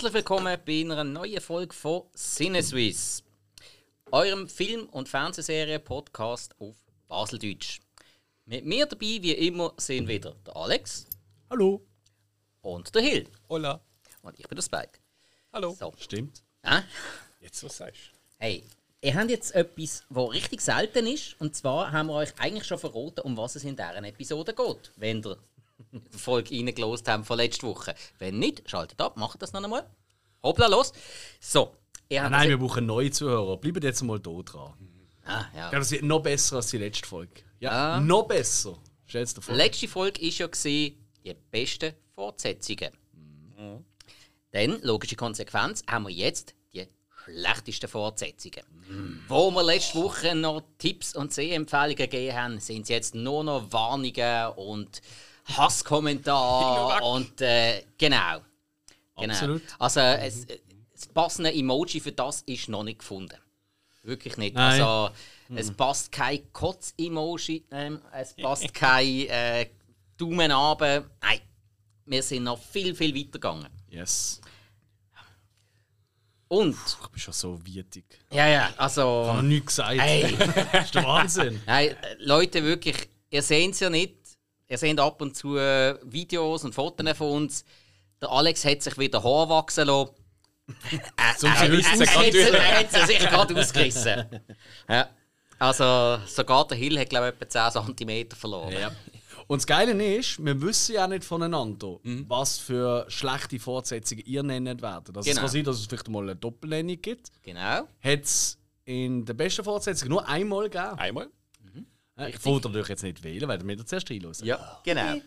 Herzlich 0.00 0.14
willkommen 0.14 0.58
bei 0.64 0.80
einer 0.80 1.04
neuen 1.04 1.42
Folge 1.42 1.74
von 1.74 2.04
Sinneswiss, 2.14 3.22
eurem 4.10 4.48
Film- 4.48 4.88
und 4.88 5.10
Fernsehserie-Podcast 5.10 6.58
auf 6.58 6.74
Baseldeutsch. 7.06 7.80
Mit 8.46 8.64
mir 8.64 8.86
dabei, 8.86 9.18
wie 9.20 9.32
immer, 9.32 9.74
sind 9.76 10.08
wieder 10.08 10.34
der 10.46 10.56
Alex 10.56 11.06
Hallo. 11.50 11.86
und 12.62 12.94
der 12.94 13.02
Hill. 13.02 13.28
Hola. 13.50 13.78
Und 14.22 14.40
ich 14.40 14.48
bin 14.48 14.56
der 14.56 14.62
Spike. 14.62 14.98
Hallo. 15.52 15.76
So. 15.78 15.92
Stimmt. 15.98 16.42
Äh? 16.62 16.80
Jetzt 17.42 17.62
was 17.62 17.76
sagst 17.76 18.00
du? 18.00 18.16
Hey, 18.38 18.64
ihr 19.02 19.14
habt 19.14 19.28
jetzt 19.28 19.54
etwas, 19.54 20.04
was 20.08 20.30
richtig 20.30 20.62
selten 20.62 21.06
ist. 21.08 21.38
Und 21.42 21.54
zwar 21.54 21.92
haben 21.92 22.06
wir 22.06 22.14
euch 22.14 22.32
eigentlich 22.38 22.66
schon 22.66 22.78
verraten, 22.78 23.20
um 23.20 23.36
was 23.36 23.54
es 23.54 23.64
in 23.64 23.76
dieser 23.76 24.02
Episode 24.02 24.54
geht. 24.54 24.92
Wenn 24.96 25.22
ihr 25.22 25.36
Folge 26.16 26.54
reingelost 26.56 27.08
habt 27.08 27.26
von 27.26 27.36
letzter 27.36 27.66
Woche. 27.68 27.94
Wenn 28.18 28.38
nicht, 28.38 28.68
schaltet 28.68 29.00
ab, 29.00 29.16
macht 29.16 29.40
das 29.42 29.52
noch 29.52 29.62
einmal. 29.62 29.88
Hoppla, 30.42 30.66
los. 30.66 30.92
So. 31.40 31.76
Ah, 32.12 32.28
nein, 32.28 32.48
wir 32.48 32.58
brauchen 32.58 32.86
neue 32.86 33.10
Zuhörer. 33.10 33.56
Bleibt 33.58 33.84
jetzt 33.84 34.02
mal 34.02 34.18
da 34.18 34.30
dran. 34.42 34.72
ah, 35.24 35.44
ja. 35.54 35.70
Ja, 35.72 35.78
das 35.78 35.90
wird 35.92 36.02
noch 36.02 36.20
besser 36.20 36.56
als 36.56 36.68
die 36.68 36.78
letzte 36.78 37.06
Folge. 37.06 37.42
Ja, 37.60 37.94
Ah. 37.96 38.00
noch 38.00 38.24
besser. 38.26 38.76
Stell's 39.06 39.34
dir 39.34 39.42
vor. 39.42 39.54
Letzte 39.54 39.86
Folge 39.86 40.20
war 40.22 40.28
ja 40.28 40.46
gewesen, 40.46 40.96
die 41.24 41.34
besten 41.50 41.94
Fortsetzungen. 42.14 42.90
Mhm. 43.56 43.84
Dann, 44.50 44.80
logische 44.82 45.14
Konsequenz, 45.14 45.84
haben 45.88 46.04
wir 46.04 46.10
jetzt 46.14 46.54
die 46.72 46.86
schlechtesten 47.24 47.88
Fortsetzungen. 47.88 48.64
Wo 49.28 49.50
wir 49.52 49.62
letzte 49.62 49.98
Woche 49.98 50.34
noch 50.34 50.62
Tipps 50.78 51.14
und 51.14 51.32
Sehempfehlungen 51.32 51.96
gegeben 51.96 52.34
haben, 52.36 52.60
sind 52.60 52.82
es 52.82 52.88
jetzt 52.88 53.14
nur 53.14 53.44
noch 53.44 53.70
Warnungen 53.72 54.48
und 54.56 55.00
Hasskommentare 55.56 57.02
und 57.04 57.40
äh, 57.40 57.84
genau. 57.98 58.40
genau. 59.16 59.32
Absolut. 59.32 59.62
Also 59.78 60.00
es, 60.00 60.46
das 60.92 61.06
passende 61.08 61.52
Emoji 61.52 62.00
für 62.00 62.12
das 62.12 62.42
ist 62.42 62.68
noch 62.68 62.82
nicht 62.82 62.98
gefunden. 63.00 63.36
Wirklich 64.02 64.36
nicht. 64.36 64.54
Nein. 64.54 64.80
Also, 64.80 65.14
es 65.54 65.70
passt 65.72 66.12
kein 66.12 66.50
Kotz-Emoji, 66.52 67.64
ähm, 67.70 68.00
es 68.12 68.34
passt 68.42 68.72
kein 68.72 69.26
äh, 69.26 69.66
Daumen 70.16 70.52
runter. 70.52 71.04
Nein, 71.20 71.40
wir 72.06 72.22
sind 72.22 72.44
noch 72.44 72.58
viel, 72.58 72.94
viel 72.94 73.14
weiter 73.14 73.32
gegangen. 73.32 73.68
Yes. 73.88 74.40
Und, 76.48 76.76
Ich 77.02 77.08
bin 77.08 77.20
schon 77.20 77.34
so 77.34 77.60
wietig. 77.64 78.04
ja, 78.32 78.48
ja, 78.48 78.70
Ich 78.70 78.80
also. 78.80 79.02
habe 79.26 79.36
noch 79.36 79.42
nichts 79.42 79.66
gesagt. 79.66 80.00
Hey, 80.00 80.36
Das 80.72 80.86
ist 80.86 80.94
der 80.94 81.04
Wahnsinn. 81.04 81.62
nein, 81.64 81.90
äh, 81.90 82.16
Leute, 82.18 82.64
wirklich, 82.64 83.08
ihr 83.30 83.42
seht 83.42 83.72
es 83.72 83.80
ja 83.80 83.88
nicht. 83.90 84.19
Ihr 84.70 84.78
seht 84.78 84.98
ab 85.00 85.20
und 85.20 85.36
zu 85.36 85.56
äh, 85.58 85.98
Videos 86.04 86.64
und 86.64 86.74
Fotos 86.74 87.16
von 87.16 87.32
uns. 87.42 87.64
Der 88.22 88.30
Alex 88.30 88.64
hat 88.64 88.82
sich 88.82 88.96
wieder 88.98 89.22
Haar 89.22 89.48
wachsen 89.48 89.86
lassen. 89.86 90.10
Äh, 90.92 91.36
Zum 91.36 91.50
er, 91.50 91.62
er, 91.62 91.72
er, 91.72 91.78
hat- 91.80 92.54
er 92.54 92.78
hat 92.78 92.92
sie 92.92 93.06
sich 93.06 93.18
gerade 93.18 93.58
ausgerissen. 93.58 94.40
Ja. 94.88 95.08
Also, 95.58 96.18
sogar 96.26 96.66
der 96.68 96.78
Hill 96.78 96.96
hat, 96.98 97.10
glaube 97.10 97.34
ich, 97.36 97.42
etwa 97.46 97.72
10 97.72 97.96
cm 97.96 98.30
verloren. 98.36 98.72
Ja. 98.72 98.92
Und 99.48 99.58
das 99.62 99.66
Geile 99.66 100.16
ist, 100.16 100.42
wir 100.44 100.62
wissen 100.62 100.94
ja 100.94 101.08
nicht 101.08 101.24
voneinander, 101.24 101.98
Mhm. 102.04 102.24
was 102.28 102.56
für 102.58 103.04
schlechte 103.08 103.58
Fortsetzungen 103.58 104.24
ihr 104.26 104.44
nennen 104.44 104.80
werdet. 104.80 105.16
Also 105.16 105.28
Genau. 105.28 105.38
Es 105.38 105.40
kann 105.40 105.48
sein, 105.48 105.64
dass 105.64 105.80
es 105.80 105.86
vielleicht 105.86 106.08
mal 106.08 106.22
eine 106.22 106.36
Doppelnennung 106.36 107.02
gibt. 107.02 107.30
Genau. 107.42 107.60
Hat 108.00 108.22
es 108.22 108.56
in 108.84 109.24
der 109.24 109.34
besten 109.34 109.64
Fortsetzung 109.64 110.08
nur 110.08 110.26
einmal 110.28 110.70
gegeben. 110.70 110.98
Einmal? 110.98 111.28
Ja, 112.20 112.28
Ich 112.28 112.44
wollte 112.44 112.68
natürlich 112.68 112.88
jetzt 112.88 113.02
nicht 113.02 113.22
wählen, 113.22 113.48
weil 113.48 113.66
wir 113.66 113.76
das 113.76 113.86
zuerst 113.86 114.10
reinhören. 114.10 114.34
Ja, 114.42 114.80
genau. 114.84 115.20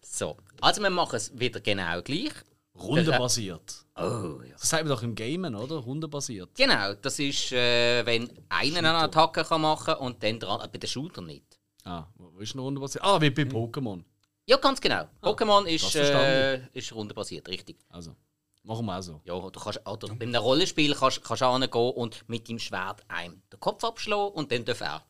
So, 0.00 0.36
also 0.60 0.82
wir 0.82 0.90
machen 0.90 1.16
es 1.16 1.38
wieder 1.38 1.60
genau 1.60 2.02
gleich. 2.02 2.32
Rundenbasiert. 2.74 3.84
Oh, 3.96 4.40
ja. 4.42 4.52
Das 4.52 4.68
sagt 4.68 4.84
man 4.84 4.90
doch 4.94 5.02
im 5.02 5.14
Gamen, 5.14 5.54
oder? 5.54 5.76
Rundenbasiert. 5.76 6.50
Genau, 6.54 6.92
das 6.94 7.18
ist, 7.18 7.52
äh, 7.52 8.04
wenn 8.04 8.30
einer 8.48 8.78
eine 8.78 8.94
Attacke 8.94 9.44
kann 9.44 9.62
machen 9.62 9.94
und 9.94 10.22
dann 10.22 10.38
dran, 10.38 10.60
äh, 10.60 10.68
bei 10.68 10.78
den 10.78 10.88
Shooter 10.88 11.22
nicht. 11.22 11.58
Ah, 11.84 12.04
wo 12.16 12.38
ist 12.40 12.52
eine 12.54 12.62
rundenbasiert? 12.62 13.04
Ah, 13.04 13.20
wie 13.20 13.30
bei 13.30 13.42
Pokémon. 13.42 14.02
Ja, 14.46 14.58
ganz 14.58 14.80
genau. 14.80 15.04
Pokémon 15.22 15.64
ist, 15.64 15.94
äh, 15.96 16.60
ist 16.72 16.92
rundenbasiert, 16.92 17.48
richtig. 17.48 17.78
Also, 17.88 18.14
machen 18.62 18.84
wir 18.86 18.98
auch 18.98 19.02
so. 19.02 19.20
Ja, 19.24 19.38
du 19.38 19.58
kannst, 19.58 19.80
oder 19.86 20.08
bei 20.14 20.26
einem 20.26 20.34
Rollenspiel 20.42 20.94
kannst 20.94 21.22
kannst 21.24 21.42
du 21.42 21.52
hingehen 21.52 21.90
und 21.94 22.28
mit 22.28 22.46
dem 22.48 22.58
Schwert 22.58 23.02
einem 23.08 23.40
den 23.52 23.58
Kopf 23.60 23.82
abschlagen 23.84 24.34
und 24.34 24.52
dann 24.52 24.64
darf 24.64 24.80
er. 24.82 25.02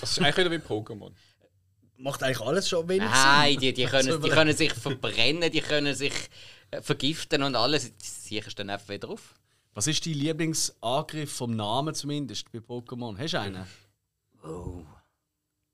Das 0.00 0.12
ist 0.12 0.18
eigentlich 0.18 0.36
wieder 0.36 0.50
wie 0.50 0.56
Pokémon. 0.56 1.12
Macht 1.96 2.22
eigentlich 2.22 2.40
alles 2.40 2.68
schon 2.68 2.88
wenig 2.88 3.08
Nein, 3.08 3.58
die, 3.58 3.72
die, 3.72 3.84
können, 3.86 4.22
die 4.22 4.28
können 4.28 4.56
sich 4.56 4.72
verbrennen, 4.72 5.50
die 5.50 5.60
können 5.60 5.94
sich 5.94 6.14
äh, 6.70 6.80
vergiften 6.80 7.42
und 7.42 7.56
alles. 7.56 7.92
Sicherst 7.98 8.58
du 8.58 8.62
dann 8.62 8.70
einfach 8.70 8.88
wieder 8.88 9.08
auf. 9.08 9.34
Was 9.74 9.86
ist 9.86 10.04
dein 10.04 10.14
Lieblingsangriff 10.14 11.32
vom 11.32 11.54
Namen 11.56 11.94
zumindest 11.94 12.50
bei 12.52 12.58
Pokémon? 12.58 13.16
Hast 13.18 13.34
du 13.34 13.40
einen? 13.40 13.66
Oh, 14.42 14.84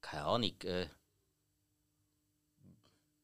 keine 0.00 0.24
Ahnung. 0.24 0.52
Äh, 0.64 0.86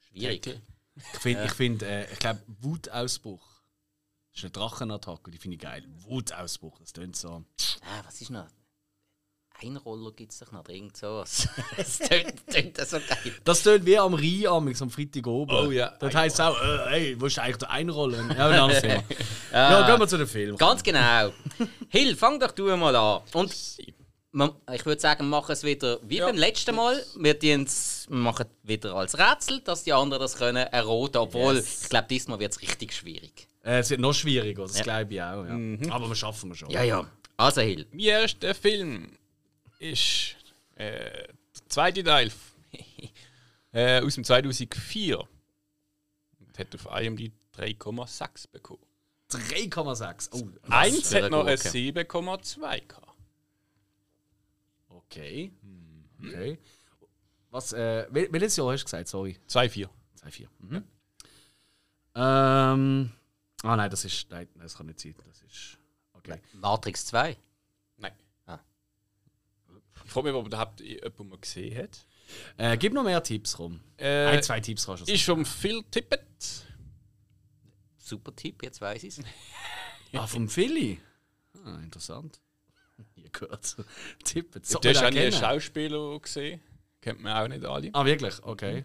schwierig. 0.09 0.61
Ich 0.95 1.19
finde, 1.21 1.45
ich, 1.45 1.53
find, 1.53 1.83
äh, 1.83 2.11
ich 2.13 2.19
glaube, 2.19 2.43
Wutausbruch. 2.61 3.47
Das 4.31 4.39
ist 4.39 4.45
eine 4.45 4.51
Drachenattacke, 4.51 5.31
die 5.31 5.39
finde 5.39 5.57
ich 5.57 5.61
geil. 5.61 5.85
Wutausbruch, 5.89 6.79
das 6.79 6.93
klingt 6.93 7.17
so. 7.17 7.45
Ah, 7.83 8.03
was 8.05 8.21
ist 8.21 8.31
noch? 8.31 8.47
Ein 9.65 9.77
Roller 9.77 10.11
gibt 10.13 10.33
es 10.33 10.39
doch 10.41 10.51
noch, 10.53 10.69
irgend 10.69 10.97
sowas. 10.97 11.49
das 11.77 11.99
tönt, 11.99 12.47
tönt 12.51 12.77
so 12.87 12.97
geil. 12.99 13.33
Das 13.45 13.63
klingt 13.63 13.87
wie 13.87 13.99
am 13.99 14.15
Rhein 14.15 14.47
am 14.81 14.91
Freitag 14.91 15.27
oben. 15.27 15.55
Oh 15.55 15.71
ja. 15.71 15.93
Das 16.01 16.15
heisst 16.15 16.41
auch, 16.41 16.61
äh, 16.61 16.79
hey, 16.91 17.17
wo 17.21 17.27
ist 17.27 17.39
eigentlich 17.39 17.59
der 17.59 17.71
Einrollen? 17.71 18.29
Ja, 18.37 18.49
ein 18.49 18.59
anderes 18.59 18.83
Thema. 18.83 19.03
ja, 19.53 19.87
gehen 19.87 20.01
wir 20.01 20.09
zu 20.09 20.19
dem 20.19 20.27
Film. 20.27 20.57
Ganz 20.57 20.83
genau. 20.83 21.31
Hill, 21.89 22.17
fang 22.17 22.41
doch 22.41 22.51
du 22.53 22.75
mal 22.77 22.95
an. 22.97 23.23
Und 23.33 23.53
ich 24.73 24.87
würde 24.87 25.01
sagen, 25.01 25.25
wir 25.27 25.29
machen 25.31 25.53
es 25.53 25.63
wieder 25.63 25.99
wie 26.03 26.17
Ja. 26.17 26.27
beim 26.27 26.37
letzten 26.37 26.75
Mal. 26.75 27.03
Wir 27.17 27.35
machen 28.09 28.47
es 28.47 28.69
wieder 28.69 28.95
als 28.95 29.19
Rätsel, 29.19 29.61
dass 29.61 29.85
die 29.85 29.93
anderen 29.93 30.23
das 30.23 30.37
können 30.37 30.67
erraten. 30.67 31.19
Obwohl, 31.19 31.57
Yes. 31.57 31.83
ich 31.85 31.89
glaube, 31.91 32.07
diesmal 32.09 32.39
wird 32.41 32.53
es 32.53 32.61
richtig 32.63 32.95
schwierig. 32.95 33.47
Äh, 33.63 33.79
es 33.81 33.91
wird 33.91 34.01
noch 34.01 34.15
schwieriger, 34.15 34.63
das 34.63 34.79
Ja. 34.79 34.83
glaube 34.83 35.13
ich 35.15 35.23
auch. 35.23 35.45
Ja. 35.45 35.93
Aber 35.95 36.09
wir 36.09 36.15
schaffen 36.17 36.51
wir 36.51 36.57
schon. 36.57 36.71
Ja, 36.71 36.83
ja. 36.83 37.07
Also, 37.37 37.61
Hill. 37.61 37.87
Mein 37.93 38.01
erster 38.01 38.55
Film 38.55 39.09
ist 39.83 40.37
äh, 40.77 41.27
der 41.29 41.69
zweite 41.69 42.03
Teil 42.05 42.31
äh, 43.73 44.01
aus 44.03 44.15
dem 44.15 44.25
2004. 44.25 45.19
Und 46.39 46.59
hat 46.59 46.75
auf 46.75 47.01
IMDb 47.01 47.33
3,6 47.57 48.51
bekommen. 48.51 48.83
3,6. 49.31 50.29
Oh, 50.33 50.49
Eins 50.71 51.15
hat 51.15 51.31
noch 51.31 51.47
ein 51.47 51.57
7,2 51.57 52.87
gehabt. 52.87 53.09
Okay. 54.89 55.53
okay. 56.21 56.59
Was, 57.51 57.73
äh, 57.73 58.07
wel- 58.11 58.29
welches 58.33 58.57
Jahr 58.57 58.73
hast 58.73 58.83
du 58.83 58.85
gesagt? 58.85 59.09
Sorry. 59.09 59.39
2,4. 59.49 59.89
2,4. 60.23 60.49
Mhm. 60.61 60.85
Ähm. 62.15 63.13
Ah 63.63 63.77
nein, 63.77 63.91
das 63.91 64.05
ist. 64.05 64.29
Nein, 64.31 64.49
das 64.57 64.77
kann 64.77 64.87
nicht 64.87 65.01
sein. 65.01 65.15
Das 65.29 65.43
ist. 65.43 65.79
Okay. 66.15 66.41
Matrix 66.55 67.07
2. 67.07 67.37
Frage 70.13 70.29
mich, 70.29 70.37
ob 70.37 70.47
überhaupt 70.47 70.81
jemand 70.81 71.19
mal 71.31 71.39
gesehen 71.39 71.77
hat. 71.77 72.07
Äh, 72.57 72.77
gib 72.79 72.93
noch 72.93 73.05
mehr 73.05 73.23
Tipps 73.23 73.59
rum. 73.59 73.81
Äh, 73.97 74.27
Ein, 74.27 74.43
zwei 74.43 74.61
Tipps 74.61 74.87
kannst 74.87 75.09
du 75.09 75.13
ist 75.13 75.25
vom 75.25 75.45
Phil 75.45 75.83
Tippett. 75.91 76.67
Super 77.99 78.35
Tipp, 78.35 78.63
jetzt 78.63 78.81
weiß 78.81 79.03
ich 79.05 79.19
es. 79.19 79.25
Ah, 80.15 80.27
vom 80.27 80.47
Philly. 80.47 81.01
Ah, 81.65 81.79
interessant. 81.79 82.39
Ihr 83.17 83.31
gehört. 83.31 83.77
Tippet. 84.25 84.63
Du 84.85 84.89
hast 84.91 85.03
auch 85.03 85.11
nie 85.11 85.21
einen 85.21 85.33
Schauspieler 85.33 86.21
gesehen. 86.21 86.61
Kennt 87.01 87.23
man 87.23 87.33
auch 87.35 87.49
nicht 87.49 87.65
alle. 87.65 87.89
Ah, 87.95 88.05
wirklich? 88.05 88.43
Okay. 88.43 88.85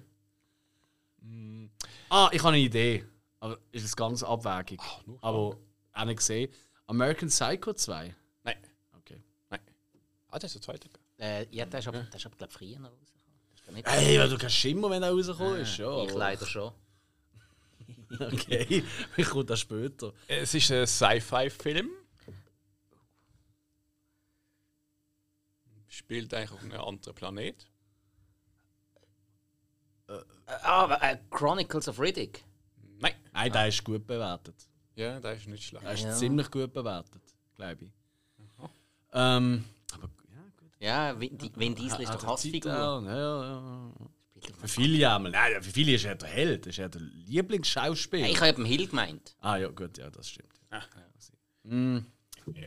Ah, 2.10 2.30
ich 2.32 2.40
habe 2.40 2.54
eine 2.54 2.60
Idee. 2.60 3.06
Aber 3.42 3.60
ist 3.72 3.84
es 3.84 3.96
ganz 3.96 4.24
abwägig. 4.24 4.80
nur 5.06 5.22
Aber 5.22 5.58
auch 5.94 6.06
nicht 6.06 6.18
gesehen. 6.18 6.52
American 6.88 7.28
Psycho 7.28 7.74
2. 7.74 8.16
Nein. 8.44 8.56
Okay. 8.94 9.22
Nein. 9.50 9.60
Ah, 10.30 10.40
das 10.40 10.56
ist 10.56 10.56
der 10.56 10.62
zweite. 10.62 10.90
Äh, 11.20 11.48
ja, 11.56 11.66
der 11.66 11.80
ist 11.80 11.88
aber, 11.88 12.08
ist 12.14 12.26
aber 12.26 12.36
glaube 12.36 12.52
ich, 12.52 12.58
früher 12.58 12.80
noch 12.80 12.92
rausgekommen. 12.92 13.84
Hey, 13.86 14.20
weil 14.20 14.30
du 14.30 14.38
kannst 14.38 14.56
Schimmer, 14.56 14.90
wenn 14.90 15.04
er 15.04 15.12
rausgekommen 15.12 15.62
ist. 15.62 15.78
Ja, 15.78 16.04
ich 16.04 16.14
leider 16.14 16.46
schon. 16.46 16.72
Okay, 18.20 18.84
ich 19.18 19.26
komme 19.28 19.44
das 19.44 19.60
später. 19.60 20.14
Es 20.28 20.54
ist 20.54 20.72
ein 20.72 20.88
Sci-Fi-Film. 20.88 21.90
Spielt 25.88 26.34
eigentlich 26.34 26.52
auf 26.52 26.64
einem 26.64 26.80
anderen 26.80 27.16
Planet. 27.16 27.68
Äh, 30.08 30.14
ah, 30.46 30.84
aber, 30.84 31.02
äh, 31.04 31.18
Chronicles 31.32 31.88
of 31.90 32.00
Riddick. 32.00 32.44
Nein. 33.00 33.14
Nein, 33.34 33.52
der 33.52 33.68
ist 33.68 33.84
gut 33.84 34.06
bewertet. 34.08 34.56
Ja, 34.96 35.20
der 35.20 35.34
ist 35.34 35.48
nicht 35.48 35.64
schlecht. 35.64 35.84
Der 35.86 35.94
ist 35.94 36.04
Ja. 36.04 36.14
ziemlich 36.16 36.50
gut 36.50 36.72
bewertet, 36.72 37.22
glaube 37.56 37.86
ich. 37.86 37.92
Ähm, 39.12 39.66
ja. 40.80 41.12
Ja, 41.12 41.20
Vin, 41.20 41.38
Di- 41.38 41.52
Vin 41.56 41.76
Diesel 41.76 42.02
ist 42.02 42.10
Hat 42.12 42.22
doch 42.24 42.28
Hassfigur. 42.28 42.72
Ja, 42.72 43.02
ja, 43.02 43.44
ja. 43.44 43.92
Für 44.60 44.68
viele 44.68 45.12
einmal. 45.12 45.32
Nein, 45.32 45.62
für 45.64 45.72
viele 45.72 45.94
ist 45.94 46.06
er 46.06 46.16
der 46.16 46.30
Held. 46.30 46.66
Das 46.66 46.74
ist 46.74 46.80
er 46.80 46.90
der 46.90 47.02
Lieblingsschauspieler. 47.02 48.28
Ich 48.30 48.38
habe 48.38 48.50
eben 48.50 48.66
Hill 48.66 48.88
gemeint. 48.88 49.36
ah 49.40 49.58
ja, 49.58 49.68
gut, 49.70 49.98
ja, 49.98 50.10
das 50.12 50.30
stimmt. 50.30 50.54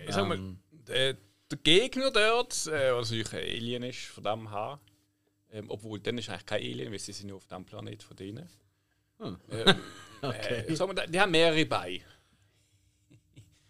Ich 0.06 0.14
sag 0.14 0.26
mal, 0.28 0.38
der, 0.72 1.14
der 1.50 1.58
Gegner 1.62 2.10
dort, 2.10 2.66
äh, 2.66 2.92
was 2.94 3.10
natürlich 3.10 3.32
ein 3.32 3.38
Alien 3.38 3.82
ist, 3.84 4.06
von 4.06 4.24
dem 4.24 4.50
her, 4.50 4.80
ähm, 5.52 5.66
obwohl 5.68 6.00
dann 6.00 6.18
ist 6.18 6.28
eigentlich 6.28 6.46
kein 6.46 6.60
Alien, 6.62 6.92
weil 6.92 6.98
sie 6.98 7.12
sind 7.12 7.28
nur 7.28 7.36
auf 7.38 7.46
dem 7.46 7.64
Planet 7.64 8.02
von 8.02 8.16
denen. 8.16 8.48
Ähm, 9.20 9.38
Okay. 10.22 10.66
äh, 10.68 10.86
mal, 10.86 11.06
die 11.08 11.18
haben 11.18 11.30
mehrere 11.30 11.64
bei. 11.64 12.02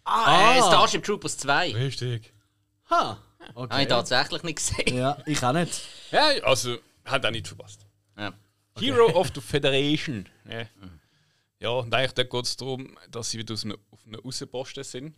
Ah, 0.03 0.55
Äh, 0.57 0.57
Starship 0.57 1.01
Troopers 1.03 1.37
2. 1.37 1.71
Richtig. 1.73 2.33
Ha! 2.89 3.23
Habe 3.55 3.65
ich 3.67 3.71
Okay. 3.73 3.85
tatsächlich 3.87 4.43
nicht 4.43 4.55
gesehen. 4.57 4.95
Ja, 4.95 5.17
ich 5.25 5.43
auch 5.43 5.53
nicht. 5.53 5.81
Ja, 6.11 6.27
also, 6.43 6.77
hat 7.05 7.25
auch 7.25 7.31
nicht 7.31 7.47
verpasst. 7.47 7.85
Ja. 8.17 8.33
Hero 8.79 9.07
of 9.19 9.31
the 9.33 9.41
Federation. 9.41 10.27
Ja, 10.49 10.65
ja 11.59 11.69
und 11.69 11.93
eigentlich 11.93 12.13
da 12.13 12.23
geht 12.23 12.45
es 12.45 12.55
darum, 12.57 12.97
dass 13.09 13.29
sie 13.31 13.37
wieder 13.39 13.53
auf 13.53 14.05
einem 14.05 14.19
Außenposten 14.23 14.83
sind, 14.83 15.15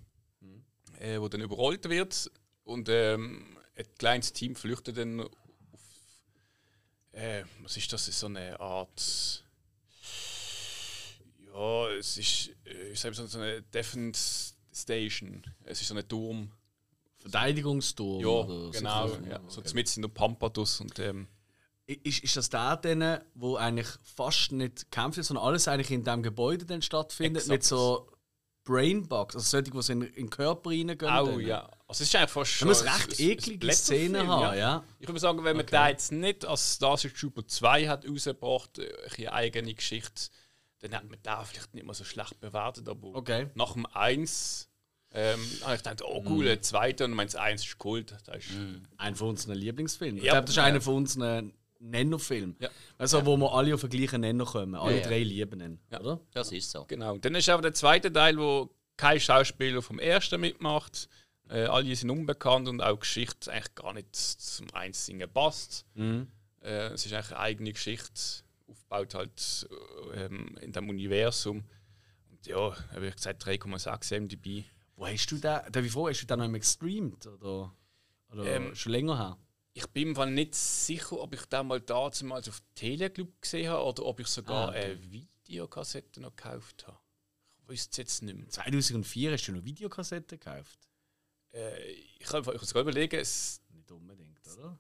äh, 1.00 1.20
wo 1.20 1.28
dann 1.28 1.42
überrollt 1.42 1.88
wird. 1.90 2.32
Und 2.64 2.88
ähm, 2.90 3.58
ein 3.76 3.86
kleines 3.98 4.32
Team 4.34 4.56
flüchtet 4.56 4.98
dann 4.98 5.22
auf. 5.22 5.30
Äh, 7.12 7.44
was 7.62 7.78
ist 7.78 7.92
das? 7.94 8.06
So 8.06 8.26
eine 8.28 8.60
Art. 8.60 9.44
Ja, 11.54 11.90
es 11.92 12.18
ist, 12.18 12.50
äh, 12.66 12.90
ich 12.92 13.00
sag 13.00 13.16
mal, 13.16 13.28
so 13.28 13.38
eine 13.38 13.62
Defense 13.62 14.54
Station. 14.74 15.44
Es 15.66 15.82
ist 15.82 15.88
so 15.88 15.96
ein 15.96 16.08
Turm. 16.08 16.52
Verteidigungsturm. 17.24 18.22
Ja, 18.22 18.28
oder 18.28 18.48
so. 18.66 18.72
genau. 18.72 19.08
Ja, 19.30 19.40
so 19.48 19.62
mitten 19.74 19.92
in 19.98 20.02
der 20.04 20.10
Pampatus. 20.10 20.80
Und, 20.82 21.00
ähm, 21.00 21.28
Ist, 21.86 22.24
ist 22.24 22.38
das 22.38 22.50
der 22.50 22.62
wo 23.36 23.56
eigentlich 23.58 23.88
fast 24.04 24.52
nicht 24.52 24.90
kämpft, 24.92 25.24
sondern 25.24 25.46
alles 25.46 25.68
eigentlich 25.68 25.92
in 25.92 26.04
diesem 26.04 26.24
Gebäude 26.24 26.66
dann 26.66 26.82
stattfindet, 26.82 27.44
Exakt. 27.44 27.50
mit 27.52 27.64
so 27.64 28.10
Brainbugs, 28.66 29.36
also 29.36 29.46
solche, 29.46 29.72
die 29.72 29.82
so 29.82 29.92
in, 29.92 30.02
in 30.04 30.14
den 30.16 30.30
Körper 30.30 30.70
reingehen? 30.70 30.98
Dann? 30.98 31.40
ja. 31.42 31.64
Also 31.88 32.02
es 32.04 32.10
ist 32.10 32.16
eigentlich 32.16 32.30
fast 32.32 32.62
Da 32.62 32.66
muss 32.66 32.80
schon 32.80 32.88
recht 32.88 33.10
ein- 33.20 33.26
ein 33.26 33.30
eklige 33.32 33.74
Szenen 33.74 34.28
haben, 34.28 34.58
ja. 34.58 34.84
Ich 35.00 35.08
würde 35.08 35.20
sagen, 35.20 35.44
wenn 35.44 35.58
man 35.58 35.66
Okay. 35.66 35.76
den 35.76 35.88
jetzt 35.90 36.12
nicht 36.14 36.46
als 36.46 36.76
Starship 36.76 37.14
Trooper 37.16 37.46
2 37.46 37.88
hat 37.90 38.08
rausgebracht, 38.08 38.80
äh, 38.80 38.94
eine 39.18 39.34
eigene 39.34 39.74
Geschichte, 39.74 40.30
dann 40.80 40.96
hat 40.96 41.04
man 41.04 41.22
den 41.22 41.46
vielleicht 41.46 41.74
nicht 41.74 41.86
mehr 41.86 41.94
so 41.94 42.06
schlecht 42.06 42.40
bewertet. 42.40 42.88
Aber 42.88 43.10
Okay. 43.16 43.50
nach 43.56 43.74
dem 43.74 43.86
1 43.88 44.70
ähm, 45.14 45.40
habe 45.64 45.76
ich 45.76 45.84
gedacht, 45.84 46.02
oh 46.04 46.24
cool, 46.28 46.46
der 46.46 46.62
zweite 46.62 47.06
und 47.06 47.12
meins 47.12 47.36
1 47.36 47.64
ist 47.66 47.78
Kult. 47.78 48.16
Das 48.26 48.38
ist, 48.38 48.50
Ein 48.98 49.16
von 49.16 49.30
unseren 49.30 49.56
Lieblingsfilmen. 49.56 50.18
ich 50.18 50.24
Ja, 50.24 50.34
glaube, 50.34 50.46
das 50.46 50.52
ist 50.52 50.58
ja. 50.58 50.64
einer 50.64 50.82
von 50.82 50.96
unseren 50.96 51.54
Nenno-Filmen. 51.80 52.56
Ja. 52.60 52.70
Also, 52.98 53.26
wo 53.26 53.36
wir 53.38 53.54
alle 53.54 53.74
auf 53.76 53.82
den 53.82 53.90
gleichen 53.90 54.22
Nenner 54.22 54.46
kommen. 54.46 54.76
Alle 54.76 55.00
Ja. 55.02 55.08
drei 55.08 55.20
lieben 55.22 55.60
ihn, 55.62 55.80
Ja. 55.92 56.00
oder? 56.00 56.20
Das 56.34 56.52
ist 56.52 56.72
so. 56.72 56.86
Genau. 56.86 57.14
Und 57.14 57.26
dann 57.26 57.36
ist 57.36 57.48
aber 57.50 57.62
der 57.62 57.74
zweite 57.74 58.12
Teil, 58.12 58.38
wo 58.38 58.70
kein 58.98 59.20
Schauspieler 59.20 59.82
vom 59.82 60.00
ersten 60.00 60.40
mitmacht. 60.42 61.10
Äh, 61.50 61.66
alle 61.66 61.94
sind 61.96 62.10
unbekannt 62.10 62.68
und 62.70 62.82
auch 62.82 62.94
die 62.94 63.00
Geschichte 63.02 63.52
eigentlich 63.52 63.76
gar 63.76 63.94
nicht 63.94 64.16
zum 64.16 64.68
Einsingen 64.74 65.30
passt. 65.32 65.86
Mhm. 65.96 66.28
Äh, 66.62 66.88
es 66.94 67.06
ist 67.06 67.14
eigentlich 67.14 67.32
eine 67.32 67.40
eigene 67.40 67.74
Geschichte, 67.74 68.22
aufgebaut 68.68 69.14
halt 69.14 69.68
äh, 70.14 70.24
ähm, 70.26 70.58
in 70.62 70.72
dem 70.72 70.90
Universum. 70.90 71.66
Und 72.32 72.48
ja, 72.48 72.74
habe 72.94 73.08
ich 73.08 73.16
gesagt, 73.16 73.46
3,6 73.46 74.16
MDB. 74.22 74.64
Wo 74.96 75.08
hast 75.08 75.28
du 75.28 75.36
den? 75.36 75.42
Darf 75.72 75.78
ich 75.86 75.92
fragen, 75.92 76.10
hast 76.10 76.22
du 76.22 76.26
den 76.28 76.40
noch 76.40 76.46
immer 76.46 76.60
gestreamt? 76.60 77.26
Oder, 77.28 77.74
oder 78.32 78.46
Ähm, 78.46 78.76
schon 78.76 78.92
länger 78.92 79.18
her? 79.18 79.38
Ich 79.76 79.88
bin 79.88 80.12
mir 80.12 80.26
nicht 80.28 80.54
sicher, 80.54 81.20
ob 81.20 81.34
ich 81.34 81.46
den 81.46 81.66
mal 81.68 81.82
damals 81.82 82.22
auf 82.48 82.62
Teleclub 82.76 83.42
gesehen 83.42 83.70
habe 83.72 83.84
oder 83.86 84.06
ob 84.06 84.20
ich 84.20 84.28
sogar 84.28 84.68
Ah, 84.68 84.70
okay. 84.70 84.84
eine 84.92 85.12
Videokassette 85.12 86.22
noch 86.22 86.36
gekauft 86.36 86.86
habe. 86.86 87.00
Ich 87.64 87.70
wüsste 87.70 87.90
es 87.92 87.98
jetzt 87.98 88.22
nicht 88.22 88.38
mehr. 88.38 88.48
2004 88.50 89.32
hast 89.32 89.48
du 89.48 89.52
noch 89.54 89.64
Videokassetten 89.64 90.40
gekauft? 90.40 90.88
Äh, 91.54 91.92
ich 91.92 92.20
kann 92.28 92.44
kann 92.44 92.58
sogar 92.60 92.84
überlegen, 92.84 93.20
es, 93.20 93.62
Nicht 93.72 93.92
unbedingt, 93.92 94.40
oder? 94.48 94.78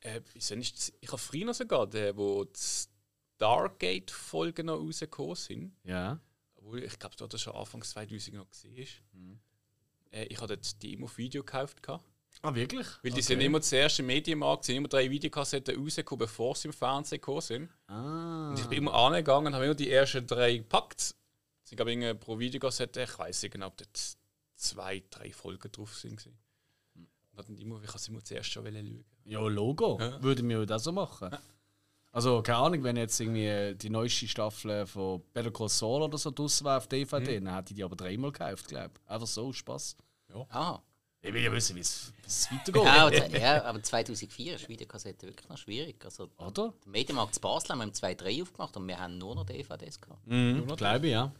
äh, 0.00 0.20
ich 0.34 0.50
habe 0.50 1.18
früher 1.18 1.54
sogar, 1.54 1.86
den, 1.86 2.14
wo 2.16 2.44
die 2.44 2.60
Stargate-Folgen 3.36 4.66
noch 4.66 4.78
rausgekommen 4.78 5.36
sind, 5.36 5.76
Ja. 5.84 6.20
Obwohl 6.68 6.84
ich 6.84 6.98
glaube, 6.98 7.16
das 7.16 7.40
schon 7.40 7.54
Anfang 7.54 7.82
2000 7.82 8.36
noch 8.36 8.48
gesehen 8.50 8.76
ist. 8.76 8.92
Mhm. 9.12 9.38
Äh, 10.10 10.24
ich 10.24 10.36
habe 10.40 10.48
dort 10.56 10.82
die 10.82 10.92
immer 10.94 11.04
auf 11.04 11.16
Video 11.18 11.42
gekauft. 11.42 11.82
gehabt. 11.82 12.04
Ah, 12.42 12.54
wirklich? 12.54 12.86
Weil 13.02 13.10
die 13.10 13.12
Okay. 13.12 13.20
sind 13.22 13.40
immer 13.40 13.60
zuerst 13.60 13.98
im 13.98 14.06
Medienmarkt, 14.06 14.64
sind 14.64 14.76
immer 14.76 14.88
drei 14.88 15.10
Videokassetten 15.10 15.80
rausgekommen, 15.80 16.20
bevor 16.20 16.54
sie 16.54 16.68
im 16.68 16.74
Fernsehen 16.74 17.20
gekommen 17.20 17.40
sind. 17.40 17.68
Ah. 17.88 18.50
Und 18.50 18.58
ich 18.60 18.66
bin 18.66 18.78
immer 18.78 18.94
angegangen 18.94 19.48
und 19.48 19.54
habe 19.54 19.64
immer 19.64 19.74
die 19.74 19.90
ersten 19.90 20.26
drei 20.26 20.58
gepackt. 20.58 21.00
Es 21.00 21.14
sind, 21.64 21.76
glaube 21.76 21.90
ich, 21.92 21.96
irgendwie 21.98 22.14
pro 22.18 22.38
Videokassette, 22.38 23.02
ich 23.02 23.18
weiß 23.18 23.42
nicht 23.42 23.52
genau, 23.52 23.66
ob 23.68 23.76
dort 23.78 24.16
zwei, 24.54 25.02
drei 25.10 25.32
Folgen 25.32 25.72
drauf 25.72 25.96
sind. 25.96 26.16
gewesen. 26.16 26.38
Und 26.94 27.48
dann 27.48 27.56
immer, 27.58 27.82
ich 27.82 27.88
habe 27.88 27.98
sie 27.98 28.10
immer 28.10 28.22
zuerst 28.22 28.50
schon 28.50 28.64
schauen. 28.64 29.04
Ja, 29.24 29.40
Logo. 29.40 29.98
Ja. 30.00 30.22
Würde 30.22 30.42
mir 30.42 30.64
das 30.66 30.84
so 30.84 30.92
machen. 30.92 31.30
Also, 32.10 32.42
keine 32.42 32.58
Ahnung, 32.58 32.84
wenn 32.84 32.96
jetzt 32.96 33.20
irgendwie 33.20 33.74
die 33.76 33.90
neueste 33.90 34.26
Staffel 34.26 34.86
von 34.86 35.22
Better 35.32 35.50
Call 35.50 35.68
Saul 35.68 36.02
oder 36.02 36.18
so 36.18 36.30
draus 36.30 36.64
war 36.64 36.78
auf 36.78 36.86
DVD, 36.88 37.38
dann 37.40 37.54
hätte 37.54 37.72
ich 37.72 37.76
die 37.76 37.84
aber 37.84 37.96
dreimal 37.96 38.32
gekauft, 38.32 38.68
glaube 38.68 38.90
ich. 38.94 39.10
Einfach 39.10 39.26
so, 39.26 39.52
Spaß. 39.52 39.96
Ah. 40.50 40.78
Ich 41.20 41.34
will 41.34 41.42
ja 41.42 41.52
wissen, 41.52 41.74
wie 41.74 41.80
es 41.80 42.12
weitergeht. 42.50 42.84
Ja, 42.84 43.06
aber, 43.06 43.38
ja, 43.38 43.64
aber 43.64 43.82
2004 43.82 44.54
ist 44.54 44.68
Videokassette 44.68 45.26
wirklich 45.26 45.48
noch 45.48 45.58
schwierig. 45.58 46.02
Also, 46.04 46.30
Oder? 46.38 46.72
der 46.84 46.90
Medienmarkt 46.90 47.34
zu 47.34 47.40
Basel 47.40 47.70
haben 47.70 47.78
wir 47.78 47.84
im 47.84 47.92
2.3 47.92 48.42
aufgemacht 48.42 48.76
und 48.76 48.86
wir 48.86 48.98
haben 48.98 49.18
nur 49.18 49.34
noch 49.34 49.44
DVDs 49.44 50.00
gehabt. 50.00 50.26
Mhm, 50.26 50.66
glaube 50.76 51.06
ich, 51.06 51.12
ja. 51.12 51.32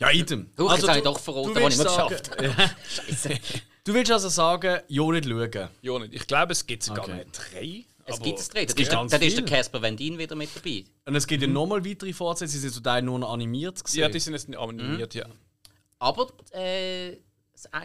Ja, 0.00 0.10
item. 0.10 0.50
Huch, 0.58 0.72
jetzt 0.74 0.88
habe 0.88 0.98
ich 0.98 1.04
doch 1.04 1.18
verraten, 1.18 1.54
was 1.54 1.72
ich 1.74 1.78
nicht 1.78 1.88
geschafft 1.88 2.30
Scheiße. 2.88 3.38
Du 3.84 3.94
willst 3.94 4.12
also 4.12 4.28
sagen, 4.28 4.80
ja 4.88 5.10
nicht 5.10 5.28
schauen. 5.28 5.68
Ja, 5.82 5.98
nicht. 5.98 6.14
Ich 6.14 6.26
glaube, 6.26 6.52
es 6.52 6.66
gibt 6.66 6.82
sogar 6.82 7.04
Okay. 7.04 7.16
nicht 7.16 7.32
drei. 7.32 7.84
Es 8.04 8.20
gibt 8.20 8.38
es 8.38 8.48
drei. 8.48 8.64
Das 8.64 8.74
gibt 8.74 8.88
ist, 8.88 8.92
ganz 8.94 9.10
dann 9.12 9.22
ist 9.22 9.36
der. 9.36 9.44
Casper 9.44 9.80
Van 9.82 9.96
Dien 9.96 10.18
wieder 10.18 10.34
mit 10.34 10.50
dabei. 10.54 10.84
Und 11.06 11.14
es 11.14 11.26
gibt 11.26 11.42
ja 11.42 11.48
nochmal 11.48 11.84
weitere 11.84 12.12
Fortsetzungen, 12.12 12.50
sie 12.52 12.58
sind 12.58 12.74
zum 12.74 12.82
Teil 12.84 13.02
nur 13.02 13.18
noch 13.18 13.32
animiert 13.32 13.78
gewesen. 13.82 13.98
Ja, 14.00 14.08
die 14.08 14.18
sind 14.18 14.32
jetzt 14.32 14.48
nicht 14.48 14.58
animiert, 14.58 15.14
ja. 15.14 15.26
Aber 15.98 16.28
äh, 16.52 17.16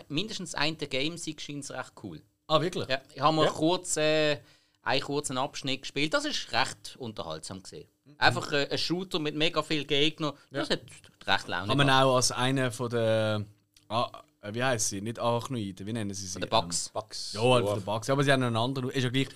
mindestens 0.09 0.55
ein 0.55 0.77
der 0.77 0.87
Game 0.87 1.17
Sieg 1.17 1.39
scheint 1.41 1.63
es 1.63 1.71
recht 1.71 1.93
cool. 2.03 2.21
Ah, 2.47 2.61
wirklich? 2.61 2.87
Ja, 2.89 3.01
ich 3.13 3.21
habe 3.21 3.35
mal 3.35 3.45
Ja. 3.45 3.51
kurz 3.51 3.97
äh, 3.97 4.39
einen 4.81 5.01
kurzen 5.01 5.37
Abschnitt 5.37 5.81
gespielt. 5.81 6.13
Das 6.13 6.25
ist 6.25 6.51
recht 6.51 6.95
unterhaltsam 6.97 7.61
gesehen. 7.61 7.87
Einfach 8.17 8.51
äh, 8.53 8.67
ein 8.71 8.77
Shooter 8.77 9.19
mit 9.19 9.35
mega 9.35 9.61
viel 9.61 9.85
Gegner. 9.85 10.33
Das 10.49 10.69
hat 10.69 10.81
recht 11.25 11.47
Laune 11.47 11.67
Kann 11.67 11.77
man 11.77 11.89
auch 11.89 12.15
als 12.15 12.31
einer 12.31 12.71
von 12.71 12.89
der. 12.89 13.45
Ah, 13.89 14.09
äh, 14.41 14.53
wie 14.53 14.63
heißt 14.63 14.89
sie? 14.89 15.01
Nicht 15.01 15.19
Arachnoiden, 15.19 15.85
wie 15.85 15.93
nennen 15.93 16.13
sie 16.13 16.25
sie? 16.25 16.31
Von 16.33 16.41
den 16.41 16.49
Bugs. 16.49 16.89
Bugs. 16.89 17.33
Ja, 17.33 17.41
halt 17.41 17.65
von 17.65 17.79
den 17.79 17.85
Bugs. 17.85 18.07
Ja, 18.07 18.13
aber 18.13 18.23
sie 18.23 18.31
haben 18.31 18.43
einen 18.43 18.55
anderen. 18.55 18.89
Ist 18.89 19.03
ja 19.03 19.09
gleich. 19.09 19.27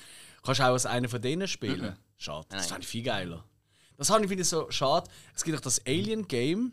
Kannst 0.44 0.60
du 0.60 0.64
auch 0.64 0.70
als 0.74 0.86
einer 0.86 1.08
von 1.10 1.22
denen 1.22 1.48
spielen? 1.48 1.96
Schade. 2.18 2.48
Das 2.50 2.68
fand 2.68 2.84
ich 2.84 2.90
viel 2.90 3.04
geiler. 3.04 3.44
Das 3.98 4.10
habe 4.10 4.24
ich 4.24 4.30
wieder 4.30 4.44
so 4.44 4.70
schade. 4.72 5.10
Es 5.36 5.44
gibt 5.44 5.58
auch 5.58 5.62
das 5.62 5.86
Alien 5.86 6.28
Game, 6.28 6.72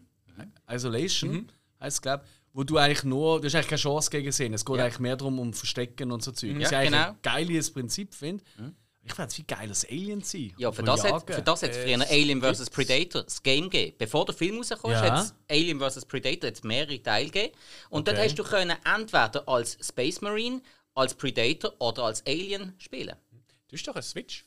Isolation, 0.71 1.51
heißt 1.81 1.97
es, 1.99 2.03
glaube 2.03 2.25
wo 2.55 2.65
du 2.65 2.77
eigentlich 2.79 3.05
nur. 3.05 3.41
Du 3.41 3.47
hast 3.47 3.55
eigentlich 3.55 3.69
keine 3.69 3.79
Chance 3.81 4.11
gegen 4.11 4.33
sie. 4.33 4.47
Es 4.47 4.65
geht 4.65 4.77
Ja. 4.77 4.85
eigentlich 4.85 4.99
mehr 4.99 5.17
darum, 5.17 5.39
um 5.39 5.53
Verstecken 5.53 6.11
und 6.11 6.25
so 6.25 6.33
Zeug. 6.33 6.57
Was 6.57 6.65
ich 6.65 6.71
Ja, 6.73 6.79
eigentlich 6.79 6.93
genau. 6.93 7.11
ein 7.11 7.19
geiles 7.23 7.71
Prinzip 7.71 8.15
finde. 8.15 8.43
Ich 9.05 9.17
würde 9.17 9.29
es 9.29 9.35
viel 9.35 9.45
geiler 9.45 9.69
als 9.69 9.85
Alien 9.89 10.23
sein. 10.23 10.53
Ja, 10.59 10.73
für 10.73 10.83
das, 10.83 11.05
hat, 11.05 11.11
Jagen. 11.11 11.33
für 11.35 11.43
das 11.43 11.63
hat 11.63 11.71
es 11.71 11.77
früher 11.77 12.01
Alien 12.11 12.43
vs. 12.43 12.69
Predator 12.71 13.23
das 13.23 13.43
Game 13.43 13.71
gegeben. 13.71 13.97
Bevor 13.99 14.25
der 14.25 14.35
Film 14.35 14.61
ist, 14.61 14.71
Ja. 14.71 14.83
hat 14.83 15.25
es 15.25 15.35
Alien 15.49 15.79
vs. 15.79 16.05
Predator 16.07 16.51
mehrere 16.65 17.01
Teile 17.03 17.27
gegeben. 17.31 17.55
Und 17.91 18.09
Okay. 18.09 18.17
dort 18.17 18.27
hast 18.27 18.39
du 18.39 18.43
können 18.45 18.77
entweder 18.97 19.49
als 19.49 19.79
Space 19.81 20.21
Marine, 20.21 20.61
als 20.95 21.15
Predator 21.15 21.75
oder 21.79 22.05
als 22.05 22.27
Alien 22.27 22.75
spielen. 22.79 23.15
Du 23.69 23.77
hast 23.77 23.87
doch 23.87 23.95
eine 23.95 24.03
Switch. 24.03 24.45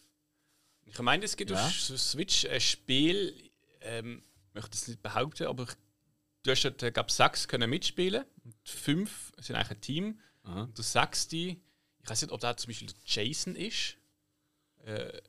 Ich 0.86 1.00
meine, 1.00 1.24
es 1.26 1.38
gibt 1.38 1.52
Ja. 1.52 1.66
auf 1.66 1.72
Switch 1.74 2.46
ein 2.46 2.60
Spiel, 2.60 3.52
ähm, 3.82 4.24
ich 4.50 4.54
möchte 4.56 4.76
es 4.76 4.88
nicht 4.88 5.02
behaupten, 5.02 5.46
aber 5.48 5.64
ich- 5.64 5.76
du 6.44 6.52
hast 6.52 6.64
dort, 6.64 6.82
äh, 6.84 6.92
glaub, 6.92 7.10
sechs 7.12 7.48
können 7.48 7.70
mitspielen. 7.70 8.26
Und 8.44 8.56
fünf 8.68 9.32
sind 9.38 9.56
eigentlich 9.56 9.72
ein 9.72 9.82
Team. 9.82 10.20
Und 10.44 10.76
der 10.78 10.84
sechste, 10.84 11.36
ich 11.38 11.60
weiß 12.04 12.24
nicht, 12.24 12.32
ob 12.32 12.40
da 12.42 12.58
zum 12.58 12.70
Beispiel 12.70 12.92
Jason 13.06 13.56
ist. 13.56 13.96
Äh, 14.86 15.22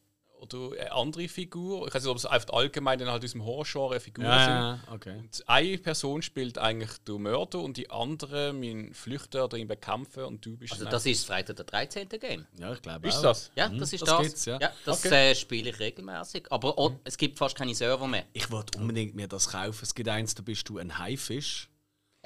oder 0.42 0.72
eine 0.80 0.92
andere 0.92 1.28
Figur. 1.28 1.86
Ich 1.86 1.94
weiß 1.94 2.02
nicht, 2.02 2.10
ob 2.10 2.16
es 2.16 2.26
einfach 2.26 2.52
allgemein 2.52 2.98
dann 2.98 3.08
halt 3.10 3.24
aus 3.24 3.32
dem 3.32 3.44
Horror-Genre 3.44 4.00
Figuren 4.00 4.26
sind. 4.26 4.36
Ja, 4.38 4.74
ja, 4.74 4.80
okay. 4.92 5.18
Und 5.18 5.42
eine 5.46 5.78
Person 5.78 6.20
spielt 6.22 6.58
eigentlich 6.58 6.90
den 7.06 7.22
Mörder 7.22 7.60
und 7.60 7.76
die 7.76 7.88
andere 7.90 8.52
mein 8.52 8.92
Flüchter 8.92 9.44
oder 9.44 9.56
ihn 9.56 9.68
bekämpfen 9.68 10.24
und 10.24 10.44
du 10.44 10.56
bist 10.56 10.72
Also 10.72 10.84
das 10.86 11.06
ist 11.06 11.20
das 11.22 11.26
Freitag 11.26 11.56
der 11.56 11.64
13. 11.64 12.08
Game. 12.08 12.46
Ja, 12.58 12.72
ich 12.72 12.82
glaube 12.82 13.08
Ist 13.08 13.16
auch. 13.18 13.22
das? 13.22 13.50
Ja, 13.56 13.68
das 13.68 13.92
ist 13.92 14.02
das 14.02 14.08
das. 14.10 14.22
gibt's, 14.22 14.44
ja. 14.46 14.58
das 14.84 15.04
Okay. 15.04 15.30
äh, 15.30 15.34
spiele 15.34 15.70
ich 15.70 15.78
regelmäßig. 15.78 16.44
Aber 16.50 16.78
auch, 16.78 16.92
es 17.04 17.16
gibt 17.16 17.38
fast 17.38 17.56
keine 17.56 17.74
Server 17.74 18.06
mehr. 18.06 18.24
Ich 18.32 18.50
wollte 18.50 18.78
unbedingt 18.78 19.14
mir 19.14 19.28
das 19.28 19.48
kaufen. 19.48 19.78
Es 19.82 19.94
gibt 19.94 20.08
eins, 20.08 20.34
da 20.34 20.42
bist 20.42 20.68
du 20.68 20.78
ein 20.78 20.98
Haifisch. 20.98 21.68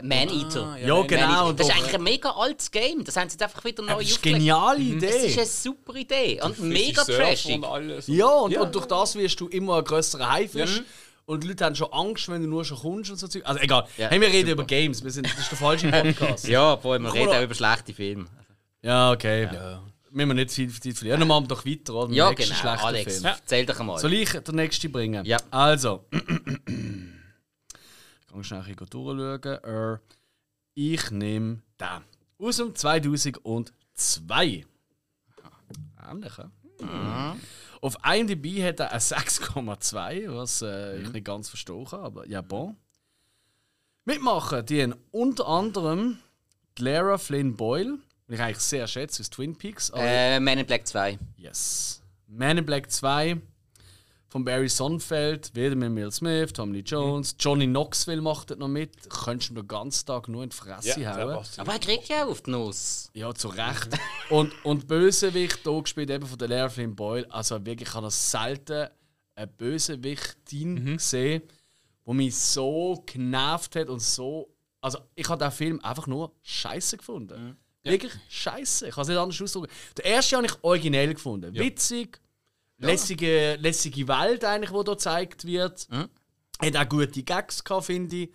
Man-Eater. 0.03 0.75
Ah, 0.75 0.77
Ja, 0.79 0.95
Man 0.95 1.07
genau, 1.07 1.23
Eater. 1.33 1.47
und 1.47 1.61
Das 1.61 1.69
ist 1.69 1.75
eigentlich 1.75 1.95
ein 1.95 2.03
mega 2.03 2.31
altes 2.31 2.71
Game. 2.71 3.03
Das 3.05 3.17
haben 3.17 3.29
sie 3.31 3.35
jetzt 3.35 3.43
einfach 3.43 3.65
wieder 3.65 3.83
neu 3.83 3.95
Das 3.95 4.03
ist 4.03 4.09
eine 4.09 4.15
aufgelegt. 4.17 4.39
geniale 4.39 5.01
Das 5.01 5.11
ist 5.15 5.25
Idee. 5.25 5.35
eine 5.41 5.47
super 5.47 5.95
Idee. 5.95 6.41
Und 6.43 6.59
mega 6.61 7.03
trashig. 7.05 7.55
Und 7.57 7.65
alles. 7.65 8.07
Ja, 8.07 8.27
und, 8.27 8.57
und 8.57 8.75
durch 8.75 8.87
das 8.87 9.15
wirst 9.15 9.41
du 9.41 9.49
immer 9.49 9.79
ein 9.79 9.85
grösserer 9.85 10.31
Haifisch. 10.31 10.83
Und 11.25 11.43
die 11.43 11.49
Leute 11.49 11.65
haben 11.65 11.75
schon 11.75 11.93
Angst, 11.93 12.29
wenn 12.29 12.43
du 12.43 12.49
nur 12.49 12.65
schon 12.65 12.79
kommst 12.79 13.11
und 13.11 13.17
so 13.19 13.27
Zeug. 13.27 13.43
Also 13.47 13.61
egal. 13.61 13.87
Ja, 13.97 14.09
hey, 14.11 14.21
wir 14.21 14.29
reden 14.29 14.51
über 14.51 14.65
Games. 14.65 15.03
Wir 15.03 15.11
sind, 15.11 15.27
das 15.27 15.39
ist 15.39 15.51
der 15.51 15.59
falsche 15.59 15.89
Podcast. 15.91 16.47
Ja, 16.47 16.75
obwohl 16.75 16.99
wir 17.01 17.13
reden 17.13 17.31
auch 17.31 17.43
über 17.43 17.55
schlechte 17.55 17.93
Filme. 17.95 18.27
ja, 18.83 19.11
okay. 19.13 19.49
Ja. 19.53 19.83
Müssen 20.11 20.29
wir 20.29 20.35
nicht 20.35 20.51
viel 20.53 20.71
Zeit 20.73 20.95
verlieren. 20.97 21.19
Dann 21.21 21.29
machen 21.29 21.45
wir 21.45 21.49
doch 21.49 21.67
weiter, 21.67 21.95
oder? 21.95 22.09
Mit 22.09 22.17
Ja, 22.17 22.31
genau. 22.33 22.55
schlechten 22.55 22.69
Alex, 22.87 23.13
Film. 23.15 23.25
erzähl 23.27 23.67
doch 23.67 23.81
einmal. 23.81 23.99
Soll 23.99 24.13
ich 24.15 24.31
den 24.31 24.55
nächsten 24.55 24.93
bringen? 24.93 25.25
Ja. 25.27 25.39
Also. 25.51 26.05
Ich 28.43 28.49
kann 28.49 28.63
schnell 28.63 28.77
ein 28.77 28.77
bisschen 28.77 29.17
durchschauen. 29.17 29.95
Äh, 29.95 29.99
ich 30.75 31.11
nehme 31.11 31.63
den. 31.81 32.03
Aus 32.39 32.57
dem 32.59 32.75
2002. 32.75 34.67
Ähnlich, 36.09 36.33
ja? 36.39 36.51
Auf 37.81 37.97
IMDb 38.05 38.63
hat 38.63 38.81
er 38.81 38.91
eine 38.91 39.01
6,2, 39.01 40.35
was 40.35 40.63
äh, 40.63 40.99
ich 41.01 41.13
nicht 41.13 41.25
ganz 41.25 41.49
verstehen 41.49 41.85
kann, 41.85 42.01
aber 42.01 42.27
ja, 42.29 42.43
bon. 42.43 42.77
Mitmachen, 44.05 44.65
die 44.67 44.83
haben 44.83 44.95
unter 45.11 45.49
anderem 45.49 46.19
Lara 46.79 47.19
Flynn 47.19 47.57
Boyle, 47.57 47.99
die 48.29 48.35
ich 48.35 48.41
eigentlich 48.41 48.59
sehr 48.59 48.87
schätze 48.87 49.23
aus 49.23 49.31
Twin 49.31 49.57
Peaks. 49.57 49.91
Äh, 49.95 50.41
Man 50.41 50.59
in 50.59 50.67
Black 50.67 50.87
2. 50.87 51.19
Yes. 51.37 52.03
Man 52.27 52.59
in 52.59 52.67
Black 52.67 52.91
2 52.91 53.41
von 54.29 54.45
Barry 54.45 54.69
Sonnenfeld, 54.69 55.55
wieder 55.55 55.77
mit 55.77 55.95
Will 55.95 56.11
Smith, 56.11 56.53
Tommy 56.53 56.79
Lee 56.79 56.85
Jones, 56.85 57.37
Johnny 57.39 57.67
Knoxville 57.67 58.21
macht 58.21 58.51
dort 58.51 58.61
noch 58.61 58.69
mit. 58.69 59.09
Könntest 59.09 59.51
du 59.51 59.55
den 59.55 59.69
ganzen 59.69 60.07
Tag 60.07 60.29
nur 60.29 60.43
in 60.43 60.51
die 60.51 60.57
Fresse 60.57 61.01
Ja, 61.01 61.15
der 61.17 61.27
hauen. 61.27 61.35
passt. 61.37 61.59
Aber 61.59 61.73
er 61.73 61.79
kriegt 61.79 62.09
ja 62.09 62.25
auch 62.25 62.31
auf 62.31 62.43
die 62.43 62.51
Nuss. 62.51 63.11
Ja, 63.15 63.33
zu 63.33 63.49
Recht. 63.49 63.89
und, 64.31 64.53
und 64.65 64.89
Bösewicht, 64.89 65.61
hier 65.63 65.83
gespielt 65.83 66.11
eben 66.11 66.27
von 66.27 66.39
der 66.39 66.49
Lara 66.49 66.69
Flynn 66.69 66.95
Boyle. 66.97 67.31
Also 67.31 67.65
wirklich, 67.65 67.89
ich 67.89 67.95
habe 67.95 68.07
noch 68.07 68.11
selten 68.11 68.89
eine 69.37 69.47
Bösewichtin 69.47 70.97
gesehen, 70.97 71.43
die 72.07 72.13
mich 72.15 72.35
so 72.37 73.03
genervt 73.07 73.77
hat 73.77 73.89
und 73.89 74.01
so. 74.01 74.53
Also, 74.81 74.99
ich 75.15 75.29
habe 75.29 75.43
den 75.43 75.51
Film 75.51 75.81
einfach 75.81 76.07
nur 76.07 76.33
scheiße 76.43 76.97
gefunden. 76.97 77.57
Wirklich 77.83 78.13
scheiße. 78.29 78.89
Ich 78.89 78.95
kann 78.95 79.03
es 79.03 79.09
nicht 79.09 79.17
anders 79.17 79.41
ausdrücken. 79.41 79.73
Der 79.97 80.05
erste 80.05 80.37
habe 80.37 80.47
ich 80.47 80.53
originell 80.63 81.15
gefunden. 81.15 81.55
Witzig, 81.55 82.21
lässige, 82.79 83.57
lässige 83.57 84.09
Welt, 84.09 84.45
eigentlich, 84.45 84.71
die 84.71 84.77
hier 84.77 84.85
gezeigt 84.85 85.45
wird. 85.47 85.89
Hat 86.61 86.77
auch 86.77 86.89
gute 86.89 87.23
Gags 87.23 87.63
gehabt, 87.65 87.87
finde 87.87 88.17
ich. 88.17 88.31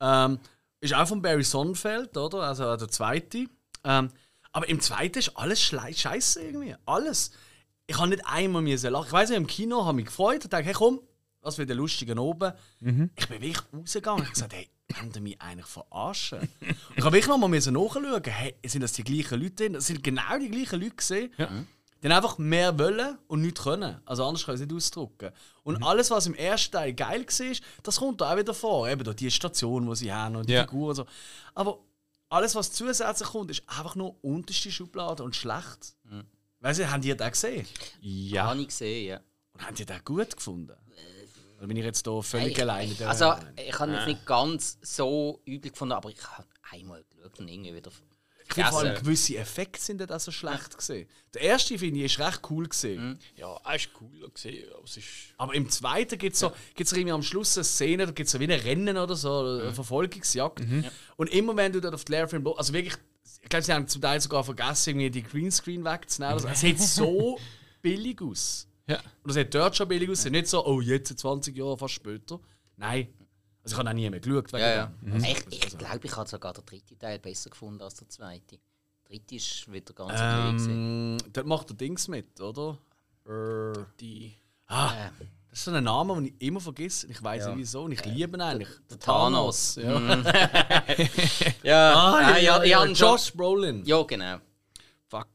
Ähm, 0.00 0.38
ist 0.80 0.94
auch 0.94 1.06
von 1.06 1.22
Barry 1.22 1.44
Sonnenfeld, 1.44 2.16
oder? 2.16 2.40
Also 2.40 2.76
der 2.76 2.88
zweite. 2.88 3.46
Ähm, 3.84 4.10
aber 4.52 4.68
im 4.68 4.80
zweiten 4.80 5.18
ist 5.18 5.36
alles 5.36 5.60
scheiße 5.62 6.42
irgendwie. 6.42 6.74
Alles. 6.84 7.30
Ich 7.86 7.98
habe 7.98 8.08
nicht 8.08 8.26
einmal 8.26 8.62
müssen 8.62 8.92
lachen. 8.92 9.06
Ich 9.06 9.12
weiß 9.12 9.30
nicht, 9.30 9.38
im 9.38 9.46
Kino 9.46 9.84
habe 9.84 9.92
ich 9.92 10.04
mich 10.04 10.06
gefreut 10.06 10.44
und 10.44 10.52
dachte, 10.52 10.64
hey 10.64 10.72
komm, 10.72 11.00
was 11.40 11.56
für 11.56 11.66
den 11.66 11.76
lustigen 11.76 12.18
oben. 12.18 12.52
Ich 13.16 13.28
bin 13.28 13.40
wirklich 13.40 13.62
rausgegangen 13.72 14.20
und 14.20 14.26
habe 14.26 14.34
gesagt, 14.34 14.52
hey, 14.54 14.68
wollt 15.00 15.16
ihr 15.16 15.22
mich 15.22 15.40
eigentlich 15.40 15.66
verarschen? 15.66 16.40
und 16.40 16.48
ich 16.96 17.04
habe 17.04 17.12
wirklich 17.12 17.28
noch 17.28 17.38
mal 17.38 17.48
müssen 17.48 17.74
nachschauen, 17.74 18.22
hey, 18.24 18.54
sind 18.66 18.82
das 18.82 18.92
die 18.92 19.04
gleichen 19.04 19.40
Leute? 19.40 19.70
Das 19.70 19.86
sind 19.86 20.02
genau 20.02 20.38
die 20.38 20.50
gleichen 20.50 20.80
Leute 20.80 20.96
gesehen. 20.96 21.32
Die 21.38 21.81
haben 22.10 22.16
einfach 22.16 22.38
mehr 22.38 22.78
wollen 22.78 23.16
und 23.28 23.42
nicht 23.42 23.58
können. 23.58 24.00
Also 24.04 24.24
anders 24.24 24.44
kann 24.44 24.54
ich 24.56 24.60
es 24.60 24.66
nicht 24.66 24.74
ausdrücken. 24.76 25.30
Und 25.62 25.82
alles, 25.84 26.10
was 26.10 26.26
im 26.26 26.34
ersten 26.34 26.72
Teil 26.72 26.92
geil 26.94 27.24
war, 27.26 27.56
das 27.82 27.96
kommt 27.98 28.20
da 28.20 28.32
auch 28.32 28.36
wieder 28.36 28.54
vor. 28.54 28.88
Eben 28.88 29.04
da 29.04 29.12
die 29.12 29.30
Station, 29.30 29.88
die 29.88 29.96
sie 29.96 30.12
haben 30.12 30.36
und 30.36 30.48
die 30.48 30.54
Ja. 30.54 30.62
Figuren 30.62 30.90
und 30.90 30.94
so. 30.96 31.06
Aber 31.54 31.78
alles, 32.28 32.54
was 32.54 32.72
zusätzlich 32.72 33.28
kommt, 33.28 33.50
ist 33.50 33.62
einfach 33.68 33.94
nur 33.94 34.16
unterste 34.24 34.72
Schublade 34.72 35.22
und 35.22 35.36
schlecht. 35.36 35.94
Weißt 36.60 36.80
du, 36.80 36.90
haben 36.90 37.02
die 37.02 37.16
das 37.16 37.32
gesehen? 37.32 37.66
Ja. 38.00 38.46
Habe 38.46 38.60
ich 38.60 38.68
gesehen, 38.68 39.08
ja. 39.08 39.20
Und 39.52 39.66
haben 39.66 39.74
die 39.74 39.84
das 39.84 40.04
gut 40.04 40.36
gefunden? 40.36 40.72
Oder 41.58 41.66
bin 41.68 41.76
ich 41.76 41.84
jetzt 41.84 42.04
hier 42.04 42.22
völlig 42.22 42.56
Hey, 42.56 42.62
alleine? 42.62 42.94
Also, 43.06 43.34
ich 43.56 43.78
habe 43.78 43.92
jetzt 43.92 44.06
nicht 44.06 44.26
ganz 44.26 44.78
so 44.82 45.40
übel 45.44 45.70
gefunden, 45.70 45.92
aber 45.92 46.08
ich 46.10 46.20
habe 46.24 46.48
einmal 46.72 47.04
geschaut 47.10 47.38
und 47.38 47.48
irgendwie 47.48 47.74
wieder. 47.74 47.90
Finde 48.54 48.70
vor 48.70 48.80
allem 48.80 48.94
gewisse 48.94 49.36
Effekte 49.36 49.80
sind 49.80 50.10
auch 50.10 50.20
so 50.20 50.30
schlecht 50.30 50.76
gesehen. 50.76 51.08
Der 51.34 51.42
erste 51.42 51.78
finde 51.78 52.00
ich 52.00 52.06
ist 52.06 52.18
recht 52.18 52.40
cool 52.50 52.68
gesehen. 52.68 53.18
Ja, 53.36 53.58
er 53.64 53.76
ist 53.76 53.90
cool 54.00 54.30
gesehen, 54.32 54.68
aber 54.72 54.84
ist. 54.84 55.06
Aber 55.36 55.54
im 55.54 55.68
zweiten 55.68 56.18
gibt 56.18 56.34
es 56.34 56.40
so, 56.40 56.52
gibt's 56.74 56.92
irgendwie 56.92 57.12
am 57.12 57.22
Schluss 57.22 57.56
eine 57.56 57.64
Szene, 57.64 58.06
da 58.06 58.12
gibt 58.12 58.26
es 58.26 58.32
so 58.32 58.40
wie 58.40 58.44
ein 58.44 58.60
Rennen 58.60 58.96
oder 58.96 59.16
so, 59.16 59.40
eine 59.40 59.72
Verfolgungsjagd. 59.72 60.62
Und 61.16 61.30
immer 61.30 61.56
wenn 61.56 61.72
du 61.72 61.80
dort 61.80 61.94
auf 61.94 62.04
die 62.04 62.12
Boyle, 62.12 62.58
also 62.58 62.72
wirklich, 62.72 62.94
ich 63.42 63.48
glaube, 63.48 63.64
sie 63.64 63.72
haben 63.72 63.88
zum 63.88 64.02
Teil 64.02 64.20
sogar 64.20 64.44
vergessen, 64.44 64.90
irgendwie 64.90 65.10
die 65.10 65.22
Greenscreen 65.22 65.84
wegzunehmen. 65.84 66.34
Also, 66.34 66.48
es 66.48 66.60
sieht 66.60 66.80
so 66.80 67.38
billig 67.80 68.20
aus. 68.22 68.68
Ja. 68.86 68.98
Und 69.22 69.30
es 69.30 69.34
sieht 69.34 69.54
dort 69.54 69.76
schon 69.76 69.88
billig 69.88 70.08
aus. 70.10 70.24
Nicht 70.24 70.46
so, 70.46 70.64
oh, 70.64 70.80
jetzt 70.80 71.16
20 71.18 71.56
Jahre 71.56 71.78
fast 71.78 71.94
später. 71.94 72.40
Nein. 72.76 73.08
Also 73.64 73.74
ich 73.74 73.78
habe 73.78 73.88
auch 73.90 73.94
nie 73.94 74.10
mehr 74.10 74.20
geschaut. 74.20 74.52
wegen 74.52 74.62
Ja, 74.62 74.74
ja. 74.74 74.92
dem. 75.02 75.12
Also, 75.14 75.26
Ich, 75.26 75.46
ich 75.66 75.78
glaube, 75.78 76.00
ich 76.06 76.16
habe 76.16 76.28
sogar 76.28 76.52
den 76.52 76.64
dritten 76.66 76.98
Teil 76.98 77.18
besser 77.18 77.50
gefunden 77.50 77.82
als 77.82 77.94
der 77.94 78.08
zweite. 78.08 78.58
Der 78.58 79.18
dritte 79.18 79.34
ist 79.36 79.70
wieder 79.70 79.92
ganz 79.94 80.12
okay. 80.12 80.50
gewesen. 80.52 80.70
ähm, 80.70 81.32
dort 81.32 81.46
macht 81.46 81.68
der 81.70 81.76
Dings 81.76 82.08
mit, 82.08 82.40
oder? 82.40 82.78
Äh, 83.26 83.78
Die. 84.00 84.34
ah, 84.66 84.92
Äh, 85.06 85.10
das 85.50 85.58
ist 85.58 85.64
so 85.66 85.70
ein 85.70 85.84
Name, 85.84 86.14
den 86.14 86.24
ich 86.26 86.34
immer 86.48 86.60
vergesse. 86.60 87.06
Ich 87.08 87.22
weiß 87.22 87.46
nicht 87.48 87.58
wieso. 87.58 87.82
Und 87.82 87.92
ich 87.92 88.02
liebe 88.06 88.36
ihn 88.36 88.40
eigentlich. 88.40 88.68
Der 88.90 88.98
Thanos. 88.98 89.76
Ja. 89.76 90.00
Ja, 91.62 91.92
Ah, 91.94 92.14
ah, 92.14 92.38
ja, 92.38 92.64
ja, 92.64 92.64
ja, 92.64 92.84
Josh 92.86 93.32
Brolin. 93.34 93.84
Ja, 93.84 94.02
genau. 94.02 94.38
Fuck. 95.08 95.28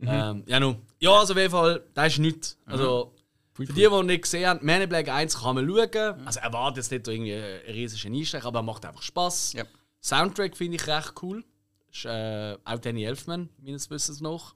Ähm, 0.00 0.42
ja, 0.46 0.60
nun. 0.60 0.76
Ja, 1.00 1.12
also 1.18 1.32
auf 1.32 1.38
jeden 1.38 1.50
Fall, 1.50 1.82
das 1.94 2.12
ist 2.12 2.18
nichts. 2.18 2.58
Also, 2.66 3.14
für 3.54 3.66
die, 3.66 3.72
die 3.72 3.84
ihn 3.84 4.06
nicht 4.06 4.22
gesehen 4.22 4.48
haben, 4.48 4.64
Man 4.64 4.80
in 4.80 4.88
Black 4.88 5.08
1 5.08 5.38
kann 5.40 5.54
man 5.54 5.68
schauen. 5.68 6.26
Also, 6.26 6.40
er 6.40 6.52
wartet 6.52 6.78
jetzt 6.78 6.90
nicht 6.90 7.06
irgendwie 7.06 7.34
einen 7.34 7.60
riesigen 7.66 8.14
Einstich, 8.14 8.44
aber 8.44 8.60
er 8.60 8.62
macht 8.62 8.84
einfach 8.84 9.02
Spaß. 9.02 9.52
Ja. 9.52 9.64
Soundtrack 10.00 10.56
finde 10.56 10.76
ich 10.76 10.86
recht 10.86 11.12
cool. 11.22 11.44
Ist 11.90 12.06
äh, 12.06 12.56
auch 12.64 12.78
Danny 12.78 13.04
Elfman, 13.04 13.50
meines 13.58 13.90
Wissens 13.90 14.20
noch. 14.20 14.54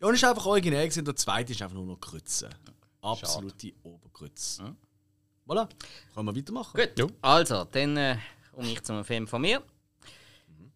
Ja, 0.00 0.08
und 0.08 0.14
ist 0.14 0.24
einfach 0.24 0.46
originell 0.46 0.88
gewesen. 0.88 1.04
Der 1.04 1.14
zweite 1.14 1.52
ist 1.52 1.60
einfach 1.60 1.76
nur 1.76 1.86
noch 1.86 2.00
Krütze. 2.00 2.48
Absolute 3.02 3.72
Oberkrütze. 3.82 4.74
Voilà. 5.46 5.68
Können 6.14 6.26
wir 6.26 6.36
weitermachen? 6.36 6.80
Gut, 6.96 7.12
also, 7.20 7.64
dann 7.64 7.96
äh, 7.96 8.16
komme 8.52 8.72
ich 8.72 8.82
zum 8.82 9.04
Film 9.04 9.28
von 9.28 9.42
mir. 9.42 9.62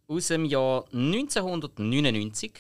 Aus 0.09 0.29
dem 0.29 0.45
Jahr 0.45 0.85
1999. 0.93 2.53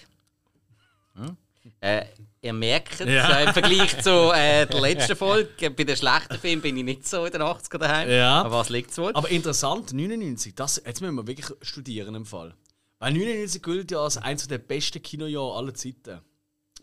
Hm? 1.14 1.36
Äh, 1.80 2.06
ihr 2.46 2.52
merkt, 2.52 3.00
Ja. 3.00 3.38
äh, 3.40 3.44
im 3.44 3.52
Vergleich 3.52 4.02
zu 4.02 4.32
äh, 4.34 4.66
der 4.66 4.80
letzten 4.80 5.16
Folge, 5.16 5.70
bei 5.70 5.84
den 5.84 5.96
schlechten 5.96 6.38
Filmen 6.38 6.62
bin 6.62 6.76
ich 6.76 6.84
nicht 6.84 7.06
so 7.06 7.24
in 7.26 7.32
den 7.32 7.42
80er 7.42 7.78
daheim. 7.78 8.10
Ja. 8.10 8.42
Aber 8.42 8.56
was 8.58 8.68
liegt 8.70 8.90
es 8.90 8.98
wohl? 8.98 9.12
Aber 9.14 9.28
interessant, 9.30 9.92
99, 9.92 10.54
das, 10.54 10.82
jetzt 10.84 11.00
müssen 11.00 11.14
wir 11.16 11.26
wirklich 11.26 11.46
studieren 11.62 12.14
im 12.14 12.24
Fall. 12.26 12.54
Weil 12.98 13.12
99 13.12 13.62
gilt 13.62 13.90
ja 13.90 13.98
als 14.00 14.16
eines 14.16 14.48
der 14.48 14.58
besten 14.58 15.02
Kinojahre 15.02 15.56
aller 15.58 15.74
Zeiten. 15.74 16.20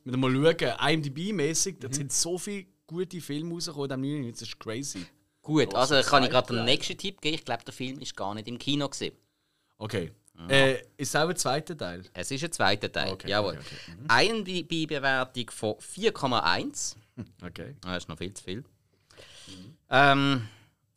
Wenn 0.06 0.20
wir 0.22 0.30
mal 0.30 0.56
schauen, 0.60 0.78
IMDb-mäßig, 0.80 1.78
da 1.80 1.88
sind 1.92 2.12
so 2.12 2.38
viele 2.38 2.66
gute 2.86 3.20
Filme 3.22 3.54
rausgekommen, 3.54 3.92
am 3.94 4.02
99, 4.02 4.40
das 4.40 4.48
ist 4.50 4.60
crazy. 4.60 5.06
Gut, 5.42 5.74
also 5.74 6.00
kann 6.02 6.24
ich 6.24 6.30
gerade 6.30 6.54
den 6.54 6.66
nächsten 6.66 6.98
Tipp 6.98 7.20
geben. 7.20 7.36
Ich 7.36 7.46
glaube, 7.46 7.64
der 7.66 7.74
Film 7.74 8.00
ist 8.00 8.16
gar 8.16 8.34
nicht 8.34 8.48
im 8.48 8.58
Kino 8.58 8.88
gesehen. 8.88 9.14
Okay. 9.78 10.12
Äh, 10.50 10.82
ist 10.98 11.16
auch 11.16 11.30
ein 11.30 11.36
zweiter 11.36 11.78
Teil? 11.78 12.04
Es 12.14 12.32
ist 12.32 12.44
ein 12.44 12.52
zweiter 12.52 12.92
Teil. 12.92 13.14
Okay, 13.14 13.30
Jawohl. 13.30 13.58
okay, 14.08 14.28
IMDb-Bewertung 14.28 15.50
von 15.52 15.74
4,1. 15.76 16.96
Okay. 17.46 17.76
Das 17.82 17.98
ist 17.98 18.10
noch 18.10 18.18
viel 18.18 18.34
zu 18.34 18.44
viel. 18.44 18.64
Ähm, 19.92 20.48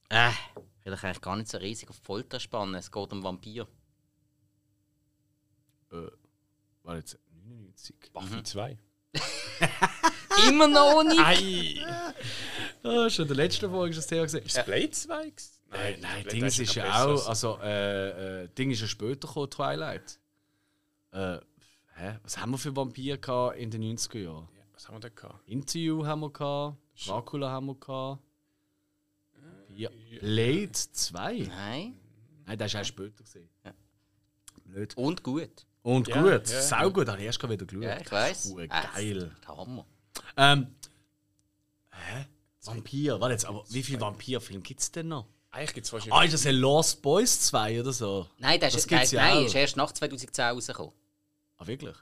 äh, 0.09 0.31
will 0.85 0.95
ich 0.95 1.03
eigentlich 1.05 1.21
gar 1.21 1.37
nicht 1.37 1.51
so 1.51 1.59
riesig 1.59 1.91
auf 1.91 1.99
die 1.99 2.07
Folter 2.07 2.41
spannen. 2.41 2.75
Es 2.75 2.91
geht 2.91 3.13
um 3.13 3.23
Vampir. 3.23 3.69
Äh, 5.93 5.97
war 6.85 6.97
jetzt 6.97 7.19
99. 7.45 7.97
Buffy 8.15 8.43
2. 8.43 8.79
Immer 10.49 10.69
noch 10.69 11.03
nicht! 11.03 11.21
Ei! 11.21 11.85
Ah, 12.83 13.11
schon 13.11 13.25
in 13.25 13.29
der 13.29 13.37
letzten 13.37 13.71
Folge 13.71 13.91
ist 13.91 13.99
das 13.99 14.07
Thema 14.07 14.23
gesehen. 14.23 14.45
Ist 14.45 14.57
es 14.57 14.65
Blade 14.65 14.91
2? 14.91 15.33
Äh, 15.73 15.93
Nein, 15.93 16.01
nein, 16.01 16.23
Blade 16.23 16.29
Dings 16.39 16.57
kein 16.57 16.65
ist 16.65 16.75
ja 16.77 17.05
auch, 17.05 17.29
also, 17.29 17.59
äh, 17.61 18.45
äh, 18.45 18.49
Ding 18.49 18.71
ist 18.71 18.81
ja 18.81 18.87
später 18.87 19.27
gekommen, 19.27 19.51
Twilight. 19.51 20.19
Äh, 21.13 21.39
hä? 21.97 22.19
Was 22.23 22.39
haben 22.39 22.53
wir 22.53 22.59
für 22.59 22.75
Vampire 22.75 23.19
gehabt 23.19 23.57
in 23.59 23.71
den 23.71 23.83
90er 23.83 24.19
Jahren? 24.19 24.49
Ja, 24.57 24.63
was 24.73 24.87
haben 24.89 24.95
wir 24.97 25.01
da 25.01 25.09
gehabt? 25.09 25.49
Interview 25.49 26.07
haben 26.07 26.21
wir 26.21 26.31
gehabt, 26.31 26.77
Dracula 27.07 27.51
haben 27.51 27.67
wir 27.67 27.75
gehabt. 27.75 28.23
Ja. 29.75 29.91
Blade 30.21 30.73
2? 30.73 31.39
Nein. 31.49 31.97
Nein, 32.47 32.59
das 32.59 32.69
ist 32.69 32.75
erst 32.75 32.89
später 32.89 33.23
gesehen. 33.25 33.51
Blöd. 34.65 34.97
Und 34.97 35.23
gut. 35.23 35.67
Und 35.83 36.09
Ja, 36.09 36.21
gut, 36.23 36.49
ja, 36.49 36.63
sau 36.63 36.91
gut, 36.91 37.09
habe 37.09 37.19
ich 37.21 37.27
erst 37.27 37.43
wieder 37.43 37.65
geschaut. 37.67 37.83
Ja, 37.83 38.01
ich 38.01 38.11
weiß. 38.11 38.51
Hure 38.51 38.69
geil. 38.69 39.31
Hammer. 39.47 39.87
Ähm, 40.37 40.75
hä? 41.91 42.27
Vampir, 42.63 43.21
warte 43.21 43.33
jetzt, 43.35 43.45
aber 43.45 43.65
wie 43.69 43.83
viele 43.83 44.01
Vampirfilme 44.01 44.63
gibt 44.63 44.81
es 44.81 44.91
denn 44.91 45.09
noch? 45.09 45.27
Eigentlich 45.57 45.75
gibt 45.75 45.87
es 45.87 45.93
wahrscheinlich. 45.93 46.15
Ah, 46.15 46.23
ist 46.25 46.35
das 46.35 46.47
ein 46.47 46.55
Lost 46.57 47.01
Boys 47.03 47.41
2 47.41 47.81
oder 47.81 47.93
so? 47.93 48.29
Nein, 48.39 48.61
das, 48.61 48.73
Das 48.75 48.83
ist, 48.83 48.89
gibt's 48.89 49.13
nein, 49.13 49.25
ja 49.29 49.35
nein, 49.35 49.43
auch. 49.43 49.47
ist 49.47 49.55
erst 49.55 49.77
nach 49.77 49.93
2010 49.93 50.45
rausgekommen. 50.45 50.93
Ah, 51.59 51.67
wirklich? 51.67 51.97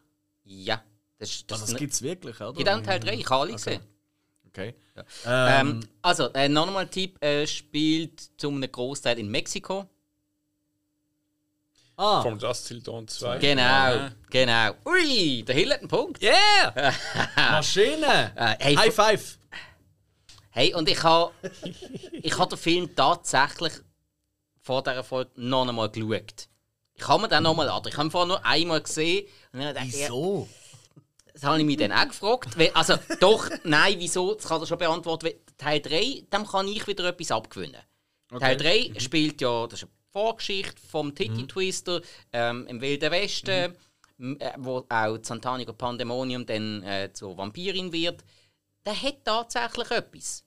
Ja. 0.44 0.82
Das, 1.18 1.30
ist- 1.30 1.50
das, 1.50 1.60
Das, 1.60 1.70
das 1.70 1.78
gibt 1.78 1.92
es 1.92 2.02
wirklich, 2.02 2.40
oder? 2.40 2.50
auch 2.50 2.74
einen 2.74 2.84
Teil 2.84 2.98
3, 3.00 3.14
ich 3.14 3.30
habe 3.30 3.42
alle 3.42 3.52
gesehen. 3.52 3.80
Okay. 4.48 4.74
Ähm, 5.26 5.80
also, 6.02 6.32
äh, 6.32 6.48
noch 6.48 6.66
einmal 6.66 6.86
Tipp, 6.88 7.22
äh, 7.24 7.46
spielt 7.46 8.20
zu 8.36 8.48
einem 8.48 8.70
Großteil 8.70 9.18
in 9.18 9.28
Mexiko. 9.28 9.88
ah, 11.96 12.22
From 12.22 12.38
Dust 12.38 12.66
Till 12.68 12.80
Dawn 12.80 13.06
2. 13.08 13.38
Genau, 13.38 14.08
genau. 14.30 14.72
Ui, 14.84 15.42
der 15.44 15.54
Hill 15.54 15.72
hat 15.72 15.80
einen 15.80 15.88
Punkt. 15.88 16.22
Yeah! 16.22 16.92
Maschine! 17.36 18.32
Äh, 18.36 18.56
hey, 18.60 18.74
High 18.76 18.94
Five! 18.94 19.38
Hey, 20.54 20.74
und 20.74 20.88
ich 20.88 21.02
habe 21.02 21.32
ich 22.12 22.38
hab 22.38 22.48
den 22.48 22.58
Film 22.58 22.94
tatsächlich 22.96 23.72
vor 24.62 24.82
dieser 24.82 25.04
Folge 25.04 25.30
noch 25.36 25.68
einmal 25.68 25.90
geschaut. 25.90 26.48
Ich 26.94 27.06
habe 27.08 27.22
mir 27.22 27.28
den 27.28 27.42
noch 27.42 27.54
mal 27.54 27.68
an. 27.68 27.82
Ich 27.86 27.96
habe 27.96 28.06
ihn 28.06 28.10
vorher 28.10 28.28
nur 28.28 28.46
einmal 28.46 28.80
gesehen. 28.80 29.26
Und 29.52 29.60
dann 29.60 29.74
dachte 29.74 29.88
ich, 29.88 29.94
Wieso? 29.94 30.48
Das 31.32 31.42
habe 31.42 31.58
ich 31.58 31.64
mich 31.66 31.76
dann 31.76 31.90
auch 31.92 32.06
gefragt. 32.06 32.56
Weil, 32.56 32.70
also, 32.72 32.94
doch, 33.20 33.50
nein, 33.64 33.96
wieso? 33.98 34.34
Das 34.34 34.46
kann 34.46 34.60
er 34.62 34.66
schon 34.66 34.78
beantworten. 34.78 35.26
Weil 35.26 35.40
Teil 35.58 35.80
3, 35.80 36.24
dem 36.32 36.46
kann 36.46 36.68
ich 36.68 36.86
wieder 36.86 37.04
etwas 37.04 37.32
abgewinnen. 37.32 37.80
Teil 38.38 38.56
3 38.56 39.00
spielt 39.00 39.40
ja, 39.40 39.66
das 39.66 39.80
ist 39.80 39.84
eine 39.84 39.92
Vorgeschichte 40.12 40.80
vom 40.88 41.12
Titty 41.14 41.46
Twister 41.48 42.00
ähm, 42.32 42.66
im 42.68 42.80
Wilden 42.80 43.10
Westen, 43.10 43.74
m- 44.18 44.38
äh, 44.40 44.52
wo 44.58 44.86
auch 44.88 45.18
Santanico 45.22 45.72
Pandemonium 45.72 46.46
dann 46.46 46.82
äh, 46.84 47.10
zur 47.12 47.36
Vampirin 47.36 47.92
wird. 47.92 48.24
Der 48.86 49.00
hat 49.02 49.24
tatsächlich 49.24 49.90
etwas. 49.90 50.44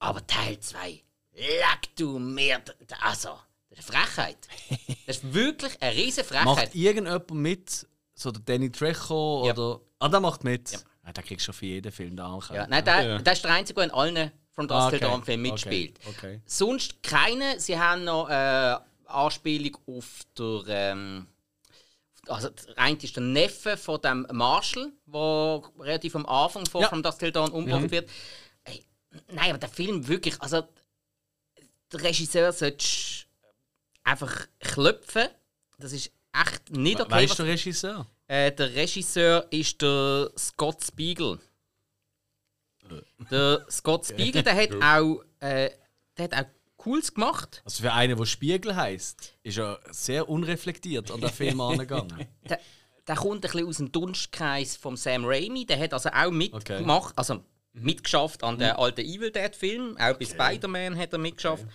Aber 0.00 0.24
Teil 0.26 0.58
2, 0.60 1.02
leck 1.34 1.96
du 1.96 2.18
mir, 2.18 2.62
also, 3.00 3.38
das 3.70 3.80
ist 3.80 3.94
eine 3.94 4.04
Frechheit. 4.06 4.38
Das 5.06 5.16
ist 5.18 5.32
wirklich 5.34 5.80
eine 5.80 5.94
riesige 5.96 6.26
Frechheit. 6.26 6.44
Macht 6.44 6.74
irgendjemand 6.74 7.30
mit? 7.30 7.86
So 8.14 8.30
der 8.30 8.42
Danny 8.42 8.70
Trejo 8.70 9.44
Ja. 9.46 9.52
oder. 9.54 9.80
Ah, 10.00 10.08
der 10.08 10.20
macht 10.20 10.44
mit. 10.44 10.70
Ja. 10.70 10.78
Ja. 11.06 11.12
der 11.12 11.22
kriegst 11.24 11.44
du 11.44 11.52
schon 11.52 11.58
für 11.58 11.66
jeden 11.66 11.90
Film 11.90 12.14
da 12.14 12.26
auch. 12.32 12.50
Ja, 12.50 12.66
nein, 12.66 12.84
der, 12.84 13.02
Ja. 13.02 13.18
der 13.18 13.32
ist 13.32 13.42
der 13.42 13.50
Einzige, 13.52 13.76
der 13.76 13.84
in 13.84 13.90
allen 13.92 14.32
From 14.52 14.68
Dust 14.68 14.80
Ah, 14.80 14.88
okay. 14.88 15.22
Filmen 15.24 15.42
mitspielt. 15.50 15.98
Okay, 16.06 16.10
okay. 16.16 16.40
Sonst 16.44 17.02
keine. 17.02 17.58
Sie 17.58 17.78
haben 17.78 18.04
noch 18.04 18.28
äh, 18.28 18.76
Anspielung 19.06 19.78
auf 19.86 20.20
der. 20.36 20.62
Ähm, 20.68 21.26
also, 22.28 22.48
der 22.50 22.78
eine 22.78 22.96
ist 22.98 23.16
der 23.16 23.22
Neffe 23.22 23.76
von 23.76 24.00
dem 24.00 24.26
Marshall, 24.32 24.92
der 25.06 25.62
relativ 25.78 26.14
am 26.16 26.26
Anfang 26.26 26.66
von 26.66 26.82
Ja. 26.82 26.88
From 26.88 27.02
Dust 27.02 27.18
Till 27.18 27.32
Dawn 27.32 27.50
umgebracht 27.50 27.90
wird. 27.90 28.08
Ey, 28.64 28.84
nein, 29.32 29.50
aber 29.50 29.58
der 29.58 29.68
Film 29.68 30.06
wirklich. 30.06 30.40
Also, 30.40 30.62
der 31.92 32.02
Regisseur 32.02 32.52
sollte 32.52 32.84
einfach 34.04 34.46
klopfen. 34.60 35.28
Das 35.78 35.92
ist 35.92 36.10
echt 36.32 36.70
nicht 36.70 37.00
okay. 37.00 37.10
Wer 37.10 37.22
ist 37.22 37.30
was- 37.30 37.36
der 37.38 37.46
Regisseur? 37.46 38.06
äh, 38.26 38.52
der 38.52 38.74
Regisseur 38.74 39.46
ist 39.50 39.80
der 39.80 40.30
Scott 40.36 40.84
Spiegel. 40.84 41.38
Der 43.30 43.66
Scott 43.70 44.06
Spiegel, 44.06 44.42
der 44.42 44.54
hat 44.54 44.70
auch, 44.82 45.22
äh, 45.40 45.70
der 46.16 46.24
hat 46.24 46.34
auch 46.34 46.50
Cooles 46.78 47.12
gemacht. 47.12 47.60
Also 47.66 47.82
für 47.82 47.92
einen, 47.92 48.16
der 48.16 48.24
Spiegel 48.24 48.74
heißt, 48.74 49.34
ist 49.42 49.58
er 49.58 49.78
sehr 49.90 50.28
unreflektiert 50.28 51.10
an 51.10 51.20
den 51.20 51.30
Film 51.30 51.60
angegangen. 51.60 52.26
Der, 52.48 52.58
der 53.06 53.16
kommt 53.16 53.36
ein 53.36 53.40
bisschen 53.52 53.66
aus 53.68 53.76
dem 53.76 53.92
Dunstkreis 53.92 54.76
von 54.76 54.96
Sam 54.96 55.24
Raimi. 55.26 55.66
Der 55.66 55.78
hat 55.78 55.92
also 55.92 56.08
auch 56.10 56.30
mitgemacht, 56.30 57.16
also 57.18 57.44
mitgeschafft 57.74 58.42
an 58.42 58.58
den 58.58 58.70
alten 58.70 59.00
Evil 59.02 59.30
Dead 59.30 59.54
Film. 59.54 59.96
Auch 59.98 60.14
bei 60.16 60.24
Spider-Man 60.24 60.96
hat 60.98 61.12
er 61.12 61.18
mitgeschafft. 61.18 61.66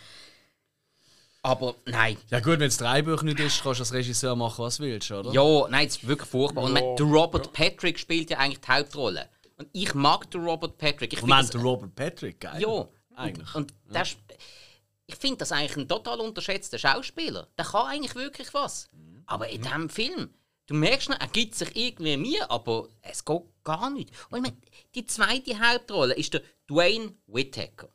Aber 1.45 1.75
nein, 1.85 2.17
Ja 2.29 2.39
gut, 2.39 2.59
wenn 2.59 2.69
es 2.69 2.77
drei 2.77 3.01
Bücher 3.01 3.23
nicht 3.25 3.39
ist, 3.39 3.61
kannst 3.63 3.79
du 3.79 3.83
als 3.83 3.91
Regisseur 3.93 4.35
machen, 4.35 4.63
was 4.63 4.77
du 4.77 4.83
willst, 4.83 5.11
oder? 5.11 5.31
Ja, 5.33 5.67
nein, 5.69 5.87
es 5.87 5.97
ist 5.97 6.07
wirklich 6.07 6.29
furchtbar. 6.29 6.63
Und 6.63 6.71
man, 6.73 6.95
der 6.95 7.05
Robert 7.05 7.51
Patrick 7.51 7.99
spielt 7.99 8.29
ja 8.29 8.37
eigentlich 8.37 8.61
die 8.61 8.71
Hauptrolle. 8.71 9.27
Und 9.57 9.67
ich 9.73 9.93
mag 9.93 10.31
den 10.31 10.41
Robert 10.45 10.77
Patrick. 10.77 11.11
Ich 11.11 11.21
Moment, 11.21 11.53
der 11.53 11.61
Robert 11.61 11.93
Patrick, 11.95 12.39
geil. 12.39 12.61
Ja, 12.61 12.87
Eigentlich. 13.15 13.53
Und, 13.55 13.73
und 13.85 13.93
der, 13.93 14.01
sp- 14.07 14.23
ich 15.05 15.15
finde 15.15 15.37
das 15.37 15.51
eigentlich 15.51 15.77
ein 15.77 15.87
total 15.87 16.19
unterschätzter 16.19 16.77
Schauspieler. 16.79 17.47
Der 17.57 17.65
kann 17.65 17.87
eigentlich 17.87 18.15
wirklich 18.15 18.53
was. 18.53 18.89
Aber 19.25 19.47
in 19.49 19.61
diesem 19.61 19.89
Film, 19.89 20.33
du 20.67 20.73
merkst 20.75 21.09
noch, 21.09 21.19
er 21.19 21.27
gibt 21.27 21.55
sich 21.55 21.75
irgendwie 21.75 22.17
mir, 22.17 22.49
aber 22.49 22.87
es 23.01 23.23
geht 23.23 23.41
gar 23.63 23.89
nicht. 23.89 24.11
Und 24.29 24.37
ich 24.37 24.43
meine, 24.43 24.57
die 24.95 25.05
zweite 25.05 25.59
Hauptrolle 25.59 26.13
ist 26.15 26.33
der 26.33 26.41
Dwayne 26.69 27.13
Whittaker. 27.27 27.89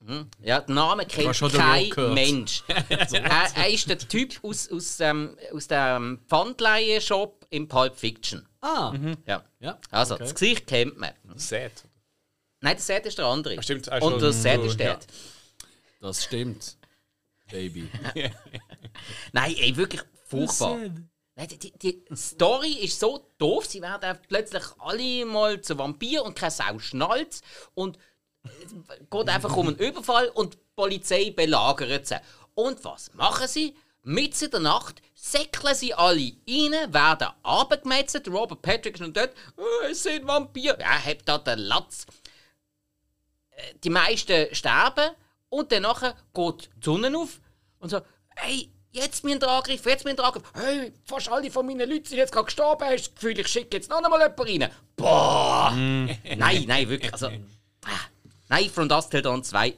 Mhm. 0.00 0.30
Ja, 0.40 0.60
den 0.60 0.74
Namen 0.76 1.06
kennt 1.08 1.36
kein. 1.52 2.14
Mensch. 2.14 2.62
er, 2.88 3.48
er 3.56 3.68
ist 3.68 3.88
der 3.88 3.98
Typ 3.98 4.38
aus, 4.42 4.70
aus, 4.70 5.00
ähm, 5.00 5.36
aus 5.52 5.66
dem 5.66 6.20
Pfandleihen-Shop 6.28 7.46
im 7.50 7.66
Pulp 7.68 7.96
Fiction. 7.96 8.46
Ah, 8.60 8.94
Ja. 9.26 9.44
ja. 9.60 9.78
Also, 9.90 10.14
okay. 10.14 10.24
das 10.24 10.34
Gesicht 10.34 10.66
kennt 10.66 10.98
man. 10.98 11.12
Sad. 11.36 11.72
Nein, 12.60 12.76
der 12.76 12.82
Seth 12.82 13.06
ist 13.06 13.18
der 13.18 13.26
andere. 13.26 13.56
Ah, 13.58 13.62
stimmt, 13.62 13.90
auch 13.90 14.00
Und 14.00 14.20
der 14.22 14.32
so, 14.32 14.48
ist 14.62 14.78
der. 14.80 14.86
ja. 14.92 14.98
Das 16.00 16.24
stimmt. 16.24 16.76
Baby. 17.50 17.88
Nein, 19.32 19.54
ey, 19.58 19.76
wirklich 19.76 20.02
furchtbar. 20.26 20.78
Nein, 21.34 21.48
die, 21.48 21.58
die, 21.58 21.72
die 21.78 22.04
Story 22.16 22.72
ist 22.72 22.98
so 22.98 23.30
doof, 23.38 23.64
sie 23.66 23.80
werden 23.80 24.02
einfach 24.04 24.22
plötzlich 24.28 24.64
alle 24.78 25.24
mal 25.24 25.60
zu 25.60 25.78
Vampir 25.78 26.24
und 26.24 26.34
keine 26.36 26.50
Sau 26.50 26.78
schnallt 26.78 27.40
und 27.74 27.98
es 28.44 28.74
geht 29.10 29.28
einfach 29.28 29.56
um 29.56 29.68
einen 29.68 29.76
Überfall 29.76 30.28
und 30.30 30.54
die 30.54 30.58
Polizei 30.74 31.30
belagert 31.30 32.06
sie. 32.06 32.20
Und 32.54 32.82
was 32.84 33.12
machen 33.14 33.46
sie? 33.46 33.76
Mitten 34.02 34.46
in 34.46 34.50
der 34.50 34.60
Nacht 34.60 35.02
säckeln 35.14 35.74
sie 35.74 35.92
alle 35.94 36.32
rein, 36.48 36.92
werden 36.94 37.28
abgemetzelt. 37.42 38.26
Robert 38.28 38.62
Patrick 38.62 38.94
ist 38.94 39.00
noch 39.00 39.12
dort. 39.12 39.34
«Oh, 39.56 39.84
es 39.90 40.02
sind 40.02 40.26
Vampire. 40.26 40.78
Ja, 40.80 41.04
habt 41.04 41.28
da 41.28 41.38
den 41.38 41.58
Latz. 41.58 42.06
Äh, 43.50 43.74
Die 43.84 43.90
meisten 43.90 44.54
sterben 44.54 45.10
und 45.48 45.72
dann 45.72 45.82
geht 45.82 46.70
die 46.76 46.84
Sonne 46.84 47.16
auf 47.16 47.40
und 47.78 47.90
so, 47.90 48.00
hey, 48.36 48.70
jetzt 48.90 49.24
mein 49.24 49.42
Angriff, 49.42 49.84
jetzt 49.86 50.04
mein 50.04 50.18
Angriff. 50.18 50.42
Hey, 50.54 50.92
fast 51.04 51.30
alle 51.30 51.50
von 51.50 51.66
meinen 51.66 51.88
Leuten 51.88 52.04
sind 52.04 52.18
jetzt 52.18 52.32
gerade 52.32 52.46
gestorben. 52.46 52.84
Hast 52.84 53.06
du 53.06 53.10
das 53.10 53.14
Gefühl, 53.14 53.38
ich 53.38 53.48
schicke 53.48 53.76
jetzt 53.76 53.90
noch 53.90 54.02
einmal 54.02 54.20
jemanden 54.20 54.62
rein? 54.62 54.72
Boah! 54.96 55.72
nein, 55.76 56.64
nein, 56.66 56.88
wirklich. 56.88 57.12
Also, 57.12 57.26
ah, 57.26 57.90
nein, 58.48 58.70
From 58.70 58.88
Dust 58.88 59.10
Till 59.10 59.22
Dawn 59.22 59.42
2 59.42 59.76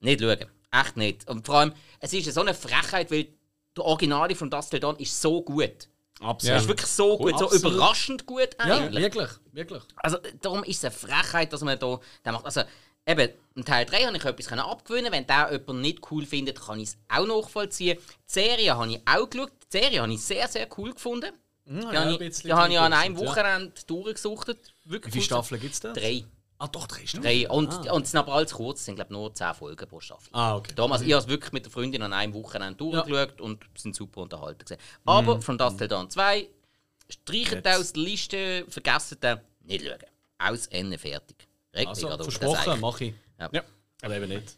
nicht 0.00 0.20
schauen. 0.20 0.46
Echt 0.70 0.96
nicht. 0.96 1.28
Und 1.28 1.46
vor 1.46 1.56
allem, 1.56 1.72
es 2.00 2.12
ist 2.12 2.32
so 2.32 2.40
eine 2.40 2.54
Frechheit, 2.54 3.10
weil 3.10 3.28
der 3.76 3.84
Originale 3.84 4.34
von 4.34 4.50
Dust 4.50 4.70
Till 4.70 4.80
Dawn 4.80 4.96
ist 4.96 5.20
so 5.20 5.42
gut. 5.42 5.88
Absolut. 6.20 6.56
Es 6.56 6.62
ist 6.62 6.68
wirklich 6.68 6.86
so 6.90 7.18
gut, 7.18 7.38
so 7.38 7.46
absolut. 7.46 7.74
überraschend 7.74 8.26
gut 8.26 8.50
Ja, 8.58 8.78
eigentlich. 8.78 9.02
wirklich, 9.02 9.30
wirklich. 9.52 9.82
Also 9.96 10.18
darum 10.40 10.62
ist 10.62 10.82
es 10.82 10.84
eine 10.84 10.92
Frechheit, 10.92 11.52
dass 11.52 11.62
man 11.62 11.78
da 11.78 11.98
da 12.22 12.32
macht. 12.32 12.44
Also 12.44 12.62
eben, 13.06 13.30
im 13.54 13.64
Teil 13.64 13.84
3 13.84 14.04
habe 14.04 14.16
ich 14.16 14.24
etwas 14.24 14.46
können 14.46 14.60
abgewinnen 14.60 15.12
Wenn 15.12 15.26
der 15.26 15.50
jemand 15.52 15.80
nicht 15.80 16.00
cool 16.10 16.24
findet, 16.24 16.60
kann 16.60 16.80
ich 16.80 16.90
es 16.90 16.96
auch 17.08 17.26
nachvollziehen. 17.26 17.98
Die 17.98 18.32
Serie 18.32 18.76
habe 18.76 18.90
ich 18.90 19.00
auch 19.06 19.28
geschaut. 19.28 19.52
Die 19.72 19.78
Serie 19.78 20.02
habe 20.02 20.12
ich 20.12 20.22
sehr, 20.22 20.48
sehr 20.48 20.66
cool 20.78 20.92
gefunden. 20.92 21.32
Die 21.64 21.74
ja, 21.74 22.04
habe 22.04 22.24
ich, 22.24 22.42
die 22.42 22.52
habe 22.52 22.72
ich 22.72 22.78
an 22.78 22.92
einem 22.92 23.14
durchgesucht, 23.14 23.36
ja. 23.38 23.44
Wochenende 23.44 23.82
durchgesuchtet. 23.86 24.74
Wirklich 24.84 25.14
Wie 25.14 25.18
viele. 25.18 25.24
Staffeln 25.26 25.60
gibt 25.60 25.74
es 25.74 25.80
da? 25.80 25.92
Drei. 25.92 26.24
Ah, 26.58 26.68
doch, 26.68 26.86
drei 26.86 27.06
Staffeln. 27.06 27.22
Drei. 27.22 27.48
Und, 27.48 27.90
und 27.90 28.02
es 28.02 28.10
sind 28.10 28.18
aber 28.20 28.34
alles 28.34 28.52
kurz, 28.52 28.80
es 28.80 28.86
sind 28.86 28.96
glaube 28.96 29.12
nur 29.12 29.32
10 29.34 29.54
Folgen 29.54 29.88
pro 29.88 30.00
Staffel. 30.00 30.28
Ah, 30.32 30.56
okay. 30.56 30.72
Damals, 30.74 31.02
ich 31.02 31.12
habe 31.12 31.22
es 31.22 31.28
wirklich 31.28 31.52
mit 31.52 31.64
der 31.64 31.72
Freundin 31.72 32.02
an 32.02 32.12
einem 32.12 32.34
Wochenende 32.34 32.76
durchgeschaut 32.76 33.40
und 33.40 33.64
sind 33.76 33.94
super 33.94 34.22
unterhalten. 34.22 34.64
Gewesen. 34.64 34.80
Aber 35.04 35.36
Mhm. 35.36 35.42
von 35.42 35.58
das 35.58 35.76
Till 35.76 35.88
Dawn 35.88 36.10
2 36.10 36.48
streichen 37.08 37.66
aus 37.66 37.92
der 37.92 38.02
Liste, 38.02 38.64
vergessen 38.68 39.18
den, 39.20 39.40
nicht 39.64 39.84
schauen. 39.84 39.98
Aus 40.38 40.66
Ende 40.68 40.98
fertig. 40.98 41.46
Regt 41.74 41.88
Also, 41.88 42.02
mich 42.02 42.10
gerade 42.10 42.24
auf. 42.24 42.34
versprochen, 42.34 42.80
mache 42.80 43.04
ich. 43.06 43.14
Ja. 43.38 43.48
Ja. 43.52 43.62
Aber 44.02 44.16
eben 44.16 44.28
nicht. 44.28 44.56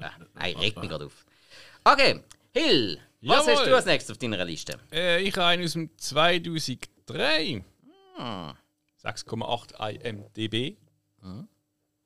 Ja, 0.00 0.10
Nein, 0.34 0.56
regt 0.56 0.78
mich 0.78 0.88
gerade 0.88 1.06
auf. 1.06 1.24
Okay, 1.84 2.22
Hill, 2.52 2.98
was 3.22 3.46
Jawohl. 3.46 3.56
hast 3.56 3.66
du 3.66 3.76
als 3.76 3.84
nächstes 3.84 4.10
auf 4.12 4.18
deiner 4.18 4.44
Liste? 4.44 4.78
Äh, 4.92 5.22
ich 5.22 5.34
habe 5.36 5.46
einen 5.46 5.64
aus 5.64 5.72
dem 5.72 5.90
2003. 5.98 7.64
Hm. 8.16 8.52
6,8 9.04 9.74
IMDB. 10.04 10.76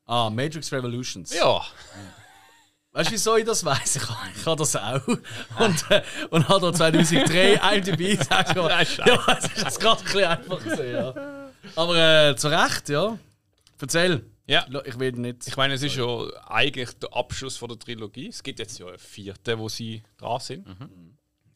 Ah, 0.07 0.31
Matrix 0.31 0.73
Revolutions. 0.73 1.35
Ja, 1.35 1.63
Weißt 2.93 3.11
du, 3.11 3.13
wieso 3.15 3.37
ich 3.37 3.45
das 3.45 3.65
weiß? 3.65 3.97
Ich 3.97 4.09
habe 4.09 4.19
ich 4.35 4.47
habe 4.47 4.57
das 4.57 4.75
auch. 4.75 5.07
Und, 5.07 5.91
äh, 5.91 6.03
und 6.31 6.49
habe 6.49 6.61
da 6.61 6.73
2003 6.73 7.55
IMDb 7.77 8.19
ja, 8.19 8.43
das 8.43 9.45
ist 9.75 9.79
gerade 9.81 10.01
ein 10.01 10.05
bisschen 10.05 10.25
einfach 10.25 10.65
gesehen, 10.65 10.95
ja. 10.97 11.15
Aber 11.77 12.29
äh, 12.31 12.35
zu 12.37 12.49
Recht, 12.49 12.89
ja. 12.89 13.19
Erzähl. 13.81 14.25
ja. 14.47 14.67
Ich 14.85 14.99
will 14.99 15.13
nicht. 15.13 15.47
Ich 15.47 15.57
meine, 15.57 15.75
es 15.75 15.83
ist 15.83 15.97
ja 15.97 16.07
eigentlich 16.47 16.93
der 16.99 17.13
Abschluss 17.15 17.57
von 17.57 17.69
der 17.69 17.79
Trilogie. 17.79 18.29
Es 18.29 18.43
gibt 18.43 18.59
jetzt 18.59 18.79
ja 18.79 18.87
eine 18.89 18.99
vierte, 18.99 19.59
wo 19.59 19.69
sie 19.69 20.03
dran 20.17 20.41
sind. 20.41 20.67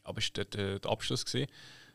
Aber 0.03 0.17
es 0.19 0.25
war 0.25 0.43
dort 0.43 0.55
äh, 0.55 0.79
der 0.79 0.91
Abschluss. 0.91 1.25
Gewesen. 1.25 1.47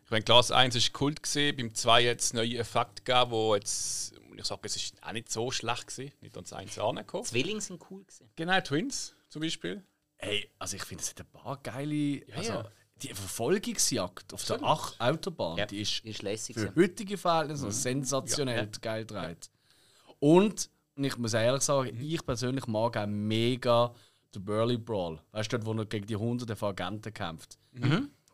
Ich 0.05 0.11
meine, 0.11 0.25
Glas 0.25 0.51
1 0.51 0.75
war 0.75 0.93
Kult, 0.93 1.23
gewesen, 1.23 1.55
beim 1.57 1.75
2 1.75 2.11
hat 2.11 2.21
es 2.21 2.33
neue 2.33 2.57
Effekte 2.57 3.03
gegeben, 3.03 3.31
wo 3.31 3.55
jetzt, 3.55 4.15
ich 4.35 4.45
sage, 4.47 4.63
es 4.65 4.75
ist 4.77 5.03
auch 5.03 5.13
nicht 5.13 5.31
so 5.31 5.51
schlecht 5.51 5.87
gewesen, 5.89 6.13
nicht 6.23 6.35
ans 6.35 6.53
1 6.55 6.79
angekommen. 6.79 7.25
Zwillinge 7.27 7.61
sind 7.61 7.83
cool 7.91 8.05
gewesen. 8.05 8.31
Genau, 8.35 8.59
Twins. 8.63 9.15
zum 9.29 9.43
Beispiel. 9.43 9.85
Hey, 10.17 10.51
also 10.59 10.77
ich 10.77 10.85
finde, 10.85 11.05
es 11.05 11.11
hat 11.11 11.21
ein 11.21 11.27
paar 11.27 11.59
geile. 11.63 12.23
also, 12.35 12.53
ja. 12.53 12.71
Die 13.03 13.09
Verfolgungsjagd 13.09 14.33
auf 14.33 14.45
der 14.47 14.59
Ach 14.63 14.95
Autobahn, 14.99 15.59
Ja, 15.59 15.67
die 15.67 15.83
ist 15.83 16.03
die 16.03 16.09
ist 16.09 16.23
lässig. 16.23 16.57
für 16.57 16.75
heutige 16.75 17.19
Verhältnisse 17.19 17.71
sensationell 17.71 18.69
geil 18.81 19.05
gedreht. 19.05 19.51
Und, 20.21 20.71
und 20.97 21.05
ich 21.05 21.17
muss 21.19 21.35
ehrlich 21.35 21.63
sagen, 21.63 21.97
ich 22.01 22.25
persönlich 22.25 22.67
mag 22.67 22.97
auch 22.97 23.07
mega 23.07 23.93
den 24.35 24.45
Burley 24.45 24.77
Brawl. 24.77 25.21
Weißt 25.33 25.53
du, 25.53 25.59
dort, 25.59 25.67
wo 25.67 25.81
er 25.81 25.87
gegen 25.87 26.07
die 26.07 26.17
Hunderten 26.17 26.57
von 26.57 26.71
Agenten 26.71 27.13
kämpft. 27.13 27.59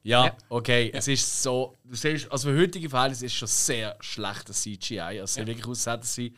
Ja, 0.03 0.27
Ja. 0.27 0.37
okay, 0.49 0.90
es 0.92 1.09
ist 1.09 1.42
so. 1.42 1.75
Du 1.85 1.94
siehst, 1.97 2.31
also 2.31 2.49
für 2.51 2.59
heutige 2.59 2.90
Verhältnisse 2.90 3.27
ist 3.27 3.33
es 3.33 3.38
schon 3.38 3.49
sehr 3.49 3.97
schlechtes 4.01 4.62
CGI. 4.62 5.01
Also 5.01 5.23
es 5.25 5.35
sieht 5.35 5.47
wirklich 5.47 5.66
aus, 5.66 5.87
als 5.88 6.16
hätten 6.18 6.33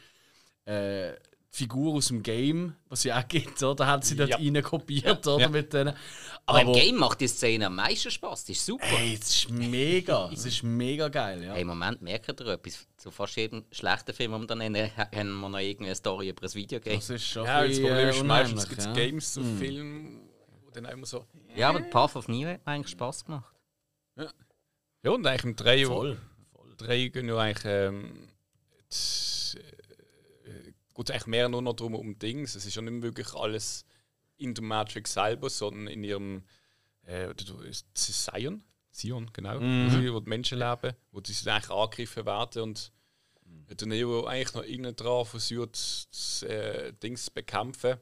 sie 0.64 0.70
äh, 0.70 1.12
Figur 1.56 1.94
aus 1.94 2.08
dem 2.08 2.22
Game, 2.22 2.76
was 2.90 2.98
es 2.98 3.04
ja 3.04 3.18
auch 3.18 3.26
gibt, 3.26 3.62
oder? 3.62 3.86
Haben 3.86 4.02
sie 4.02 4.14
dort 4.14 4.28
Ja. 4.28 4.36
rein 4.36 4.62
kopiert, 4.62 5.26
oder? 5.26 5.48
Mit 5.48 5.72
denen. 5.72 5.94
Aber, 6.44 6.60
im 6.60 6.72
Game 6.74 6.96
macht 6.96 7.20
die 7.22 7.28
Szene 7.28 7.66
am 7.68 7.76
meisten 7.76 8.10
Spaß. 8.10 8.44
Das 8.44 8.50
ist 8.56 8.66
super. 8.66 8.84
Hey, 8.84 9.16
das 9.18 9.30
ist 9.30 9.50
mega. 9.50 10.28
Das 10.28 10.44
ist 10.44 10.62
mega 10.62 11.08
geil, 11.08 11.42
ja. 11.42 11.54
Hey, 11.54 11.62
im 11.62 11.68
Moment 11.68 12.02
merkt 12.02 12.28
ihr 12.40 12.46
etwas. 12.48 12.86
Zu 12.98 13.10
fast 13.10 13.36
jedem 13.36 13.64
schlechten 13.72 14.12
Film, 14.12 14.32
den 14.32 14.40
wir 14.42 14.46
dann 14.48 14.58
nennen, 14.58 14.90
haben 14.96 15.40
wir 15.40 15.48
noch 15.48 15.58
irgendeine 15.58 15.94
Story 15.96 16.28
über 16.28 16.42
ein 16.46 16.54
Videogame. 16.54 16.96
Das 16.96 17.08
ist 17.08 17.24
schon 17.26 17.46
Ja, 17.46 17.66
das 17.66 17.80
Problem 17.80 18.08
ist, 18.10 18.22
meistens 18.24 18.68
gibt 18.68 18.80
es 18.80 18.84
ja. 18.84 18.92
Games 18.92 19.32
zu 19.32 19.42
Filmen, 19.42 20.28
wo 20.62 20.70
dann 20.70 20.84
immer 20.84 21.06
so. 21.06 21.24
Ja, 21.56 21.70
aber 21.70 21.80
Path 21.80 22.16
of 22.16 22.28
Neo 22.28 22.50
hat 22.50 22.66
mir 22.66 22.72
eigentlich 22.72 22.90
Spaß 22.92 23.24
gemacht. 23.24 23.50
Ja, 24.16 25.10
und 25.10 25.26
eigentlich 25.26 25.44
im 25.44 25.56
3 25.56 25.86
Voll. 25.86 26.18
drei 26.76 27.08
gehen 27.08 27.28
ja 27.28 27.38
eigentlich. 27.38 27.64
Ähm, 27.64 28.28
äh, 28.90 29.25
geht 30.96 31.08
es 31.08 31.14
eigentlich 31.14 31.26
mehr 31.26 31.48
nur 31.48 31.62
noch 31.62 31.74
darum, 31.74 31.94
um 31.94 32.18
Dings. 32.18 32.54
Es 32.54 32.66
ist 32.66 32.74
ja 32.74 32.82
nicht 32.82 32.92
mehr 32.92 33.02
wirklich 33.02 33.34
alles 33.34 33.84
in 34.36 34.54
der 34.54 34.64
Matrix 34.64 35.12
selber, 35.14 35.50
sondern 35.50 35.88
in 35.88 36.02
ihrem. 36.04 36.42
Äh, 37.02 37.34
Zion? 37.94 38.64
Zion, 38.90 39.30
genau. 39.32 39.60
Wo, 39.60 39.90
sie, 39.90 40.12
wo 40.12 40.20
die 40.20 40.28
Menschen 40.28 40.58
leben, 40.58 40.94
wo 41.12 41.20
die 41.20 41.32
sich 41.32 41.46
eigentlich 41.48 41.70
angegriffen 41.70 42.26
werden 42.26 42.62
und 42.62 42.92
der 43.44 43.86
Neo 43.86 44.24
eigentlich 44.24 44.54
noch 44.54 44.62
innen 44.62 44.96
dran 44.96 45.24
versucht, 45.24 45.74
das 46.10 46.42
äh, 46.42 46.92
Dings 46.94 47.26
zu 47.26 47.32
bekämpfen. 47.32 47.98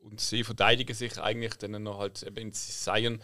Und 0.00 0.20
sie 0.20 0.44
verteidigen 0.44 0.94
sich 0.94 1.18
eigentlich 1.18 1.54
dann 1.54 1.82
noch 1.82 1.98
halt 1.98 2.22
eben 2.22 2.36
in 2.36 2.52
Zion. 2.52 3.20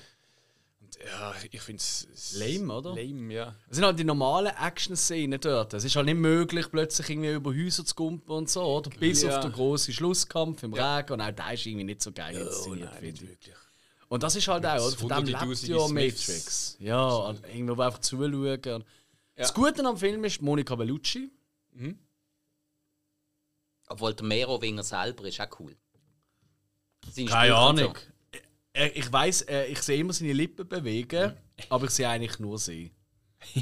Ja, 1.05 1.35
ich 1.51 1.61
finde 1.61 1.81
es. 1.83 2.35
Lame, 2.39 2.73
oder? 2.75 2.91
Lame, 2.95 3.33
ja. 3.35 3.55
Es 3.69 3.77
sind 3.77 3.85
halt 3.85 3.99
die 3.99 4.05
normalen 4.05 4.53
Action-Szenen 4.57 5.41
dort. 5.41 5.75
Es 5.75 5.85
ist 5.85 5.97
halt 5.97 6.07
nicht 6.07 6.17
möglich, 6.19 6.71
plötzlich 6.71 7.11
irgendwie 7.11 7.33
über 7.33 7.53
Häuser 7.53 7.85
zu 7.85 7.95
kumpen 7.95 8.31
und 8.31 8.49
so, 8.49 8.63
oder? 8.63 8.91
Bis 8.91 9.23
Ja. 9.23 9.37
auf 9.37 9.43
den 9.45 9.53
grossen 9.53 9.93
Schlusskampf 9.95 10.63
im 10.63 10.73
Regen. 10.75 11.13
Und 11.13 11.21
auch 11.21 11.31
der 11.33 11.53
ist 11.55 11.67
irgendwie 11.67 11.85
nicht 11.85 12.03
so 12.03 12.13
geil 12.13 12.37
inszeniert, 12.37 12.91
Nein, 12.93 13.01
finde 13.01 13.23
ich. 13.25 13.29
wirklich. 13.29 13.57
Und 14.09 14.23
das 14.23 14.37
ist 14.37 14.47
halt 14.47 14.65
auch, 14.67 14.87
oder? 14.87 14.97
Von 14.97 15.09
dem 15.09 15.25
lebt 15.25 15.63
ja. 15.63 15.89
Matrix. 15.89 16.77
Ja, 16.79 17.05
und 17.09 17.41
irgendwo 17.47 17.81
einfach 17.83 18.01
zuschauen. 18.01 18.65
Und 18.75 18.85
Das 19.35 19.55
Gute 19.55 19.85
am 19.85 19.97
Film 19.97 20.23
ist 20.25 20.41
Monica 20.43 20.75
Bellucci. 20.77 21.31
Obwohl 23.89 24.15
der 24.15 24.25
Merowinger 24.27 24.83
selber 24.85 25.25
ist 25.25 25.41
auch 25.41 25.49
cool. 25.61 25.77
Seine 27.11 27.29
Keine 27.29 27.55
Ahnung. 27.57 27.95
Ich, 28.75 28.97
ich 28.97 29.13
weiß, 29.13 29.47
ich 29.69 29.83
sehe 29.83 29.99
immer 29.99 30.13
seine 30.13 30.33
Lippen 30.33 30.67
bewegen, 30.69 31.35
aber 31.69 31.85
ich 31.85 31.91
sehe 31.91 32.09
eigentlich 32.09 32.39
nur 32.39 32.59
sie. 32.59 32.93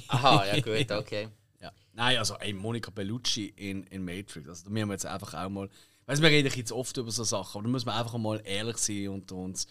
Aha, 0.09 0.46
ja 0.46 0.61
gut, 0.61 0.90
okay. 0.99 1.29
Ja. 1.61 1.73
Nein, 1.92 2.18
also 2.18 2.35
ey, 2.37 2.53
Monica 2.53 2.90
Bellucci 2.90 3.46
in, 3.57 3.85
in 3.85 4.05
Matrix. 4.05 4.49
Also 4.49 4.64
da 4.64 4.70
müssen 4.70 4.88
wir 4.88 4.94
jetzt 4.94 5.07
einfach 5.07 5.35
auch 5.35 5.49
mal. 5.49 5.68
Weißt, 6.07 6.23
wir 6.23 6.29
reden 6.29 6.53
jetzt 6.55 6.73
oft 6.73 6.96
über 6.96 7.11
so 7.11 7.25
Sachen, 7.25 7.59
aber 7.59 7.62
da 7.64 7.68
muss 7.70 7.85
man 7.87 7.96
einfach 7.96 8.18
mal 8.18 8.40
ehrlich 8.44 8.77
sein 8.79 9.09
unter 9.09 9.37
uns. 9.37 9.66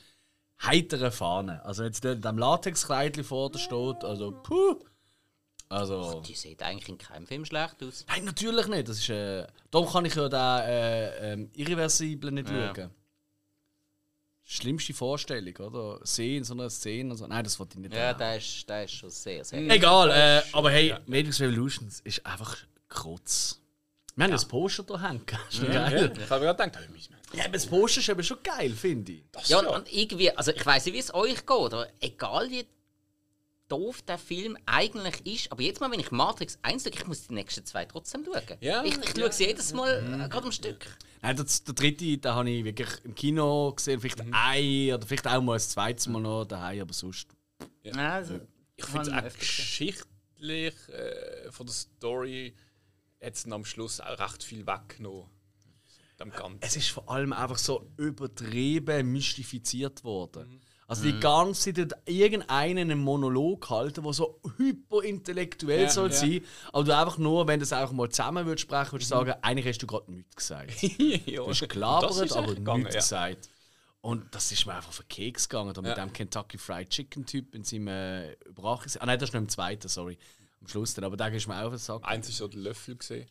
Heitere 0.62 1.12
Fahne. 1.12 1.63
Also 1.63 1.84
jetzt 1.84 2.04
der 2.04 2.15
dem 2.15 2.38
Latexkleidchen 2.38 3.23
vor 3.23 3.49
dir 3.52 3.60
steht, 3.60 4.04
also 4.04 4.32
puh. 4.43 4.80
Also. 5.69 6.21
Die 6.21 6.34
sieht 6.34 6.62
eigentlich 6.63 6.89
in 6.89 6.97
keinem 6.97 7.28
Film 7.28 7.45
schlecht 7.45 7.82
aus. 7.84 8.04
Nein, 8.10 8.25
natürlich 8.25 8.67
nicht. 8.67 8.88
Das 8.89 8.97
ist, 8.97 9.10
äh, 9.10 9.45
darum 9.69 9.88
kann 9.88 10.06
ich 10.06 10.15
ja 10.15 10.28
den 10.28 10.39
äh, 10.39 11.34
ähm, 11.34 11.52
Irreversiblen 11.56 12.34
nicht 12.36 12.49
Ja. 12.49 12.73
schauen. 12.75 12.89
Schlimmste 14.51 14.95
Vorstellung, 14.95 15.55
oder? 15.57 15.99
Sehen 16.03 16.38
in 16.38 16.43
so 16.43 16.55
einer 16.55 16.71
Szene 16.71 17.12
und 17.12 17.17
so. 17.17 17.27
Nein, 17.27 17.43
das 17.43 17.59
wollte 17.59 17.75
ich 17.75 17.81
nicht 17.81 17.93
Ja, 17.93 18.15
der 18.15 18.38
ist, 18.38 18.67
der 18.67 18.85
ist 18.85 18.93
schon 18.93 19.12
sehr, 19.12 19.45
sehr. 19.45 19.59
Egal, 19.69 20.09
äh, 20.09 20.41
aber 20.53 20.71
hey, 20.71 20.95
Matrix 21.05 21.39
Revolutions 21.39 21.99
ist 21.99 22.25
einfach 22.25 22.57
kurz. 22.88 23.62
Wir 24.15 24.23
haben 24.23 24.31
das 24.31 24.45
Poster 24.47 24.81
da 24.81 24.99
hängen. 24.99 25.23
Ist 25.51 25.62
nicht 25.62 25.71
geil? 25.71 26.12
Ich 26.15 26.29
habe 26.31 26.43
gerade 26.43 26.69
gedacht, 26.69 26.89
oh, 26.91 27.38
Ja, 27.38 27.43
aber 27.43 27.53
das 27.53 27.67
Poster 27.67 27.99
ist 27.99 28.09
eben 28.09 28.23
schon 28.23 28.41
geil, 28.41 28.71
finde 28.71 29.12
ich. 29.12 29.23
Ja, 29.45 29.59
und, 29.59 29.67
und 29.67 29.93
irgendwie, 29.93 30.35
also 30.35 30.51
ich 30.51 30.65
weiß 30.65 30.85
nicht, 30.85 30.95
wie 30.95 30.99
es 30.99 31.13
euch 31.13 31.45
geht, 31.45 31.49
aber 31.49 31.88
egal 32.01 32.49
wie 32.49 32.65
doof 33.67 34.01
der 34.01 34.17
Film 34.17 34.57
eigentlich 34.65 35.25
ist, 35.25 35.51
aber 35.51 35.62
jetzt 35.62 35.79
mal, 35.79 35.91
wenn 35.91 35.99
ich 35.99 36.09
Matrix 36.09 36.57
1 36.63 36.83
schaue, 36.83 36.91
ich 36.93 37.05
muss 37.05 37.27
die 37.27 37.35
nächsten 37.35 37.65
zwei 37.65 37.85
trotzdem 37.85 38.25
schauen. 38.25 38.57
Ja, 38.62 38.83
ich 38.83 38.97
ich 38.97 39.12
schaue 39.15 39.31
sie 39.31 39.45
jedes 39.45 39.73
Mal 39.73 40.03
äh, 40.25 40.27
gerade 40.27 40.47
am 40.47 40.51
Stück. 40.51 40.85
Nein, 41.21 41.36
das, 41.36 41.63
der 41.63 41.73
dritte, 41.73 42.17
den 42.17 42.32
habe 42.32 42.49
ich 42.49 42.63
wirklich 42.63 42.89
im 43.03 43.13
Kino 43.13 43.73
gesehen. 43.73 43.99
Vielleicht 43.99 44.21
ein 44.21 44.93
oder 44.93 45.05
vielleicht 45.05 45.27
auch 45.27 45.41
mal 45.41 45.53
ein 45.53 45.60
zweites 45.60 46.08
Mal 46.08 46.21
noch 46.21 46.45
daheim, 46.45 46.82
aber 46.82 46.93
sonst. 46.93 47.27
Ja. 47.84 47.93
Also, 47.93 48.39
Ich 48.75 48.86
finde 48.86 49.12
es 49.12 49.34
auch 49.34 49.39
geschichtlich 49.39 50.75
äh, 50.89 51.51
von 51.51 51.65
der 51.65 51.73
Story 51.73 52.53
hat 53.21 53.36
es 53.36 53.51
am 53.51 53.65
Schluss 53.65 53.99
auch 53.99 54.17
recht 54.17 54.43
viel 54.43 54.65
weggenommen. 54.65 55.29
Dem 56.19 56.32
Ganzen. 56.32 56.60
Es 56.62 56.75
ist 56.75 56.89
vor 56.89 57.10
allem 57.10 57.32
einfach 57.32 57.58
so 57.58 57.89
übertrieben 57.97 59.12
mystifiziert 59.12 60.03
worden. 60.03 60.62
Also 60.89 61.04
die 61.04 61.19
ganze 61.19 61.71
Zeit 61.71 61.91
hat 61.91 62.10
irgendeinen 62.10 62.89
einen 62.89 62.99
Monolog 62.99 63.69
halten, 63.69 64.04
der 64.04 64.12
so 64.12 64.41
hyperintellektuell 64.58 65.84
Ja, 65.84 65.89
soll 65.89 66.10
ja. 66.10 66.15
sein, 66.15 66.41
aber 66.73 66.84
du 66.84 66.97
einfach 66.97 67.19
nur, 67.19 67.45
wenn 67.45 67.60
du 67.60 67.63
es 67.63 67.71
auch 67.71 67.91
mal 67.91 68.10
zusammen 68.10 68.43
würdest 68.47 68.63
sprechen, 68.63 68.93
würdest 68.93 69.12
du 69.12 69.15
sagen, 69.15 69.36
eigentlich 69.43 69.67
hast 69.67 69.78
du 69.84 69.86
gerade 69.86 70.12
nichts 70.12 70.36
gesagt. 70.36 70.82
ja. 70.82 71.43
Du 71.43 71.47
hast 71.47 71.69
gelabert, 71.69 72.32
aber 72.32 72.56
gegangen, 72.56 72.80
nichts 72.80 72.95
ja. 72.95 73.02
gesagt. 73.02 73.49
Und 74.02 74.34
das 74.34 74.52
ist 74.52 74.65
mir 74.65 74.73
einfach 74.73 74.89
auf 74.89 74.97
den 74.97 75.10
Keks 75.10 75.47
gegangen. 75.47 75.75
Da 75.75 75.82
mit 75.84 75.95
dem 75.95 76.12
Kentucky 76.12 76.58
Fried 76.58 76.89
Chicken 76.89 77.23
Typ 77.23 77.54
in 77.54 77.63
seinem 77.63 77.89
äh, 77.89 78.32
Überrachungs... 78.45 78.97
Ah 78.97 79.06
nein, 79.06 79.19
das 79.19 79.30
ist 79.30 79.34
noch 79.34 79.41
im 79.41 79.49
zweiten, 79.49 79.89
sorry. 79.89 80.17
Am 80.60 80.67
Schluss 80.67 80.95
dann. 80.95 81.04
Aber 81.04 81.17
der 81.17 81.32
ist 81.34 81.47
mir 81.47 81.60
auch 81.60 81.65
auf 81.65 81.73
den 81.73 81.78
Sack. 81.78 82.02
Eins 82.04 82.30
ist 82.30 82.38
so 82.38 82.47
der 82.47 82.62
Löffel 82.62 82.95
gesehen. 82.95 83.30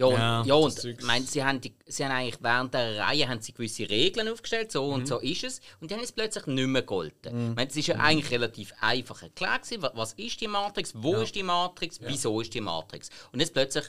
Ja, 0.00 0.06
und, 0.06 0.14
Ja, 0.14 0.42
ja, 0.46 0.54
und 0.54 0.84
ich 0.84 1.02
meine, 1.02 1.24
sie, 1.26 1.44
haben 1.44 1.60
die, 1.60 1.74
sie 1.86 2.04
haben 2.04 2.12
eigentlich 2.12 2.42
während 2.42 2.72
der 2.72 2.98
Reihe 3.00 3.28
haben 3.28 3.40
sie 3.42 3.52
gewisse 3.52 3.88
Regeln 3.88 4.28
aufgestellt, 4.28 4.72
so 4.72 4.86
Mhm. 4.86 4.92
und 4.94 5.06
so 5.08 5.18
ist 5.18 5.44
es. 5.44 5.60
Und 5.80 5.90
die 5.90 5.94
haben 5.94 6.00
jetzt 6.00 6.14
plötzlich 6.16 6.46
nicht 6.46 6.66
mehr 6.68 6.80
gegolten. 6.82 7.50
Ich 7.50 7.54
meine, 7.56 7.68
es 7.70 7.76
ist 7.76 7.86
ja 7.88 7.96
eigentlich 7.96 8.30
relativ 8.30 8.72
einfach 8.80 9.22
erklärt 9.22 9.62
gewesen, 9.64 9.82
wa- 9.82 9.92
was 9.94 10.14
ist 10.14 10.40
die 10.40 10.48
Matrix, 10.48 10.92
wo 10.96 11.16
ist 11.16 11.34
die 11.34 11.42
Matrix, 11.42 12.00
wieso 12.02 12.40
ist 12.40 12.54
die 12.54 12.60
Matrix. 12.62 13.10
Und 13.32 13.40
jetzt 13.40 13.52
plötzlich 13.52 13.84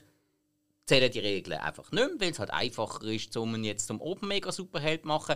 zählen 0.86 1.10
die 1.12 1.20
Regeln 1.20 1.60
einfach 1.60 1.90
nicht 1.92 2.04
mehr, 2.10 2.20
weil 2.20 2.32
es 2.32 2.40
halt 2.40 2.52
einfacher 2.52 3.04
ist, 3.04 3.38
um 3.38 3.64
jetzt 3.64 3.88
zum 3.88 4.02
Open 4.02 4.28
Mega 4.28 4.52
Superheld 4.52 5.04
zu 5.04 5.08
machen. 5.08 5.36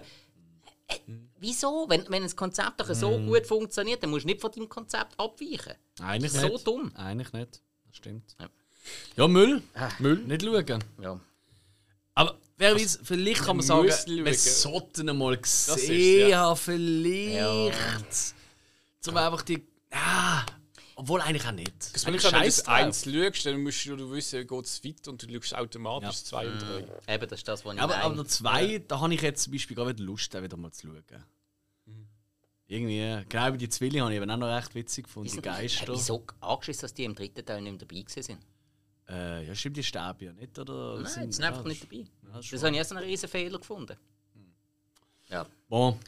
Äh, 0.88 0.96
wieso? 1.40 1.86
Wenn, 1.88 2.06
wenn 2.10 2.24
das 2.24 2.36
Konzept 2.36 2.82
doch 2.82 2.94
so 2.94 3.18
Mhm. 3.18 3.28
gut 3.28 3.48
funktioniert, 3.48 4.04
dann 4.04 4.10
musst 4.10 4.24
du 4.26 4.28
nicht 4.28 4.42
von 4.42 4.52
deinem 4.52 4.68
Konzept 4.70 5.18
abweichen. 5.20 5.74
Eigentlich 6.02 6.34
so 6.34 6.48
nicht. 6.50 6.68
dumm. 6.68 6.92
Eigentlich 6.96 7.32
nicht. 7.32 7.62
Das 7.88 7.96
stimmt. 7.96 8.36
Ja. 8.40 8.50
Ja, 9.16 9.28
Müll. 9.28 9.62
Müll. 10.00 10.18
Nicht 10.26 10.44
schauen. 10.44 10.84
Ja. 11.02 11.20
Aber 12.14 12.38
wer 12.58 12.76
weiß, 12.76 13.00
vielleicht 13.04 13.44
kann 13.44 13.58
man 13.58 13.66
sagen, 13.66 13.88
wir 13.88 14.34
sollten 14.34 15.08
ihn 15.08 15.18
mal 15.18 15.38
gesehen 15.38 16.30
ja. 16.30 16.40
haben, 16.40 16.58
vielleicht. 16.58 18.36
Zum 19.02 19.18
einfach 19.18 19.42
die... 19.42 19.66
Ja, 19.92 20.46
obwohl 20.98 21.22
eigentlich 21.22 21.46
auch 21.46 21.52
nicht. 21.52 21.74
Das 21.94 22.06
Eigentlich 22.06 22.24
wenn 22.24 22.32
du 22.40 22.46
das 22.46 22.66
eins 22.68 23.04
schaust, 23.04 23.46
dann 23.46 23.62
musst 23.62 23.86
du 23.86 24.12
wissen, 24.12 24.48
geht 24.48 24.66
es 24.66 24.84
weit 24.84 25.08
und 25.10 25.22
du 25.22 25.34
schaust 25.34 25.56
automatisch 25.56 26.08
Ja. 26.08 26.24
zwei 26.24 26.48
und 26.48 26.60
drei. 26.60 27.14
Eben, 27.14 27.28
das 27.28 27.40
ist 27.40 27.48
das, 27.48 27.66
was 27.66 27.76
ich 27.76 27.82
Aber, 27.82 27.94
meine. 27.94 28.06
aber 28.06 28.16
der 28.16 28.26
zwei, 28.28 28.80
da 28.88 29.02
habe 29.02 29.14
ich 29.14 29.22
jetzt 29.22 29.44
zum 29.44 29.54
Beispiel 29.54 29.76
gerade 29.76 29.90
wieder 29.90 30.04
Lust, 30.04 30.34
den 30.34 30.44
wieder 30.44 30.56
mal 30.58 30.72
zu 30.72 30.88
schauen. 30.88 31.04
Irgendwie, 32.68 33.24
genau 33.30 33.54
wie 33.54 33.58
die 33.58 33.70
Zwillinge 33.70 34.04
habe 34.04 34.14
ich 34.14 34.22
eben 34.22 34.32
auch 34.32 34.38
noch 34.38 34.48
recht 34.48 34.74
witzig 34.74 35.06
gefunden, 35.06 35.30
die 35.32 35.42
Geister. 35.42 35.94
Wieso 35.94 36.26
angeschissen, 36.40 36.82
dass 36.82 36.94
die 36.94 37.04
im 37.04 37.14
dritten 37.14 37.46
Teil 37.46 37.62
nicht 37.62 37.74
mehr 37.74 37.80
dabei 37.80 38.02
gewesen 38.02 38.24
sind? 38.24 38.40
Äh, 39.08 39.46
ja, 39.48 39.54
stimmt, 39.56 39.78
die 39.78 39.84
sterben 39.84 40.26
ja 40.26 40.34
nicht, 40.34 40.58
oder? 40.58 41.00
Nein, 41.00 41.28
die 41.28 41.34
sind 41.34 41.44
einfach 41.46 41.64
nicht 41.64 41.84
dabei. 41.84 42.06
Ja, 42.32 42.40
ist 42.40 42.52
Das 42.54 42.64
habe 42.64 42.72
ich 42.72 42.78
erst 42.78 42.92
einen 42.92 43.04
riesen 43.04 43.30
Fehler 43.30 43.60
gefunden. 43.60 43.96
Ja, 45.30 45.46
Bon, 45.68 46.00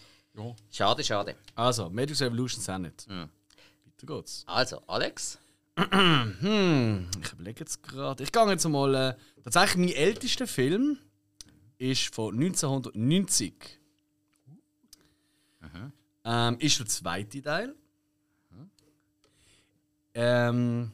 schade, 0.71 1.03
schade. 1.03 1.36
also, 1.55 1.89
Matrix 1.89 2.21
Revolutions 2.21 2.69
auch 2.69 2.77
nicht. 2.77 3.07
Mhm. 3.07 3.29
Weiter 3.86 4.05
geht's. 4.07 4.43
Also, 4.47 4.81
Alex, 4.88 5.39
Hm, 5.77 7.07
ich 7.23 7.33
überlege 7.33 7.60
jetzt 7.60 7.83
gerade. 7.83 8.23
Ich 8.23 8.31
gehe 8.31 8.49
jetzt 8.49 8.67
mal. 8.67 8.95
Äh, 8.95 9.15
tatsächlich, 9.43 9.77
mein 9.77 9.95
ältester 9.95 10.47
Film 10.47 10.97
ist 11.77 12.13
von 12.15 12.33
1990. 12.33 13.53
Ähm, 16.29 16.57
ist 16.60 16.79
der 16.79 16.88
zweite 16.88 17.41
Teil. 17.41 17.75
Ähm, 20.13 20.91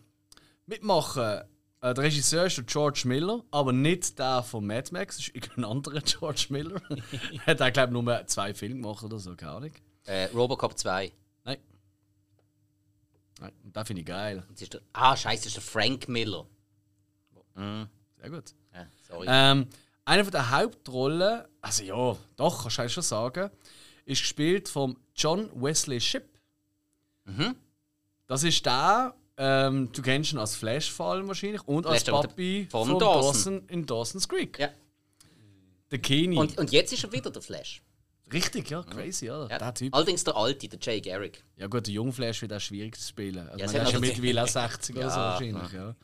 mitmachen 0.66 1.42
der 1.92 2.04
Regisseur 2.04 2.46
ist 2.46 2.58
der 2.58 2.64
George 2.64 3.02
Miller, 3.06 3.44
aber 3.52 3.74
nicht 3.74 4.18
der 4.18 4.42
von 4.44 4.66
Mad 4.66 4.90
Max, 4.94 5.18
das 5.18 5.28
ist 5.28 5.36
irgendein 5.36 5.66
anderer 5.66 6.00
George 6.06 6.46
Miller. 6.50 6.82
er 7.46 7.60
hat, 7.60 7.74
glaube 7.74 7.98
ich, 7.98 8.04
nur 8.04 8.28
zwei 8.28 8.54
Filme 8.54 8.76
gemacht 8.82 9.04
oder 9.04 9.20
so, 9.20 9.36
keine 9.36 9.52
Ahnung. 9.52 9.72
Äh, 10.06 10.26
Robocop 10.34 10.78
2. 10.78 11.12
Nein. 11.44 11.58
Nein, 13.40 13.52
den 13.64 13.86
finde 13.86 14.02
ich 14.02 14.08
geil. 14.08 14.46
Das 14.50 14.62
ist 14.62 14.74
der, 14.74 14.82
ah, 14.94 15.18
scheiße, 15.18 15.44
das 15.44 15.48
ist 15.48 15.56
der 15.58 15.64
Frank 15.64 16.08
Miller. 16.08 16.46
Sehr 17.56 18.30
gut. 18.30 18.54
Ja, 18.74 18.88
sorry. 19.08 19.28
Ähm, 19.30 19.68
eine 20.06 20.24
von 20.24 20.32
der 20.32 20.52
Hauptrollen, 20.52 21.44
also 21.62 21.84
ja, 21.84 22.18
doch, 22.36 22.64
kannst 22.64 22.80
du 22.80 22.90
schon 22.90 23.04
sagen, 23.04 23.50
ist 24.06 24.22
gespielt 24.22 24.70
von 24.70 24.98
John 25.16 25.50
Wesley 25.62 26.00
Shipp. 26.00 26.26
Das 28.28 28.44
ist 28.44 28.66
der, 28.66 29.16
ähm, 29.38 29.90
du 29.92 30.02
kennst 30.02 30.34
ihn 30.34 30.40
als 30.40 30.56
Flash-Fall 30.56 31.28
wahrscheinlich 31.28 31.62
und 31.68 31.86
als 31.88 32.04
Flash, 32.04 32.22
Papi 32.22 32.68
von 32.70 32.88
von 32.90 33.00
Dawson. 33.00 33.24
Dawson 33.34 33.70
in 33.70 33.86
Dawson's 33.86 34.28
Creek. 34.28 34.60
ja. 34.60 34.70
Der 35.92 36.00
Kenny. 36.00 36.36
und, 36.38 36.58
und 36.58 36.72
jetzt 36.72 36.92
ist 36.92 37.04
er 37.04 37.12
wieder 37.12 37.30
der 37.30 37.42
Flash. 37.42 37.84
Richtig, 38.32 38.68
ja, 38.72 38.82
crazy, 38.82 39.28
ja. 39.28 39.48
Ja. 39.48 39.58
Der 39.60 39.74
Typ. 39.76 39.94
Allerdings 39.94 40.24
der 40.24 40.36
alte, 40.36 40.68
der 40.68 40.80
Jay 40.82 41.00
Garrick. 41.00 41.44
Ja 41.56 41.68
gut, 41.68 41.86
der 41.86 41.94
Jungflash 41.94 42.42
wird 42.42 42.52
auch 42.54 42.60
schwierig 42.60 42.98
zu 42.98 43.08
spielen. 43.08 43.48
Also, 43.48 43.60
Ja, 43.60 43.66
ja, 43.66 43.80
hat 43.82 43.88
ist 43.88 43.94
ja 43.94 44.00
noch- 44.00 44.08
mittlerweile 44.08 44.44
auch 44.44 44.48
60 44.48 44.96
oder 44.96 45.10
so 45.12 45.18
Ja, 45.20 45.26
wahrscheinlich, 45.26 45.72
ja. 45.74 45.96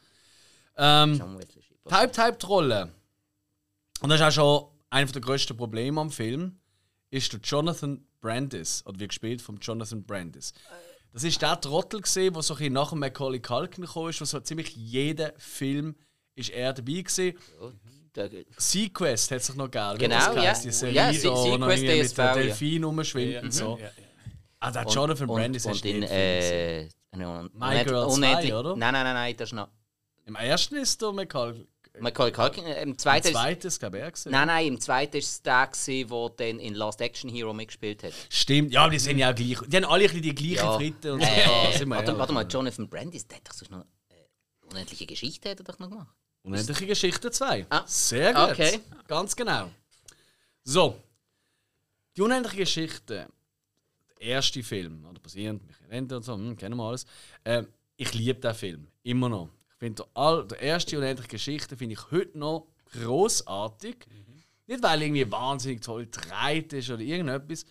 Ähm, 0.77 1.15
Shipp. 1.15 1.63
Die 1.89 1.95
Hauptrolle. 2.21 2.91
Und 4.01 4.09
das 4.09 4.19
ist 4.21 4.27
auch 4.27 4.31
schon 4.31 4.65
einer 4.91 5.11
der 5.11 5.21
grössten 5.21 5.57
Probleme 5.57 5.99
am 5.99 6.11
Film, 6.11 6.59
ist 7.09 7.33
der 7.33 7.39
Jonathan 7.39 8.05
Brandis, 8.21 8.85
oder 8.85 8.99
wird 8.99 9.09
gespielt 9.09 9.41
von 9.41 9.57
Jonathan 9.57 10.03
Brandis. 10.03 10.53
Das 11.13 11.23
ist 11.23 11.41
der 11.41 11.59
Trottel 11.59 12.01
gesehen, 12.01 12.33
der 12.33 12.43
so 12.43 12.55
ein 12.55 12.71
nach 12.73 12.89
dem 12.91 12.99
Macaulay 12.99 13.39
Culkin 13.39 13.83
gekommen 13.85 14.09
ist, 14.09 14.21
wo 14.21 14.25
so 14.25 14.39
ziemlich 14.39 14.75
jeder 14.75 15.33
Film 15.37 15.95
ist 16.35 16.49
er 16.51 16.73
dabei 16.73 17.01
gewesen. 17.01 17.37
Der- 18.15 18.29
Sequest 18.57 19.31
hat 19.31 19.43
sich 19.43 19.55
noch 19.55 19.67
wie 19.67 19.97
Genau, 19.97 20.33
ja. 20.33 20.53
Die 20.53 20.71
Serie, 20.71 20.93
Ja, 20.95 21.13
so, 21.13 21.35
Se- 21.35 21.51
Sequest 21.51 21.81
mit 21.83 21.89
DSV, 22.05 22.15
dem 22.15 22.25
ja. 22.25 22.33
Delfin 22.33 22.83
rumschwimmt 22.83 23.43
und 23.43 23.53
so. 23.53 23.79
Ah, 24.59 24.71
der 24.71 24.83
Jonathan 24.87 25.27
Brandis 25.27 25.65
ist 25.65 25.85
in, 25.85 26.03
äh, 26.03 26.83
My 27.53 27.83
Girl 27.85 28.09
2, 28.09 28.55
oder? 28.55 28.75
Nein, 28.75 28.93
nein, 28.93 29.03
nein, 29.03 29.13
nein, 29.13 29.35
das 29.37 29.49
ist 29.49 29.53
noch. 29.53 29.69
Im 30.25 30.35
ersten 30.35 30.75
ist 30.75 31.01
der 31.01 31.11
Macaulay. 31.11 31.65
Macaulay 32.01 32.31
Culkin. 32.31 32.65
äh, 32.65 32.81
Im 32.83 32.89
Im 32.91 32.97
zweiten 32.97 33.27
ist, 33.27 33.33
zweiten 33.33 33.67
ist 33.67 33.79
glaube 33.79 33.99
ich. 33.99 34.25
Nein, 34.25 34.47
nein, 34.47 34.67
im 34.67 34.79
zweiten 34.79 35.17
ist 35.17 35.27
es 35.29 35.41
der, 35.41 35.67
gewesen, 35.67 36.09
der 36.09 36.29
dann 36.51 36.59
in 36.59 36.73
Last 36.75 37.01
Action 37.01 37.29
Hero 37.29 37.53
mitgespielt 37.53 38.03
hat. 38.03 38.13
Stimmt, 38.29 38.71
ja, 38.71 38.81
aber 38.83 38.91
die 38.91 38.99
sind 38.99 39.17
ja 39.17 39.31
auch 39.31 39.35
gleich. 39.35 39.57
Die 39.67 39.77
haben 39.77 39.85
alle 39.85 40.03
ein 40.05 40.07
bisschen 40.07 40.21
die 40.21 40.35
gleiche 40.35 40.55
Ja. 40.55 40.71
Und 40.73 41.03
so. 41.03 41.09
Äh, 41.19 41.77
sind 41.77 41.89
wir 41.89 41.95
warte, 41.97 42.17
warte 42.17 42.33
mal, 42.33 42.45
Jonathan 42.47 42.88
Brandis, 42.89 43.27
der 43.27 43.38
hat 43.38 43.47
doch 43.47 43.53
sonst 43.53 43.71
noch. 43.71 43.85
Äh, 44.09 44.67
unendliche 44.71 45.05
Geschichte 45.05 45.49
hat 45.49 45.59
er 45.59 45.63
doch 45.63 45.79
noch 45.79 45.89
gemacht. 45.89 46.07
Unendliche 46.43 46.85
Geschichte 46.88 47.31
2. 47.31 47.65
Ah, 47.69 47.83
Sehr 47.85 48.33
gut. 48.33 48.51
okay. 48.51 48.79
Ganz 49.07 49.35
genau. 49.35 49.69
So. 50.63 50.97
Die 52.15 52.21
unendliche 52.21 52.57
Geschichte, 52.57 53.27
der 54.19 54.27
erste 54.27 54.63
Film, 54.63 55.05
oder 55.05 55.19
basierend, 55.19 55.65
Michael 55.67 55.91
Ende 55.91 56.17
und 56.17 56.23
so, 56.23 56.33
hm, 56.33 56.55
kennen 56.57 56.75
wir 56.77 56.83
alles. 56.83 57.05
Ähm, 57.45 57.67
ich 57.97 58.13
liebe 58.13 58.39
den 58.39 58.53
Film. 58.55 58.88
Immer 59.03 59.29
noch. 59.29 59.49
Ich 59.81 59.85
finde, 59.85 60.03
all- 60.13 60.45
der 60.45 60.59
erste 60.59 60.97
unendliche 60.97 61.29
Geschichte 61.29 61.77
finde 61.77 61.93
ich 61.93 62.11
heute 62.11 62.37
noch 62.37 62.67
großartig. 62.91 63.95
Nicht, 64.67 64.83
weil 64.83 64.99
er 65.01 65.05
irgendwie 65.07 65.31
wahnsinnig 65.31 65.81
toll 65.81 66.05
gedreht 66.05 66.73
ist 66.73 66.89
oder 66.89 66.99
irgendetwas, 67.01 67.65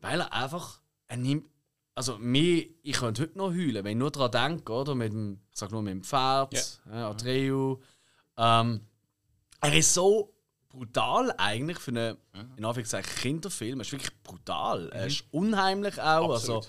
weil 0.00 0.20
er 0.20 0.32
einfach, 0.32 0.80
er 1.06 1.16
nimmt, 1.16 1.46
also 1.94 2.18
mir, 2.18 2.66
ich 2.82 2.96
könnte 2.96 3.22
heute 3.22 3.38
noch 3.38 3.50
heulen, 3.52 3.84
wenn 3.84 3.92
ich 3.92 3.96
nur 3.96 4.10
daran 4.10 4.56
denke, 4.56 4.72
oder? 4.72 4.96
Mit 4.96 5.12
dem, 5.12 5.40
ich 5.52 5.56
sag 5.58 5.70
nur 5.70 5.80
mit 5.80 5.92
dem 5.92 6.02
Pferd, 6.02 6.52
ja. 6.90 7.10
Atreu. 7.10 7.76
Ähm, 8.36 8.80
er 9.60 9.74
ist 9.78 9.94
so 9.94 10.34
brutal 10.68 11.32
eigentlich 11.38 11.78
für 11.78 11.92
einen, 11.92 12.16
in 12.56 12.64
Anführungszeichen, 12.64 13.14
Kinderfilm. 13.14 13.78
Er 13.78 13.82
ist 13.82 13.92
wirklich 13.92 14.22
brutal. 14.24 14.88
Er 14.92 15.06
ist 15.06 15.24
unheimlich 15.30 16.00
auch. 16.00 16.30
Also, 16.32 16.62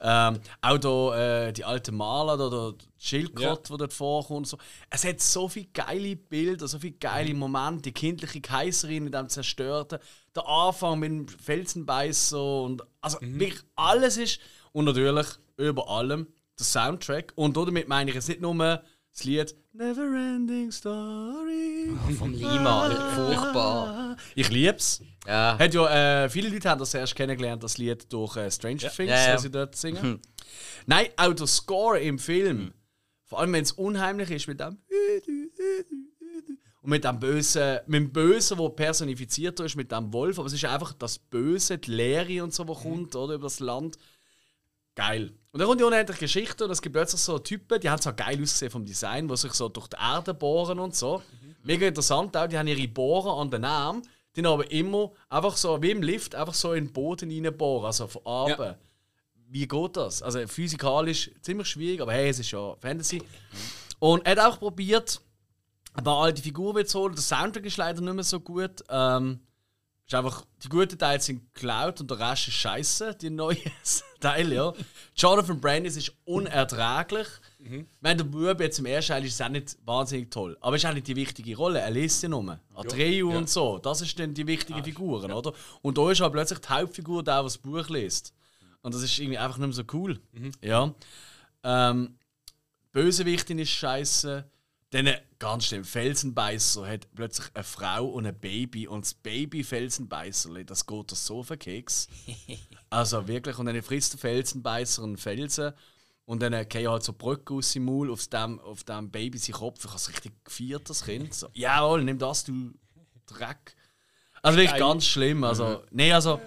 ähm, 0.00 0.40
auch 0.60 0.78
da, 0.78 1.46
äh, 1.46 1.52
die 1.52 1.64
alten 1.64 1.96
Maler, 1.96 2.72
die 2.72 2.86
Schildkröte, 2.98 3.72
die 3.72 3.78
dort 3.78 3.92
vorkommt. 3.92 4.46
So. 4.46 4.58
Es 4.90 5.04
hat 5.04 5.20
so 5.20 5.48
viele 5.48 5.66
geile 5.72 6.16
Bilder, 6.16 6.68
so 6.68 6.78
viele 6.78 6.94
geile 6.94 7.34
Momente. 7.34 7.82
Die 7.82 7.92
kindliche 7.92 8.40
Kaiserin 8.40 9.06
in 9.06 9.12
dem 9.12 9.28
Zerstörten. 9.28 9.98
Der 10.34 10.46
Anfang 10.46 10.98
mit 10.98 11.10
dem 11.10 11.28
Felsenbeißer. 11.28 12.62
Und, 12.62 12.82
also 13.00 13.18
wirklich 13.20 13.62
alles 13.76 14.16
ist. 14.16 14.40
Und 14.72 14.86
natürlich 14.86 15.26
über 15.56 15.88
allem 15.88 16.26
der 16.58 16.66
Soundtrack. 16.66 17.32
Und 17.36 17.56
damit 17.56 17.88
meine 17.88 18.10
ich 18.10 18.14
jetzt 18.14 18.28
nicht 18.28 18.40
nur 18.40 18.82
das 19.12 19.24
Lied 19.24 19.54
Neverending 19.72 20.70
Story. 20.72 21.90
Vom 22.18 22.32
Lima, 22.32 22.90
furchtbar. 23.14 24.16
Ich 24.34 24.50
lieb's. 24.50 25.02
Ja. 25.26 25.58
Hat 25.58 25.74
ja, 25.74 26.24
äh, 26.24 26.28
viele 26.28 26.48
Leute 26.48 26.68
haben 26.68 26.78
das 26.78 26.94
erst 26.94 27.14
kennengelernt, 27.14 27.62
das 27.62 27.78
Lied 27.78 28.12
durch 28.12 28.36
äh, 28.36 28.50
Stranger 28.50 28.90
Things, 28.90 29.10
Ja, 29.10 29.28
ja. 29.28 29.34
was 29.34 29.42
sie 29.42 29.50
dort 29.50 29.76
singen. 29.76 30.20
Nein, 30.86 31.06
auch 31.16 31.32
der 31.32 31.46
Score 31.46 32.00
im 32.00 32.18
Film. 32.18 32.72
Vor 33.24 33.40
allem, 33.40 33.52
wenn 33.52 33.62
es 33.62 33.72
unheimlich 33.72 34.30
ist 34.30 34.48
mit 34.48 34.60
dem 34.60 34.78
und 36.82 36.90
mit 36.90 37.04
dem 37.04 37.20
Bösen, 37.20 37.78
mit 37.86 38.00
dem 38.00 38.12
Bösen, 38.12 38.58
wo 38.58 38.68
personifiziert 38.68 39.60
ist, 39.60 39.76
mit 39.76 39.92
dem 39.92 40.12
Wolf. 40.12 40.38
Aber 40.38 40.48
es 40.48 40.52
ist 40.52 40.64
einfach 40.64 40.92
das 40.92 41.18
Böse, 41.18 41.78
die 41.78 41.92
Leere 41.92 42.42
und 42.42 42.52
so, 42.52 42.66
wo 42.66 42.74
kommt, 42.74 43.14
oder, 43.14 43.34
über 43.34 43.46
das 43.46 43.60
Land. 43.60 43.96
Geil. 44.94 45.32
Und 45.52 45.58
dann 45.58 45.68
kommt 45.68 45.80
die 45.80 45.84
unendliche 45.84 46.20
Geschichte 46.20 46.64
und 46.64 46.70
es 46.70 46.80
gibt 46.80 46.94
plötzlich 46.94 47.20
so 47.20 47.38
Typen, 47.38 47.80
die 47.80 47.88
haben 47.88 48.00
zwar 48.00 48.14
geil 48.14 48.40
ausgesehen 48.40 48.70
vom 48.70 48.84
Design, 48.84 49.28
die 49.28 49.36
sich 49.36 49.52
so 49.52 49.68
durch 49.68 49.88
die 49.88 49.96
Erde 50.00 50.34
bohren 50.34 50.78
und 50.78 50.94
so. 50.96 51.22
Mega 51.62 51.86
interessant 51.86 52.36
auch, 52.36 52.46
die 52.46 52.58
haben 52.58 52.66
ihre 52.66 52.88
Bohrer 52.88 53.38
an 53.38 53.50
den 53.50 53.64
Arm, 53.64 54.02
die 54.34 54.40
haben 54.40 54.52
aber 54.52 54.70
immer 54.70 55.12
einfach 55.28 55.56
so, 55.56 55.80
wie 55.82 55.90
im 55.90 56.02
Lift, 56.02 56.34
einfach 56.34 56.54
so 56.54 56.72
in 56.72 56.86
den 56.86 56.92
Boden 56.92 57.30
reinbohren, 57.30 57.86
also 57.86 58.06
von 58.06 58.22
oben. 58.22 58.62
Ja. 58.62 58.78
Wie 59.48 59.68
geht 59.68 59.96
das? 59.96 60.22
Also 60.22 60.46
physikalisch 60.46 61.30
ziemlich 61.42 61.68
schwierig, 61.68 62.00
aber 62.00 62.12
hey, 62.12 62.30
es 62.30 62.38
ist 62.38 62.50
ja 62.50 62.74
Fantasy. 62.80 63.22
Und 63.98 64.26
er 64.26 64.32
hat 64.32 64.38
auch 64.38 64.58
probiert, 64.58 65.20
ein 65.94 66.04
paar 66.04 66.22
alte 66.22 66.42
Figuren 66.42 66.76
wieder 66.76 66.86
zu 66.86 67.00
holen. 67.00 67.14
Der 67.14 67.22
Soundtrack 67.22 67.66
ist 67.66 67.76
leider 67.76 68.00
nicht 68.00 68.14
mehr 68.14 68.24
so 68.24 68.40
gut. 68.40 68.82
Ähm, 68.88 69.40
ist 70.06 70.14
einfach, 70.14 70.44
die 70.62 70.68
guten 70.68 70.98
Teile 70.98 71.20
sind 71.20 71.54
geklaut 71.54 72.00
und 72.00 72.10
der 72.10 72.18
Rest 72.18 72.48
ist 72.48 72.54
scheiße, 72.54 73.14
die 73.16 73.30
neuen 73.30 73.58
Teile, 74.22 74.54
ja. 74.54 74.72
Jonathan 75.14 75.60
Brandis 75.60 75.96
ist 75.96 76.12
unerträglich. 76.24 77.26
Ich 77.58 77.84
meine, 78.00 78.16
der 78.16 78.24
Bub 78.24 78.60
jetzt 78.60 78.78
im 78.78 78.86
ersten 78.86 79.12
Teil 79.12 79.24
ist 79.24 79.34
es 79.34 79.40
auch 79.40 79.48
nicht 79.48 79.76
wahnsinnig 79.84 80.30
toll. 80.30 80.56
Aber 80.60 80.76
ist 80.76 80.86
auch 80.86 80.94
nicht 80.94 81.06
die 81.06 81.16
wichtige 81.16 81.56
Rolle. 81.56 81.80
Er 81.80 81.90
liest 81.90 82.22
ja 82.22 82.28
nur. 82.28 82.58
Atreu 82.74 83.36
und 83.36 83.48
so. 83.48 83.78
Das 83.78 84.00
ist 84.00 84.18
dann 84.18 84.34
die 84.34 84.46
wichtige 84.46 84.82
Figuren, 84.82 85.30
oder? 85.30 85.52
Und 85.82 85.98
da 85.98 86.10
ist 86.10 86.20
aber 86.20 86.32
plötzlich 86.32 86.60
die 86.60 86.68
Hauptfigur 86.68 87.22
der, 87.22 87.34
der 87.34 87.42
das 87.44 87.58
Buch 87.58 87.88
liest. 87.88 88.32
Und 88.82 88.94
das 88.94 89.02
ist 89.02 89.18
irgendwie 89.18 89.38
einfach 89.38 89.58
nicht 89.58 89.66
mehr 89.66 89.74
so 89.74 89.84
cool. 89.92 90.18
Ja. 90.60 90.92
Ähm, 91.62 92.16
Bösewichtin 92.92 93.58
ist 93.58 93.70
scheiße. 93.70 94.44
Dann 94.92 95.08
ganz 95.38 95.64
schlimm, 95.64 95.84
Felsenbeißer 95.84 96.86
hat 96.86 97.08
plötzlich 97.14 97.48
eine 97.54 97.64
Frau 97.64 98.04
und 98.08 98.26
ein 98.26 98.38
Baby 98.38 98.86
und 98.86 99.06
das 99.06 99.14
Baby 99.14 99.64
Felsenbeißerli, 99.64 100.66
das 100.66 100.86
geht 100.86 101.10
das 101.10 101.26
so 101.26 101.42
den 101.42 101.58
Keks. 101.58 102.08
Also 102.90 103.26
wirklich, 103.26 103.58
und 103.58 103.64
dann 103.64 103.80
frisst 103.80 104.12
der 104.12 104.20
Felsenbeißer 104.20 105.02
einen 105.02 105.16
Felsen 105.16 105.72
und 106.26 106.42
dann 106.42 106.52
geht 106.68 106.86
halt 106.86 107.02
so 107.02 107.14
Brücke 107.14 107.54
aus 107.54 107.72
dem 107.72 107.86
Maul 107.86 108.10
auf 108.10 108.26
dem, 108.28 108.60
auf 108.60 108.84
dem 108.84 109.10
Baby 109.10 109.38
seinen 109.38 109.54
Kopf. 109.54 109.78
Ich 109.78 109.86
habe 109.86 109.96
es 109.96 110.08
richtig 110.10 110.44
gefeiert, 110.44 110.90
das 110.90 111.02
Kind. 111.02 111.32
So, 111.32 111.48
Jawohl, 111.54 112.04
nimm 112.04 112.18
das, 112.18 112.44
du 112.44 112.74
Dreck. 113.24 113.74
Also 114.42 114.58
wirklich 114.58 114.78
ganz 114.78 115.06
schlimm. 115.06 115.42
Also, 115.42 115.82
nee, 115.90 116.12
also, 116.12 116.38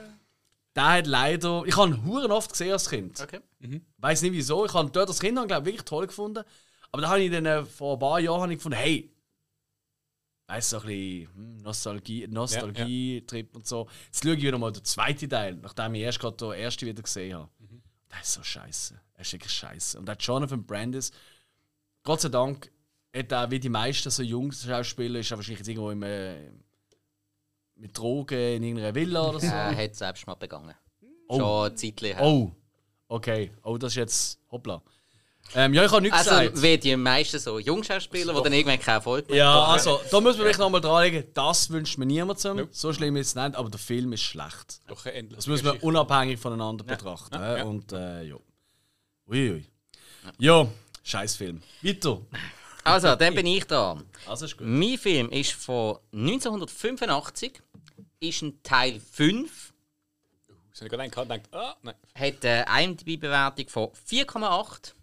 der 0.76 0.86
hat 0.86 1.08
leider. 1.08 1.64
Ich 1.66 1.76
habe 1.76 1.90
ihn 1.90 2.06
huren 2.06 2.32
oft 2.32 2.52
gesehen 2.52 2.74
als 2.74 2.90
Kind. 2.90 3.20
Okay. 3.20 3.40
Weiß 3.98 4.22
nicht 4.22 4.34
wieso. 4.34 4.66
Ich 4.66 4.74
habe 4.74 4.92
dort 4.92 5.10
das 5.10 5.20
Kind 5.20 5.36
glaube 5.48 5.66
wirklich 5.66 5.86
toll 5.86 6.06
gefunden. 6.06 6.44
Aber 6.92 7.02
da 7.02 7.10
habe 7.10 7.22
ich 7.22 7.32
dann 7.32 7.46
äh, 7.46 7.66
vor 7.66 7.94
ein 7.94 8.00
paar 8.00 8.20
Jahren 8.20 8.42
habe 8.42 8.54
ich 8.54 8.60
gefunden, 8.60 8.78
hey, 8.78 9.12
weißt 10.48 10.74
du, 10.74 10.80
so 10.80 10.82
ein 10.82 10.88
bisschen 10.88 11.36
hm, 11.36 11.58
Nostalgie, 11.58 12.28
Nostalgie-Trip 12.28 13.56
und 13.56 13.66
so. 13.66 13.88
Jetzt 14.06 14.24
schaue 14.24 14.36
ich 14.36 14.42
wieder 14.42 14.58
mal 14.58 14.72
den 14.72 14.84
zweiten 14.84 15.30
Teil, 15.30 15.56
nachdem 15.56 15.96
ich 15.96 16.02
erst 16.02 16.20
gerade 16.20 16.38
den 16.38 16.52
ersten 16.52 16.86
wieder 16.86 17.02
gesehen 17.02 17.38
habe. 17.38 17.50
Das 18.10 18.22
ist 18.22 18.34
so 18.34 18.44
scheiße. 18.44 19.02
Das 19.18 19.28
ist 19.28 19.34
wirklich 19.34 19.54
scheiße. 19.54 20.00
Und 20.00 20.08
der 20.08 20.16
Jonathan 20.16 20.66
Brandis, 20.66 21.12
Gott 22.04 22.22
sei 22.22 22.30
Dank, 22.30 22.72
hat 23.16 23.32
er 23.32 23.52
wie 23.52 23.60
die 23.60 23.70
meisten 23.70 24.10
so 24.10 24.24
Jungs-Schauspieler, 24.24 25.20
ist 25.20 25.32
er 25.32 25.38
wahrscheinlich 25.38 25.60
jetzt 25.60 25.68
irgendwo 25.68 25.92
im, 25.92 26.04
äh, 26.04 26.52
mit 27.76 27.98
Drogen 27.98 28.38
in 28.38 28.64
irgendeiner 28.64 28.96
Villa 28.96 29.30
oder 29.30 29.40
so. 29.40 29.48
Er 29.52 29.76
hat 29.76 29.96
selbst 29.96 30.28
mal 30.28 30.36
begangen. 30.36 30.76
Oh. 31.28 31.40
Schon 31.40 31.72
ein 31.72 31.78
Zeitchen 31.78 32.06
her. 32.16 32.22
Oh, 32.22 32.52
okay. 33.08 33.52
Oh, 33.64 33.78
das 33.78 33.94
ist 33.94 33.98
jetzt. 33.98 34.40
Hoppla. 34.52 34.82
Ähm, 35.54 35.74
ja, 35.74 35.86
ich 35.86 35.92
habe 35.92 36.02
nichts 36.02 36.18
Also, 36.18 36.32
gesagt. 36.32 36.62
wie 36.62 36.78
die 36.78 36.96
meisten 36.98 37.40
so 37.40 37.60
Jungschauspieler, 37.60 38.34
die 38.34 38.42
dann 38.44 38.52
irgendwann 38.54 38.80
keinen 38.80 38.96
Erfolg 38.96 39.30
mehr 39.30 39.38
Ja, 39.38 39.64
also, 39.66 40.02
da 40.12 40.20
müssen 40.20 40.40
wir 40.40 40.46
vielleicht 40.46 40.60
nochmal 40.60 40.82
dranlegen. 40.82 41.26
Das 41.34 41.70
wünscht 41.70 41.98
mir 41.98 42.06
niemandem. 42.06 42.68
So 42.72 42.92
schlimm 42.92 43.16
ist 43.16 43.28
es 43.28 43.36
nicht, 43.36 43.56
aber 43.56 43.70
der 43.70 43.80
Film 43.80 44.12
ist 44.14 44.24
schlecht. 44.24 44.80
Doch 44.88 45.06
eine 45.06 45.16
endliche 45.16 45.36
Das 45.38 45.48
müssen 45.48 45.64
wir 45.64 45.72
Geschichte. 45.74 45.88
unabhängig 45.88 46.40
voneinander 46.40 46.84
betrachten. 46.84 47.36
Ja, 47.36 47.56
äh, 47.56 47.58
ja. 47.60 47.64
Und, 47.64 47.92
äh, 47.94 48.24
ja. 48.24 48.36
Uiui. 49.28 49.66
Ja, 50.40 50.68
scheiß 51.04 51.36
Film. 51.36 51.62
Weiter. 51.82 52.20
Also, 52.84 53.16
dann 53.16 53.34
bin 53.34 53.46
ich 53.48 53.66
da. 53.66 53.98
Also 54.28 54.46
ist 54.46 54.58
gut. 54.58 54.68
Mein 54.68 54.98
Film 54.98 55.30
ist 55.30 55.54
von 55.54 55.98
1985, 56.12 57.62
ist 58.20 58.42
ein 58.42 58.62
Teil 58.64 59.00
5, 59.00 59.74
Ich 60.74 60.82
habe 60.82 60.90
gerade 60.90 61.10
gedacht, 61.10 61.42
ah, 61.54 61.76
nein. 61.82 61.96
hat 62.14 62.46
eine 62.46 62.84
IMDb-Bewertung 62.84 63.68
von 63.70 63.90
4,8. 64.08 64.94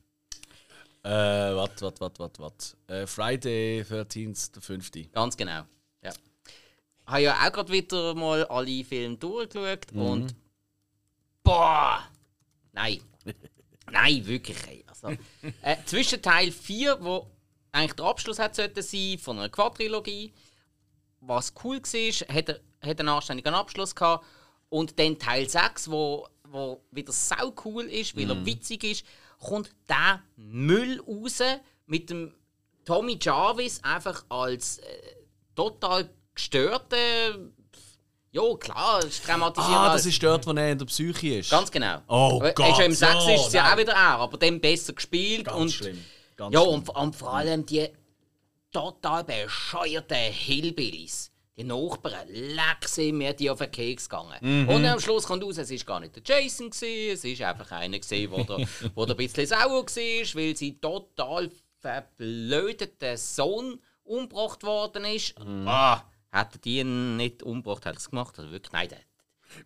Äh, 1.04 1.10
wat, 1.10 1.82
wat, 1.82 2.00
wat, 2.00 2.18
wat, 2.18 2.38
wat. 2.38 2.76
Äh, 2.86 3.06
Friday 3.06 3.82
13th, 3.82 4.52
der 4.52 4.62
5. 4.62 4.90
Ganz 5.12 5.36
genau. 5.36 5.64
Ja. 6.02 6.12
Ich 6.12 7.06
habe 7.06 7.22
ja 7.22 7.34
auch 7.34 7.52
gerade 7.52 7.72
wieder 7.72 8.14
mal 8.14 8.44
alle 8.46 8.84
Filme 8.84 9.16
durchgeschaut 9.16 9.92
und. 9.92 10.34
Boah! 11.42 12.08
Nein. 12.72 13.00
Nein, 13.90 14.24
wirklich. 14.26 14.56
ey. 14.68 14.84
Also, 14.86 15.08
äh, 15.62 15.76
zwischen 15.86 16.22
Teil 16.22 16.52
4, 16.52 16.98
wo 17.00 17.26
eigentlich 17.72 17.94
der 17.94 18.06
Abschluss 18.06 18.38
hat 18.38 18.54
sollte 18.54 18.82
sein 18.82 19.18
von 19.18 19.38
einer 19.38 19.48
Quadrilogie, 19.48 20.32
was 21.20 21.52
cool 21.64 21.82
war, 21.82 22.34
hat, 22.34 22.60
hat 22.80 23.00
einen 23.00 23.08
anständigen 23.08 23.54
Abschluss 23.54 23.94
gehabt. 23.94 24.24
Und 24.68 24.98
dann 24.98 25.18
Teil 25.18 25.48
6, 25.48 25.90
wo, 25.90 26.28
wo 26.44 26.80
wieder 26.90 27.12
sau 27.12 27.52
cool 27.64 27.84
ist, 27.84 28.16
weil 28.16 28.30
er 28.30 28.46
witzig 28.46 28.84
ist, 28.84 29.04
kommt 29.42 29.70
der 29.88 30.22
Müll 30.36 31.00
raus 31.00 31.42
mit 31.86 32.10
dem 32.10 32.34
Tommy 32.84 33.18
Jarvis 33.20 33.82
einfach 33.82 34.24
als 34.28 34.78
äh, 34.78 34.84
total 35.54 36.08
gestörter. 36.34 36.96
Ja, 38.30 38.42
klar, 38.58 39.04
ist 39.04 39.24
traumatisierend. 39.24 39.78
Ah, 39.78 39.92
das 39.92 40.06
ist 40.06 40.22
dort, 40.22 40.46
wo 40.46 40.52
er 40.52 40.72
in 40.72 40.78
der 40.78 40.86
Psyche 40.86 41.38
ist. 41.38 41.50
Ganz 41.50 41.70
genau. 41.70 42.00
Oh 42.08 42.40
Äh, 42.42 42.54
Gott, 42.54 42.70
Ist 42.70 42.78
ja 42.78 42.84
Im 42.84 42.92
6 42.92 43.12
ja, 43.12 43.34
ist 43.34 43.46
es 43.48 43.52
ja 43.52 43.72
auch 43.72 43.76
wieder 43.76 43.92
er, 43.92 44.18
aber 44.18 44.38
dann 44.38 44.58
besser 44.60 44.94
gespielt. 44.94 45.44
Ganz 45.44 45.58
und, 45.60 45.70
schlimm. 45.70 46.04
Ganz 46.36 46.54
ja, 46.54 46.60
und, 46.60 46.88
und 46.88 47.14
vor 47.14 47.34
allem 47.34 47.66
die 47.66 47.88
total 48.72 49.24
bescheuerten 49.24 50.16
Hillbillies. 50.16 51.31
Die 51.56 51.64
Nachbarn, 51.64 52.28
leck 52.28 52.86
sind 52.88 53.18
mir 53.18 53.34
die 53.34 53.50
auf 53.50 53.58
den 53.58 53.70
Keks 53.70 54.08
gegangen. 54.08 54.38
Mhm. 54.40 54.68
Und 54.70 54.86
am 54.86 54.98
Schluss 54.98 55.24
kommt 55.24 55.44
raus, 55.44 55.58
es 55.58 55.70
war 55.70 55.78
gar 55.78 56.00
nicht 56.00 56.16
der 56.16 56.22
Jason, 56.24 56.70
gewesen, 56.70 57.12
es 57.12 57.24
ist 57.24 57.42
einfach 57.42 57.70
einer, 57.72 57.98
gewesen, 57.98 58.30
wo 58.30 58.42
der, 58.42 58.66
wo 58.94 59.04
der 59.04 59.14
ein 59.14 59.18
bisschen 59.18 59.46
sauer 59.46 59.84
war, 59.84 60.34
weil 60.40 60.56
sie 60.56 60.80
total 60.80 61.50
verblödeten 61.78 63.16
Sohn 63.16 63.80
umgebracht 64.04 64.62
worden 64.62 65.04
ist. 65.04 65.38
Mhm. 65.38 65.68
Ah, 65.68 66.04
hätten 66.30 66.60
die 66.62 66.78
ihn 66.78 67.16
nicht 67.16 67.42
umgebracht, 67.42 67.84
hätte 67.84 67.96
er 67.96 67.98
es 67.98 68.08
gemacht. 68.08 68.38
Also 68.38 68.50
wirklich, 68.50 68.72
nein, 68.72 68.88
der, 68.88 68.98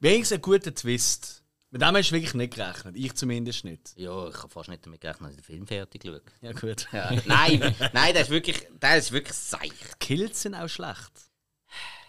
Wenigstens 0.00 0.36
ein 0.38 0.42
guter 0.42 0.74
Twist. 0.74 1.42
Mit 1.70 1.82
dem 1.82 1.96
hast 1.96 2.10
du 2.10 2.14
wirklich 2.14 2.34
nicht 2.34 2.54
gerechnet. 2.54 2.96
Ich 2.96 3.14
zumindest 3.14 3.64
nicht. 3.64 3.92
ja, 3.96 4.28
ich 4.28 4.36
habe 4.36 4.48
fast 4.48 4.68
nicht 4.68 4.86
damit 4.86 5.00
gerechnet, 5.00 5.30
dass 5.30 5.30
ich 5.30 5.36
den 5.36 5.44
Film 5.44 5.66
fertig 5.66 6.02
schaue. 6.04 6.22
Ja, 6.40 6.52
gut. 6.52 6.88
Ja, 6.92 7.12
nein, 7.26 7.74
nein, 7.92 8.14
das 8.14 8.24
ist 8.24 8.30
wirklich, 8.30 8.66
das 8.80 8.98
ist 8.98 9.12
wirklich 9.12 9.36
seicht. 9.36 10.00
Kills 10.00 10.42
sind 10.42 10.54
auch 10.54 10.68
schlecht. 10.68 11.12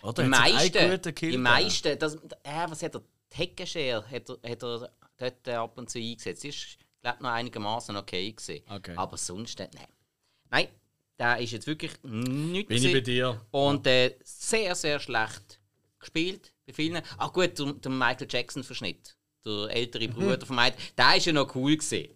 Oder? 0.02 0.24
Die 0.24 0.30
meisten, 0.30 1.14
die 1.22 1.38
meisten, 1.38 2.00
das, 2.00 2.16
äh, 2.16 2.66
was 2.68 2.84
hat 2.84 2.96
er, 2.96 3.02
Heckenschere 3.34 4.04
hat 4.10 4.30
er, 4.30 4.50
hat 4.50 4.64
er 4.64 4.92
dort 5.18 5.48
ab 5.48 5.78
und 5.78 5.90
zu 5.90 6.00
eingesetzt. 6.00 6.44
Das 6.44 6.56
ist, 6.56 6.78
glaube 7.02 7.24
noch 7.24 7.32
einigermaßen 7.32 7.96
okay 7.96 8.32
gewesen. 8.32 8.64
Okay. 8.70 8.94
Aber 8.96 9.18
sonst, 9.18 9.60
nein. 9.60 9.70
Nein, 10.50 10.68
der 11.20 11.40
ist 11.40 11.52
jetzt 11.52 11.68
wirklich 11.68 11.92
nichts 12.04 12.70
Bin 12.70 12.84
ich 12.84 12.94
bei 12.94 13.02
dir? 13.02 13.42
Und 13.52 13.86
äh, 13.88 14.16
sehr, 14.24 14.76
sehr 14.76 15.00
schlecht 15.00 15.60
gespielt 16.00 16.54
bei 16.66 16.74
vielen. 16.74 17.02
Ach 17.18 17.34
gut, 17.34 17.58
der, 17.58 17.74
der 17.74 17.92
Michael 17.92 18.28
Jackson-Verschnitt, 18.30 19.18
der 19.46 19.70
ältere 19.70 20.08
Bruder 20.10 20.46
von 20.46 20.56
Michael, 20.56 20.80
der 20.98 21.18
ist 21.18 21.26
ja 21.26 21.34
noch 21.34 21.54
cool 21.56 21.76
gewesen. 21.76 22.10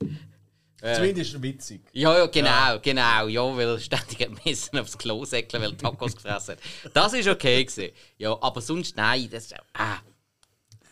Zumindest 0.81 1.41
witzig. 1.41 1.81
Ja, 1.93 2.17
ja, 2.17 2.25
genau, 2.25 2.79
genau. 2.81 3.27
Ja, 3.27 3.55
weil 3.55 3.67
er 3.67 3.79
ständig 3.79 4.19
hat 4.19 4.45
müssen 4.45 4.79
aufs 4.79 4.97
Klo 4.97 5.23
säckeln, 5.25 5.61
weil 5.61 5.71
er 5.71 5.77
Tacos 5.77 6.15
gefressen 6.15 6.55
hat. 6.55 6.91
Das 6.93 7.13
ist 7.13 7.27
okay 7.27 7.63
gewesen. 7.63 7.93
Ja, 8.17 8.35
aber 8.41 8.61
sonst 8.61 8.97
nein, 8.97 9.29
das 9.31 9.45
ist 9.45 9.55
ah. 9.73 9.97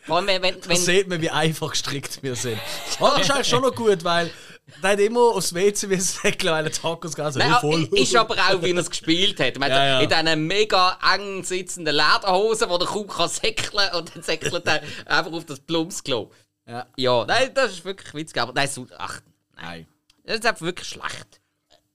Vor 0.02 0.16
allem, 0.16 0.28
wenn, 0.28 0.42
wenn, 0.42 0.60
Da 0.60 0.68
wenn 0.68 0.76
sieht 0.76 1.08
man, 1.08 1.20
wie 1.20 1.28
einfach 1.28 1.72
gestrickt 1.72 2.22
wir 2.22 2.34
sind. 2.34 2.58
Aber 2.98 3.10
das 3.16 3.22
ist 3.22 3.30
eigentlich 3.32 3.48
schon 3.48 3.62
noch 3.62 3.74
gut, 3.74 4.02
weil 4.04 4.30
der 4.82 4.90
hat 4.90 5.00
immer 5.00 5.20
aufs 5.20 5.52
WC 5.52 5.90
wie 5.90 5.96
säckeln, 5.96 6.52
weil 6.52 6.64
er 6.64 6.72
Tacos 6.72 7.14
gegessen 7.14 7.42
hat. 7.42 7.64
ah, 7.64 7.78
ist 7.92 8.16
aber 8.16 8.36
auch, 8.36 8.62
wie 8.62 8.70
er 8.70 8.78
es 8.78 8.88
gespielt 8.88 9.40
hat. 9.40 9.58
Man 9.58 9.70
Ja, 9.70 10.00
ja. 10.00 10.00
In 10.00 10.08
diesen 10.08 10.46
mega 10.46 10.98
eng 11.14 11.42
sitzenden 11.42 11.96
Lederhosen, 11.96 12.70
wo 12.70 12.78
der 12.78 12.86
kaum 12.86 13.08
kann 13.08 13.28
säckeln 13.28 13.92
und 13.94 14.14
dann 14.14 14.22
säckelt 14.22 14.66
er 14.66 14.82
einfach 15.06 15.32
auf 15.32 15.44
das 15.44 15.60
Plumpsklo. 15.60 16.30
Ja. 16.66 16.86
Ja, 16.96 17.24
nein, 17.26 17.50
das 17.52 17.72
ist 17.72 17.84
wirklich 17.84 18.14
witzig. 18.14 18.40
Aber 18.40 18.52
nein, 18.52 18.68
so, 18.68 18.86
ach, 18.96 19.20
Nein. 19.60 19.86
das 20.24 20.36
ist 20.38 20.46
einfach 20.46 20.62
wirklich 20.62 20.88
schlecht. 20.88 21.40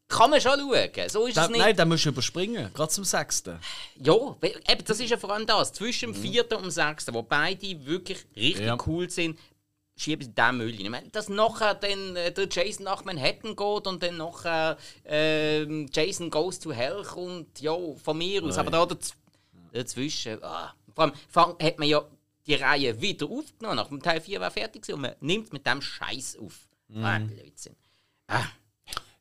Kann 0.08 0.30
man 0.30 0.39
schon 0.39 0.60
schauen, 0.60 1.10
so 1.10 1.25
ist 1.25 1.36
Da, 1.36 1.45
es 1.45 1.49
nicht. 1.49 1.58
nein, 1.60 1.75
den 1.75 1.88
musst 1.89 2.06
du 2.06 2.10
überspringen. 2.10 2.71
Gerade 2.73 2.91
zum 2.91 3.04
sechsten. 3.04 3.60
Ja, 3.99 4.13
eben, 4.43 4.86
das 4.86 4.99
ist 4.99 5.10
ja 5.10 5.17
vor 5.17 5.32
allem 5.32 5.47
das. 5.47 5.73
Zwischen 5.73 6.13
dem 6.13 6.21
vierten 6.21 6.54
und 6.56 6.63
dem 6.65 6.71
sechsten, 6.71 7.13
wo 7.13 7.23
beide 7.23 7.86
wirklich 7.86 8.23
richtig 8.36 8.65
Ja. 8.67 8.78
cool 8.86 9.10
sind, 9.10 9.39
schieben 9.97 10.23
sie 10.28 10.32
den 10.34 10.58
Müll 10.58 10.69
rein. 10.75 10.80
Ich 10.82 10.89
meine, 10.91 11.10
dass 11.10 11.28
nachher 11.28 11.73
dann 11.73 12.15
äh, 12.17 12.32
der 12.32 12.47
Jason 12.51 12.84
nach 12.84 13.04
Manhattan 13.04 13.56
geht 13.56 13.88
und 13.88 14.04
dann 14.04 14.17
nachher 14.17 14.78
ähm, 15.06 15.89
Jason 15.91 16.30
Goes 16.30 16.60
to 16.60 16.71
Hell 16.71 17.01
kommt, 17.04 17.60
ja, 17.62 17.75
von 18.04 18.17
mir 18.17 18.43
aus. 18.43 18.58
Aber 18.60 18.69
da 18.69 18.86
daz 18.86 19.13
dazwischen, 19.73 20.41
ah. 20.43 20.73
vor 20.93 21.06
allem 21.06 21.13
fang, 21.30 21.56
hat 21.62 21.80
man 21.80 21.88
ja 21.88 22.04
die 22.45 22.54
Reihe 22.56 23.01
wieder 23.01 23.25
aufgenommen. 23.25 23.78
Nach 23.78 23.88
dem 23.88 24.01
Teil 24.04 24.21
4 24.21 24.39
war 24.39 24.51
fertig 24.51 24.88
und 24.93 25.01
man 25.01 25.15
nimmt 25.19 25.51
mit 25.51 25.65
dem 25.65 25.82
Scheiß 25.82 26.38
auf. 26.38 26.64
Ah, 26.93 27.19
Blödsinn. 27.19 27.76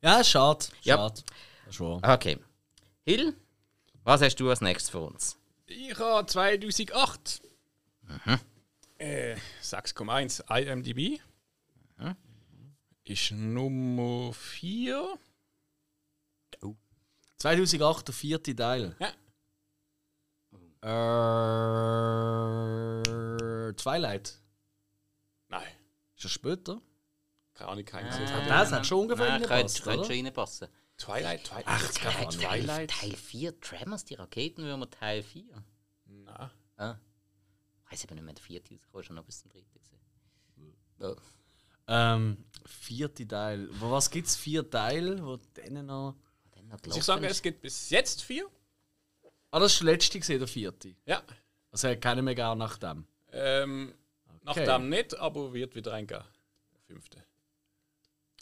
Ja, 0.02 0.22
schade. 0.22 0.66
Ja. 0.82 0.96
Schade. 0.96 1.22
Das 1.64 1.74
ist 1.74 1.80
wahr. 1.80 2.00
Okay. 2.14 2.38
Hill, 3.06 3.34
was 4.04 4.20
hast 4.20 4.36
du 4.36 4.50
als 4.50 4.60
nächstes 4.60 4.90
für 4.90 5.00
uns? 5.00 5.38
Ich 5.66 5.98
habe 5.98 6.26
2008 6.26 7.42
äh, 8.98 9.36
6,1 9.62 10.42
IMDb. 10.60 11.20
Ist 13.06 13.32
Nummer 13.32 14.32
4. 14.32 15.18
2008, 17.36 18.08
der 18.08 18.14
vierte 18.14 18.56
Teil. 18.56 18.96
Ja. 18.98 19.12
Äh, 22.98 23.72
Twilight. 23.74 24.38
Nein, 25.48 25.66
Ist 26.16 26.24
das 26.24 26.32
später? 26.32 26.80
Keine 27.54 27.70
Ahnung, 27.70 27.84
kein 27.84 28.06
Das 28.48 28.72
hat 28.72 28.86
schon 28.86 29.00
ungefähr 29.00 29.26
Nein, 29.28 29.38
könnte, 29.42 29.50
reingepasst, 29.54 29.82
könnte 29.84 29.98
oder? 30.00 30.06
schon 30.14 30.24
reinpassen. 30.24 30.68
Twilight, 30.96 31.44
Twilight. 31.44 31.64
Ach, 31.66 31.82
Ach, 31.88 31.94
keine 31.94 32.28
Ahnung. 32.28 32.40
Teil, 32.66 32.86
Teil 32.86 33.16
4, 33.16 33.60
Tremors, 33.60 34.04
die 34.04 34.14
Raketenwürmer, 34.14 34.88
Teil 34.90 35.22
4. 35.22 35.44
Nein. 36.06 36.50
Ah. 36.76 36.96
Ich 37.86 37.92
weiß 37.92 38.04
aber 38.06 38.14
nicht 38.16 38.24
mehr, 38.24 38.34
der 38.34 38.42
vierte 38.44 38.74
ist 38.74 38.86
schon 39.02 39.16
noch 39.16 39.24
bis 39.24 39.40
zum 39.40 39.50
dritten. 39.50 39.80
Ja. 40.98 41.14
Ähm, 41.86 42.44
vierte 42.64 43.26
Teil. 43.26 43.68
Wo 43.72 43.90
was 43.90 44.10
gibt 44.10 44.26
es? 44.28 44.36
Vier 44.36 44.68
Teile, 44.68 45.24
wo 45.24 45.36
denen 45.36 45.86
noch. 45.86 46.16
Muss 46.86 46.96
ich 46.96 47.04
sagen, 47.04 47.24
es 47.24 47.42
gibt 47.42 47.60
bis 47.60 47.90
jetzt 47.90 48.22
vier. 48.22 48.48
Ah, 49.50 49.60
das 49.60 49.78
war 49.80 49.84
der 49.86 49.94
letzte, 49.94 50.18
gewesen, 50.18 50.38
der 50.38 50.48
vierte. 50.48 50.96
Ja. 51.04 51.22
Also 51.70 51.88
hat 51.88 52.00
keinen 52.00 52.24
mehr 52.24 52.34
gar 52.34 52.54
nach 52.56 52.78
dem. 52.78 53.06
Ähm, 53.30 53.94
Nach 54.42 54.52
Okay. 54.56 54.64
dem 54.66 54.88
nicht, 54.88 55.16
aber 55.18 55.52
wird 55.52 55.74
wieder 55.74 55.92
eingehen. 55.92 56.22
Der 56.72 56.80
fünfte. 56.80 57.24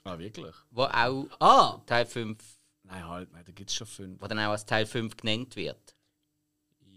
Ah, 0.05 0.19
wirklich? 0.19 0.55
Wo 0.71 0.83
auch 0.85 1.27
Ah! 1.41 1.81
Teil 1.87 2.07
5, 2.07 2.39
Nein, 2.85 3.07
halt, 3.09 3.33
nein, 3.33 3.45
da 3.45 3.53
gibt 3.53 3.71
es 3.71 3.77
schon 3.77 3.87
fünf. 3.87 4.21
wo 4.21 4.27
dann 4.27 4.39
auch 4.41 4.51
als 4.51 4.67
Teil 4.67 4.85
5 4.87 5.17
genannt 5.17 5.55
wird. 5.57 5.95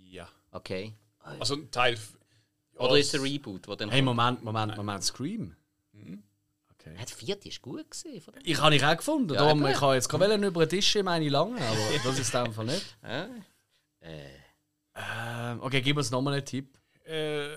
Ja. 0.03 0.27
Okay. 0.51 0.95
Also 1.19 1.55
ein 1.55 1.69
Teil. 1.71 1.97
Oder 2.77 2.97
ist 2.97 3.07
es 3.07 3.13
es- 3.13 3.19
ein 3.21 3.25
Reboot, 3.27 3.67
wo 3.67 3.75
dann 3.75 3.89
Hey? 3.89 4.01
Moment, 4.01 4.43
Moment, 4.43 4.75
Moment, 4.75 5.03
Scream. 5.03 5.55
Mhm. 5.93 6.23
Okay. 6.73 6.93
Ja, 6.97 7.05
der 7.05 7.07
vierte 7.15 7.47
ist 7.47 7.61
gut 7.61 7.89
gesehen. 7.89 8.21
Ich 8.43 8.59
habe 8.59 8.75
ich 8.75 8.83
auch 8.83 8.97
gefunden. 8.97 9.33
Ja, 9.33 9.41
darum, 9.41 9.65
ich 9.65 9.79
habe 9.79 9.95
jetzt 9.95 10.11
wollen 10.11 10.43
über 10.43 10.65
den 10.65 10.69
Tisch 10.69 10.95
meine 11.03 11.29
lange, 11.29 11.61
aber 11.61 11.77
das 12.03 12.19
ist 12.19 12.35
einfach 12.35 12.63
nicht. 12.63 12.97
Äh, 13.03 13.27
Ähm, 14.97 15.61
okay, 15.61 15.81
gib 15.81 15.97
uns 15.97 16.09
nochmal 16.11 16.35
einen 16.35 16.45
Tipp. 16.45 16.77
Äh, 17.05 17.49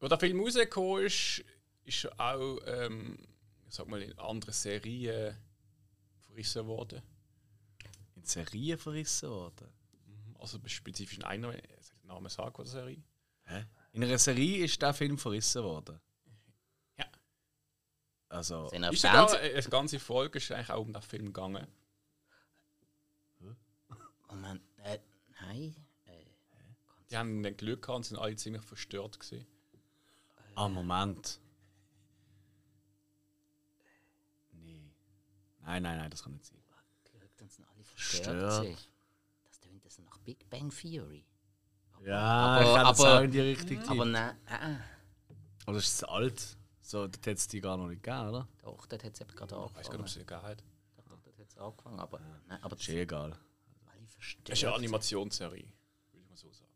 wo 0.00 0.06
der 0.08 0.18
Film 0.18 0.40
rausgekommen 0.40 1.04
ist, 1.06 1.42
ist 1.84 2.20
auch, 2.20 2.58
ähm, 2.66 3.16
ich 3.70 3.76
sag 3.76 3.86
mal, 3.86 4.02
in 4.02 4.18
andere 4.18 4.52
Serien 4.52 5.36
verrissen 6.18 6.66
worden. 6.66 7.00
In 8.16 8.24
Serien 8.24 8.76
verrissen 8.76 9.30
worden. 9.30 9.68
Also 10.40 10.58
spezifisch 10.66 11.18
in 11.18 11.24
einer, 11.24 11.52
soll 11.52 11.60
ich 11.60 12.00
den 12.00 12.08
Namen 12.08 12.28
sagen, 12.28 12.52
von 12.52 12.64
der 12.64 12.72
Serie? 12.72 13.02
In 13.92 14.02
einer 14.02 14.18
Serie 14.18 14.64
ist 14.64 14.82
der 14.82 14.92
Film 14.92 15.18
verrissen 15.18 15.62
worden. 15.62 16.00
Ja. 16.98 17.06
Also, 18.28 18.68
sind 18.70 18.82
Ist 18.84 19.02
sogar, 19.02 19.28
Fernsehen. 19.28 19.54
äh, 19.54 19.58
eine 19.60 19.68
ganze 19.70 19.98
Folge 20.00 20.38
ist 20.38 20.50
eigentlich 20.50 20.70
auch 20.70 20.80
um 20.82 20.92
den 20.92 21.02
Film 21.02 21.26
gegangen. 21.26 21.66
Moment, 24.28 24.62
äh, 24.78 24.98
nein. 25.40 25.74
Äh, 26.06 26.24
Die 27.10 27.16
haben 27.16 27.42
dann 27.42 27.56
Glück 27.56 27.82
gehabt 27.82 27.96
und 27.98 28.02
sind 28.04 28.18
alle 28.18 28.36
ziemlich 28.36 28.62
verstört 28.62 29.18
gewesen. 29.18 29.46
ah, 30.54 30.68
Moment. 30.68 31.40
Nein, 35.62 35.82
nein, 35.82 35.98
nein, 35.98 36.10
das 36.10 36.22
kann 36.22 36.32
nicht 36.32 36.44
sein. 36.46 36.58
und 37.40 37.50
sind 37.50 37.66
alle 37.74 37.84
verstört. 37.84 38.24
Verstört. 38.26 38.62
gewesen. 38.64 38.78
Das 39.48 39.60
tönt 39.60 39.90
so 39.92 40.02
nach 40.02 40.18
Big 40.18 40.48
Bang 40.50 40.70
Theory. 40.70 41.24
Ja, 42.04 42.18
Aber- 42.20 42.62
ich 42.62 42.68
es 42.68 43.00
aber- 43.00 43.18
auch 43.18 43.22
in 43.22 43.30
die 43.30 43.40
Richtung 43.40 43.88
Aber 43.88 44.04
nein, 44.04 44.36
äh, 44.46 44.54
äh, 44.72 44.76
Aber 45.66 45.74
das 45.74 45.84
ist 45.84 45.98
zu 45.98 46.08
alt. 46.08 46.56
So, 46.82 47.06
das 47.06 47.18
hätte 47.20 47.30
es 47.32 47.46
die 47.48 47.60
gar 47.60 47.76
noch 47.76 47.86
nicht 47.88 48.02
gegeben, 48.02 48.28
oder? 48.28 48.48
doch, 48.62 48.86
dort 48.86 49.04
hat 49.04 49.14
es 49.14 49.20
eben 49.20 49.34
gerade 49.34 49.54
Ich 49.54 49.60
weiß 49.60 49.72
gar 49.72 49.80
nicht, 49.80 49.88
ob 49.88 49.94
angefangen. 49.94 50.04
es 50.06 50.14
gegeben 50.14 50.42
hat. 50.42 50.64
Doch, 50.96 51.04
doch, 51.08 51.20
dort 51.22 51.38
hat 51.38 51.48
es 51.48 51.56
angefangen, 51.58 52.00
aber, 52.00 52.20
nein, 52.48 52.62
aber 52.62 52.76
Ist 52.76 52.88
eh 52.88 53.00
egal. 53.02 53.38
alle 53.92 54.06
verstört. 54.06 54.48
Das 54.50 54.58
ist 54.58 54.64
eine 54.64 54.74
Animationsserie, 54.74 55.72
würde 56.12 56.22
ich 56.24 56.28
mal 56.28 56.36
so 56.36 56.50
sagen. 56.52 56.70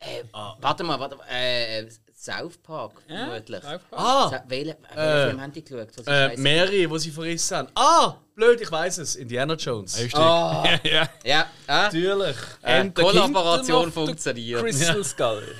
Äh, 0.00 0.24
Warte 0.32 0.84
mal, 0.84 0.98
warte 1.00 1.16
mal. 1.16 1.26
Äh, 1.28 1.88
South 2.26 2.58
Park, 2.62 3.02
vermutlich. 3.06 3.62
Ah! 3.92 4.28
Sa- 4.30 4.44
Welchen 4.48 4.84
Äh, 4.96 5.26
Film 5.28 5.40
haben 5.40 5.52
die 5.52 5.62
geschaut? 5.64 6.06
Äh? 6.06 6.36
Mary, 6.36 6.90
wo 6.90 6.98
sie 6.98 7.10
verrissen 7.10 7.56
haben. 7.56 7.68
Ah! 7.74 8.16
Blöd, 8.34 8.60
ich 8.60 8.70
weiß 8.70 8.98
es. 8.98 9.16
Indiana 9.16 9.54
Jones. 9.54 9.96
Ah, 10.14 10.64
ja. 10.84 11.08
ja, 11.24 11.42
äh, 11.42 11.46
Natürlich. 11.68 12.36
äh, 12.62 12.90
Kollaboration 12.90 13.92
funktioniert. 13.92 14.60
Crystal 14.60 15.04
Skull. 15.04 15.54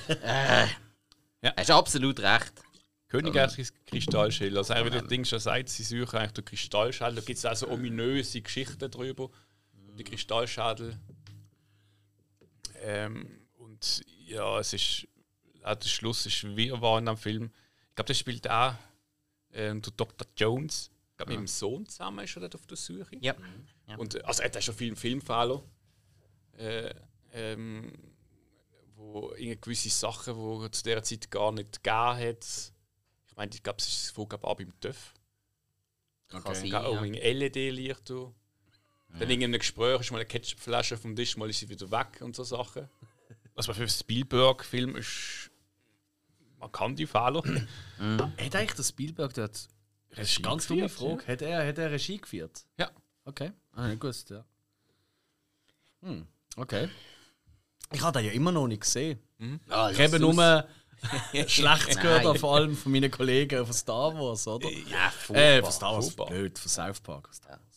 Hast 1.57 1.71
absolut 1.71 2.21
recht. 2.21 2.53
Königliches 3.09 3.73
Kristallschädel. 3.87 4.59
Also, 4.59 4.75
wie 4.75 4.91
das 4.91 5.07
Ding 5.07 5.25
schon 5.25 5.39
sagt, 5.39 5.69
sie 5.69 5.85
suchen 5.85 6.19
eigentlich 6.19 6.33
den 6.33 6.45
Kristallschädel. 6.45 7.15
Da 7.15 7.21
gibt 7.21 7.39
es 7.39 7.47
auch 7.47 7.55
so 7.55 7.69
ominöse 7.69 8.41
Geschichten 8.43 8.91
drüber. 8.91 9.31
Die 9.99 10.05
Kristallschädel. 10.05 10.99
Ähm, 12.83 13.41
und 13.55 14.03
ja, 14.27 14.59
es 14.59 14.73
ist. 14.73 15.07
Auch 15.67 15.75
der 15.75 15.89
Schluss 15.89 16.25
ist 16.27 16.45
Wirrwarr 16.57 16.99
in 16.99 17.07
dem 17.07 17.17
Film. 17.17 17.51
Ich 17.91 17.95
glaube, 17.97 18.09
das 18.09 18.19
spielt 18.19 18.49
auch 18.49 18.75
der 19.53 19.75
Dr. 19.75 20.27
Jones. 20.37 20.91
Ich 21.11 21.17
glaube, 21.17 21.33
mit 21.33 21.41
dem 21.41 21.47
Sohn 21.47 21.87
zusammen 21.87 22.25
ist 22.25 22.37
er 22.37 22.41
dort 22.41 22.55
auf 22.55 22.67
der 22.67 22.77
Suche. 22.77 23.17
Ja. 23.21 23.35
Ja. 23.89 23.97
Und, 23.97 24.15
äh, 24.17 24.23
also, 24.23 24.43
er 24.43 24.51
hat 24.53 24.63
schon 24.63 24.75
viele 24.75 24.97
Filmfehler. 24.97 25.63
Äh, 26.59 26.95
ähm, 27.33 27.93
wo 28.95 29.29
gewisse 29.37 29.91
Sachen, 29.91 30.35
die 30.35 30.65
er 30.65 30.73
zu 30.73 30.83
dieser 30.83 31.03
Zeit 31.03 31.31
gar 31.31 31.53
nicht 31.53 31.83
gegeben 31.83 32.29
hat. 32.31 32.73
Ich 33.29 33.37
meine, 33.37 33.51
ich 33.55 33.63
glaube, 33.63 33.79
es 33.79 33.87
ist 33.89 34.11
Vorgabe 34.11 34.47
auch 34.47 34.57
beim 34.57 34.73
TÜV. 34.81 35.15
Kann 36.29 36.41
Okay. 36.43 36.55
sein, 36.55 36.67
Ja. 36.67 36.85
Auch 36.85 36.95
ja. 36.95 37.03
wegen 37.03 37.15
LED-Licht. 37.15 38.11
Dann 38.11 39.31
in 39.31 39.45
einem 39.45 39.59
Gespräch 39.59 40.01
ist 40.01 40.11
mal 40.11 40.19
eine 40.19 40.27
Ketchupflasche 40.27 40.97
vom 40.97 41.15
Tisch, 41.17 41.37
mal 41.37 41.49
ist 41.49 41.61
sie 41.61 41.69
wieder 41.69 41.91
weg 41.91 42.21
und 42.21 42.37
so 42.37 42.45
Sachen. 42.45 42.89
Also 43.55 43.73
für 43.73 43.81
einen 43.81 43.89
Spielberg-Film 43.89 44.97
ist. 44.97 45.51
Man 46.67 46.73
kann 46.73 46.97
die 46.97 47.07
Fehler. 47.07 47.43
Hat 47.99 48.57
eigentlich 48.57 48.75
der 48.75 48.83
Spielberg 48.83 49.33
dort. 49.35 49.53
Das 49.53 49.69
ist 50.19 50.19
Regie 50.19 50.37
eine 50.39 50.49
ganz 50.49 50.67
dumme 50.67 50.83
geführt, 50.83 51.21
Frage. 51.23 51.33
Hat, 51.33 51.43
er, 51.43 51.67
hat 51.69 51.79
er 51.79 51.91
Regie 51.93 52.19
geführt? 52.19 52.65
Ja. 52.77 52.91
Okay. 53.25 53.53
Ah, 53.73 53.87
nicht 53.89 54.01
gewusst, 54.01 54.31
ja. 54.31 54.45
Hm, 56.03 56.27
okay. 56.57 56.89
Ich 57.93 58.01
habe 58.01 58.19
den 58.19 58.27
ja 58.27 58.33
immer 58.33 58.51
noch 58.51 58.67
nicht 58.67 58.81
gesehen. 58.83 59.21
Ah, 59.69 59.91
Ich 59.91 60.01
habe 60.01 60.19
nur 60.19 60.35
Schlechtes 61.47 61.97
gehört, 61.99 62.39
vor 62.39 62.57
allem 62.57 62.77
von 62.77 62.91
meinen 62.91 63.11
Kollegen 63.11 63.65
von 63.65 63.75
Star 63.75 64.13
Wars, 64.19 64.47
oder? 64.49 64.69
Ja, 64.69 65.11
furchtbar. 65.11 65.37
Äh, 65.45 65.63
von 65.63 65.73
Star 65.73 65.93
Wars, 65.95 66.05
furchtbar. 66.07 66.27
blöd, 66.27 66.59
von 66.59 66.69
South 66.69 67.01
Park. 67.01 67.31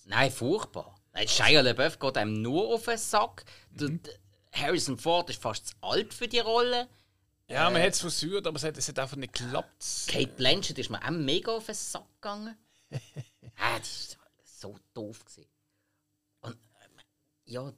Nein, 0.05 0.31
furchtbar. 0.31 0.95
Nein, 1.13 1.27
Shia 1.27 1.61
LaBeouf 1.61 1.99
geht 1.99 2.17
einem 2.17 2.41
nur 2.41 2.73
auf 2.73 2.85
den 2.85 2.97
Sack. 2.97 3.45
Der 3.71 3.91
Harrison 4.53 4.97
Ford 4.97 5.29
ist 5.29 5.41
fast 5.41 5.67
zu 5.67 5.73
alt 5.81 6.13
für 6.13 6.27
die 6.27 6.39
Rolle. 6.39 6.87
Ja, 7.49 7.69
man 7.69 7.81
hat 7.81 7.93
es 7.93 8.01
versucht, 8.01 8.45
aber 8.45 8.55
es 8.57 8.63
hat, 8.63 8.77
es 8.77 8.87
hat 8.87 8.99
einfach 8.99 9.17
nicht 9.17 9.33
geklappt. 9.33 9.83
Kate 10.07 10.27
Blanchett 10.27 10.77
ist 10.77 10.89
mir 10.89 11.03
auch 11.03 11.09
mega 11.09 11.51
auf 11.51 11.65
den 11.65 11.75
Sack 11.75 12.05
gegangen. 12.21 12.55
ah, 13.57 13.77
das 13.79 14.17
war 14.19 14.27
so 14.43 14.77
doof. 14.93 15.25
Gewesen. 15.25 15.49
Und 16.41 16.53
ähm, 16.53 17.01
ja, 17.45 17.73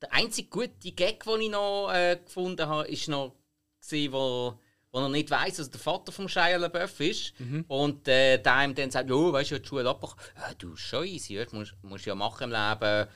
der 0.00 0.12
einzige 0.12 0.48
gute 0.48 0.92
Gag, 0.92 1.24
den 1.24 1.40
ich 1.40 1.50
noch 1.50 1.90
äh, 1.92 2.18
gefunden 2.24 2.66
habe, 2.68 2.86
ist 2.88 3.08
noch, 3.08 3.34
gewesen, 3.82 4.12
wo, 4.12 4.58
wo 4.92 4.98
er 5.00 5.08
nicht 5.08 5.30
weiss, 5.30 5.56
dass 5.56 5.68
er 5.68 5.72
der 5.72 5.80
Vater 5.80 6.12
von 6.12 6.28
Shia 6.28 6.56
LaBeouf 6.56 7.00
ist. 7.00 7.32
Und 7.68 8.06
äh, 8.08 8.38
der 8.38 8.64
ihm 8.64 8.74
dann 8.74 8.90
sagt: 8.90 9.08
Jo, 9.10 9.32
weißt 9.32 9.50
du, 9.50 9.60
die 9.60 9.66
Schule 9.68 9.88
abbrechen. 9.88 10.16
Ja, 10.36 10.54
du, 10.54 10.74
easy, 11.02 11.34
ja, 11.34 11.44
du 11.44 11.56
musst, 11.56 11.74
musst 11.82 12.06
ja 12.06 12.14
machen 12.14 12.44
im 12.44 12.50
Leben, 12.50 13.08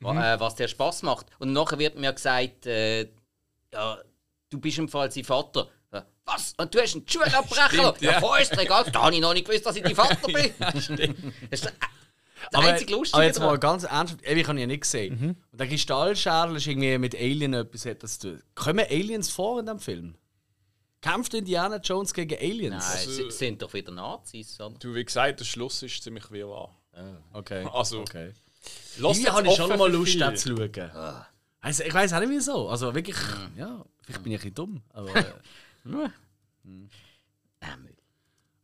wa- 0.00 0.34
äh, 0.34 0.40
was 0.40 0.54
dir 0.54 0.68
Spaß 0.68 1.02
macht. 1.02 1.26
Und 1.38 1.52
nachher 1.52 1.78
wird 1.78 1.96
mir 1.98 2.12
gesagt: 2.12 2.66
äh, 2.66 3.08
Ja, 3.72 3.98
du 4.50 4.58
bist 4.58 4.78
im 4.78 4.88
Fall 4.88 5.10
sein 5.10 5.24
Vater. 5.24 5.68
Ja, 5.92 6.04
Was? 6.24 6.54
Und 6.56 6.74
du 6.74 6.80
hast 6.80 6.94
eine 6.94 7.04
Schule 7.06 7.36
abbrechen? 7.36 7.68
Stimmt, 7.80 8.02
ja, 8.02 8.12
ja. 8.12 8.20
voll 8.20 8.40
ist 8.40 8.56
egal. 8.58 8.84
Da 8.92 9.02
habe 9.02 9.14
ich 9.14 9.20
noch 9.20 9.32
nicht 9.32 9.46
gewusst, 9.46 9.64
dass 9.64 9.76
ich 9.76 9.82
dein 9.82 9.94
Vater 9.94 10.16
bin. 10.26 10.52
Das 10.58 10.74
ist 11.50 11.64
der, 11.64 11.72
der 12.52 12.60
einzige 12.60 12.92
Lustige. 12.94 13.16
aber 13.16 13.24
jetzt 13.24 13.38
mal 13.38 13.58
ganz 13.58 13.84
ernsthaft, 13.84 14.22
ich 14.24 14.48
habe 14.48 14.58
ihn 14.58 14.60
ja 14.60 14.66
nicht 14.66 14.82
gesehen. 14.82 15.36
Und 15.50 15.60
der 15.60 15.68
Kristallschädel 15.68 16.56
ist 16.56 16.66
irgendwie 16.66 16.98
mit 16.98 17.14
Alien 17.14 17.54
etwas 17.54 17.86
hat 17.86 18.02
das 18.02 18.18
zu 18.18 18.32
tun. 18.32 18.42
Kommen 18.54 18.86
Aliens 18.88 19.30
vor 19.30 19.60
in 19.60 19.66
dem 19.66 19.78
Film? 19.78 20.14
Kämpft 21.00 21.32
Indiana 21.32 21.76
Jones 21.76 22.12
gegen 22.12 22.38
Aliens? 22.38 22.84
Nein, 22.94 23.08
sie 23.08 23.30
sind 23.30 23.62
doch 23.62 23.72
wieder 23.72 23.90
Nazis, 23.90 24.60
oder? 24.60 24.74
Du, 24.78 24.94
wie 24.94 25.04
gesagt, 25.04 25.40
der 25.40 25.44
Schluss 25.46 25.82
ist 25.82 26.02
ziemlich 26.02 26.30
wirrwarr. 26.30 26.76
Okay. 27.32 27.66
Also, 27.72 28.00
okay. 28.00 28.32
Lass 28.98 29.18
Irgendwie 29.18 29.30
habe 29.32 29.48
ich 29.48 29.54
schon 29.54 29.78
mal 29.78 29.90
Lust, 29.90 30.20
den 30.20 30.36
zu 30.36 30.56
schauen. 30.56 30.90
Also, 31.62 31.84
ich 31.84 31.92
weiß 31.94 32.12
auch 32.12 32.20
nicht 32.20 32.30
wieso. 32.30 32.68
Also 32.68 32.94
wirklich, 32.94 33.16
ja, 33.56 33.84
vielleicht 34.10 34.22
bin 34.24 34.32
ich 34.32 34.38
ein 34.40 34.52
bisschen 34.52 34.54
dumm. 34.54 34.82
Aber 34.92 35.14
äh, 35.16 35.24
Ah, 37.62 37.76
Müll. 37.76 37.94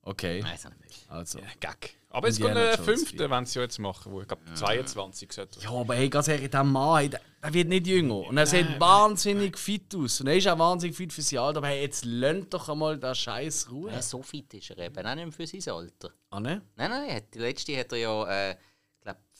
okay. 0.02 0.40
Nein, 0.42 0.52
nicht 0.52 0.64
Müll. 1.08 1.16
Also. 1.18 1.38
Gag. 1.60 1.96
Aber 2.08 2.28
jetzt 2.28 2.40
kommt 2.40 2.50
Indiana 2.52 2.70
der 2.76 2.76
Jones 2.76 2.86
fünfte, 3.00 3.16
vier. 3.18 3.30
wenn 3.30 3.44
sie 3.44 3.60
jetzt 3.60 3.78
machen, 3.78 4.10
wo 4.12 4.22
ich 4.22 4.28
glaube 4.28 4.42
22 4.54 5.32
sollte. 5.32 5.60
Ja, 5.60 5.70
aber 5.70 5.94
hey, 5.96 6.08
ganz 6.08 6.28
ehrlich, 6.28 6.48
der 6.50 6.64
Mann, 6.64 6.98
hey, 6.98 7.10
der, 7.10 7.20
der 7.42 7.52
wird 7.52 7.68
nicht 7.68 7.86
jünger. 7.86 8.20
Und 8.28 8.38
er 8.38 8.46
sieht 8.46 8.80
wahnsinnig 8.80 9.58
fit 9.58 9.94
aus. 9.94 10.20
Und 10.22 10.28
er 10.28 10.36
ist 10.36 10.48
auch 10.48 10.58
wahnsinnig 10.58 10.96
fit 10.96 11.12
für 11.12 11.20
sein 11.20 11.40
Alter. 11.40 11.58
Aber 11.58 11.66
hey, 11.68 11.82
jetzt 11.82 12.06
lönnt 12.06 12.54
doch 12.54 12.70
einmal 12.70 12.98
den 12.98 13.14
Scheiß 13.14 13.70
Ruhe. 13.70 13.90
Ja, 13.92 14.00
so 14.00 14.22
fit 14.22 14.54
ist 14.54 14.70
er 14.70 14.78
eben 14.78 15.06
auch 15.06 15.14
nicht 15.14 15.24
mehr 15.24 15.32
für 15.32 15.46
sein 15.46 15.74
Alter. 15.74 16.10
Ah, 16.30 16.40
ne? 16.40 16.62
Nein, 16.76 16.90
nein, 16.90 17.22
die 17.34 17.38
letzte 17.38 17.78
hat 17.78 17.92
er 17.92 17.98
ja 17.98 18.50
äh, 18.50 18.56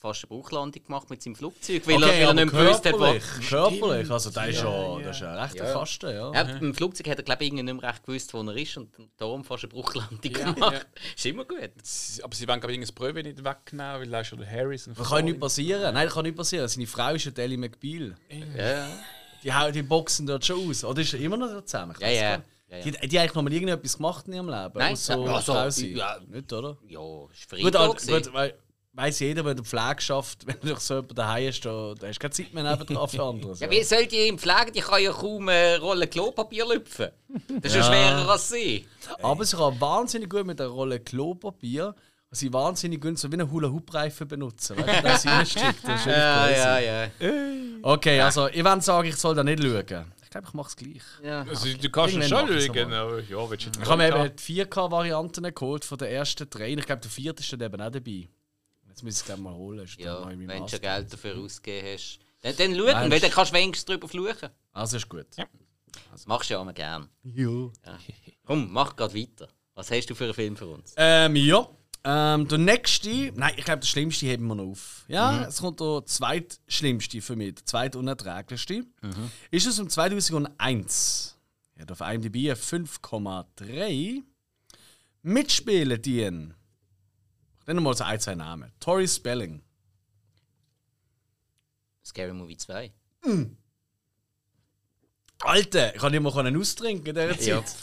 fast 0.07 0.23
eine 0.23 0.29
Bruchlandung 0.29 0.83
gemacht 0.83 1.09
mit 1.09 1.21
seinem 1.21 1.35
Flugzeug, 1.35 1.85
weil 1.87 2.01
er, 2.03 2.07
Okay, 2.09 2.21
weil 2.21 2.27
er 2.27 2.33
nicht 2.33 2.53
mehr 2.53 2.63
gewusst 2.63 2.85
hat, 2.85 2.93
wo. 2.93 3.47
körperlich, 3.49 4.11
also 4.11 4.29
der 4.29 4.47
ist 4.47 4.61
ja, 4.63 4.99
das 5.01 5.15
ist 5.15 5.21
ja 5.21 5.31
ein 5.31 5.37
rechter 5.39 5.65
Ja. 5.67 5.73
Kasten, 5.73 6.09
ja. 6.09 6.31
Ja, 6.33 6.41
Im 6.57 6.73
Flugzeug 6.73 7.07
hat 7.09 7.17
er 7.17 7.23
glaube 7.23 7.43
ich 7.43 7.47
irgendwie 7.49 7.63
nicht 7.63 7.81
mehr 7.81 7.89
recht 7.91 8.03
gewusst, 8.05 8.33
wo 8.33 8.41
er 8.41 8.55
ist 8.55 8.77
und 8.77 8.89
darum 9.17 9.43
fast 9.43 9.63
eine 9.63 9.73
Bruchlandung 9.73 10.19
gemacht. 10.21 10.87
Ist 11.15 11.25
immer 11.25 11.45
gut. 11.45 11.57
Aber 11.59 12.35
sie 12.35 12.47
wollen, 12.47 12.59
glaube 12.59 12.71
ich, 12.71 12.77
irgendein 12.79 12.95
Pröve 12.95 13.23
nicht 13.23 13.43
wegnehmen, 13.43 14.01
weil 14.01 14.07
da 14.09 14.19
ist 14.21 14.27
schon 14.27 14.45
Harrison. 14.49 14.93
Das 14.97 15.09
kann 15.09 15.25
nicht 15.25 15.39
passieren. 15.39 15.93
Nein, 15.93 16.05
das 16.05 16.13
kann 16.13 16.23
nicht 16.23 16.37
passieren. 16.37 16.67
Seine 16.67 16.87
Frau 16.87 17.13
ist 17.13 17.25
ja 17.25 17.31
Ellie 17.35 17.57
McBeal. 17.57 18.15
Ja, 19.43 19.67
Die, 19.67 19.71
die 19.73 19.83
boxen 19.83 20.25
dort 20.25 20.45
schon 20.45 20.69
aus. 20.69 20.83
Oder 20.83 21.01
ist 21.01 21.13
er 21.13 21.19
immer 21.19 21.37
noch 21.37 21.63
zusammen? 21.63 21.93
Ich 21.97 22.01
ja, 22.01 22.09
ja. 22.09 22.21
ja, 22.69 22.77
ja. 22.77 22.83
Die, 22.83 23.07
die 23.07 23.19
eigentlich 23.19 23.33
noch 23.33 23.43
mal 23.43 23.53
irgendetwas 23.53 23.95
gemacht 23.97 24.27
in 24.27 24.33
ihrem 24.33 24.49
Leben? 24.49 24.71
Nein, 24.75 24.89
ja, 24.91 24.95
so, 24.95 25.25
Frau 25.25 25.69
sein? 25.69 25.95
ja. 25.95 26.17
Nicht, 26.27 26.51
oder? 26.51 26.77
ja 26.87 26.99
ist 27.31 27.49
Gut, 27.49 27.59
Frieden 27.59 27.77
halt, 27.79 28.07
gut 28.07 28.33
wei- 28.33 28.53
weiss 28.97 29.19
jeder, 29.19 29.45
wenn 29.45 29.55
du 29.55 29.63
Pflege 29.63 30.01
schafft, 30.01 30.45
wenn 30.47 30.59
du 30.61 30.75
so 30.75 30.95
jemanden 30.95 31.15
daheim 31.15 31.47
hast, 31.47 31.61
da, 31.61 31.93
hast 32.01 32.15
du 32.15 32.19
keine 32.19 32.31
Zeit 32.31 32.53
mehr 32.53 32.63
nebendran 32.63 33.07
für 33.07 33.23
anderes. 33.23 33.59
Ja, 33.59 33.69
wie 33.71 33.83
soll 33.83 34.05
die 34.07 34.27
ihm 34.27 34.37
pflegen? 34.37 34.73
Die 34.73 34.81
kann 34.81 35.01
ja 35.01 35.11
kaum 35.11 35.47
eine 35.47 35.79
Rolle 35.79 36.07
Klopapier 36.07 36.65
lüpfen. 36.67 37.09
Das 37.61 37.73
ist 37.73 37.75
ja, 37.75 37.81
Ja. 37.81 37.83
schwerer 37.87 38.29
als 38.31 38.49
sie. 38.49 38.85
Aber 39.21 39.45
sie 39.45 39.55
kann 39.55 39.79
wahnsinnig 39.79 40.29
gut 40.29 40.45
mit 40.45 40.59
einer 40.59 40.69
Rolle 40.71 40.99
Klopapier, 40.99 41.95
sie 42.31 42.51
wahnsinnig 42.51 42.99
gut 42.99 43.17
so 43.17 43.31
wie 43.31 43.35
einen 43.35 43.49
Hula-Hoop-Reifen 43.49 44.27
benutzen. 44.27 44.77
Weißt 44.77 44.99
du, 44.99 45.03
dass 45.03 45.21
sie 45.21 45.27
reinsteckt. 45.29 45.87
Das 45.87 45.99
ist 46.01 46.05
wirklich 46.07 46.57
crazy. 46.63 46.85
ja. 46.85 47.79
Okay, 47.83 48.19
also 48.19 48.47
ich 48.47 48.63
würde 48.63 48.81
sagen, 48.81 49.07
ich 49.07 49.15
soll 49.15 49.35
da 49.35 49.43
nicht 49.43 49.61
schauen. 49.63 50.11
Ich 50.23 50.29
glaube, 50.31 50.47
ich 50.47 50.53
mache 50.53 50.67
es 50.67 50.75
gleich. 50.75 51.01
ja. 51.23 51.45
Also, 51.47 51.67
du 51.73 51.89
kannst 51.89 52.15
Irgendwann 52.15 52.47
schon 52.47 52.75
schauen, 52.75 52.93
aber 52.93 53.19
ja, 53.21 53.49
willst 53.49 53.65
du 53.65 53.69
nicht 53.69 53.81
Ich 53.83 53.89
habe 53.89 53.97
mir 53.97 54.07
eben 54.09 54.35
die 54.35 54.43
4K-Varianten 54.65 55.53
geholt 55.55 55.85
von 55.85 55.97
den 55.97 56.09
ersten 56.09 56.49
drei. 56.49 56.69
Ich 56.73 56.85
glaube, 56.85 57.01
der 57.01 57.09
vierte 57.11 57.41
ist 57.43 57.53
dann 57.53 57.61
eben 57.61 57.81
auch 57.81 57.89
dabei. 57.91 58.27
Jetzt 58.97 59.03
muss 59.03 59.13
ich 59.13 59.19
es 59.19 59.25
gleich 59.25 59.37
mal 59.37 59.53
holen. 59.53 59.81
Ist 59.81 59.99
Ja, 59.99 60.27
wenn 60.27 60.47
du 60.47 60.67
schon 60.67 60.81
Geld 60.81 61.13
dafür 61.13 61.37
ausgegeben 61.37 61.87
hast. 61.93 62.19
Dann, 62.41 62.55
dann 62.55 62.75
schau 62.75 62.83
Meinst 62.85 63.11
weil 63.11 63.19
dann 63.19 63.29
kannst 63.29 63.51
du 63.51 63.55
wenigstens 63.55 63.85
drüber 63.85 64.07
fluchen. 64.07 64.49
Also 64.73 64.97
ist 64.97 65.07
gut. 65.07 65.27
Das 66.11 66.25
machst 66.25 66.49
du 66.49 66.55
ja 66.55 66.61
immer 66.63 66.73
gern. 66.73 67.07
Ja. 67.23 67.69
Komm, 68.43 68.71
mach 68.71 68.95
grad 68.95 69.13
weiter. 69.13 69.49
Was 69.75 69.91
hast 69.91 70.07
du 70.07 70.15
für 70.15 70.23
einen 70.23 70.33
Film 70.33 70.57
für 70.57 70.65
uns? 70.65 70.95
Ähm, 70.97 71.35
ja. 71.35 71.69
Ähm, 72.03 72.47
der 72.47 72.57
nächste, 72.57 73.31
nein, 73.35 73.53
ich 73.55 73.65
glaube, 73.65 73.81
der 73.81 73.87
schlimmste 73.87 74.25
heben 74.25 74.47
wir 74.47 74.55
noch 74.55 74.71
auf. 74.71 75.05
Ja, 75.07 75.45
es 75.45 75.59
kommt 75.59 75.79
der 75.79 76.03
zweitschlimmste 76.03 77.21
für 77.21 77.35
mich, 77.35 77.53
der 77.53 77.65
zweitunerträglichste. 77.65 78.83
Ist 79.51 79.67
es 79.67 79.79
um 79.79 79.89
2001. 79.89 81.37
Er 81.75 81.83
hat 81.83 81.91
auf 81.91 82.01
IMDb 82.01 82.49
eine 82.49 82.55
5,3. 82.55 84.23
Mitspielen 85.21 86.01
dienen. 86.01 86.56
Ich 87.67 87.73
nenne 87.73 87.81
mal 87.81 87.93
so 87.97 88.05
ein, 88.05 88.17
zwei 88.17 88.33
Namen. 88.33 88.71
Tori 88.79 89.05
Spelling. 89.05 89.61
Scary 92.05 92.31
Movie 92.31 92.55
2. 92.55 92.93
Alter, 95.41 95.93
ich 95.93 95.99
kann 95.99 96.13
nicht 96.13 96.21
mal 96.21 96.57
austrinken 96.57 97.13
in 97.13 97.13
dieser 97.13 97.61
Zeit. 97.61 97.75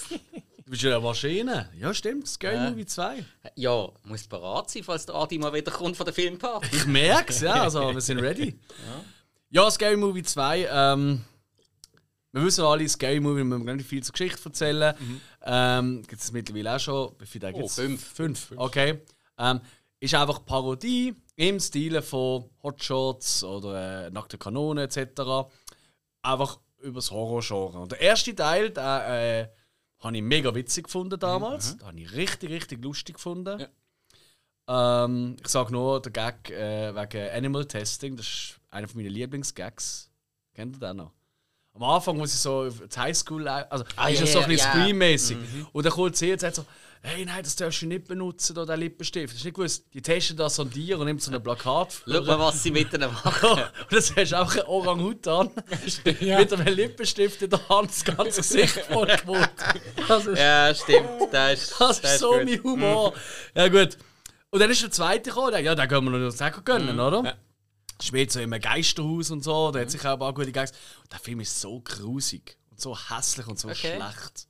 Du 0.65 0.71
bist 0.71 0.81
ja 0.81 0.97
eine 0.97 1.05
Maschine. 1.05 1.69
Ja, 1.77 1.93
stimmt. 1.93 2.27
Scary 2.27 2.55
Ja. 2.57 2.71
Movie 2.71 2.87
2. 2.87 3.27
Ja, 3.57 3.89
muss 4.05 4.27
bereit 4.27 4.71
sein, 4.71 4.85
falls 4.85 5.05
der 5.05 5.17
Adi 5.17 5.37
mal 5.37 5.53
wieder 5.53 5.71
kommt 5.71 5.99
von 5.99 6.07
der 6.07 6.15
Filmparty. 6.15 6.75
Ich 6.75 6.87
merk's, 6.87 7.43
ja. 7.43 7.65
Also, 7.65 7.93
wir 7.93 8.01
sind 8.01 8.21
ready. 8.21 8.59
Ja, 9.51 9.71
Scary 9.71 9.99
Movie 9.99 10.23
2. 10.23 10.67
Ähm, 10.67 11.23
wir 12.33 12.43
wissen 12.43 12.65
alle, 12.65 12.89
Scary 12.89 13.21
Movie, 13.21 13.37
wir 13.37 13.45
müssen 13.45 13.67
gar 13.67 13.75
nicht 13.77 13.87
viel 13.87 14.03
zur 14.03 14.13
Geschichte 14.15 14.43
erzählen. 14.47 14.95
Ähm, 15.43 16.03
gibt 16.09 16.23
es 16.23 16.33
mittlerweile 16.33 16.75
auch 16.75 16.81
schon. 16.81 17.15
Wie 17.19 17.27
viele 17.27 17.53
gibt's? 17.53 17.75
fünf. 17.75 18.03
Fünf, 18.03 18.51
okay. 18.57 19.03
Ähm, 19.39 19.61
ist 20.01 20.15
einfach 20.15 20.45
Parodie 20.45 21.15
im 21.37 21.59
Stile 21.61 22.03
von 22.03 22.51
Hot 22.63 22.83
Shots 22.83 23.43
oder 23.43 24.07
äh, 24.07 24.11
Nackte 24.11 24.39
Kanone 24.39 24.83
etc. 24.83 25.49
Einfach 26.23 26.61
übers 26.79 27.11
Horror-Genre. 27.11 27.79
Und 27.79 27.93
der 27.93 28.01
erste 28.01 28.35
Teil, 28.35 28.71
den 28.71 28.85
äh, 28.85 29.49
habe 30.01 30.17
ich 30.17 30.23
mega 30.23 30.55
witzig 30.55 30.85
gefunden 30.85 31.19
damals. 31.19 31.79
Den 31.79 31.87
habe 31.87 32.01
ich 32.01 32.13
richtig, 32.13 32.51
richtig 32.51 32.83
lustig 32.85 33.17
gefunden. 33.17 33.67
Ähm, 34.69 35.37
ich 35.43 35.49
sage 35.49 35.73
nur 35.73 36.01
der 36.01 36.13
Gag 36.13 36.51
äh, 36.51 36.95
wegen 36.95 37.31
Animal 37.31 37.67
Testing, 37.67 38.17
das 38.17 38.27
ist 38.27 38.61
einer 38.71 38.89
meiner 38.95 39.11
Lieblingsgags. 39.11 40.11
Kennt 40.55 40.77
ihr 40.77 40.81
den 40.81 40.97
noch? 40.99 41.13
Am 41.75 41.83
Anfang, 41.83 42.19
wo 42.21 42.25
sie 42.25 42.37
so 42.37 42.67
auf 42.67 42.81
die 42.81 42.99
Highschool, 42.99 43.49
also 43.49 43.85
Ah, 43.97 44.09
ist 44.09 44.21
ja, 44.21 44.27
ja 44.27 44.33
so 44.33 44.39
ein 44.39 44.43
ja, 44.43 44.49
bisschen 44.49 44.67
ja. 44.67 44.85
Scream-mäßig. 44.85 45.37
Und 45.73 45.85
dann 45.85 45.93
kommt 45.93 46.17
sie 46.17 46.33
und 46.33 46.41
sagt 46.41 46.55
so, 46.55 46.65
hey, 47.07 47.25
nein, 47.25 47.43
das 47.45 47.55
darfst 47.57 47.83
du 47.83 47.87
nicht 47.87 48.07
benutzen, 48.09 48.55
da, 48.55 48.65
den 48.65 48.81
Lippenstift. 48.81 49.35
Hast 49.35 49.43
du 49.45 49.49
nicht 49.49 49.55
gewusst, 49.55 49.85
die 49.93 50.01
testen 50.03 50.37
das 50.37 50.59
an 50.59 50.71
dir 50.71 50.99
und 50.99 51.05
nimmt 51.07 51.23
so 51.23 51.31
ein 51.31 51.43
Plakat. 51.43 52.03
Schau 52.07 52.23
mal, 52.23 52.39
was 52.39 52.63
sie 52.63 52.71
mit 52.71 52.93
ihnen 52.93 53.13
machen. 53.25 53.51
und 53.51 53.93
das 53.93 54.15
hast 54.17 54.33
du 54.33 54.41
auch 54.41 54.51
einen 54.53 54.63
Orang-Utan 54.67 55.51
mit 56.05 56.53
einem 56.53 56.75
Lippenstift 56.75 57.43
in 57.43 57.51
der 57.51 57.69
Hand, 57.69 57.91
das 57.91 58.05
ganze 58.05 58.41
Gesicht 58.41 58.79
voll 58.91 59.07
gemacht. 59.07 59.51
Das 60.09 60.27
ist 60.27 60.39
Ja, 60.39 60.75
stimmt. 60.75 61.09
Das 61.31 61.63
ist, 61.63 61.75
das 61.81 61.99
ist 62.01 62.19
so 62.21 62.31
gut. 62.33 62.45
mein 62.45 62.63
Humor. 62.63 63.13
Ja, 63.55 63.69
gut. 63.69 63.97
Und 64.51 64.61
dann 64.61 64.71
ist 64.71 64.83
der 64.83 64.91
zweite 64.91 65.31
gekommen. 65.31 65.65
Ja, 65.65 65.75
den 65.75 65.89
können 65.89 66.11
wir 66.13 66.19
noch 66.19 66.31
sagen 66.31 66.63
gönnen, 66.65 66.99
oder? 67.01 67.37
Spielt 68.03 68.31
so 68.33 68.41
in 68.41 68.53
einem 68.53 68.61
Geisterhaus 68.63 69.31
und 69.31 69.43
so. 69.45 69.71
Da 69.73 69.81
hat 69.81 69.91
sich 69.91 70.01
auch 70.07 70.13
ein 70.15 70.19
paar 70.19 70.33
gute. 70.33 70.49
Und 70.49 70.73
der 71.13 71.19
Film 71.21 71.41
ist 71.41 71.61
so 71.61 71.81
grusig 71.81 72.57
und 72.71 72.81
so 72.81 72.97
hässlich 72.97 73.47
und 73.47 73.59
so 73.59 73.69
Okay. 73.69 73.97
schlecht. 73.97 74.47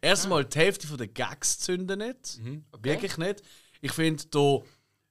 Erstmal 0.00 0.44
die 0.44 0.58
Hälfte 0.58 0.96
der 0.96 1.08
Gags 1.08 1.58
zünden 1.58 1.98
nicht. 1.98 2.38
Wirklich 2.82 3.16
nicht. 3.18 3.42
Ich 3.80 3.92
finde, 3.92 4.24
der 4.26 4.62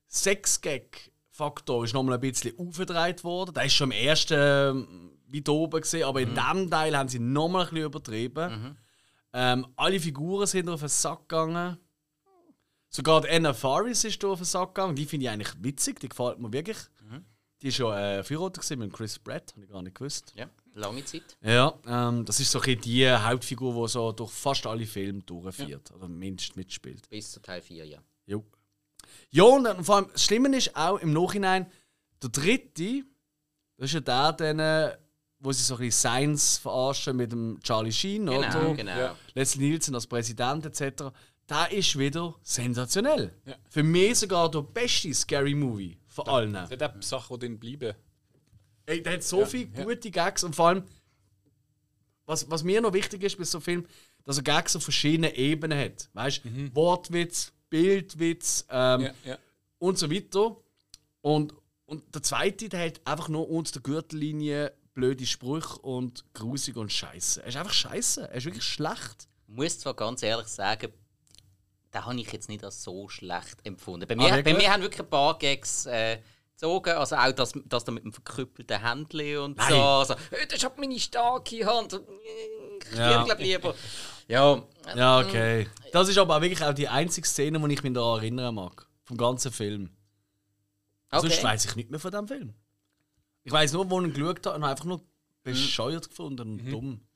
Sex-Gag-Faktor 0.08 1.84
ist 1.84 1.94
nochmal 1.94 2.16
ein 2.16 2.22
bisschen 2.22 2.58
aufgedreht 2.58 3.24
worden. 3.24 3.54
Der 3.54 3.66
ist 3.66 3.74
schon 3.74 3.92
im 3.92 3.98
ersten 3.98 4.34
ähm, 4.38 5.12
weit 5.28 5.50
oben 5.50 5.82
gesehen, 5.82 6.04
aber 6.06 6.22
in 6.22 6.34
diesem 6.34 6.70
Teil 6.70 6.98
haben 6.98 7.10
sie 7.10 7.20
nochmal 7.20 7.64
ein 7.66 7.70
bisschen 7.70 7.86
übertrieben. 7.86 8.78
Ähm, 9.34 9.68
alle 9.76 10.00
Figuren 10.00 10.48
sind 10.48 10.70
auf 10.70 10.80
den 10.80 10.90
Sack 10.90 11.28
gegangen. 11.30 11.78
Sogar 12.90 13.22
die 13.22 13.30
Anna 13.30 13.54
Faris 13.54 14.04
ist 14.06 14.24
auf 14.24 14.40
den 14.40 14.46
Sack 14.46 14.74
gegangen. 14.74 14.96
Die 14.96 15.06
finde 15.06 15.26
ich 15.26 15.30
eigentlich 15.30 15.54
witzig, 15.62 16.00
die 16.00 16.10
gefällt 16.10 16.40
mir 16.40 16.52
wirklich. 16.52 16.78
Die 17.62 17.68
ist 17.68 17.78
ja 17.80 18.20
äh, 18.20 18.24
gewesen 18.24 18.80
mit 18.80 18.94
Chris 18.94 19.20
Pratt, 19.20 19.52
habe 19.54 19.66
ich 19.66 19.72
gar 19.72 19.82
nicht 19.82 19.96
gewusst. 19.96 20.34
Ja, 20.36 20.50
lange 20.78 21.04
Zeit. 21.06 21.38
Ja, 21.42 21.74
ähm, 21.88 22.26
das 22.26 22.40
ist 22.40 22.52
so 22.52 22.60
ein 22.60 22.66
bisschen 22.66 22.82
die 22.82 23.10
Hauptfigur, 23.10 23.86
die 23.86 23.92
so 23.92 24.12
durch 24.12 24.32
fast 24.32 24.66
alle 24.68 24.86
Filme 24.86 25.22
durchführt. 25.24 25.92
Oder 25.92 26.08
mindestens 26.08 26.56
mitspielt. 26.56 27.10
Bis 27.10 27.32
zu 27.32 27.42
Teil 27.42 27.62
4, 27.62 27.86
ja. 27.86 28.00
Jo. 28.26 28.46
Ja, 29.30 29.44
und 29.44 29.64
dann, 29.66 29.84
vor 29.84 29.98
allem, 29.98 30.10
das 30.12 30.24
Schlimme 30.24 30.56
ist 30.56 30.76
auch 30.76 30.98
im 31.00 31.14
Nachhinein, 31.14 31.72
der 32.22 32.30
dritte, 32.30 33.04
das 33.78 33.86
ist 33.90 33.94
ja 33.94 34.00
der, 34.00 34.34
den, 34.34 34.60
äh, 34.60 34.98
wo 35.40 35.52
sie 35.52 35.64
so 35.64 35.76
ein 35.76 35.80
bisschen 35.82 36.10
Science 36.12 36.58
verarschen 36.58 37.16
mit 37.18 37.32
dem 37.32 37.60
Charlie 37.62 37.92
Sheen, 37.92 38.26
Genau, 38.26 38.38
oder? 38.40 38.74
genau. 38.74 39.16
Leslie 39.36 39.70
Nielsen 39.70 39.94
als 39.96 40.08
Präsident 40.08 40.66
etc. 40.66 41.04
Der 41.50 41.72
ist 41.72 41.98
wieder 41.98 42.36
sensationell. 42.42 43.34
Für 43.70 43.84
mich 43.84 44.18
sogar 44.20 44.50
der 44.52 44.64
beste 44.64 45.14
Scary 45.14 45.54
Movie 45.56 45.98
von 46.08 46.28
allen. 46.28 46.54
Das 46.54 46.72
hat 46.72 46.84
auch 46.84 47.02
Sachen, 47.02 47.40
die 47.40 47.46
drin 47.48 47.60
bleiben. 47.60 47.94
Ey, 48.88 49.04
der 49.04 49.14
hat 49.14 49.24
so 49.24 49.46
viele 49.46 49.68
gute 49.68 50.10
Gags 50.10 50.44
und 50.44 50.56
vor 50.56 50.70
allem, 50.70 50.84
was, 52.26 52.50
was 52.50 52.64
mir 52.64 52.82
noch 52.82 52.94
wichtig 52.94 53.22
ist 53.22 53.38
bei 53.38 53.44
so 53.44 53.58
einem 53.58 53.64
Film, 53.64 53.88
dass 54.24 54.38
er 54.38 54.44
Gags 54.44 54.76
auf 54.78 54.84
verschiedenen 54.84 55.34
Ebenen 55.36 55.78
hat. 55.78 56.10
Weißt 56.14 56.44
du, 56.46 56.76
Wortwitz, 56.76 57.52
Bildwitz 57.70 58.66
ähm, 58.70 59.02
Ja, 59.02 59.12
ja. 59.26 59.38
und 59.80 59.98
so 59.98 60.10
weiter. 60.10 60.56
Und, 61.22 61.54
und 61.86 62.16
der 62.16 62.24
zweite, 62.24 62.70
der 62.70 62.86
hat 62.86 63.02
einfach 63.06 63.28
nur 63.28 63.50
unter 63.50 63.74
der 63.74 63.82
Gürtellinie 63.82 64.74
blöde 64.94 65.26
Sprüche 65.26 65.78
und 65.80 66.24
grusig 66.34 66.78
und 66.78 66.92
scheiße. 66.92 67.42
Er 67.42 67.48
ist 67.48 67.58
einfach 67.58 67.74
scheiße. 67.74 68.30
Er 68.30 68.36
ist 68.36 68.46
wirklich 68.46 68.64
schlecht. 68.64 69.28
Ich 69.48 69.54
muss 69.54 69.80
zwar 69.80 69.96
ganz 69.96 70.24
ehrlich 70.24 70.48
sagen, 70.48 70.92
den 71.94 72.06
habe 72.06 72.20
ich 72.20 72.32
jetzt 72.32 72.48
nicht 72.50 72.64
als 72.64 72.84
so 72.84 73.08
schlecht 73.10 73.66
empfunden. 73.66 74.08
Bei 74.08 74.14
Ah, 74.16 74.18
mir, 74.18 74.30
bei 74.30 74.36
wirklich? 74.38 74.58
mir 74.58 74.72
haben 74.72 74.82
wirklich 74.82 75.02
ein 75.02 75.10
paar 75.10 75.38
Gags 75.38 75.86
äh, 75.88 76.20
gezogen. 76.58 76.90
Also 76.98 77.16
auch 77.16 77.32
das, 77.32 77.54
das 77.66 77.84
da 77.84 77.92
mit 77.92 78.04
dem 78.04 78.12
verkrüppelten 78.12 78.82
Händchen 78.82 79.38
und 79.38 79.58
Nein. 79.58 79.70
so. 79.70 79.82
Also, 79.82 80.16
«Hey, 80.32 80.48
das 80.50 80.62
ist 80.64 80.78
meine 80.78 81.00
starke 81.00 81.66
Hand. 81.66 82.00
Ich 82.92 82.98
Ja. 82.98 83.24
glaube 83.24 83.44
lieber. 83.44 83.74
Ja, 84.30 84.62
Ja, 84.94 85.20
okay. 85.22 85.70
Das 85.94 86.10
ist 86.10 86.18
aber 86.18 86.36
auch 86.36 86.42
wirklich 86.42 86.62
auch 86.62 86.74
die 86.74 86.90
einzige 86.90 87.26
Szene, 87.26 87.66
die 87.66 87.74
ich 87.74 87.82
mich 87.84 87.94
daran 87.94 88.20
erinnern 88.20 88.56
mag. 88.56 88.86
Vom 89.06 89.16
ganzen 89.16 89.54
Film. 89.54 89.90
Sonst 91.10 91.36
okay. 91.36 91.44
weiß 91.44 91.64
ich 91.64 91.76
nicht 91.78 91.90
mehr 91.90 92.00
von 92.02 92.12
dem 92.12 92.28
Film. 92.28 92.54
Ich 93.46 93.54
weiß 93.54 93.72
nur, 93.72 93.90
wo 93.90 94.02
ich 94.02 94.08
ihn 94.08 94.14
geschaut 94.14 94.46
habe 94.46 94.58
und 94.58 94.64
habe 94.64 94.72
einfach 94.72 94.84
nur 94.84 95.02
bescheuert 95.44 96.10
gefunden 96.10 96.42
und 96.60 96.66
dumm. 96.70 97.07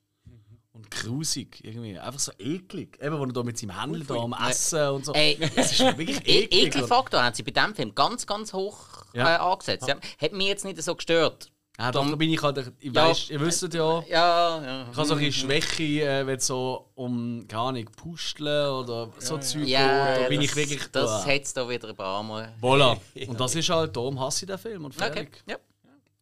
Und 0.82 0.90
grusig 0.90 1.60
irgendwie. 1.64 1.98
Einfach 1.98 2.20
so 2.20 2.32
eklig. 2.38 2.98
Eben, 3.02 3.18
wo 3.18 3.24
er 3.24 3.32
da 3.32 3.42
mit 3.42 3.58
seinem 3.58 3.80
Händler 3.80 4.04
da 4.04 4.14
am 4.16 4.34
Essen 4.48 4.88
und 4.88 5.04
so. 5.06 5.12
Ey, 5.12 5.38
Das 5.56 5.72
ist 5.72 5.80
wirklich 5.80 6.18
E 6.26 6.40
eklig. 6.44 6.66
Ekelfaktor 6.66 7.22
haben 7.22 7.34
sie 7.34 7.42
bei 7.42 7.50
diesem 7.52 7.74
Film 7.74 7.94
ganz, 7.94 8.26
ganz 8.26 8.52
hoch 8.52 8.78
Ja. 9.14 9.36
äh, 9.36 9.38
angesetzt. 9.38 9.88
Ja. 9.88 9.96
Hat 10.20 10.32
mich 10.32 10.46
jetzt 10.46 10.64
nicht 10.64 10.82
so 10.82 10.94
gestört. 10.94 11.48
Ja, 11.78 11.90
doch, 11.90 12.06
da 12.08 12.16
bin 12.16 12.30
ich 12.30 12.40
halt. 12.42 12.70
Ich 12.80 12.92
Ja. 12.92 13.08
weiss, 13.08 13.30
ihr 13.30 13.40
wisst 13.40 13.62
ja. 13.72 14.02
Ja, 14.06 14.62
ja. 14.62 14.82
Ich 14.90 14.96
habe 14.96 15.06
so 15.06 15.14
ein 15.14 15.20
bisschen 15.20 15.48
Schwäche, 15.48 15.82
äh, 16.04 16.26
wenn 16.26 16.36
es 16.36 16.46
so 16.46 16.90
um, 16.94 17.46
keine 17.48 17.62
Ahnung, 17.62 17.84
Pusteln 17.96 18.70
oder 18.70 19.08
so 19.18 19.38
Zeug 19.38 19.66
Ja. 19.66 20.18
Da 20.18 20.28
bin 20.28 20.40
das, 20.40 20.50
ich 20.50 20.56
wirklich. 20.56 20.86
Das 20.92 21.10
Uah. 21.10 21.24
hat 21.26 21.42
es 21.42 21.54
da 21.54 21.66
wieder 21.68 21.88
ein 21.88 21.96
paar 21.96 22.22
Mal. 22.22 22.52
Voilà. 22.60 22.98
Und 23.26 23.40
das 23.40 23.54
ist 23.54 23.68
halt, 23.70 23.96
darum 23.96 24.20
hasse 24.20 24.44
ich 24.44 24.48
den 24.50 24.58
Film 24.58 24.84
und 24.84 24.94
Okay, 24.94 25.12
fertig. 25.12 25.42
ja. 25.48 25.56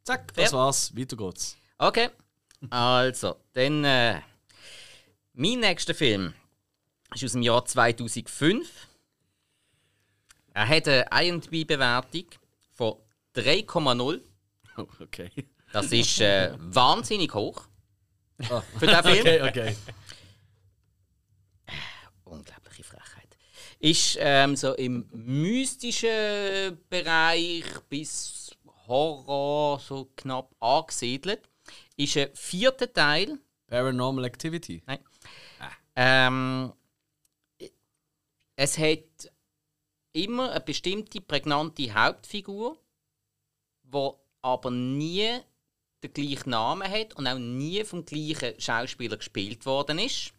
Zack, 0.05 0.33
das 0.35 0.53
war's. 0.53 0.97
Weiter 0.97 1.17
geht's. 1.17 1.57
Okay. 1.79 2.09
Also, 2.71 3.37
dann. 3.53 3.85
Äh, 3.85 4.21
mein 5.33 5.61
nächster 5.61 5.95
Film 5.95 6.35
ist 7.15 7.25
aus 7.25 7.33
dem 7.33 7.43
Jahr 7.43 7.65
2005. 7.65 8.69
Er 10.53 10.69
hat 10.69 10.89
eine 10.89 11.07
IMDb-Bewertung 11.29 12.27
von 12.73 12.97
3,0. 13.35 14.21
Oh, 14.77 14.87
okay. 15.01 15.31
Das 15.73 15.93
ist 15.93 16.21
äh, 16.21 16.53
wahnsinnig 16.59 17.33
hoch 17.35 17.67
Ah. 18.49 18.63
für 18.79 18.87
den 18.87 19.03
Film. 19.03 19.21
Okay, 19.21 19.43
okay. 19.43 19.77
Unglaubliche 22.25 22.85
Frechheit. 22.85 23.37
Ist 23.79 24.17
ähm, 24.19 24.57
so 24.57 24.75
im 24.75 25.09
mystischen 25.13 26.79
Bereich 26.89 27.65
bis 27.89 28.51
Horror 28.87 29.79
so 29.81 30.11
knapp 30.17 30.55
angesiedelt. 30.61 31.49
Ist 31.97 32.17
ein 32.17 32.31
vierter 32.35 32.93
Teil. 32.93 33.39
Paranormal 33.67 34.25
Activity. 34.25 34.83
Nein. 34.87 34.99
Ähm, 36.03 36.73
es 38.57 38.79
hat 38.79 39.31
immer 40.15 40.51
eine 40.51 40.61
bestimmte 40.61 41.21
prägnante 41.21 41.93
Hauptfigur, 41.93 42.79
die 43.83 44.11
aber 44.41 44.71
nie 44.71 45.41
den 46.03 46.13
gleichen 46.15 46.51
Namen 46.51 46.91
hat 46.91 47.13
und 47.17 47.27
auch 47.27 47.37
nie 47.37 47.85
vom 47.85 48.07
gleichen 48.07 48.59
Schauspieler 48.59 49.19
gespielt 49.19 49.67
worden 49.67 49.99
ist. 49.99 50.33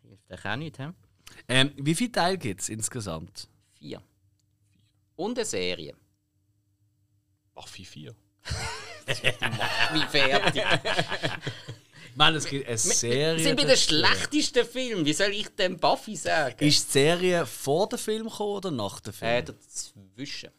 Hilft 0.00 0.32
euch 0.32 0.44
auch 0.46 0.56
nicht, 0.56 0.78
hä? 0.78 0.92
Ähm, 1.46 1.72
wie 1.76 1.94
viele 1.94 2.12
Teile 2.12 2.38
gibt 2.38 2.62
es 2.62 2.70
insgesamt? 2.70 3.48
Vier. 3.74 4.02
Und 5.16 5.36
eine 5.36 5.44
Serie. 5.44 5.94
Buffy 7.52 7.84
4. 7.84 8.14
Wie 9.92 10.06
fertig. 10.06 10.64
Ich 12.14 12.18
meine, 12.18 12.36
es 12.36 12.44
gibt 12.46 12.68
eine 12.68 12.78
Serie. 12.78 13.38
Sie 13.38 13.42
sind 13.42 13.56
bei 13.56 13.64
den 13.64 13.76
schlechtesten 13.76 14.64
Film. 14.64 15.04
Wie 15.04 15.12
soll 15.12 15.30
ich 15.32 15.48
denn 15.48 15.76
Buffy 15.78 16.14
sagen? 16.14 16.64
Ist 16.64 16.86
die 16.86 16.92
Serie 16.92 17.44
vor 17.44 17.88
dem 17.88 17.98
Film 17.98 18.28
gekommen 18.28 18.52
oder 18.52 18.70
nach 18.70 19.00
dem 19.00 19.12
Film? 19.12 19.30
äh, 19.32 19.42
dazwischen. 19.42 20.50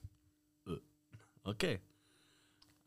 Okay. 1.45 1.79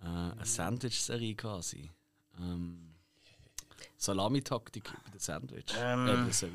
Äh, 0.02 0.04
eine 0.04 0.44
Sandwich-Serie 0.44 1.34
quasi. 1.34 1.90
Ähm, 2.38 2.94
Salami-Taktik 3.96 4.84
bei 4.84 5.10
der 5.12 5.20
Sandwich. 5.20 5.64
Ähm. 5.80 6.06
Äh, 6.06 6.30
der. 6.30 6.50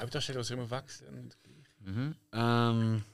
Hauptdarsteller, 0.00 0.42
die 0.42 0.52
immer 0.52 0.70
wachsen. 0.70 1.32
Ähm. 2.34 3.04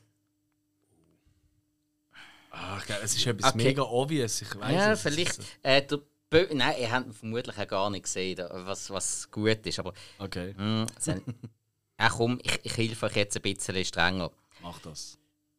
Ah, 2.50 2.78
ich 2.80 2.86
glaub, 2.86 3.00
es 3.04 3.14
ist 3.14 3.24
etwas 3.28 3.54
Okay. 3.54 3.62
mega 3.62 3.82
obvious. 3.82 4.42
Ich 4.42 4.58
weiß 4.58 4.72
Ja, 4.74 4.92
es. 4.94 5.02
vielleicht. 5.02 5.38
Äh, 5.62 5.86
der 5.86 6.00
Nein, 6.32 6.74
ihr 6.80 6.92
habt 6.92 7.12
vermutlich 7.14 7.58
auch 7.58 7.66
gar 7.66 7.90
nicht 7.90 8.04
gesehen, 8.04 8.38
was, 8.50 8.88
was 8.90 9.30
gut 9.30 9.66
ist. 9.66 9.78
Aber 9.80 9.92
Okay, 10.18 10.54
mh, 10.56 10.86
sen- 10.98 11.22
Ach 11.96 12.16
komm, 12.16 12.38
ich, 12.42 12.60
ich 12.64 12.76
helfe 12.76 13.06
euch 13.06 13.16
jetzt 13.16 13.36
ein 13.36 13.42
bisschen 13.42 13.84
strenger. 13.84 14.30
mach 14.62 14.78
das. 14.80 15.18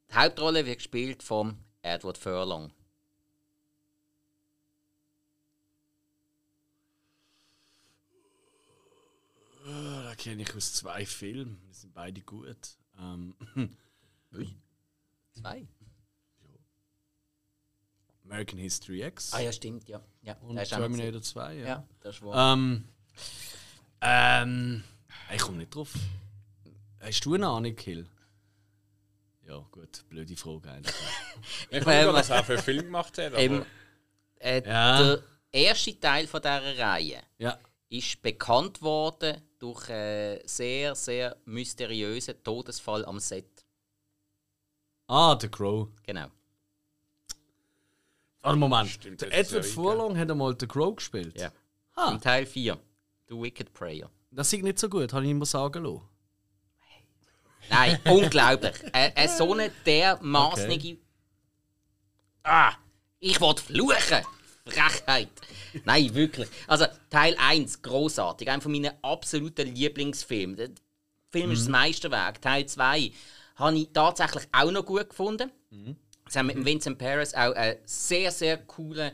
Die 0.10 0.16
Hauptrolle 0.16 0.66
wird 0.66 0.78
gespielt 0.78 1.24
von 1.24 1.58
Edward 1.82 2.18
Furlong. 2.18 2.72
Ah, 9.66 10.04
Da 10.04 10.16
kenne 10.16 10.42
ich 10.44 10.56
aus 10.56 10.74
zwei 10.74 11.06
Filmen. 11.06 11.62
Die 11.70 11.74
sind 11.74 11.94
beide 11.94 12.22
gut. 12.22 12.78
Ähm, 13.00 13.36
Zwei? 15.34 15.68
American 18.32 18.60
History 18.60 19.02
X 19.04 19.34
Ah 19.34 19.42
ja, 19.42 19.52
stimmt, 19.52 19.90
ja. 19.90 20.02
ja 20.22 20.36
und 20.42 20.56
Terminator 20.64 21.22
2. 21.22 21.50
gesehen. 21.50 21.68
Ja. 21.68 21.68
Ja, 21.68 21.88
das 22.00 22.16
ist 22.16 22.22
wahr. 22.24 22.54
Ähm, 22.54 22.86
ähm, 24.02 24.84
ich 25.34 25.42
komme 25.42 25.58
nicht 25.58 25.76
drauf. 25.76 25.94
Hast 27.00 27.26
du 27.26 27.34
eine 27.36 27.48
Ahnung, 27.48 27.76
Kill? 27.76 28.08
Ja, 29.46 29.58
gut, 29.72 30.06
blöde 30.08 30.36
Frage 30.38 30.72
eigentlich. 30.72 30.96
Ich 31.70 31.78
Ähm, 31.78 31.86
weiß 31.86 32.06
nicht, 32.06 32.14
was 32.16 32.30
er 32.30 32.44
für 32.44 32.54
einen 32.54 32.62
Film 32.62 32.86
gemacht 32.86 33.18
hat, 33.18 33.34
aber 33.34 33.40
Eben, 33.40 33.66
äh, 34.40 34.64
Ja. 34.66 35.16
Der 35.16 35.24
erste 35.52 36.00
Teil 36.00 36.28
von 36.28 36.42
dieser 36.42 36.78
Reihe 36.78 37.22
ja. 37.38 37.58
ist 37.90 38.22
bekannt 38.22 38.82
worden 38.82 39.42
durch 39.60 39.90
einen 39.90 40.40
sehr, 40.46 40.96
sehr 40.96 41.36
mysteriösen 41.46 42.42
Todesfall 42.44 43.04
am 43.06 43.20
Set. 43.20 43.66
Ah, 45.08 45.38
The 45.40 45.50
Crow. 45.50 45.90
Genau. 46.04 46.28
Warte, 48.42 48.58
Moment. 48.58 48.90
Stimmt, 48.90 49.22
der 49.22 49.34
Edward 49.34 49.66
Furlong 49.66 50.18
hat 50.18 50.32
einmal 50.32 50.56
The 50.60 50.68
Crow 50.68 50.96
gespielt. 50.96 51.40
Ja. 51.40 51.52
Ah. 51.96 52.12
Im 52.12 52.22
Teil 52.22 52.46
4. 52.46 52.78
The 53.28 53.36
Wicked 53.36 53.74
Prayer. 53.74 54.10
Das 54.32 54.52
ist 54.52 54.64
nicht 54.64 54.80
so 54.80 54.90
gut, 54.90 55.14
habe 55.14 55.26
ich 55.26 55.32
immer 55.32 55.46
sagen 55.46 55.84
lassen. 55.84 56.02
Nein, 57.70 58.00
unglaublich. 58.06 58.74
Äh, 58.94 59.12
äh, 59.16 59.28
so 59.28 59.54
eine 59.54 59.70
dermaßnige. 59.86 60.98
Ah! 62.44 62.74
Ich 63.20 63.40
wollte 63.40 63.62
fluchen! 63.62 64.26
Frechheit! 64.66 65.30
Nein, 65.86 66.14
wirklich. 66.14 66.50
Also, 66.68 66.86
Teil 67.10 67.36
1, 67.38 67.82
großartig. 67.82 68.50
Einer 68.50 68.62
von 68.62 68.72
meinen 68.72 68.92
absoluten 69.04 69.74
Lieblingsfilmen. 69.74 70.56
Der 70.56 70.70
Film 71.30 71.52
ist 71.52 71.62
das 71.62 71.70
Meisterwerk. 71.70 72.42
Teil 72.42 72.66
2 72.66 73.12
habe 73.56 73.78
ich 73.78 73.90
tatsächlich 73.94 74.48
auch 74.52 74.72
noch 74.72 74.86
gut 74.86 75.10
gefunden. 75.10 75.52
Sie 75.70 75.96
haben 76.38 76.48
mit 76.48 76.56
dem 76.56 76.66
Vincent 76.66 76.98
Paris 76.98 77.34
auch 77.34 77.54
einen 77.54 77.78
sehr, 77.86 78.32
sehr 78.32 78.58
coolen 78.58 79.12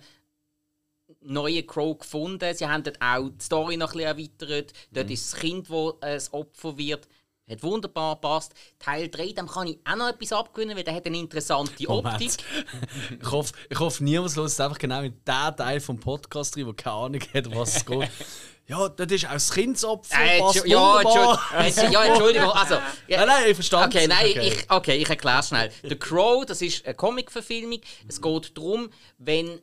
neuen 1.21 1.65
Crow 1.65 1.97
gefunden. 1.97 2.53
Sie 2.55 2.67
haben 2.67 2.83
dort 2.83 3.01
auch 3.01 3.29
die 3.29 3.43
Story 3.43 3.77
noch 3.77 3.93
ein 3.93 4.17
bisschen 4.17 4.39
erweitert. 4.41 4.73
Dort 4.91 5.09
ist 5.09 5.33
das 5.33 5.39
Kind, 5.39 5.69
das 6.01 6.27
äh, 6.27 6.31
Opfer 6.31 6.77
wird. 6.77 7.07
Hat 7.49 7.63
wunderbar 7.63 8.15
gepasst. 8.15 8.53
Teil 8.77 9.07
3, 9.07 9.31
dem 9.31 9.47
kann 9.47 9.67
ich 9.67 9.79
auch 9.85 9.95
noch 9.95 10.09
etwas 10.09 10.33
abgewinnen, 10.33 10.75
weil 10.75 10.83
der 10.83 10.95
hat 10.95 11.05
eine 11.05 11.17
interessante 11.17 11.87
Optik. 11.87 12.31
Ich, 13.21 13.31
hoffe, 13.31 13.53
ich 13.69 13.79
hoffe, 13.79 14.03
niemand 14.03 14.35
hört 14.35 14.59
einfach 14.59 14.77
genau 14.77 15.01
in 15.01 15.13
den 15.13 15.55
Teil 15.55 15.79
vom 15.79 15.97
Podcast 15.97 16.57
rein, 16.57 16.65
der 16.65 16.73
keine 16.73 16.95
Ahnung 16.95 17.21
hat, 17.33 17.55
was 17.55 17.77
es 17.77 17.85
geht. 17.85 18.09
Ja, 18.67 18.89
das 18.89 19.11
ist 19.11 19.23
das 19.23 19.51
Kindsopfer. 19.51 20.15
Äh, 20.21 20.39
passt 20.41 20.65
ja, 20.65 20.79
wunderbar. 20.79 21.39
Entschu- 21.61 21.89
ja, 21.91 22.05
Entschuldigung. 22.05 22.49
Also, 22.51 22.75
ja, 23.07 23.19
Nein, 23.19 23.27
nein, 23.27 23.43
ich 23.49 23.55
verstand 23.55 23.87
Okay, 23.95 24.03
es. 24.03 24.07
nein, 24.09 24.25
Okay. 24.29 24.47
ich, 24.47 24.69
okay, 24.71 24.95
ich 24.97 25.09
erkläre 25.09 25.43
schnell. 25.43 25.71
The 25.83 25.95
Crow, 25.95 26.45
das 26.45 26.61
ist 26.61 26.85
eine 26.85 26.93
Comic-Verfilmung. 26.95 27.79
Es 28.07 28.21
geht 28.21 28.57
darum, 28.57 28.89
wenn 29.17 29.61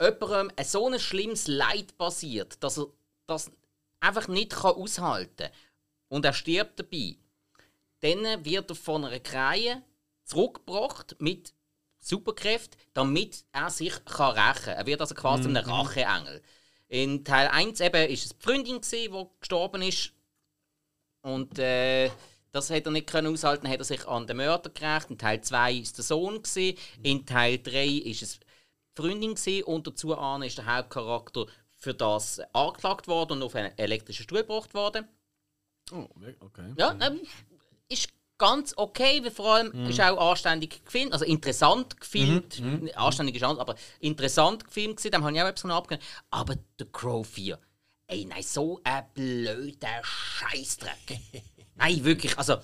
jemandem 0.00 0.50
ein 0.56 0.64
so 0.64 0.86
ein 0.88 1.00
schlimmes 1.00 1.48
Leid 1.48 1.98
passiert, 1.98 2.62
dass 2.62 2.78
er 2.78 2.86
das 3.26 3.50
einfach 3.98 4.28
nicht 4.28 4.50
kann 4.50 4.74
aushalten 4.76 5.36
kann 5.36 5.50
und 6.08 6.24
er 6.24 6.32
stirbt 6.32 6.78
dabei, 6.78 7.16
dann 8.00 8.44
wird 8.44 8.70
er 8.70 8.76
von 8.76 9.04
einer 9.04 9.18
Krähe 9.18 9.82
zurückgebracht 10.24 11.16
mit 11.18 11.52
Superkräften, 11.98 12.78
damit 12.92 13.44
er 13.52 13.70
sich 13.70 14.04
kann 14.04 14.36
rächen 14.38 14.62
kann. 14.66 14.74
Er 14.76 14.86
wird 14.86 15.00
also 15.00 15.14
quasi 15.16 15.42
zu 15.44 15.48
einem 15.48 15.64
Racheengel. 15.68 16.42
In 16.88 17.24
Teil 17.24 17.48
1 17.48 17.80
eben 17.80 18.10
ist 18.10 18.24
es 18.24 18.36
die 18.36 18.42
Freundin, 18.42 18.80
gewesen, 18.80 19.12
die 19.12 19.26
gestorben 19.40 19.82
ist. 19.82 20.12
Und 21.22 21.58
äh, 21.58 22.10
das 22.52 22.70
hat 22.70 22.86
er 22.86 22.92
nicht 22.92 23.08
können 23.08 23.32
aushalten, 23.32 23.68
hat 23.68 23.78
er 23.78 23.84
sich 23.84 24.06
an 24.06 24.26
den 24.26 24.36
Mörder 24.36 24.70
gerecht. 24.70 25.10
In 25.10 25.18
Teil 25.18 25.40
2 25.40 25.74
war 25.74 25.82
es 25.82 25.92
der 25.92 26.04
Sohn. 26.04 26.42
Gewesen. 26.42 26.78
In 27.02 27.26
Teil 27.26 27.58
3 27.58 27.86
ist 27.86 28.22
es 28.22 28.38
die 28.40 28.46
Freundin 29.02 29.34
gewesen. 29.34 29.64
und 29.64 29.86
dazu 29.86 30.16
an 30.16 30.42
ist 30.42 30.58
der 30.58 30.66
Hauptcharakter 30.66 31.46
für 31.74 31.94
das 31.94 32.40
angeklagt 32.54 33.08
worden 33.08 33.32
und 33.38 33.42
auf 33.42 33.54
einen 33.54 33.76
elektrischen 33.76 34.22
Stuhl 34.22 34.38
gebracht 34.38 34.72
worden. 34.74 35.06
Oh, 35.92 36.08
okay. 36.40 36.72
Ja, 36.76 36.96
ähm, 37.00 37.20
ist 37.88 38.08
ganz 38.38 38.74
okay, 38.76 39.22
weil 39.22 39.30
vor 39.30 39.54
allem 39.54 39.88
ist 39.88 40.00
auch 40.00 40.30
anständig 40.30 40.84
gefilmt, 40.84 41.12
also 41.12 41.24
interessant 41.24 41.98
gefilmt. 42.00 42.62
Anständig 42.94 43.36
ist 43.36 43.42
anders, 43.42 43.60
aber 43.60 43.74
interessant 44.00 44.64
gefilmt 44.64 44.96
gewesen, 44.96 45.12
dem 45.12 45.24
habe 45.24 45.34
ich 45.34 45.42
auch 45.42 45.46
etwas 45.46 45.70
abgegeben. 45.70 46.06
Aber 46.30 46.54
The 46.78 46.86
Crow 46.92 47.26
4, 47.26 47.58
ey, 48.08 48.24
nein, 48.24 48.42
so 48.42 48.80
ein 48.84 49.04
blöder 49.14 50.02
Scheißdreck. 50.02 51.20
nein, 51.76 52.04
wirklich, 52.04 52.36
also, 52.38 52.56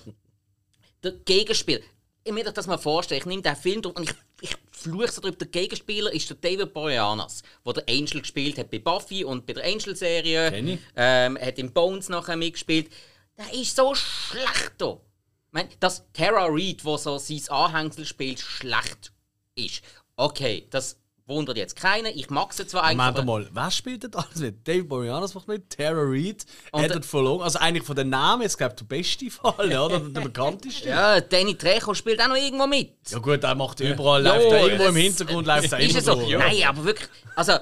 der 1.03 1.11
Gegenspiel. 1.11 1.83
Ich 2.25 2.31
euch 2.31 2.43
das 2.43 2.67
mal 2.67 2.77
vorstellen, 2.77 3.19
ich 3.19 3.25
nehme 3.25 3.41
den 3.41 3.55
Film 3.57 3.81
durch 3.81 3.97
und 3.97 4.09
ich, 4.09 4.15
ich 4.39 4.55
fluche 4.71 5.11
so 5.11 5.19
drüber. 5.19 5.35
Der 5.35 5.47
Gegenspieler 5.47 6.13
ist 6.13 6.29
der 6.29 6.37
David 6.37 6.73
Boreanaz, 6.73 7.43
der 7.65 7.73
der 7.73 7.83
Angel 7.89 8.21
gespielt 8.21 8.57
hat 8.57 8.71
bei 8.71 8.79
Buffy 8.79 9.25
und 9.25 9.45
bei 9.45 9.51
der 9.51 9.65
Angel-Serie. 9.65 10.79
Ähm, 10.95 11.37
hat 11.37 11.59
in 11.59 11.73
Bones 11.73 12.07
nachher 12.07 12.37
mitgespielt. 12.37 12.89
Der 13.37 13.53
ist 13.53 13.75
so 13.75 13.93
schlecht 13.93 14.75
da. 14.77 15.01
Meine, 15.53 15.69
dass 15.79 16.03
Tara 16.13 16.47
Reid, 16.49 16.83
wo 16.83 16.97
so 16.97 17.17
sein 17.19 17.41
Anhängsel 17.49 18.05
spielt, 18.05 18.39
schlecht 18.39 19.13
ist. 19.55 19.83
Okay, 20.15 20.67
das 20.71 20.97
wundert 21.27 21.57
jetzt 21.57 21.75
keiner. 21.75 22.09
Ich 22.09 22.29
mag 22.31 22.51
sie 22.53 22.65
zwar 22.67 22.83
eigentlich. 22.83 23.05
Moment 23.05 23.25
mal, 23.25 23.49
wer 23.53 23.71
spielt 23.71 24.03
denn 24.03 24.13
alles 24.15 24.35
mit? 24.37 24.67
Dave 24.67 24.83
Boreanaz 24.83 25.33
macht 25.35 25.47
mit, 25.47 25.69
Tara 25.69 26.01
Reid, 26.01 26.43
Edward 26.73 27.05
Furlong. 27.05 27.41
Also 27.43 27.59
eigentlich 27.59 27.83
von 27.85 27.95
den 27.95 28.09
Namen 28.09 28.41
jetzt, 28.41 28.57
glaube 28.57 28.73
ich, 28.73 28.79
der 28.79 28.95
beste 28.97 29.29
Fall, 29.29 29.71
ja, 29.71 29.81
oder 29.85 29.99
der 29.99 30.21
bekannteste. 30.21 30.89
Ja, 30.89 31.21
Danny 31.21 31.55
Trejo 31.55 31.93
spielt 31.93 32.19
auch 32.19 32.27
noch 32.29 32.35
irgendwo 32.35 32.65
mit. 32.67 32.95
Ja 33.09 33.19
gut, 33.19 33.43
er 33.43 33.55
macht 33.55 33.79
überall, 33.79 34.25
Ja, 34.25 34.35
läuft 34.35 34.51
er 34.51 34.63
irgendwo 34.63 34.85
im 34.85 34.95
Hintergrund, 34.95 35.47
läuft 35.47 35.71
er 35.71 35.79
Ist 35.79 35.89
immer 35.91 35.99
es 35.99 36.05
so? 36.05 36.15
durch. 36.15 36.31
Nein, 36.37 36.63
aber 36.67 36.83
wirklich. 36.83 37.09
Also, 37.35 37.53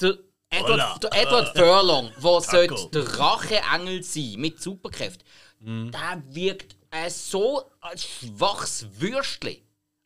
der 0.00 0.18
Edward, 0.50 1.02
der 1.02 1.12
Edward 1.14 1.56
Furlong, 1.56 2.10
der 2.22 2.40
sollte 2.40 2.88
der 2.92 3.18
Racheengel 3.18 4.02
sein 4.02 4.34
mit 4.38 4.60
Superkräften, 4.62 5.24
Mhm. 5.60 5.90
der 5.90 6.22
wirkt 6.28 6.76
äh, 6.90 7.10
so 7.10 7.62
als 7.80 8.04
schwaches 8.04 8.86
Würstchen. 9.00 9.56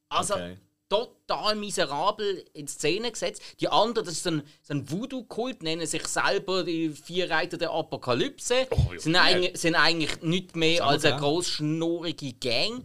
Also, 0.08 0.34
Okay. 0.34 0.56
total 0.88 1.54
miserabel 1.56 2.44
in 2.52 2.66
Szene 2.66 3.12
gesetzt. 3.12 3.42
Die 3.60 3.68
anderen, 3.68 4.06
das 4.06 4.14
ist 4.14 4.26
ein, 4.26 4.42
so 4.62 4.74
ein 4.74 4.90
Voodoo-Kult, 4.90 5.62
nennen 5.62 5.86
sich 5.86 6.06
selber 6.08 6.64
die 6.64 6.88
vier 6.90 7.30
Reiter 7.30 7.56
der 7.58 7.70
Apokalypse. 7.70 8.66
Oh, 8.70 8.92
sind, 8.96 9.14
eigentlich, 9.16 9.60
sind 9.60 9.74
eigentlich 9.76 10.20
nicht 10.22 10.56
mehr 10.56 10.84
als 10.84 11.04
eine 11.04 11.18
großschnurrige 11.20 12.32
Gang. 12.34 12.84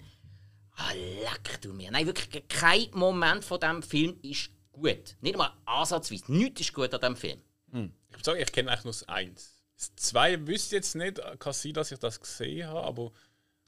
Ah, 0.76 0.92
leck 0.94 1.62
du 1.62 1.74
mir. 1.74 1.90
Nein, 1.90 2.06
wirklich, 2.06 2.44
kein 2.50 2.88
Moment 2.94 3.44
von 3.46 3.60
diesem 3.60 3.82
Film 3.82 4.20
ist 4.22 4.50
gut. 4.82 5.16
Nicht 5.22 5.38
mal 5.38 5.52
ansatzweise. 5.66 6.32
Nichts 6.32 6.62
ist 6.62 6.74
gut 6.74 6.94
an 6.94 7.00
diesem 7.00 7.16
Film. 7.16 7.40
Ich 7.72 8.16
würde 8.18 8.24
sagen, 8.24 8.40
ich 8.42 8.52
kenne 8.52 8.72
eigentlich 8.72 8.84
nur 8.86 8.94
das 8.94 9.08
Eins. 9.10 9.52
Das 9.76 9.94
Zwei 9.98 10.48
wüsste 10.48 10.76
ich 10.76 10.80
jetzt 10.80 10.96
nicht, 10.96 11.20
kann 11.40 11.52
sein, 11.54 11.74
dass 11.74 11.92
ich 11.92 12.00
das 12.00 12.20
gesehen 12.20 12.68
habe, 12.68 12.82
aber 12.84 13.12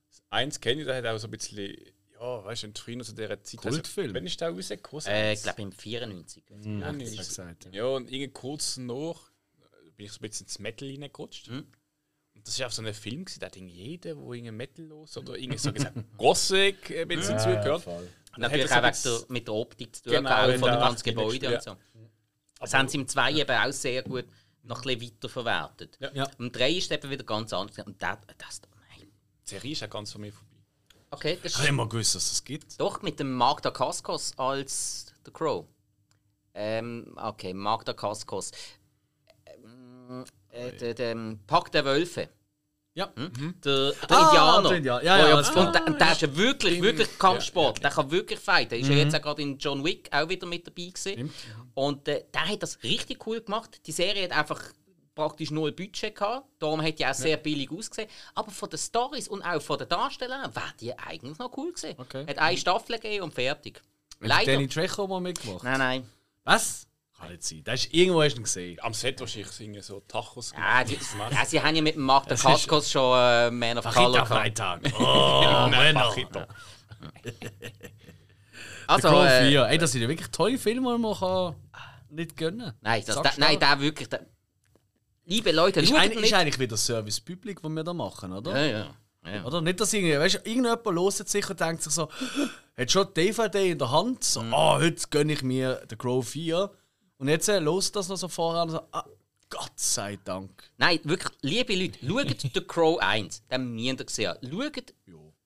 das 0.10 0.22
Eins 0.30 0.60
kenne 0.62 0.82
ich, 0.82 0.88
der 0.88 0.96
hat 0.98 1.06
auch 1.06 1.18
so 1.18 1.28
ein 1.28 1.32
bisschen, 1.32 1.76
ja, 2.14 2.46
weißt 2.46 2.64
du, 2.64 2.72
früher 2.76 3.04
zu 3.04 3.14
dieser 3.14 3.44
Zeit. 3.44 3.60
Kultfilm. 3.60 4.06
Also, 4.08 4.16
wenn 4.16 4.26
ist 4.26 4.40
der 4.40 4.50
rausgekommen? 4.50 5.04
das 5.04 5.08
Äh, 5.08 5.34
ich 5.34 5.44
glaube 5.44 5.62
im 5.64 5.72
94. 5.74 6.44
Hm, 6.50 6.80
Ja, 6.80 6.92
gesagt, 6.94 7.66
ja. 7.66 7.72
Ja, 7.72 7.86
und 7.88 8.10
irgendwie 8.10 8.30
kurz 8.32 8.78
nach 8.78 9.30
äh, 9.60 9.92
bin 9.98 10.06
ich 10.06 10.14
so 10.14 10.20
ein 10.20 10.30
bisschen 10.30 10.46
ins 10.46 10.60
Metal 10.60 10.88
reingerutscht. 10.88 11.50
Mhm. 11.50 11.68
Und 12.36 12.48
das 12.48 12.58
war 12.60 12.68
auch 12.68 12.72
so 12.72 12.82
ein 12.84 12.94
Film, 12.94 13.26
da 13.40 13.48
hat 13.48 13.56
jeder, 13.58 14.14
der 14.16 14.24
irgendwie 14.24 14.52
Metal 14.52 14.86
los 14.86 15.18
oder 15.18 15.36
irgendwie 15.38 15.58
so 15.58 15.74
gesagt, 15.74 15.98
Gothic 16.18 16.92
ein 16.92 17.08
bisschen 17.10 17.38
zugehört. 17.40 17.84
voll. 17.84 18.08
Natürlich 18.38 18.72
auch 18.72 18.84
wegen 18.84 18.98
der, 19.04 19.20
mit 19.30 19.48
der 19.48 19.54
Optik 19.54 19.96
zu 19.96 20.04
tun, 20.04 20.14
Genau, 20.14 20.30
auch 20.30 20.60
von 20.60 20.72
den 20.72 20.80
ganzen 20.80 21.04
Gebäuden 21.04 21.54
und 21.54 21.64
so. 21.64 21.78
Das 22.60 22.74
haben 22.74 22.88
sie 22.88 22.98
im 22.98 23.08
2 23.08 23.34
eben 23.34 23.52
auch 23.52 23.72
sehr 23.72 24.04
gut 24.04 24.26
noch 24.64 24.84
ein 24.86 24.98
bisschen 24.98 25.14
weiterverwertet. 25.14 25.98
Ja. 26.00 26.12
Ja. 26.14 26.30
Im 26.40 26.52
3 26.52 26.72
ist 26.72 26.92
es 26.92 26.98
eben 26.98 27.10
wieder 27.10 27.24
ganz 27.24 27.54
anders. 27.54 27.86
Und 27.86 28.02
das, 28.02 28.18
das 28.38 28.62
nein. 28.90 29.08
Die 29.46 29.50
Serie 29.50 29.72
ist 29.72 29.82
ja 29.82 29.88
ganz 29.88 30.12
von 30.12 30.22
mir 30.22 30.32
vorbei. 30.32 30.48
Okay, 31.10 31.40
das 31.42 31.54
Ich 31.54 31.58
habe 31.60 31.70
immer 31.70 31.88
gewusst, 31.88 32.16
dass 32.16 32.24
es 32.24 32.30
das 32.32 32.44
gibt. 32.44 32.80
Doch, 32.80 33.02
mit 33.02 33.20
dem 33.20 33.34
Mark 33.34 33.62
Dacascos 33.62 34.38
als 34.38 35.14
The 35.26 35.32
Crow. 35.32 35.66
Ähm, 36.54 37.16
okay, 37.16 37.54
Mark 37.54 37.86
Dacascos. 37.86 38.52
Ähm, 39.46 40.26
äh, 40.50 40.72
der, 40.74 40.94
der 40.94 41.38
Pakt 41.46 41.74
der 41.74 41.86
Wölfe. 41.86 42.30
Ja. 42.98 43.12
Der, 43.16 43.92
der 43.92 43.94
Ah, 44.10 44.26
Indianer. 44.30 44.70
der 44.70 44.78
Indianer. 44.78 45.04
Ja, 45.04 45.18
ja, 45.20 45.30
ja, 45.30 45.38
und 45.38 45.76
der, 45.76 45.82
der 45.82 46.12
ist 46.14 46.22
ja 46.22 46.36
wirklich, 46.36 46.82
wirklich 46.82 47.20
Kampfsport. 47.20 47.84
Der 47.84 47.92
kann 47.92 48.10
wirklich 48.10 48.40
fighten. 48.40 48.70
Der 48.72 48.80
ist 48.80 48.90
ja 48.90 48.96
jetzt 48.96 49.16
auch 49.16 49.22
gerade 49.22 49.44
in 49.44 49.60
John 49.60 49.86
Wick 49.86 50.10
auch 50.12 50.28
wieder 50.28 50.48
mit 50.48 50.66
dabei 50.66 50.88
gewesen. 50.88 51.32
Und 51.76 52.08
äh, 52.08 52.24
der 52.34 52.48
hat 52.50 52.64
das 52.64 52.82
richtig 52.82 53.28
cool 53.28 53.40
gemacht. 53.42 53.82
Die 53.86 53.92
Serie 53.92 54.24
hat 54.24 54.32
einfach 54.32 54.64
praktisch 55.14 55.52
null 55.52 55.74
Budget 55.74 56.16
gehabt. 56.16 56.48
Darum 56.58 56.82
hat 56.82 56.98
die 56.98 57.06
auch 57.06 57.14
sehr 57.14 57.38
billig 57.38 57.70
ausgesehen. 57.72 58.10
Aber 58.34 58.50
von 58.50 58.68
den 58.68 58.80
Stories 58.80 59.28
und 59.28 59.44
auch 59.44 59.62
von 59.62 59.78
den 59.78 59.90
Darstellern 59.90 60.56
wäre 60.56 60.74
die 60.82 60.98
eigentlich 60.98 61.38
noch 61.38 61.56
cool 61.56 61.74
gewesen. 61.74 61.94
Okay. 62.00 62.26
Hat 62.28 62.40
eine 62.40 62.58
Staffel 62.58 62.96
gegeben 62.96 63.26
und 63.26 63.34
fertig. 63.36 63.78
Hat 64.22 64.28
Leider. 64.28 64.54
Danny 64.54 64.68
Trejo 64.68 65.06
mal 65.06 65.22
mitgemacht? 65.22 65.64
Nein, 65.64 65.78
nein. 65.78 66.10
Was? 66.46 66.87
Kann 67.20 67.30
nicht 67.32 67.44
sein. 67.44 67.62
Das 67.64 67.84
ist 67.86 67.94
irgendwo 67.94 68.22
hast 68.22 68.36
du 68.36 68.42
ihn 68.42 68.44
gesehen. 68.44 68.78
Am 68.82 68.94
Set 68.94 69.20
wahrscheinlich 69.20 69.52
singen 69.52 69.82
so 69.82 70.02
Tachos. 70.08 70.54
Ja, 70.56 70.84
die, 70.84 70.98
gemacht. 70.98 71.32
ja, 71.34 71.46
sie 71.46 71.62
haben 71.62 71.76
ja 71.76 71.82
mit 71.82 71.96
dem 71.96 72.04
Mark 72.04 72.28
Dacascos 72.28 72.92
schon 72.92 73.18
äh, 73.20 73.50
Man 73.52 73.78
of 73.80 73.86
Color 73.86 74.12
gehabt. 74.14 74.28
Freitag. 74.28 74.82
Oh, 75.00 75.68
Nein, 75.72 75.94
Männer. 75.96 76.14
Also, 78.88 79.10
Crow 79.10 79.26
äh, 79.26 79.50
4. 79.50 79.68
Ey, 79.68 79.78
das 79.78 79.92
sind 79.92 80.02
ja 80.02 80.08
wirklich 80.08 80.30
tolle 80.30 80.58
Filme, 80.58 80.94
die 80.96 81.02
man 81.02 81.14
kann 81.16 81.56
nicht 82.10 82.38
gönnen 82.38 82.72
Nein, 82.82 83.04
das, 83.06 83.22
da, 83.22 83.32
nein, 83.38 83.60
der 83.60 83.80
wirklich. 83.82 84.08
Der, 84.08 84.26
liebe 85.26 85.52
Leute, 85.52 85.82
ist, 85.82 85.94
ein, 85.94 86.12
ist 86.12 86.22
nicht. 86.22 86.34
eigentlich 86.34 86.58
wieder 86.58 86.78
Service 86.78 87.20
Public, 87.20 87.62
was 87.64 87.70
wir 87.72 87.84
da 87.84 87.94
machen, 87.94 88.32
oder? 88.32 88.52
Ja, 88.66 88.66
ja. 89.26 89.32
ja. 89.36 89.44
Oder? 89.44 89.60
Nicht, 89.62 89.82
dass 89.82 89.92
irgendwie, 89.92 90.18
weißt, 90.18 90.36
du, 90.36 90.50
irgendjemand 90.50 90.86
loset 90.86 91.28
sich 91.28 91.50
und 91.50 91.60
denkt 91.60 91.84
sich 91.84 91.92
so, 91.94 92.08
hat 92.78 92.90
schon 92.92 93.08
die 93.10 93.26
DVD 93.26 93.72
in 93.72 93.78
der 93.78 93.92
Hand, 93.92 94.24
so, 94.24 94.42
Mhm. 94.42 94.54
ah, 94.54 94.78
heute 94.80 95.06
gönne 95.10 95.34
ich 95.34 95.44
mir 95.44 95.86
den 95.92 95.98
Crow 95.98 96.26
4. 96.26 96.72
Und 97.18 97.30
jetzt 97.30 97.48
äh, 97.50 97.60
loset 97.60 97.96
das 97.96 98.10
noch 98.10 98.18
so 98.18 98.28
vorher 98.28 98.64
und 98.64 98.70
so, 98.70 98.82
ah, 98.92 99.06
Gott 99.50 99.72
sei 99.76 100.18
Dank. 100.24 100.64
Nein, 100.78 101.00
wirklich, 101.04 101.34
liebe 101.42 101.76
Leute, 102.02 102.36
schaut 102.40 102.54
The 102.54 102.62
Crow 102.62 103.00
1, 103.00 103.44
den 103.50 103.74
müsst 103.74 104.00
ihr 104.00 104.06
gesehen 104.06 104.30
haben. 104.30 104.50
Schaut 104.52 104.94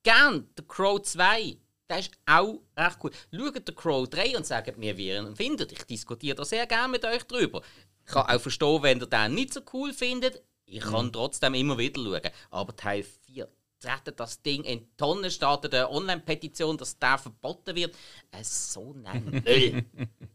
gern 0.02 0.48
The 0.56 0.64
Crow 0.66 1.00
2, 1.00 1.56
der 1.88 1.98
ist 1.98 2.10
auch 2.26 2.60
recht 2.76 2.98
cool. 3.02 3.10
Schaut 3.32 3.62
The 3.66 3.74
Crow 3.74 4.08
3 4.08 4.36
und 4.36 4.46
sagt 4.46 4.76
mir, 4.76 4.96
wie 4.96 5.08
ihr 5.08 5.20
ihn 5.20 5.36
findet. 5.36 5.72
Ich 5.72 5.84
diskutiere 5.84 6.36
da 6.36 6.44
sehr 6.44 6.66
gerne 6.66 6.88
mit 6.88 7.04
euch 7.04 7.22
drüber. 7.24 7.62
Ich 8.04 8.12
kann 8.12 8.26
auch 8.26 8.40
verstehen, 8.40 8.82
wenn 8.82 9.00
ihr 9.00 9.06
den 9.06 9.34
nicht 9.34 9.54
so 9.54 9.60
cool 9.72 9.92
findet. 9.92 10.42
Ich 10.64 10.82
kann 10.82 11.12
trotzdem 11.12 11.54
immer 11.54 11.78
wieder 11.78 12.02
schauen. 12.02 12.32
Aber 12.50 12.74
Teil 12.74 13.02
4 13.02 13.48
treten 13.78 14.16
das 14.16 14.42
Ding 14.42 14.64
in 14.64 14.80
die 14.80 14.96
Tonne, 14.96 15.30
startet 15.30 15.74
eine 15.74 15.90
Online-Petition, 15.90 16.76
dass 16.78 16.98
der 16.98 17.18
verboten 17.18 17.76
wird. 17.76 17.94
Äh, 18.30 18.42
so 18.42 18.94
ein 19.04 19.24
Müll. 19.24 19.84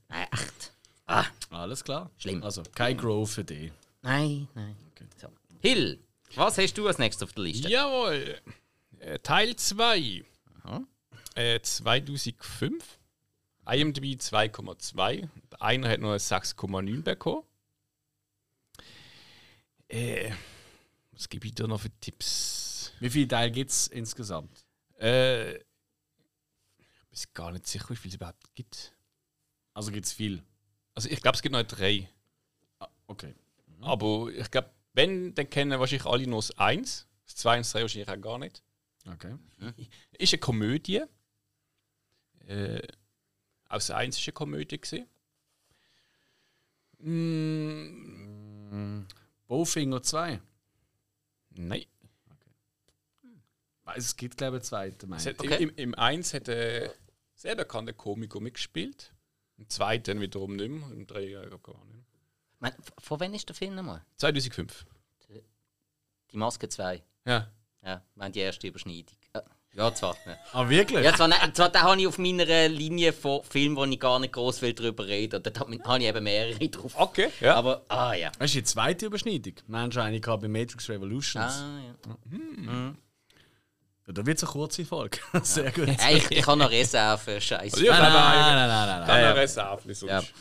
Nein, 0.07 0.27
echt. 0.31 0.76
Ah, 1.07 1.25
Alles 1.49 1.83
klar. 1.83 2.11
Schlimm. 2.17 2.43
Also, 2.43 2.63
kein 2.75 2.97
Crow 2.97 3.29
für 3.29 3.43
dich. 3.43 3.71
nein, 4.01 4.47
nein. 4.53 4.75
So. 5.17 5.29
Hill, 5.61 6.03
was 6.35 6.57
hast 6.57 6.77
du 6.77 6.85
als 6.87 6.97
nächstes 6.97 7.23
auf 7.23 7.33
der 7.33 7.43
Liste? 7.45 7.69
Jawohl. 7.69 8.39
Äh, 8.99 9.19
Teil 9.19 9.55
2. 9.55 10.25
Aha. 10.63 10.83
Äh, 11.35 11.61
2005. 11.61 12.99
IMDb 13.69 14.19
2,2. 14.19 15.29
Einer 15.59 15.89
hat 15.89 15.99
nur 15.99 16.11
eine 16.11 16.19
6,9 16.19 17.01
bekommen. 17.03 17.43
Äh, 19.87 20.31
was 21.11 21.29
gebe 21.29 21.47
ich 21.47 21.55
dir 21.55 21.67
noch 21.67 21.79
für 21.81 21.89
Tipps? 21.99 22.91
Wie 22.99 23.09
viele 23.09 23.27
Teile 23.27 23.51
gibt 23.51 23.71
es 23.71 23.87
insgesamt? 23.87 24.65
Äh, 24.99 25.55
ich 25.55 25.63
bin 27.09 27.33
gar 27.33 27.51
nicht 27.51 27.67
sicher, 27.67 27.89
wie 27.89 27.95
viel 27.95 28.09
es 28.09 28.15
überhaupt 28.15 28.53
gibt. 28.55 28.93
Also 29.73 29.91
gibt 29.91 30.05
es 30.05 30.13
viel. 30.13 30.43
Also 30.97 31.11
ich 31.11 31.21
glaube, 31.21 31.35
es 31.35 31.43
gibt 31.43 31.53
noch 31.53 31.61
drei. 31.61 32.09
Ah, 32.79 32.89
okay. 33.05 33.35
Aber 33.81 34.31
ich 34.31 34.49
glaube, 34.49 34.71
wenn, 34.93 35.35
dann 35.35 35.47
kennen 35.47 35.79
wahrscheinlich 35.79 36.07
alle 36.07 36.25
nur 36.25 36.39
das 36.39 36.57
1. 36.57 37.05
Das 37.23 37.35
2 37.35 37.57
und 37.57 37.59
das 37.59 37.71
3 37.73 37.81
wahrscheinlich 37.83 38.09
auch 38.09 38.19
gar 38.19 38.39
nicht. 38.39 38.63
Okay. 39.07 39.35
Ist 40.17 40.33
eine 40.33 40.39
Komödie. 40.39 41.03
Äh, 42.47 42.81
auch 43.69 43.75
das 43.75 43.91
1 43.91 44.17
war 44.17 44.23
eine 44.25 44.33
Komödie. 44.33 44.81
Gewesen. 44.81 45.05
Mm, 46.97 49.05
Bowfinger 49.45 50.01
2. 50.01 50.41
nein. 51.51 51.85
Weiß, 53.83 54.03
es 54.03 54.15
gibt, 54.15 54.37
glaube 54.37 54.57
ich, 54.57 54.73
einen 54.73 54.97
zweiten. 54.97 55.13
Hat, 55.13 55.39
Okay. 55.39 55.61
Im, 55.61 55.75
Im 55.75 55.93
1 55.93 56.33
hat 56.33 56.49
ein 56.49 56.89
sehr 57.35 57.55
bekannter 57.55 57.93
Komiker 57.93 58.39
mitgespielt. 58.39 59.13
Im 59.57 59.69
2 59.69 59.97
dann 59.99 60.21
wiederum 60.21 60.55
nicht 60.55 60.69
mehr. 60.69 60.89
Im 60.91 61.07
3 61.07 61.21
ja 61.21 61.41
gar 61.41 61.83
nicht 61.85 62.03
mehr. 62.59 62.73
Von 62.99 63.19
wann 63.19 63.33
ist 63.33 63.47
der 63.49 63.55
Film 63.55 63.75
nochmal? 63.75 64.03
2005. 64.17 64.85
Die 66.31 66.37
Maske 66.37 66.67
2. 66.69 67.01
Ja. 67.25 67.47
Ja, 67.83 68.01
wir 68.15 68.25
haben 68.25 68.31
die 68.33 68.39
erste 68.39 68.67
Überschneidung. 68.67 69.15
Äh, 69.33 69.39
Ja, 69.73 69.93
zwar. 69.93 70.17
Ja, 70.25 70.37
Ah, 70.53 70.67
wirklich? 70.69 71.03
ja 71.05 71.13
zwar, 71.15 71.27
nein, 71.29 71.53
zwar 71.55 71.69
da 71.69 71.83
habe 71.83 72.01
ich 72.01 72.07
auf 72.07 72.17
meiner 72.17 72.67
Linie 72.67 73.13
von 73.13 73.43
Filmen, 73.43 73.75
wo 73.77 73.85
ich 73.85 73.99
gar 73.99 74.19
nicht 74.19 74.33
groß 74.33 74.61
will 74.61 74.73
darüber 74.73 75.05
reden. 75.07 75.41
Da 75.41 75.51
habe 75.59 75.99
ich 75.99 76.05
eben 76.05 76.23
mehrere 76.23 76.67
drauf. 76.69 76.93
Okay. 76.97 77.29
Ja. 77.39 77.55
Aber, 77.55 77.85
ah 77.87 78.13
ja. 78.13 78.31
Das 78.39 78.47
ist 78.47 78.55
die 78.55 78.63
zweite 78.63 79.05
Überschneidung. 79.05 79.53
Mensch, 79.67 79.95
eine 79.97 80.19
gehabt 80.19 80.41
bei 80.41 80.47
Matrix 80.49 80.89
Revolutions. 80.89 81.53
Ah, 81.61 81.79
ja. 81.85 82.93
Ja, 84.07 84.13
da 84.13 84.25
wird 84.25 84.37
es 84.37 84.43
eine 84.43 84.51
kurze 84.53 84.85
Folge. 84.85 85.19
Sehr 85.43 85.71
gut. 85.71 85.89
Ich, 85.89 86.31
ich 86.31 86.47
habe 86.47 86.57
noch 86.57 86.71
Reserve, 86.71 87.41
Scheiße. 87.41 87.85
Ja, 87.85 87.99
Nein, 87.99 88.01
nein, 88.01 88.13
nein, 88.13 88.23
nein, 88.23 88.55
nein, 88.55 88.67
nein, 88.67 88.87
nein, 88.87 88.99
nein. 88.99 89.07
Dann 89.07 89.21
ja. 89.21 89.29
eine 89.31 89.39
Reserve 89.41 89.93
sonst. 89.93 90.33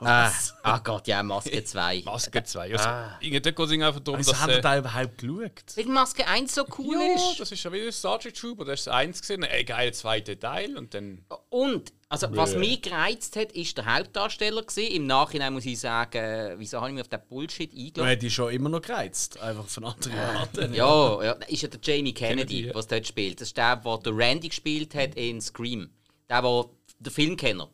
Ja. 0.00 0.26
Ah, 0.26 0.32
ah 0.62 0.78
Gott, 0.78 1.06
ja, 1.06 1.22
Maske 1.22 1.62
2. 1.64 2.02
Maske 2.04 2.42
2. 2.42 2.72
Also, 2.72 2.84
Ah. 2.88 3.16
irgendwie 3.20 3.40
dort 3.40 3.56
geht 3.56 3.66
es 3.80 3.86
einfach 3.86 4.00
darum, 4.00 4.20
Wieso 4.20 4.32
dass. 4.32 4.40
haben 4.40 4.50
wir 4.50 4.58
Äh, 4.58 4.60
da 4.62 4.78
überhaupt 4.78 5.18
geschaut? 5.18 5.76
Weil 5.76 5.84
Maske 5.86 6.26
1 6.26 6.54
so 6.54 6.64
cool 6.78 6.94
ja, 6.96 7.14
ist. 7.14 7.40
das 7.40 7.52
ist 7.52 7.62
ja 7.62 7.72
wieder 7.72 7.92
Star 7.92 8.18
Trek 8.18 8.34
Trooper. 8.34 8.64
Das 8.64 8.80
ist 8.80 8.86
das 8.88 8.94
1 8.94 9.20
gesehen. 9.20 9.42
Ey, 9.44 9.64
geil, 9.64 9.94
zweiter 9.94 10.38
Teil. 10.38 10.76
Und 10.76 10.94
dann. 10.94 11.24
Und, 11.50 11.92
also, 12.08 12.26
was 12.36 12.52
Bäh. 12.52 12.58
mich 12.58 12.82
gereizt 12.82 13.36
hat, 13.36 13.52
ist 13.52 13.76
der 13.78 13.86
Hauptdarsteller. 13.96 14.62
Gewesen. 14.62 14.92
Im 14.92 15.06
Nachhinein 15.06 15.52
muss 15.52 15.64
ich 15.66 15.78
sagen, 15.80 16.54
wieso 16.58 16.78
habe 16.78 16.88
ich 16.88 16.94
mich 16.94 17.02
auf 17.02 17.08
den 17.08 17.20
Bullshit 17.28 17.72
Du 17.72 17.76
eingeladen? 17.76 18.06
hättest 18.08 18.22
dich 18.24 18.34
schon 18.34 18.52
immer 18.52 18.68
noch 18.68 18.82
gereizt. 18.82 19.38
Einfach 19.40 19.66
von 19.66 19.84
anderen 19.84 20.18
Arten. 20.18 20.74
Ja, 20.74 21.22
ja, 21.22 21.34
das 21.34 21.48
ist 21.48 21.62
ja 21.62 21.68
der 21.68 21.80
Jamie 21.82 22.12
Kennedy, 22.14 22.46
Kennedy, 22.46 22.66
ja. 22.68 22.74
was 22.74 22.86
dort 22.88 23.06
spielt. 23.06 23.40
Das 23.40 23.48
ist 23.48 23.56
der, 23.56 23.76
der 23.76 23.98
der 23.98 24.16
Randy 24.16 24.48
gespielt 24.48 24.94
hat 24.94 25.14
in 25.14 25.40
Scream. 25.40 25.90
Der, 26.28 26.42
der 26.42 26.64
der 27.00 27.12
Filmkenner. 27.12 27.68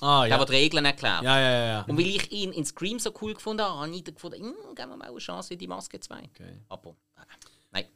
Ah, 0.00 0.22
Der, 0.22 0.30
ja. 0.30 0.36
der 0.38 0.46
die 0.46 0.52
Regeln 0.52 0.84
erklärt. 0.84 1.22
Ja, 1.22 1.38
ja, 1.40 1.66
ja. 1.66 1.82
Und 1.82 1.96
weil 1.96 2.06
ich 2.06 2.30
ihn 2.32 2.52
in 2.52 2.64
Scream 2.64 2.98
so 2.98 3.12
cool 3.22 3.34
gefunden 3.34 3.62
habe, 3.62 3.80
habe 3.80 3.94
ich 3.94 4.04
dann 4.04 4.14
gefunden, 4.14 4.40
hm, 4.42 4.74
geben 4.74 4.90
wir 4.90 4.96
mal 4.96 5.08
eine 5.08 5.18
Chance 5.18 5.54
in 5.54 5.58
die 5.58 5.66
Maske 5.68 6.00
2. 6.00 6.18
Okay. 6.24 6.60
Aber, 6.68 6.90
äh, 7.16 7.22
nein. 7.70 7.86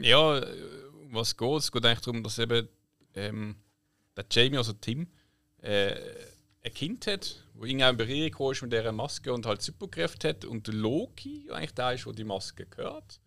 Ja, 0.00 0.38
äh, 0.38 0.46
was 1.10 1.36
geht? 1.36 1.58
Es 1.58 1.70
geht 1.70 1.84
eigentlich 1.84 2.00
darum, 2.00 2.22
dass 2.22 2.38
eben 2.38 2.68
ähm, 3.14 3.56
der 4.16 4.24
Jamie, 4.30 4.56
also 4.56 4.72
Tim, 4.72 5.06
äh, 5.60 5.94
ein 6.64 6.72
Kind 6.74 7.06
hat, 7.06 7.44
wo 7.54 7.64
irgendwie 7.64 7.86
in 7.88 7.96
Berührung 7.96 8.52
ist 8.52 8.62
mit 8.62 8.72
dieser 8.72 8.92
Maske 8.92 9.32
und 9.32 9.46
halt 9.46 9.62
Superkräfte 9.62 10.30
hat. 10.30 10.44
Und 10.44 10.68
Loki 10.68 11.50
eigentlich 11.50 11.74
der 11.74 11.92
ist, 11.92 12.06
der 12.06 12.12
die 12.12 12.24
Maske 12.24 12.66
gehört. 12.66 13.20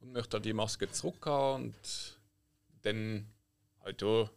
Und 0.00 0.12
möchte 0.12 0.36
halt 0.36 0.44
die 0.44 0.52
Maske 0.52 0.90
zurückhaben 0.90 1.66
und 1.66 2.18
dann 2.82 3.26
halt 3.84 4.02
auch 4.02 4.30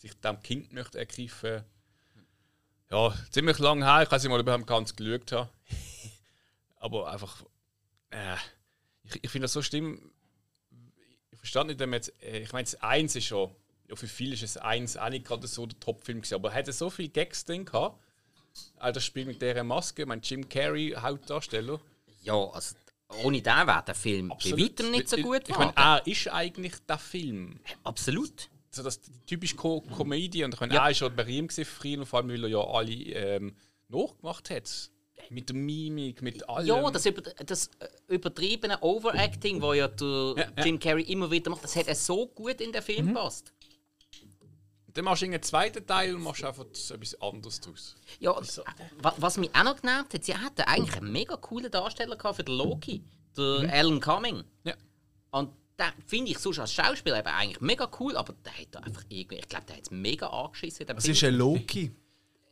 sich 0.00 0.14
dem 0.14 0.42
Kind 0.42 0.72
möchte 0.72 0.98
ergreifen. 0.98 1.64
Ja, 2.90 3.14
ziemlich 3.30 3.58
lang 3.58 3.82
her. 3.82 4.02
Ich 4.02 4.10
weiß 4.10 4.22
nicht 4.22 4.30
mal, 4.30 4.40
ob 4.40 4.60
ich 4.60 4.66
ganz 4.66 4.96
geschaut 4.96 5.32
habe. 5.32 5.50
Aber 6.78 7.10
einfach. 7.12 7.44
Äh, 8.10 8.36
ich 9.04 9.22
ich 9.22 9.30
finde 9.30 9.44
das 9.44 9.52
so 9.52 9.62
schlimm. 9.62 10.10
Ich 11.30 11.38
verstand 11.38 11.68
nicht, 11.68 11.78
wenn 11.78 11.90
man 11.90 11.98
jetzt. 11.98 12.12
Äh, 12.22 12.40
ich 12.40 12.52
meine, 12.52 12.64
das 12.64 12.76
1 12.82 13.14
ist 13.16 13.26
schon. 13.26 13.54
Ja, 13.88 13.96
für 13.96 14.08
viele 14.08 14.34
ist 14.34 14.42
es 14.42 14.56
1 14.56 14.96
auch 14.96 15.10
nicht 15.10 15.26
gerade 15.26 15.46
so 15.46 15.66
der 15.66 15.78
Top-Film 15.78 16.18
gewesen. 16.20 16.34
Aber 16.34 16.50
er 16.50 16.54
hatte 16.56 16.72
so 16.72 16.90
viele 16.90 17.10
Gags 17.10 17.44
drin 17.44 17.64
gehabt. 17.64 18.02
All 18.78 18.92
das 18.92 19.04
Spiel 19.04 19.26
mit 19.26 19.40
dieser 19.40 19.62
Maske. 19.64 20.06
Mein 20.06 20.22
Jim 20.22 20.48
Carrey, 20.48 20.94
Hauptdarsteller. 20.96 21.80
Ja, 22.22 22.34
also, 22.34 22.74
ohne 23.22 23.42
den 23.42 23.66
wäre 23.66 23.84
der 23.86 23.94
Film 23.94 24.28
bei 24.28 24.36
weitem 24.52 24.90
nicht 24.90 25.08
so 25.08 25.16
gut 25.18 25.48
Ich 25.48 25.56
meine, 25.56 25.72
geworden. 25.72 25.74
er 25.76 26.06
ist 26.06 26.28
eigentlich 26.28 26.74
der 26.88 26.98
Film. 26.98 27.60
Absolut. 27.84 28.48
So 28.70 28.82
das 28.82 29.00
typisch 29.26 29.56
Ko 29.56 29.80
Komödie 29.80 30.44
und 30.44 30.54
ich 30.54 30.60
meine, 30.60 30.74
Ja. 30.74 30.84
er 30.86 30.90
ist 30.92 30.98
schon 30.98 31.14
berühmt 31.14 31.52
früher 31.52 31.98
und 31.98 32.06
vor 32.06 32.20
allem, 32.20 32.28
weil 32.28 32.44
er 32.44 32.50
ja 32.50 32.60
alle 32.60 32.92
ähm, 32.92 33.56
nachgemacht 33.88 34.50
hat. 34.50 34.90
Mit 35.28 35.48
der 35.48 35.56
Mimik, 35.56 36.22
mit 36.22 36.48
allem. 36.48 36.66
Ja, 36.66 36.90
das, 36.90 37.04
über, 37.06 37.20
das 37.22 37.68
äh, 37.78 37.88
übertriebene 38.08 38.80
Overacting, 38.82 39.60
das 39.60 39.76
ja 39.76 39.86
der 39.88 40.34
Ja, 40.36 40.50
ja. 40.56 40.64
Jim 40.64 40.78
Carrey 40.78 41.02
immer 41.02 41.30
wieder 41.30 41.50
macht, 41.50 41.62
das 41.64 41.76
hat 41.76 41.88
er 41.88 41.94
so 41.94 42.26
gut 42.26 42.60
in 42.60 42.72
den 42.72 42.82
Film 42.82 43.08
gepasst. 43.08 43.52
Dann 44.92 45.04
machst 45.04 45.22
du 45.22 45.26
einen 45.26 45.40
zweiten 45.42 45.86
Teil 45.86 46.16
und 46.16 46.22
machst 46.22 46.42
einfach 46.42 46.64
etwas 46.64 47.20
anderes 47.20 47.60
draus. 47.60 47.94
Ja, 48.18 48.34
wa- 49.02 49.14
was 49.18 49.36
mich 49.36 49.54
auch 49.54 49.62
noch 49.62 49.80
genervt 49.80 50.14
hat, 50.14 50.24
sie 50.24 50.34
hatten 50.36 50.62
eigentlich 50.62 50.96
einen 50.96 51.12
mega 51.12 51.36
coolen 51.36 51.70
Darsteller 51.70 52.16
für 52.34 52.42
den 52.42 52.56
Loki, 52.56 53.04
der 53.36 53.72
Alan 53.72 54.00
Cumming. 54.00 54.42
Ja. 54.64 54.74
Und 55.30 55.50
finde 56.06 56.30
ich 56.32 56.38
sonst 56.38 56.58
als 56.58 56.72
Schauspieler 56.72 57.18
eben 57.18 57.28
eigentlich 57.28 57.60
mega 57.60 57.90
cool, 58.00 58.16
aber 58.16 58.34
der 58.44 58.52
hat 58.58 58.68
da 58.70 58.80
einfach 58.80 59.02
irgendwie, 59.08 59.36
ich 59.36 59.48
glaube, 59.48 59.66
der 59.66 59.76
hat 59.76 59.82
es 59.84 59.90
mega 59.90 60.26
angeschissen. 60.26 60.86
Film. 60.86 60.98
ist 60.98 61.24
ein 61.24 61.34
Loki. 61.34 61.92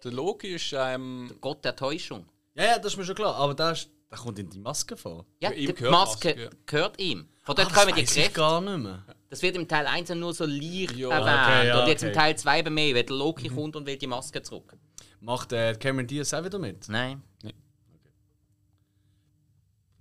Der 0.04 0.12
Loki 0.12 0.54
ist 0.54 0.72
ähm, 0.76 1.32
Gott 1.40 1.64
der 1.64 1.74
Täuschung. 1.74 2.26
Ja, 2.54 2.64
ja, 2.64 2.78
das 2.78 2.92
ist 2.92 2.98
mir 2.98 3.04
schon 3.04 3.14
klar. 3.16 3.34
Aber 3.34 3.54
das 3.54 3.80
ist 3.80 3.90
Da 4.10 4.16
kommt 4.16 4.38
in 4.38 4.48
die 4.48 4.58
Maske 4.58 4.96
vor. 4.96 5.26
Ja, 5.40 5.50
die 5.50 5.66
gehört 5.66 5.90
Maske 5.92 6.28
Maske, 6.28 6.42
ja. 6.44 6.50
gehört 6.66 7.00
ihm. 7.00 7.28
Von 7.42 7.52
Ah, 7.56 7.62
dort 7.62 7.70
das 7.70 7.78
kommen 7.78 7.94
die 7.94 8.04
Kräfte. 8.04 8.32
gar 8.32 8.60
nicht 8.60 8.78
mehr. 8.78 9.04
Das 9.30 9.42
wird 9.42 9.56
im 9.56 9.68
Teil 9.68 9.86
1 9.86 10.10
nur 10.10 10.32
so 10.32 10.44
leicht 10.46 10.92
erwähnt. 10.98 11.10
okay, 11.10 11.66
ja, 11.66 11.80
und 11.80 11.88
jetzt 11.88 12.02
im 12.02 12.10
okay. 12.10 12.18
Teil 12.18 12.38
2 12.38 12.62
bei 12.62 12.70
mir, 12.70 12.94
wenn 12.94 13.06
der 13.06 13.16
Loki 13.16 13.48
kommt 13.48 13.76
und 13.76 13.86
will 13.86 13.96
die 13.96 14.06
Maske 14.06 14.42
zurück. 14.42 14.76
Macht 15.20 15.52
äh, 15.52 15.74
Cameron 15.74 16.06
Diaz 16.06 16.32
auch 16.32 16.44
wieder 16.44 16.58
mit? 16.58 16.88
Nein. 16.88 17.22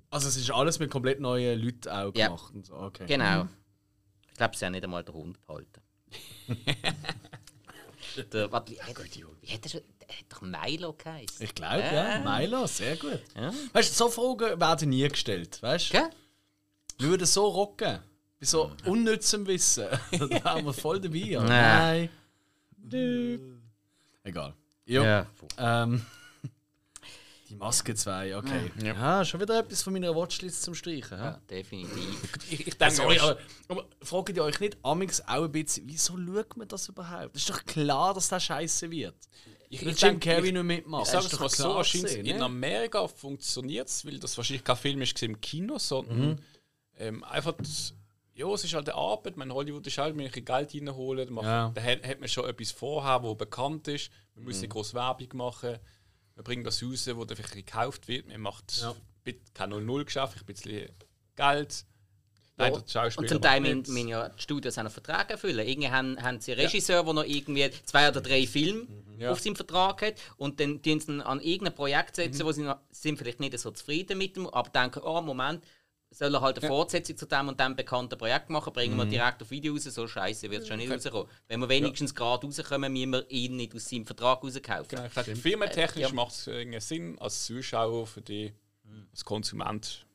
Also 0.10 0.28
es 0.30 0.38
ist 0.38 0.52
alles 0.52 0.80
mit 0.80 0.90
komplett 0.90 1.20
neuen 1.20 1.60
Leuten 1.62 1.90
auch 1.90 2.16
Ja. 2.16 2.28
gemacht. 2.28 2.54
Und 2.54 2.66
so. 2.66 2.76
okay. 2.76 3.06
Genau. 3.08 3.48
Ich 4.30 4.36
glaube, 4.38 4.56
sie 4.56 4.66
haben 4.66 4.72
nicht 4.74 4.84
einmal 4.84 5.04
den 5.04 5.14
Hund 5.16 5.46
behalten. 5.46 5.82
der, 8.34 8.52
warte, 8.52 8.72
wie, 8.72 8.82
hat, 8.82 8.98
wie 9.42 9.54
hat 9.54 9.64
er 9.66 9.70
schon? 9.70 9.82
Der 10.08 10.18
hat 10.18 10.26
doch 10.30 10.42
Milo 10.42 10.94
geheißen. 10.94 11.44
Ich 11.44 11.54
glaube, 11.54 11.80
ja. 11.80 12.20
Milo, 12.20 12.66
sehr 12.68 12.96
gut. 12.96 13.22
Ja. 13.36 13.52
Weißt 13.74 13.90
du, 13.92 13.96
so 13.96 14.10
Fragen 14.10 14.60
werden 14.60 14.90
nie 14.90 15.08
gestellt. 15.08 15.62
Weißt 15.62 15.94
du? 15.94 16.10
Wir 17.00 17.10
würden 17.10 17.28
so 17.28 17.46
rocken. 17.46 18.00
Bei 18.40 18.46
so 18.46 18.72
unnützem 18.86 19.46
Wissen. 19.48 19.88
da 20.12 20.30
wären 20.30 20.66
wir 20.66 20.74
voll 20.74 21.02
dabei. 21.02 21.18
Ja. 21.18 21.44
Nein. 21.44 22.10
Nein. 22.78 23.62
Egal. 24.24 24.54
Jo. 24.86 25.04
Ja. 25.04 25.26
Ähm, 25.58 26.06
die 27.50 27.56
Maske 27.56 27.96
2, 27.96 28.38
okay. 28.38 28.72
Ja. 28.84 29.24
schon 29.26 29.40
wieder 29.42 29.60
etwas 29.60 29.82
von 29.82 29.94
meiner 29.94 30.14
Watchlist 30.16 30.64
zum 30.64 30.76
Streichen. 30.76 31.18
Ja, 31.18 31.26
Ja. 31.26 31.42
definitiv. 31.50 32.22
Ich, 32.52 32.68
ich 32.68 32.78
denke, 32.78 32.96
Sorry, 32.96 33.20
aber, 33.20 33.38
aber, 33.68 33.82
aber 33.82 33.86
fragt 34.02 34.36
ihr 34.36 34.44
euch 34.44 34.60
nicht 34.60 34.78
amix 34.84 35.22
auch 35.22 35.44
ein 35.44 35.52
bisschen, 35.52 35.84
wieso 35.88 36.18
schaut 36.18 36.58
man 36.58 36.68
das 36.68 36.88
überhaupt? 36.90 37.36
Es 37.36 37.42
ist 37.44 37.50
doch 37.50 37.64
klar, 37.66 38.14
dass 38.14 38.28
das 38.30 38.44
scheiße 38.44 38.90
wird. 38.92 39.16
ich, 39.70 39.82
Wenn 39.82 39.90
ich 39.90 40.02
Jim 40.02 40.10
denke, 40.20 40.30
Carrey 40.30 40.48
ich, 40.48 40.54
nicht 40.54 40.64
mitmacht. 40.64 41.06
ich 41.06 41.12
sage 41.12 41.26
es 41.26 41.32
doch 41.32 41.40
mal 41.42 41.50
so, 41.50 41.64
klar 41.64 41.76
wahrscheinlich 41.76 42.12
gewesen, 42.14 42.26
in 42.30 42.38
ne? 42.38 42.44
Amerika 42.46 43.08
funktioniert 43.08 43.88
es, 43.88 44.06
weil 44.06 44.20
das 44.20 44.36
wahrscheinlich 44.38 44.64
kein 44.64 44.76
Film 44.78 45.02
ist 45.02 45.22
im 45.24 45.40
Kino, 45.42 45.78
sondern 45.78 46.20
Mhm. 46.30 46.36
ähm, 46.98 47.24
einfach, 47.26 47.54
das, 47.58 47.94
ja, 48.34 48.48
es 48.54 48.64
ist 48.64 48.74
halt 48.76 48.88
eine 48.90 48.98
Arbeit. 48.98 49.36
Man 49.36 49.52
Hollywood 49.52 49.88
ist 49.88 49.98
halt, 49.98 50.16
man 50.16 50.30
kann 50.30 50.46
Geld 50.46 50.74
reinholen, 50.76 51.36
Ja. 51.42 51.72
da 51.74 51.82
hat, 51.82 52.08
hat 52.08 52.20
man 52.20 52.30
schon 52.30 52.46
etwas 52.48 52.72
vorher, 52.72 53.24
wo 53.24 53.34
bekannt 53.36 53.88
ist. 53.88 54.12
Man 54.36 54.46
muss 54.46 54.62
nicht 54.62 54.70
groß 54.70 54.94
Werbung 54.94 55.28
machen. 55.34 55.78
Man 56.38 56.44
bringt 56.44 56.66
das 56.68 56.82
raus, 56.84 57.10
wo 57.14 57.26
dann 57.26 57.36
vielleicht 57.36 57.56
gekauft 57.56 58.08
wird. 58.08 58.28
Man 58.28 58.40
macht 58.42 58.80
Ja. 58.82 58.96
kein 59.56 59.72
0-0 59.74 60.06
geschafft, 60.06 60.38
ein 60.40 60.46
bisschen 60.46 60.88
Geld. 61.36 61.84
Schauspieler 62.60 63.18
Und 63.18 63.30
zum 63.30 63.42
Teil 63.42 63.60
müssen 63.62 63.94
müssen 63.94 64.08
ja 64.08 64.30
die 64.30 64.42
Studios 64.42 64.78
auch 64.80 64.84
noch 64.84 64.92
Verträge 64.92 65.34
erfüllen. 65.34 65.68
Irgendwie 65.68 65.90
haben, 65.90 66.22
haben 66.22 66.40
sie 66.42 66.54
einen 66.54 66.62
Regisseur, 66.62 67.04
der 67.04 67.14
noch 67.14 67.24
irgendwie 67.24 67.70
zwei 67.86 68.10
oder 68.10 68.22
drei 68.22 68.48
Filme 68.48 68.88
Ja. 69.20 69.32
auf 69.32 69.40
seinem 69.40 69.56
Vertrag 69.56 70.02
hat 70.02 70.16
und 70.38 70.60
dann 70.60 70.82
tun 70.82 71.00
sie 71.00 71.12
ihn 71.12 71.22
an 71.22 71.40
irgendein 71.40 71.76
Projekt 71.76 72.16
setzen, 72.16 72.46
wo 72.46 72.52
sie 72.52 72.64
noch, 72.64 72.80
sind 72.90 73.18
vielleicht 73.18 73.40
nicht 73.40 73.58
so 73.60 73.70
zufrieden 73.72 74.18
mit 74.18 74.36
dem, 74.36 74.48
aber 74.48 74.70
denken, 74.72 75.02
oh 75.04 75.22
Moment, 75.22 75.64
soll 76.10 76.34
er 76.34 76.42
halt 76.42 76.58
eine 76.60 76.68
Fortsetzung 76.68 77.18
zu 77.18 77.26
dem 77.26 77.48
und 77.50 77.60
dem 77.60 77.76
bekannten 77.76 78.18
Projekt 78.18 78.50
machen, 78.50 78.72
bringen 78.74 78.96
wir 78.98 79.06
direkt 79.06 79.42
auf 79.42 79.52
Video 79.52 79.74
raus, 79.74 79.84
so 79.84 80.08
scheiße 80.08 80.50
wird 80.50 80.62
es 80.64 80.68
schon 80.68 80.78
nicht 80.78 80.92
rauskommen. 80.92 81.28
Wenn 81.48 81.60
wir 81.60 81.70
wenigstens 81.70 82.16
gerade 82.16 82.46
rauskommen, 82.48 82.92
müssen 82.94 83.12
wir 83.12 83.30
ihn 83.30 83.56
nicht 83.58 83.76
aus 83.76 83.86
seinem 83.90 84.06
Vertrag 84.06 84.44
rauskaufen. 84.44 84.88
Genau, 84.88 85.10
filmentechnisch 85.36 86.06
Äh, 86.06 86.08
ja. 86.10 86.14
macht 86.14 86.32
es 86.32 86.48
irgendwie 86.48 86.80
Sinn 86.80 87.20
als 87.20 87.46
Zuschauer 87.46 88.08
für 88.08 88.22
die, 88.22 88.54
als 89.12 89.26
Konsument. 89.26 90.06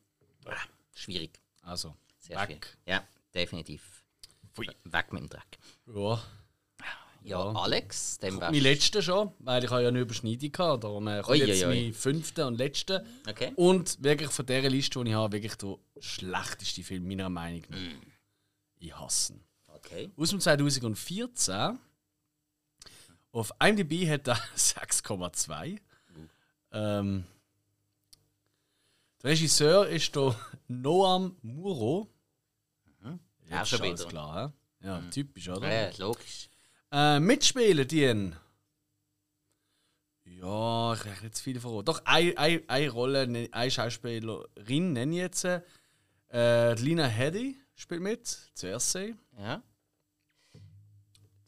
Schwierig. 0.95 1.41
Also, 1.63 1.95
Sehr 2.19 2.37
weg. 2.41 2.47
schwierig. 2.47 2.67
Ja, 2.87 3.07
definitiv. 3.35 4.05
Pfui. 4.55 4.69
Weg 4.85 5.13
mit 5.13 5.23
dem 5.23 5.29
Dreck. 5.29 5.59
Ja. 5.95 6.23
Ja, 7.25 7.39
Alex, 7.53 8.19
dem 8.19 8.37
Mein 8.37 8.53
wärst 8.53 8.63
letzter 8.65 9.03
schon, 9.03 9.33
weil 9.39 9.63
ich 9.63 9.71
habe 9.71 9.83
ja 9.83 9.89
eine 9.89 10.01
Überschneidung 10.01 10.51
hatte. 10.59 10.81
Darum 10.81 11.07
äh, 11.09 11.21
kommt 11.23 11.39
Ui, 11.41 11.47
jetzt 11.47 11.63
ui, 11.63 11.69
ui. 11.69 11.83
mein 11.85 11.93
fünfter 11.95 12.47
und 12.49 12.57
letzter. 12.59 13.05
Okay. 13.29 13.53
Und 13.57 14.03
wirklich 14.03 14.31
von 14.31 14.45
dieser 14.47 14.69
Liste, 14.69 15.03
die 15.05 15.11
ich 15.11 15.17
habe, 15.17 15.33
wirklich 15.33 15.55
der 15.55 15.77
schlechteste 16.01 16.83
Film 16.83 17.07
meiner 17.07 17.29
Meinung 17.29 17.63
nach. 17.69 17.79
Ich 18.79 18.95
hasse 18.97 19.35
ihn. 19.35 19.45
Okay. 19.69 20.11
Aus 20.17 20.31
dem 20.31 20.41
2014. 20.41 21.79
Auf 23.31 23.53
IMDb 23.63 24.09
hat 24.11 24.29
er 24.29 24.37
6,2. 24.57 25.79
Ähm, 26.73 27.25
der 29.23 29.31
Regisseur 29.31 29.89
ist 29.89 30.15
der 30.17 30.35
Noam 30.69 31.37
Muro. 31.43 32.09
Ja, 33.49 33.59
Jetzt 33.61 33.69
schon 33.69 33.83
wieder. 33.83 34.05
klar, 34.07 34.53
hä? 34.81 34.87
Ja, 34.87 35.01
typisch, 35.11 35.49
oder? 35.49 35.71
Ja, 35.71 35.91
logisch. 35.99 36.49
Äh, 36.93 37.21
mitspielen 37.21 37.89
die. 37.89 38.33
Ja, 40.25 40.95
ich 40.95 41.23
nicht 41.23 41.37
zu 41.37 41.43
viel 41.43 41.59
verraten. 41.61 41.85
Doch, 41.87 42.03
eine, 42.05 42.37
eine, 42.37 42.63
eine 42.69 42.91
Rolle, 42.91 43.27
ne- 43.27 43.49
eine 43.53 43.71
Schauspielerin 43.71 44.93
nenne 44.93 45.13
ich 45.15 45.19
jetzt. 45.21 45.45
Äh, 46.31 46.75
Lina 46.75 47.07
Headey 47.07 47.57
spielt 47.75 48.03
mit, 48.03 48.27
zuerst 48.55 48.93
sehen. 48.93 49.19
Ja. 49.39 49.63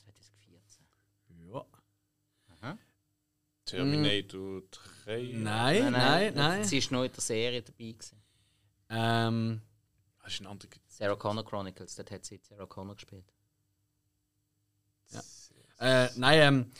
2014. 0.04 0.86
Ja. 1.52 2.78
Terminator 3.64 4.62
3. 5.04 5.30
Nein, 5.34 5.92
nein, 5.92 6.34
nein. 6.34 6.64
Sie 6.64 6.78
ist 6.78 6.90
noch 6.90 7.04
in 7.04 7.12
der 7.12 7.20
Serie 7.20 7.62
dabei. 7.62 7.92
Gewesen. 7.92 8.22
Ähm, 8.90 9.60
Das 10.22 10.32
ist 10.34 10.40
ein 10.40 10.46
anderer. 10.46 10.70
Sarah 10.86 11.16
Connor 11.16 11.44
Chronicles, 11.44 11.94
dort 11.96 12.10
hat 12.10 12.24
sie 12.24 12.38
Sarah 12.42 12.66
Connor 12.66 12.94
gespielt. 12.94 13.24
Äh, 15.78 16.08
nein, 16.16 16.40
ähm, 16.40 16.72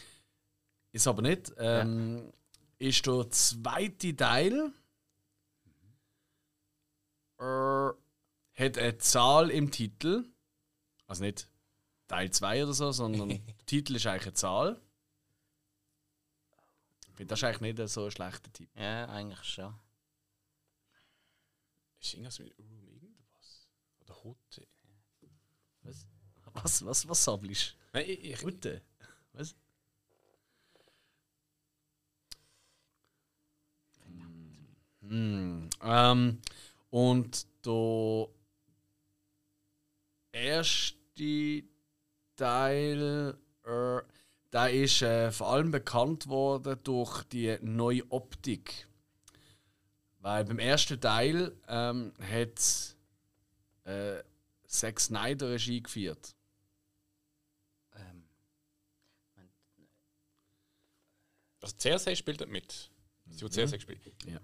ist 0.93 1.07
aber 1.09 1.23
nicht. 1.23 1.53
Ähm, 1.59 2.33
Ist 2.79 3.07
der 3.07 3.29
zweite 3.31 4.17
Teil. 4.17 4.73
Äh, 7.39 7.89
hat 8.57 8.79
eine 8.79 8.99
Zahl 8.99 9.51
im 9.51 9.71
Titel. 9.71 10.25
Also 11.07 11.25
nicht 11.25 11.49
Teil 12.07 12.31
2 12.31 12.63
oder 12.63 12.75
so, 12.75 12.93
sondern 12.93 13.29
der 13.47 13.67
Titel 13.67 13.97
ist 13.97 14.07
eigentlich 14.07 14.27
eine 14.27 14.35
Zahl. 14.35 14.81
Ich 17.09 17.17
finde, 17.17 17.31
das 17.31 17.41
ist 17.41 17.45
eigentlich 17.45 17.77
nicht 17.77 17.89
so 17.89 18.05
ein 18.05 18.11
schlechter 18.11 18.53
Tipp. 18.53 18.71
Ja, 18.77 19.09
eigentlich 19.09 19.43
schon. 19.43 19.75
Ist 22.01 22.15
irgendwas 22.15 22.39
mit 22.39 22.59
Room 22.59 22.89
irgendwas? 22.89 23.69
Oder 24.01 24.23
Hotel? 24.23 24.67
Was, 26.53 26.85
was, 26.85 27.09
was 27.09 27.25
sammelst 27.25 27.77
Nein, 27.77 27.84
ich, 28.01 28.25
ich, 28.25 28.39
du? 28.39 28.45
Gute. 28.45 28.83
Was? 29.33 29.55
Hm. 35.01 35.69
Ähm, 35.83 36.41
und 36.91 37.47
der 37.65 38.29
erste 40.33 41.65
Teil, 42.37 43.37
äh, 43.65 44.01
der 44.53 44.73
ist 44.73 45.03
äh, 45.03 45.31
vor 45.33 45.49
allem 45.51 45.71
bekannt 45.71 46.29
worden 46.29 46.79
durch 46.85 47.23
die 47.25 47.59
neue 47.61 48.11
Optik. 48.11 48.87
Weil 50.21 50.45
beim 50.45 50.59
ersten 50.59 51.01
Teil 51.01 51.53
ähm, 51.69 52.13
hat 52.21 52.97
äh, 53.85 54.23
Zack 54.67 54.99
Snyder 54.99 55.51
Regie 55.51 55.83
geführt. 55.83 56.35
Ähm, 57.95 58.25
also 61.65 61.77
CSA 61.77 62.15
spielt 62.15 62.41
dort 62.41 62.51
mit. 62.51 62.91
Sie, 63.27 63.45
die 63.45 63.51
CSA 63.51 63.77
gespielt. 63.77 64.01
Ja. 64.27 64.39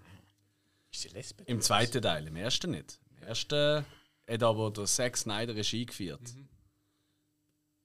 Ist 0.91 1.01
sie 1.01 1.09
Lesbe? 1.09 1.43
Im 1.45 1.61
zweiten 1.61 2.01
Teil, 2.01 2.27
im 2.27 2.35
ersten 2.35 2.71
nicht. 2.71 2.99
Im 3.17 3.23
ersten 3.27 3.85
hat 4.27 4.43
aber 4.43 4.71
der 4.71 4.85
Zack 4.85 5.17
Snyder 5.17 5.55
Regie 5.55 5.85
geführt. 5.85 6.21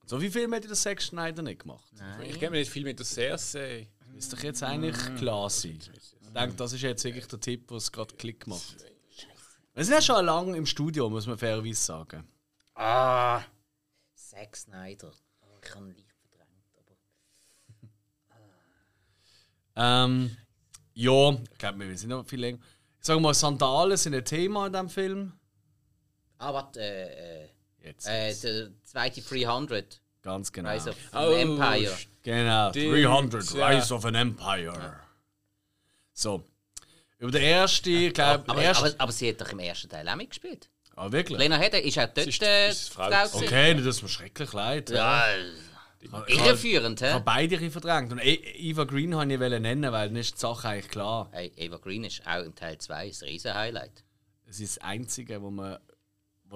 So 0.07 0.21
wie 0.21 0.31
Filme 0.31 0.57
hätte 0.57 0.69
der 0.69 0.77
Zack 0.77 1.03
Snyder 1.03 1.43
nicht 1.43 1.63
gemacht. 1.63 1.85
nein. 1.93 2.23
Ich 2.23 2.39
kenne 2.39 2.53
mir 2.53 2.59
nicht 2.59 2.71
viel 2.71 2.85
mit 2.85 2.99
der 2.99 3.07
CSA. 3.07 3.87
Müsste 4.13 4.37
doch 4.37 4.43
jetzt 4.45 4.63
eigentlich 4.63 4.97
klar 5.17 5.51
sein. 5.51 5.79
Ich 6.23 6.33
denke, 6.33 6.57
das 6.57 6.73
ist 6.73 6.83
jetzt 6.83 7.05
wirklich 7.05 7.27
der 7.27 7.41
Tipp, 7.41 7.71
was 7.71 7.91
gerade 7.93 8.15
Klick 8.15 8.47
macht. 8.47 8.77
Wir 9.75 9.85
sind 9.85 9.95
ja 9.95 10.01
schon 10.01 10.25
lange 10.25 10.57
im 10.57 10.65
Studio, 10.65 11.11
muss 11.11 11.27
man 11.27 11.37
fairerweise 11.37 11.81
sagen. 11.83 12.27
Ah! 12.75 13.43
Zack 14.15 14.57
Snyder. 14.57 15.13
Ich 15.63 15.75
habe 15.75 15.89
ihn 15.89 15.97
leicht 16.39 16.71
verdrängt. 16.73 17.01
Aber 18.31 18.45
Ähm, 19.77 20.37
ja, 20.95 21.31
ich 21.53 21.59
glaube, 21.59 21.79
wir 21.89 21.97
sind 21.99 22.09
noch 22.11 22.27
viel 22.27 22.41
länger. 22.41 22.59
Ich 23.01 23.07
sage 23.07 23.21
mal, 23.21 23.35
Sandalen 23.35 23.97
sind 23.97 24.15
ein 24.15 24.25
Thema 24.25 24.67
in 24.67 24.73
diesem 24.73 24.89
Film. 24.89 25.33
ah, 26.39 26.53
warte. 26.55 26.81
Äh, 26.81 27.45
äh, 27.45 27.49
Jetzt. 27.85 28.07
äh, 28.09 28.35
der 28.35 28.69
zweite 28.85 29.21
300. 29.23 30.01
Ganz 30.23 30.51
genau. 30.51 30.71
Rise 30.71 30.91
of 30.91 30.97
Oh, 31.15 31.31
the 31.35 31.41
Empire. 31.41 31.97
Genau, 32.23 32.71
Die- 32.73 32.91
300 32.91 33.55
ja. 33.55 33.69
Rise 33.69 33.95
of 33.95 34.05
an 34.05 34.15
Empire. 34.17 34.97
So. 36.13 36.43
Über 37.19 37.31
den 37.31 37.43
ersten, 37.43 37.89
ich 37.91 38.13
glaube, 38.13 38.45
Aber, 38.49 38.61
aber, 38.69 38.95
aber 38.99 39.13
sie 39.13 39.29
hat 39.29 39.41
doch 39.41 39.49
im 39.51 39.61
ersten 39.61 39.89
Teil 39.89 40.09
auch 40.09 40.17
mitgespielt. 40.17 40.69
Ah, 40.97 41.13
wirklich? 41.13 41.39
Lena 41.39 41.57
Hedde 41.59 41.79
ist 41.79 41.99
auch 41.99 42.07
dort 42.13 42.27
ist- 42.27 42.43
äh, 42.43 42.71
ist 42.71 42.89
Frau 42.93 43.09
Frau. 43.11 43.39
Okay, 43.39 43.75
das 43.75 43.87
ist 43.87 44.03
mir 44.03 44.09
schrecklich 44.09 44.53
leid. 44.53 44.91
Ja, 44.91 45.25
Die 45.37 45.53
Irreführend, 46.29 47.01
Ich 47.01 47.07
hä? 47.07 47.13
habe 47.13 47.25
beide 47.25 47.57
ein 47.59 47.71
verdrängt. 47.71 48.13
Und 48.13 48.19
E- 48.25 48.35
Eva 48.57 48.85
Green 48.85 49.13
wollte 49.15 49.35
ich 49.35 49.61
nennen, 49.61 49.93
weil 49.93 50.09
dann 50.09 50.17
ist 50.17 50.35
die 50.35 50.41
Sache 50.41 50.69
eigentlich 50.69 50.89
klar. 50.91 51.29
Hey, 51.33 51.53
Eva 51.57 51.77
Green 51.79 52.05
ist 52.05 52.23
auch 52.27 52.43
im 52.45 52.55
Teil 52.55 52.79
2 52.79 52.95
ein 52.95 53.13
riesen 53.23 53.55
Highlight. 53.55 54.05
Es 54.47 54.61
ist 54.61 54.77
das 54.77 54.85
Einzige, 54.85 55.43
wo 55.43 55.51
man 55.51 55.79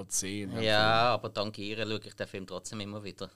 sehen 0.08 0.54
will. 0.54 0.62
Ja, 0.62 1.12
aber 1.12 1.28
dank 1.28 1.58
ihr 1.58 1.76
schaue 1.76 2.00
ich 2.04 2.14
den 2.14 2.26
Film 2.26 2.46
trotzdem 2.46 2.80
immer 2.80 3.02
wieder. 3.02 3.30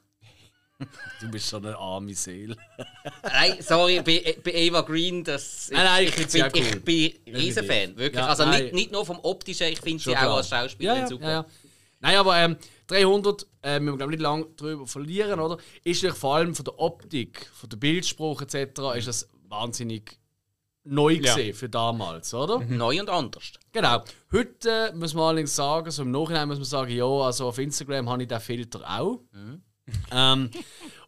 Du 1.20 1.30
bist 1.30 1.48
schon 1.48 1.64
eine 1.64 1.78
arme 1.78 2.14
Seele. 2.14 2.56
Nein, 3.22 3.56
sorry, 3.60 4.02
bei, 4.02 4.36
bei 4.42 4.52
Eva 4.52 4.80
Green, 4.80 5.22
das, 5.22 5.70
Nein, 5.72 5.84
nein, 5.84 6.04
ich 6.08 6.18
ich, 6.18 6.26
bin, 6.32 6.42
cool. 6.42 6.50
ich 6.56 6.84
bin 7.24 7.34
riesen 7.34 7.64
Fan, 7.64 7.96
wirklich. 7.96 8.20
Ja, 8.20 8.26
also 8.26 8.44
nein. 8.44 8.64
nicht, 8.64 8.74
nicht 8.74 8.92
nur 8.92 9.06
vom 9.06 9.20
Optischen, 9.20 9.68
ich 9.68 9.80
finde 9.80 10.02
sie 10.02 10.16
auch 10.16 10.36
als 10.36 10.48
Schauspielerin 10.48 10.96
ja, 10.98 11.04
ja, 11.04 11.08
super. 11.08 11.46
Nein, 12.00 12.16
aber 12.16 12.36
ähm, 12.36 12.56
300, 12.86 13.46
äh, 13.62 13.80
müssen 13.80 13.94
wir 13.94 13.98
glaub, 13.98 14.10
nicht 14.10 14.20
lange 14.22 14.46
darüber 14.56 14.86
verlieren, 14.86 15.40
oder? 15.40 15.56
Ist 15.84 16.02
natürlich 16.02 16.18
vor 16.18 16.36
allem 16.36 16.54
von 16.54 16.64
der 16.64 16.78
Optik, 16.78 17.50
von 17.54 17.68
der 17.68 17.76
Bildspruch 17.76 18.42
etc. 18.42 18.80
ist 18.96 19.08
das 19.08 19.28
wahnsinnig 19.48 20.18
neu 20.84 21.12
Ja. 21.14 21.34
gesehen 21.34 21.54
für 21.54 21.68
damals, 21.68 22.34
oder? 22.34 22.60
Neu 22.60 23.00
und 23.00 23.08
anders. 23.08 23.52
Genau. 23.72 24.04
Heute 24.32 24.70
äh, 24.70 24.92
muss 24.94 25.14
man 25.14 25.24
allerdings 25.24 25.56
sagen, 25.56 25.90
so 25.90 26.02
im 26.02 26.10
Nachhinein 26.10 26.46
muss 26.48 26.58
man 26.58 26.66
sagen, 26.66 26.92
ja, 26.94 27.06
also 27.06 27.48
auf 27.48 27.58
Instagram 27.58 28.08
habe 28.10 28.22
ich 28.22 28.28
den 28.28 28.40
Filter 28.40 28.80
auch. 28.86 29.20
Ähm, 30.12 30.50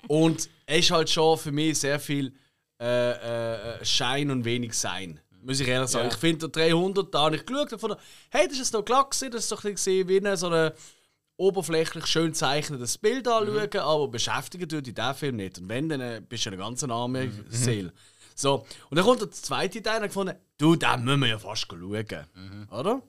und 0.08 0.48
es 0.66 0.78
ist 0.80 0.90
halt 0.90 1.10
schon 1.10 1.38
für 1.38 1.52
mich 1.52 1.78
sehr 1.78 1.98
viel 2.00 2.32
äh, 2.80 3.10
äh, 3.80 3.84
Schein 3.84 4.30
und 4.30 4.44
wenig 4.44 4.74
Sein. 4.74 5.20
Muss 5.42 5.60
ich 5.60 5.68
ehrlich 5.68 5.90
sagen. 5.90 6.08
Ja. 6.08 6.12
Ich 6.12 6.18
finde, 6.18 6.48
der 6.48 6.68
300, 6.70 7.14
da 7.14 7.20
habe 7.20 7.36
ich 7.36 7.46
geschaut 7.46 7.62
und 7.64 7.70
gefunden, 7.70 7.96
hey, 8.30 8.48
das 8.48 8.58
ist 8.58 8.72
noch 8.72 8.84
glatt 8.84 9.10
gewesen, 9.12 9.30
das 9.30 9.44
ist 9.44 9.52
doch 9.52 9.62
nicht 9.62 9.76
gesehen 9.76 10.08
wie 10.08 10.18
eine, 10.18 10.36
so 10.36 10.48
ein 10.48 10.72
oberflächlich 11.36 12.06
schön 12.06 12.34
zeichnetes 12.34 12.98
Bild 12.98 13.28
anschauen, 13.28 13.80
aber 13.80 14.08
beschäftigen 14.08 14.68
tut 14.68 14.86
dich 14.86 14.94
der 14.94 15.14
Film 15.14 15.36
nicht. 15.36 15.58
Und 15.58 15.68
wenn, 15.68 15.88
dann 15.88 16.00
äh, 16.00 16.22
bist 16.26 16.46
du 16.46 16.50
eine 16.50 16.56
ganz 16.56 16.82
arme 16.84 17.30
Seele. 17.48 17.92
So, 18.34 18.66
und 18.90 18.96
dann 18.96 19.04
kommt 19.04 19.20
der 19.22 19.30
zweite 19.30 19.82
Teil 19.82 19.98
und 19.98 20.04
ich 20.04 20.08
gefunden, 20.08 20.34
du, 20.58 20.76
den 20.76 21.04
müssen 21.04 21.20
wir 21.20 21.28
ja 21.28 21.38
fast 21.38 21.66
schauen. 21.70 22.04
Oder? 22.70 23.02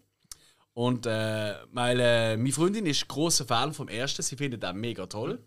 Und 0.74 1.06
äh, 1.06 1.56
weil, 1.72 2.00
äh, 2.00 2.38
meine 2.38 2.52
Freundin 2.54 2.86
ist 2.86 3.08
großer 3.08 3.46
Fan 3.46 3.74
vom 3.74 3.88
ersten, 3.88 4.22
sie 4.22 4.36
findet 4.36 4.64
den 4.64 4.78
mega 4.78 5.06
toll. 5.08 5.40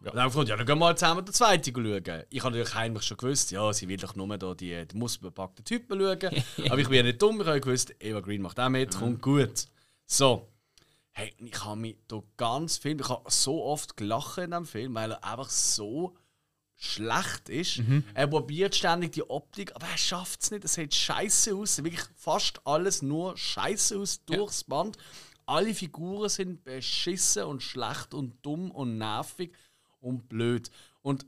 Und 0.00 0.06
dann 0.06 0.20
habe 0.20 0.28
ich 0.28 0.34
gedacht, 0.34 0.48
ja, 0.48 0.56
dann 0.56 0.66
gehen 0.66 0.78
wir 0.78 0.86
mal 0.86 0.96
zusammen 0.96 1.24
den 1.24 1.34
zweiten 1.34 1.74
schauen. 1.74 2.22
Ich 2.30 2.42
habe 2.42 2.52
natürlich 2.52 2.74
heimlich 2.74 3.02
schon 3.02 3.18
gewusst, 3.18 3.50
ja, 3.50 3.70
sie 3.72 3.86
will 3.86 3.98
doch 3.98 4.16
nur 4.16 4.38
da 4.38 4.54
die, 4.54 4.86
die 4.86 4.96
muskelbepackten 4.96 5.64
Typen 5.64 6.00
schauen. 6.00 6.42
Aber 6.70 6.78
ich 6.78 6.88
bin 6.88 6.96
ja 6.96 7.02
nicht 7.02 7.20
dumm, 7.20 7.40
ich 7.40 7.46
habe 7.46 7.60
gewusst, 7.60 7.94
Eva 8.00 8.20
Green 8.20 8.40
macht 8.40 8.58
auch 8.58 8.70
mit, 8.70 8.96
kommt 8.96 9.20
gut. 9.20 9.66
So. 10.06 10.49
Hey, 11.20 11.34
ich 11.36 11.62
habe 11.66 11.78
mich 11.78 11.98
da 12.08 12.22
ganz 12.38 12.78
viel, 12.78 12.98
ich 12.98 13.08
habe 13.10 13.30
so 13.30 13.62
oft 13.62 13.94
gelacht 13.94 14.38
in 14.38 14.52
diesem 14.52 14.64
Film, 14.64 14.94
weil 14.94 15.12
er 15.12 15.22
einfach 15.22 15.50
so 15.50 16.16
schlecht 16.76 17.50
ist. 17.50 17.82
Er 18.14 18.26
probiert 18.26 18.74
ständig 18.74 19.12
die 19.12 19.28
Optik, 19.28 19.76
aber 19.76 19.86
er 19.86 19.98
schafft 19.98 20.40
es 20.40 20.50
nicht. 20.50 20.64
Es 20.64 20.72
sieht 20.72 20.94
scheiße 20.94 21.54
aus. 21.54 21.84
Wirklich 21.84 22.06
fast 22.16 22.66
alles 22.66 23.02
nur 23.02 23.36
scheiße 23.36 23.98
aus 23.98 24.24
durchs 24.24 24.64
Band. 24.64 24.96
Alle 25.44 25.74
Figuren 25.74 26.30
sind 26.30 26.64
beschissen 26.64 27.42
und 27.44 27.62
schlecht 27.62 28.14
und 28.14 28.38
dumm 28.40 28.70
und 28.70 28.96
nervig 28.96 29.54
und 30.00 30.26
blöd. 30.26 30.70
Und 31.02 31.26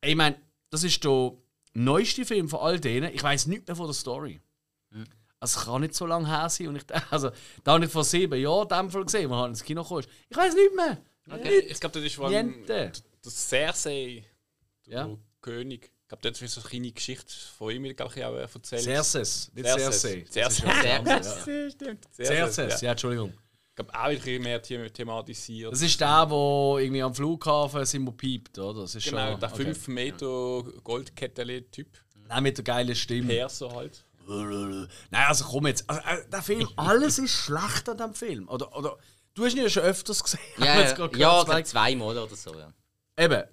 ich 0.00 0.16
meine, 0.16 0.40
das 0.70 0.84
ist 0.84 1.04
der 1.04 1.34
neueste 1.74 2.24
Film 2.24 2.48
von 2.48 2.60
all 2.60 2.80
denen. 2.80 3.12
Ich 3.12 3.22
weiß 3.22 3.46
nicht 3.46 3.66
mehr 3.66 3.76
von 3.76 3.88
der 3.88 3.94
Story. 3.94 4.40
Also, 5.38 5.60
es 5.60 5.66
kann 5.66 5.80
nicht 5.82 5.94
so 5.94 6.06
lange 6.06 6.26
her 6.28 6.48
sein. 6.48 6.68
Und 6.68 6.76
ich, 6.76 6.84
also, 7.10 7.30
da 7.64 7.72
habe 7.72 7.84
ich 7.84 7.90
vor 7.90 8.04
sieben 8.04 8.40
Jahren 8.40 8.68
den 8.68 8.90
Fall 8.90 9.04
gesehen, 9.04 9.30
wo 9.30 9.34
er 9.34 9.46
ins 9.48 9.62
Kino 9.62 9.84
kam. 9.84 10.00
Ich 10.28 10.36
weiß 10.36 10.54
nicht 10.54 10.74
mehr. 10.74 10.98
Okay. 11.30 11.58
Ich 11.68 11.80
glaube, 11.80 12.00
das 12.00 12.04
ist 12.04 12.18
Niente. 12.18 12.66
der 12.66 12.92
Cersei, 13.30 14.24
der 14.86 14.92
Ja. 14.92 15.08
König. 15.40 15.90
Ich 16.02 16.08
glaube, 16.08 16.22
dort 16.22 16.40
wird 16.40 16.50
so 16.52 16.60
eine 16.60 16.70
kleine 16.70 16.92
Geschichte 16.92 17.32
von 17.58 17.70
ihm 17.72 17.96
glaub 17.96 18.16
ich, 18.16 18.24
auch 18.24 18.32
äh, 18.34 18.42
erzählt. 18.42 18.82
Cerses, 18.82 19.50
nicht 19.54 19.66
Cersei. 19.66 20.24
Cersei. 20.30 21.02
Das 21.04 21.46
ist 21.46 21.72
stimmt. 21.74 22.04
Cerses, 22.14 22.80
ja. 22.80 22.86
ja, 22.86 22.90
Entschuldigung. 22.92 23.32
Ich 23.70 23.74
glaube, 23.74 23.92
auch 23.92 24.04
ein 24.04 24.16
bisschen 24.16 24.42
mehr 24.42 24.62
them- 24.62 24.92
thematisiert. 24.92 25.72
Das 25.72 25.82
ist 25.82 26.00
der, 26.00 26.24
der 26.26 26.36
irgendwie 26.78 27.02
am 27.02 27.12
Flughafen 27.14 27.84
immer 27.92 28.12
piept, 28.12 28.56
oder? 28.58 28.82
Das 28.82 28.94
ist 28.94 29.04
genau, 29.04 29.32
schon, 29.32 29.40
der 29.40 29.52
okay. 29.52 29.64
5 29.64 29.88
Meter 29.88 30.62
Goldkettele-Typ. 30.84 31.88
Nein, 32.28 32.42
mit 32.44 32.56
der 32.56 32.64
geilen 32.64 32.94
Stimme. 32.94 33.34
Perser 33.34 33.70
halt. 33.74 34.04
Nein, 34.26 35.24
also 35.28 35.44
komm 35.44 35.66
jetzt. 35.66 35.88
Also, 35.88 36.02
äh, 36.02 36.28
der 36.28 36.42
Film, 36.42 36.68
alles 36.76 37.18
ist 37.18 37.32
schlecht 37.32 37.88
an 37.88 37.98
dem 37.98 38.14
Film. 38.14 38.48
Oder, 38.48 38.76
oder, 38.76 38.96
du 39.34 39.44
hast 39.44 39.54
ihn 39.54 39.62
ja 39.62 39.68
schon 39.70 39.82
öfters 39.84 40.22
gesehen. 40.22 40.40
Ja, 40.58 40.80
ja, 40.80 41.44
ja 41.44 41.64
zweimal 41.64 42.16
oder 42.18 42.34
so. 42.34 42.54
Ja. 42.54 42.72
Eben, 43.16 43.44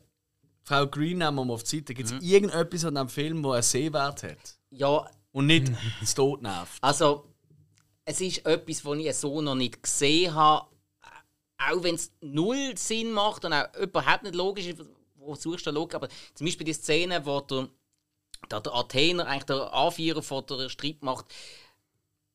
Frau 0.63 0.87
Green 0.87 1.17
nehmen 1.17 1.35
wir 1.35 1.45
mal 1.45 1.53
auf 1.53 1.63
die 1.63 1.77
Seite. 1.77 1.93
Gibt 1.93 2.09
es 2.11 2.21
irgendetwas 2.21 2.85
an 2.85 2.95
dem 2.95 3.09
Film, 3.09 3.43
der 3.43 3.51
einen 3.53 3.63
Sehwert 3.63 4.23
hat? 4.23 4.57
ja, 4.69 5.05
Und 5.31 5.45
nicht 5.47 5.71
das 6.01 6.15
Tod 6.15 6.41
nervt? 6.41 6.77
also 6.81 7.29
es 8.05 8.19
ist 8.19 8.45
etwas, 8.45 8.83
was 8.83 8.97
ich 8.97 9.15
so 9.15 9.41
noch 9.41 9.55
nicht 9.55 9.81
gesehen 9.81 10.33
habe. 10.33 10.67
Auch 11.57 11.83
wenn 11.83 11.95
es 11.95 12.11
null 12.19 12.73
Sinn 12.77 13.11
macht 13.11 13.45
und 13.45 13.53
auch 13.53 13.73
überhaupt 13.75 14.23
nicht 14.23 14.35
logisch 14.35 14.67
ist, 14.67 14.81
wo 15.15 15.35
suchst 15.35 15.65
du 15.65 15.71
Logik? 15.71 15.95
Aber 15.95 16.09
zum 16.33 16.45
Beispiel 16.45 16.65
die 16.65 16.73
Szene, 16.73 17.25
wo 17.25 17.39
der, 17.39 17.69
da 18.49 18.59
der 18.59 18.73
Athener, 18.73 19.27
eigentlich 19.27 19.43
der 19.43 19.73
Anführer 19.73 20.21
von 20.21 20.45
der 20.45 20.69
Streitmacht, 20.69 21.25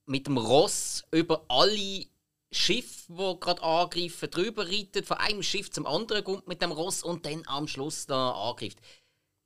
mit 0.06 0.26
dem 0.26 0.38
Ross 0.38 1.04
über 1.10 1.44
alle 1.48 2.06
Schiffe, 2.50 3.12
die 3.12 3.40
gerade 3.40 3.62
angreifen, 3.62 4.30
drüber 4.30 4.66
reitet, 4.66 5.06
von 5.06 5.18
einem 5.18 5.42
Schiff 5.42 5.70
zum 5.70 5.86
anderen 5.86 6.24
kommt 6.24 6.48
mit 6.48 6.62
dem 6.62 6.72
Ross 6.72 7.02
und 7.02 7.26
dann 7.26 7.42
am 7.46 7.68
Schluss 7.68 8.06
da 8.06 8.30
angreift. 8.30 8.78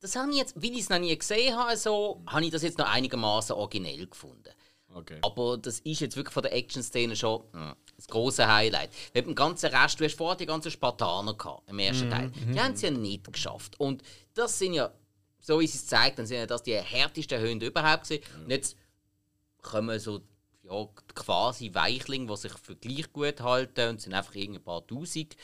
Das 0.01 0.17
habe 0.17 0.31
ich 0.31 0.37
jetzt, 0.37 0.57
weil 0.57 0.73
ich 0.73 0.81
es 0.81 0.89
noch 0.89 0.99
nie 0.99 1.17
gesehen 1.17 1.57
habe, 1.57 1.77
so, 1.77 2.23
habe 2.27 2.45
ich 2.45 2.51
das 2.51 2.63
jetzt 2.63 2.79
noch 2.79 2.89
einigermaßen 2.89 3.55
originell 3.55 4.07
gefunden. 4.07 4.51
Okay. 4.95 5.19
Aber 5.23 5.57
das 5.57 5.81
ist 5.81 6.01
jetzt 6.01 6.17
wirklich 6.17 6.35
von 6.35 6.43
der 6.43 6.53
Action-Szene 6.53 7.17
schon 7.17 7.43
hm, 7.53 7.75
das 7.97 8.07
große 8.09 8.47
Highlight. 8.47 8.91
Mit 9.15 9.27
dem 9.27 9.35
ganzen 9.35 9.75
Rest, 9.75 9.99
du 9.99 10.05
hast 10.05 10.17
vorher 10.17 10.37
die 10.37 10.47
ganzen 10.47 10.71
Spartaner 10.71 11.35
gehabt, 11.35 11.69
im 11.69 11.79
ersten 11.79 12.11
Teil. 12.11 12.31
Die 12.31 12.61
haben 12.61 12.75
es 12.75 12.83
ja 12.83 12.91
nicht 12.91 13.33
geschafft. 13.33 13.79
Und 13.81 14.03
das 14.35 14.59
sind 14.59 14.75
ja, 14.75 14.93
so 15.43 15.61
wie 15.61 15.67
sie 15.67 15.77
es 15.77 15.87
zeigt, 15.87 16.19
dann 16.19 16.27
sind 16.27 16.51
das 16.51 16.63
die 16.63 16.75
härtesten 16.75 17.43
Hunde 17.43 17.67
überhaupt 17.67 18.05
gewesen. 18.05 18.23
Und 18.45 18.51
jetzt 18.51 18.77
kommen 19.61 19.99
so 19.99 20.23
ja, 20.63 20.89
quasi 21.15 21.75
Weichlinge, 21.75 22.29
die 22.29 22.37
sich 22.37 22.53
für 22.53 22.77
gleich 22.77 23.13
gut 23.13 23.41
halten 23.41 23.91
und 23.91 24.01
sind 24.01 24.15
einfach 24.15 24.35
irgendein 24.35 24.63
paar 24.63 24.87
Tausend. 24.87 25.37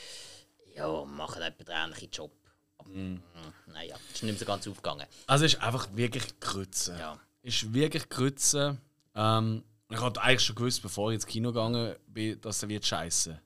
Ja, 0.75 1.03
machen 1.05 1.41
etwa 1.41 1.63
den 1.63 1.75
ähnlichen 1.75 2.09
Job. 2.09 2.31
Aber, 2.77 2.89
hm, 2.89 3.21
naja, 3.67 3.97
ist 4.13 4.23
nicht 4.23 4.31
mehr 4.31 4.39
so 4.39 4.45
ganz 4.45 4.67
aufgegangen. 4.67 5.05
Also, 5.27 5.45
es 5.45 5.53
ist 5.53 5.61
einfach 5.61 5.89
wirklich 5.93 6.39
Grütze. 6.39 6.97
Ja. 6.97 7.19
Ist 7.41 7.73
wirklich 7.73 8.07
Grütze. 8.07 8.77
Ähm, 9.13 9.63
ich 9.89 9.99
hatte 9.99 10.21
eigentlich 10.21 10.45
schon 10.45 10.55
gewusst, 10.55 10.81
bevor 10.81 11.11
ich 11.11 11.15
ins 11.15 11.25
Kino 11.25 11.49
gegangen 11.49 11.95
bin, 12.07 12.39
dass 12.39 12.63
er 12.63 12.69
wird 12.69 12.85
scheiße. 12.85 13.39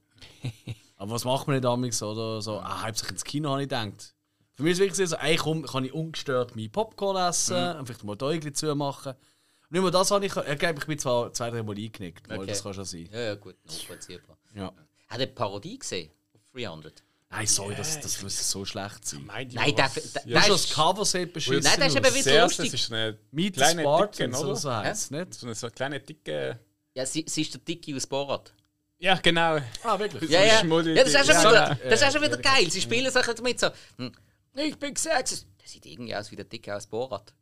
Aber 0.98 1.12
was 1.12 1.26
macht 1.26 1.48
man 1.48 1.56
nicht 1.56 1.66
damals 1.66 2.04
oder 2.04 2.42
so? 2.42 2.60
Ah, 2.60 2.84
hauptsächlich 2.84 3.14
ins 3.14 3.24
Kino 3.24 3.50
habe 3.50 3.64
ich 3.64 3.70
gedacht. 3.70 4.13
Für 4.56 4.64
mich 4.64 4.74
ist 4.74 4.78
es 4.80 4.98
wirklich 4.98 5.10
so, 5.10 5.16
ey, 5.18 5.36
komm, 5.36 5.64
kann 5.66 5.84
ich 5.86 5.94
ungestört 5.94 6.56
mein 6.56 6.70
Popcorn 6.72 7.18
essen 7.30 7.76
und 7.78 7.86
vielleicht 7.88 8.04
mal 8.04 8.16
die 8.16 8.26
Äugel 8.26 8.54
zumachen. 8.54 9.14
Und 9.14 9.72
nicht 9.72 9.82
nur 9.82 9.92
das 9.92 10.12
habe 10.12 10.26
ich, 10.26 10.36
ich 10.36 10.60
glaube, 10.60 10.80
ich 10.80 10.86
bin 10.86 11.00
zwar 11.00 11.34
zwei, 11.34 11.50
drei 11.50 11.64
Mal 11.64 11.76
eingenickt, 11.76 12.32
Okay. 12.32 12.46
das 12.46 12.62
kann 12.62 12.74
schon 12.74 12.86
sein. 12.86 13.10
Ja, 13.12 13.20
ja, 13.20 13.36
gut, 13.36 13.56
nachvollziehbar. 13.66 14.38
Ja. 14.56 14.66
Hat 14.66 14.74
er 15.10 15.16
eine 15.16 15.28
Parodie 15.28 15.80
gesehen? 15.80 16.12
Auf 16.36 16.42
300? 16.54 17.02
Nein, 17.32 17.48
sorry, 17.48 17.74
das, 17.76 18.00
das 18.00 18.22
muss 18.22 18.52
so 18.52 18.64
schlecht 18.64 19.08
sein. 19.08 19.24
Nein, 19.26 19.50
Nein, 19.54 19.76
der, 19.76 19.90
der, 19.90 20.22
Ja, 20.28 20.48
das 20.48 20.70
Cover 20.70 21.04
sieht 21.04 21.34
beschissen 21.34 21.64
Nein, 21.64 21.80
der 21.80 21.88
ist 21.88 21.96
eben 21.96 22.14
wieder 22.14 22.44
lustig. 22.44 22.72
das 22.72 22.80
ist 22.82 22.92
eine 22.94 23.18
Meet 23.32 23.56
kleine 23.56 23.82
Dicke, 23.82 24.30
oder 24.30 24.40
oder? 24.42 24.56
so 24.56 24.72
heisst 24.72 25.10
nicht? 25.10 25.34
So 25.34 25.48
eine, 25.48 25.56
so 25.56 25.66
eine 25.66 25.74
kleine 25.74 26.00
dicke. 26.00 26.60
Ja, 26.94 27.08
sie, 27.08 27.26
sie 27.28 27.42
ist 27.42 27.52
der 27.56 27.62
Dicke 27.62 27.96
aus 27.96 28.06
Borat. 28.06 28.54
Ja, 29.00 29.16
genau. 29.16 29.58
Ah, 29.84 29.98
wirklich? 29.98 30.30
Ja, 30.30 30.44
ja. 30.44 30.64
Ja 30.64 31.04
das 31.04 31.08
ist 31.08 31.16
auch 31.16 31.24
schon 31.26 31.34
Ja, 31.34 31.50
wieder, 31.50 31.70
ja. 31.84 31.90
das 31.90 32.02
ist 32.02 32.08
auch 32.08 32.12
schon 32.12 32.22
wieder 32.22 32.38
geil. 32.38 32.70
Sie 32.70 32.80
spielen 32.82 33.12
sich 33.12 33.26
jetzt 33.28 33.42
mit 33.42 33.60
so, 33.60 33.68
hm, 33.98 34.12
ich 34.56 34.78
bin 34.78 34.96
sexist. 34.96 35.48
Der 35.62 35.68
sieht 35.68 35.86
irgendwie 35.86 36.16
aus 36.16 36.32
wie 36.32 36.36
der 36.36 36.46
Dicke 36.46 36.76
aus 36.76 36.88
Borat. 36.88 37.34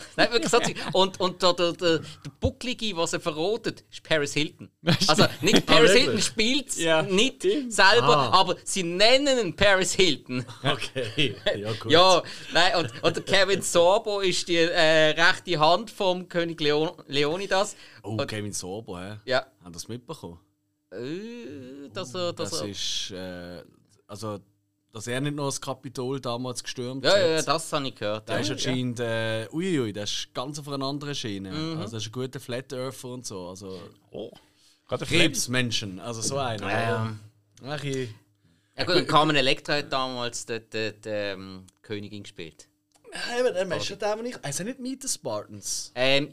Nein, 0.16 0.30
wirklich 0.32 0.50
so. 0.50 0.58
Und, 0.92 1.18
und 1.20 1.42
der, 1.42 1.52
der, 1.54 1.72
der, 1.72 1.98
der 1.98 2.30
Bucklige, 2.40 2.96
was 2.96 3.12
er 3.12 3.20
verrotet, 3.20 3.84
ist 3.90 4.02
Paris 4.02 4.32
Hilton. 4.34 4.70
Also 5.08 5.26
nicht 5.40 5.66
Paris 5.66 5.90
wirklich? 5.90 6.02
Hilton 6.04 6.20
spielt 6.22 6.76
Ja, 6.76 7.02
nicht 7.02 7.42
selber, 7.68 8.16
Ah. 8.16 8.40
aber 8.40 8.56
sie 8.64 8.82
nennen 8.82 9.38
ihn 9.38 9.56
Paris 9.56 9.92
Hilton. 9.94 10.44
Okay, 10.64 11.36
ja 11.56 11.72
gut. 11.80 11.90
Ja, 11.92 12.22
nein, 12.52 12.76
und, 12.76 13.02
und 13.04 13.16
der 13.16 13.22
Kevin 13.24 13.62
Sorbo 13.62 14.20
ist 14.20 14.46
die 14.48 14.56
äh, 14.56 15.10
rechte 15.20 15.58
Hand 15.58 15.90
vom 15.90 16.28
König 16.28 16.60
Leon 16.60 16.90
Leonidas. 17.06 17.76
Oh, 18.02 18.16
Kevin 18.18 18.52
Sorbo, 18.52 18.98
hä? 18.98 19.16
Ja. 19.24 19.46
Haben 19.62 19.72
das 19.72 19.86
mitbekommen? 19.88 20.38
Äh, 20.92 21.88
dass 21.92 22.14
er, 22.14 22.32
dass 22.32 22.50
Das 22.50 22.60
er, 22.62 22.68
ist, 22.68 23.10
äh, 23.12 23.62
also, 24.06 24.38
dass 24.92 25.06
er 25.06 25.20
nicht 25.20 25.34
noch 25.36 25.46
das 25.46 25.60
Kapitol 25.60 26.20
damals 26.20 26.62
gestürmt 26.62 27.04
ja, 27.04 27.10
hat. 27.12 27.18
ja, 27.18 27.26
ja, 27.28 27.42
das 27.42 27.72
habe 27.72 27.88
ich 27.88 27.94
gehört. 27.94 28.28
Der 28.28 28.36
Ja. 28.36 28.40
ist 28.42 28.50
anscheinend, 28.50 29.00
äh, 29.00 29.46
uiui, 29.52 29.92
der 29.92 30.04
ist 30.04 30.28
ganz 30.34 30.58
auf 30.58 30.68
einer 30.68 30.84
anderen 30.86 31.14
Schiene. 31.14 31.50
Mhm. 31.52 31.78
Also, 31.80 31.96
er 31.96 31.98
ist 32.00 32.06
ein 32.06 32.12
guter 32.12 32.40
Flat 32.40 32.72
Earther 32.72 33.08
und 33.08 33.26
so. 33.26 33.48
Also, 33.48 33.80
Oh. 34.10 34.30
Krebsmenschen, 34.88 36.00
also 36.00 36.20
so 36.22 36.38
einer. 36.38 36.70
Ja, 36.70 36.80
ja. 36.80 37.16
Ach, 37.66 37.84
ich- 37.84 38.08
Ja 38.76 38.84
gut, 38.84 38.94
und 38.96 39.08
Carmen 39.08 39.34
Electra 39.36 39.74
hat 39.74 39.92
damals 39.92 40.46
die, 40.46 40.60
die, 40.60 40.92
die 40.92 41.08
ähm, 41.08 41.66
Königin 41.82 42.22
gespielt. 42.22 42.68
Nein, 43.10 43.40
aber 43.40 43.50
dann 43.52 43.72
ist 43.72 44.00
der 44.00 44.16
nicht. 44.16 44.44
Also 44.44 44.64
nicht 44.64 44.78
Meet 44.78 45.02
the 45.02 45.08
Spartans. 45.08 45.90
Ähm, 45.94 46.32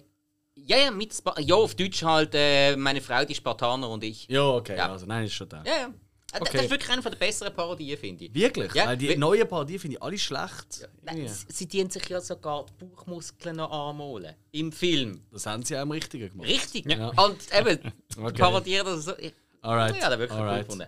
ja, 0.56 0.78
ja, 0.78 0.92
mit 0.92 1.14
Spa 1.14 1.34
ja, 1.40 1.56
auf 1.56 1.74
Deutsch 1.76 2.04
halt 2.04 2.32
äh, 2.34 2.76
meine 2.76 3.02
Frau, 3.02 3.26
die 3.26 3.34
Spartaner 3.36 3.90
und 3.90 4.04
ich. 4.04 4.28
Ja, 4.30 4.48
okay, 4.50 4.78
Ja. 4.78 4.92
also 4.92 5.06
nein, 5.06 5.26
ist 5.26 5.34
schon 5.34 5.50
der. 5.50 5.64
Ja, 5.66 5.74
ja. 5.80 5.94
Äh, 6.36 6.42
Okay. 6.42 6.52
Das 6.58 6.66
ist 6.66 6.72
wirklich 6.72 6.90
eine 6.92 7.02
der 7.02 7.10
besseren 7.12 7.54
Parodien, 7.56 7.98
finde 7.98 8.26
ich. 8.26 8.34
Wirklich? 8.34 8.74
Ja, 8.74 8.88
Weil 8.88 8.98
die 8.98 9.16
neuen 9.16 9.48
Parodien 9.48 9.80
finde 9.80 9.98
ich 9.98 10.04
alle 10.04 10.18
schlecht. 10.18 10.90
Nein, 11.04 11.18
Irgendwie. 11.18 11.32
s- 11.32 11.46
Sie 11.50 11.66
dienen 11.68 11.90
sich 11.90 12.08
ja 12.10 12.20
sogar 12.20 12.66
die 12.66 12.86
Bauchmuskeln 12.86 13.56
noch 13.56 13.72
anmalen. 13.72 14.36
Im 14.52 14.72
Film. 14.72 15.22
Das 15.32 15.46
haben 15.46 15.64
sie 15.64 15.78
auch 15.78 15.84
im 15.84 15.92
Richtigen 15.92 16.30
gemacht. 16.30 16.48
Richtig. 16.50 16.86
Ja. 16.92 17.10
Und 17.10 17.38
eben, 17.58 17.94
Okay. 18.18 18.38
parodieren 18.38 18.86
das 18.86 19.06
so. 19.06 19.18
Ich, 19.18 19.34
Alright. 19.62 19.96
ja, 20.02 20.10
das 20.10 20.20
wirklich 20.20 20.38
cool 20.40 20.46
Alright. 20.48 20.66
gefunden. 20.68 20.88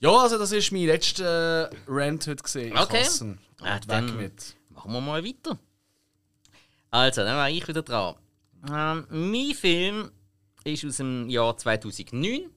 Ja, 0.00 0.10
also 0.16 0.36
das 0.36 0.50
ist 0.50 0.72
mein 0.72 0.86
letzter 0.86 1.70
Rant 1.86 2.26
heute 2.26 2.42
gesehen. 2.42 2.76
Okay. 2.76 3.02
Kassen. 3.04 3.38
Ah, 3.60 3.76
Und 3.76 3.88
dann- 3.90 4.08
weg 4.18 4.32
mit. 4.32 4.56
Machen 4.70 4.92
wir 4.92 5.00
mal 5.00 5.24
weiter. 5.24 5.58
Also, 6.90 7.22
dann 7.22 7.36
war 7.36 7.48
ich 7.48 7.66
wieder 7.68 7.82
dran. 7.82 8.16
Ähm, 8.68 9.06
mein 9.10 9.54
Film 9.54 10.10
ist 10.64 10.84
aus 10.84 10.96
dem 10.96 11.28
Jahr 11.30 11.56
2009. 11.56 12.50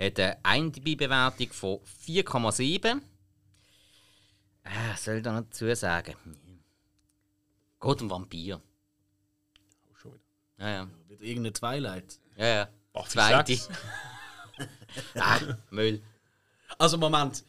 Hat 0.00 0.18
eine 0.20 0.38
IMDb-Bewertung 0.44 1.52
von 1.52 1.78
4,7. 2.06 3.00
Ah, 4.64 4.96
soll 4.96 5.16
ich 5.16 5.22
da 5.22 5.32
noch 5.32 5.42
dazu 5.48 5.74
sagen? 5.74 6.14
Gott, 7.80 8.00
ein 8.00 8.10
Vampir. 8.10 8.60
Oh, 9.90 9.94
schon 9.96 10.12
wieder. 10.12 10.22
Ja, 10.58 10.68
ja. 10.70 10.88
Wieder 11.08 11.22
irgendeine 11.22 11.52
Twilight. 11.52 12.18
ja, 12.36 12.46
ja. 12.46 12.68
Buffy 12.92 13.10
Zweite. 13.10 13.58
Ah, 15.14 15.38
Müll. 15.70 16.02
Also 16.78 16.98
Moment. 16.98 17.44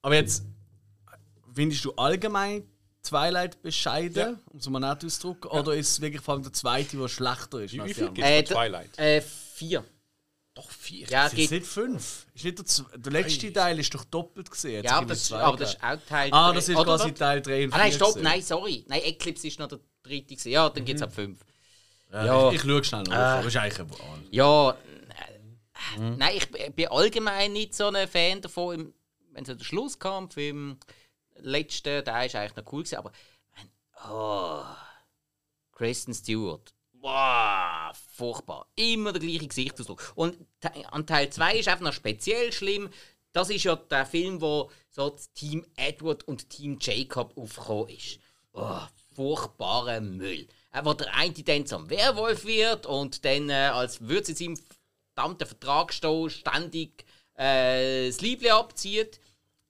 Aber 0.00 0.14
jetzt 0.14 0.44
findest 1.54 1.84
du 1.84 1.92
allgemein 1.96 2.66
Twilight 3.02 3.60
bescheiden, 3.60 4.40
um 4.46 4.58
es 4.58 4.68
mal 4.70 4.80
nett 4.80 5.04
auszudrücken, 5.04 5.50
oder 5.50 5.74
ist 5.74 5.90
es 5.90 6.00
wirklich 6.00 6.22
vor 6.22 6.34
allem 6.34 6.42
der 6.44 6.54
zweite, 6.54 6.96
der 6.96 7.08
schlechter 7.08 7.60
ist? 7.60 7.74
Wie, 7.74 7.84
wie 7.84 7.92
viel 7.92 8.06
gibt 8.10 8.18
es 8.18 8.24
Äh, 8.24 8.46
von 8.46 8.56
Twilight? 8.56 8.98
Äh, 8.98 9.20
vier. 9.20 9.84
Doch, 10.56 10.70
vier. 10.70 11.06
Ja, 11.08 11.28
Sind 11.28 11.38
es 11.38 11.50
nicht 11.52 11.66
fünf? 11.66 12.26
Ist 12.34 12.44
nicht 12.44 12.58
der, 12.58 12.64
Z- 12.64 12.86
der 12.96 13.12
letzte 13.12 13.52
Teil 13.52 13.78
ist 13.78 13.94
doch 13.94 14.04
doppelt 14.04 14.50
gesehen. 14.50 14.82
Ja, 14.82 14.96
aber 14.96 15.06
das, 15.06 15.18
ist- 15.22 15.32
aber 15.32 15.56
das 15.58 15.74
ist 15.74 15.82
auch 15.84 15.96
Teil 16.08 16.30
Ah, 16.32 16.52
das 16.52 16.68
ist 16.68 16.74
quasi? 16.82 17.12
Teil 17.12 17.42
3 17.42 17.64
und 17.64 17.70
4. 17.70 17.74
Ah, 17.74 17.78
nein, 17.78 17.92
stopp, 17.92 18.16
nein, 18.22 18.42
sorry. 18.42 18.84
Nein, 18.88 19.02
Eclipse 19.02 19.46
ist 19.48 19.58
noch 19.58 19.68
der 19.68 19.78
dritte. 20.02 20.34
gewesen. 20.34 20.48
Ja, 20.50 20.68
dann 20.70 20.84
gibt 20.84 20.96
es 20.98 21.02
ab 21.02 21.14
fünf. 21.14 21.38
Ja, 22.12 22.24
Ja. 22.24 22.48
Ich, 22.48 22.54
ich 22.56 22.60
schaue 22.62 22.82
schnell 22.84 23.02
nach. 23.02 23.12
aber 23.16 23.42
das 23.44 23.54
ist 23.54 23.56
eigentlich. 23.60 23.98
Ja, 24.30 24.70
äh, 24.70 24.76
nein, 25.98 26.36
ich 26.36 26.48
bin 26.74 26.88
allgemein 26.88 27.52
nicht 27.52 27.74
so 27.74 27.88
ein 27.88 28.08
Fan 28.08 28.40
davon, 28.40 28.74
im- 28.74 28.94
wenn 29.32 29.44
so 29.44 29.54
der 29.54 29.64
Schlusskampf 29.64 30.36
im 30.38 30.78
letzten, 31.38 32.02
der 32.02 32.24
ist 32.24 32.34
eigentlich 32.34 32.56
noch 32.56 32.72
cool 32.72 32.82
gewesen, 32.82 32.96
aber 32.96 33.12
oh, 34.08 34.62
Kristen 35.72 36.14
Stewart, 36.14 36.72
wow, 37.06 37.96
furchtbar, 38.16 38.66
immer 38.74 39.12
der 39.12 39.20
gleiche 39.20 39.46
Gesichtsausdruck. 39.46 40.12
Und 40.16 40.36
an 40.90 41.06
Teil 41.06 41.30
2 41.30 41.58
ist 41.58 41.68
einfach 41.68 41.84
noch 41.84 41.92
speziell 41.92 42.52
schlimm. 42.52 42.90
Das 43.32 43.50
ist 43.50 43.64
ja 43.64 43.76
der 43.76 44.06
Film, 44.06 44.40
wo 44.40 44.70
so 44.90 45.10
das 45.10 45.32
Team 45.32 45.64
Edward 45.76 46.26
und 46.26 46.50
Team 46.50 46.78
Jacob 46.80 47.36
aufgekommen 47.36 47.90
ist. 47.90 48.18
Oh, 48.52 48.80
furchtbarer 49.14 50.00
Müll. 50.00 50.48
Äh, 50.72 50.84
wo 50.84 50.94
der 50.94 51.14
eine 51.14 51.32
dann 51.32 51.66
zum 51.66 51.88
Werwolf 51.90 52.44
wird 52.44 52.86
und 52.86 53.24
dann, 53.24 53.50
äh, 53.50 53.70
als 53.72 54.00
würde 54.00 54.22
es 54.22 54.28
in 54.40 54.56
seinem 54.56 54.64
verdammten 55.14 55.46
Vertrag 55.46 55.92
stehen, 55.92 56.30
ständig 56.30 57.04
äh, 57.34 58.08
das 58.08 58.20
Liebling 58.20 58.52
abzieht. 58.52 59.20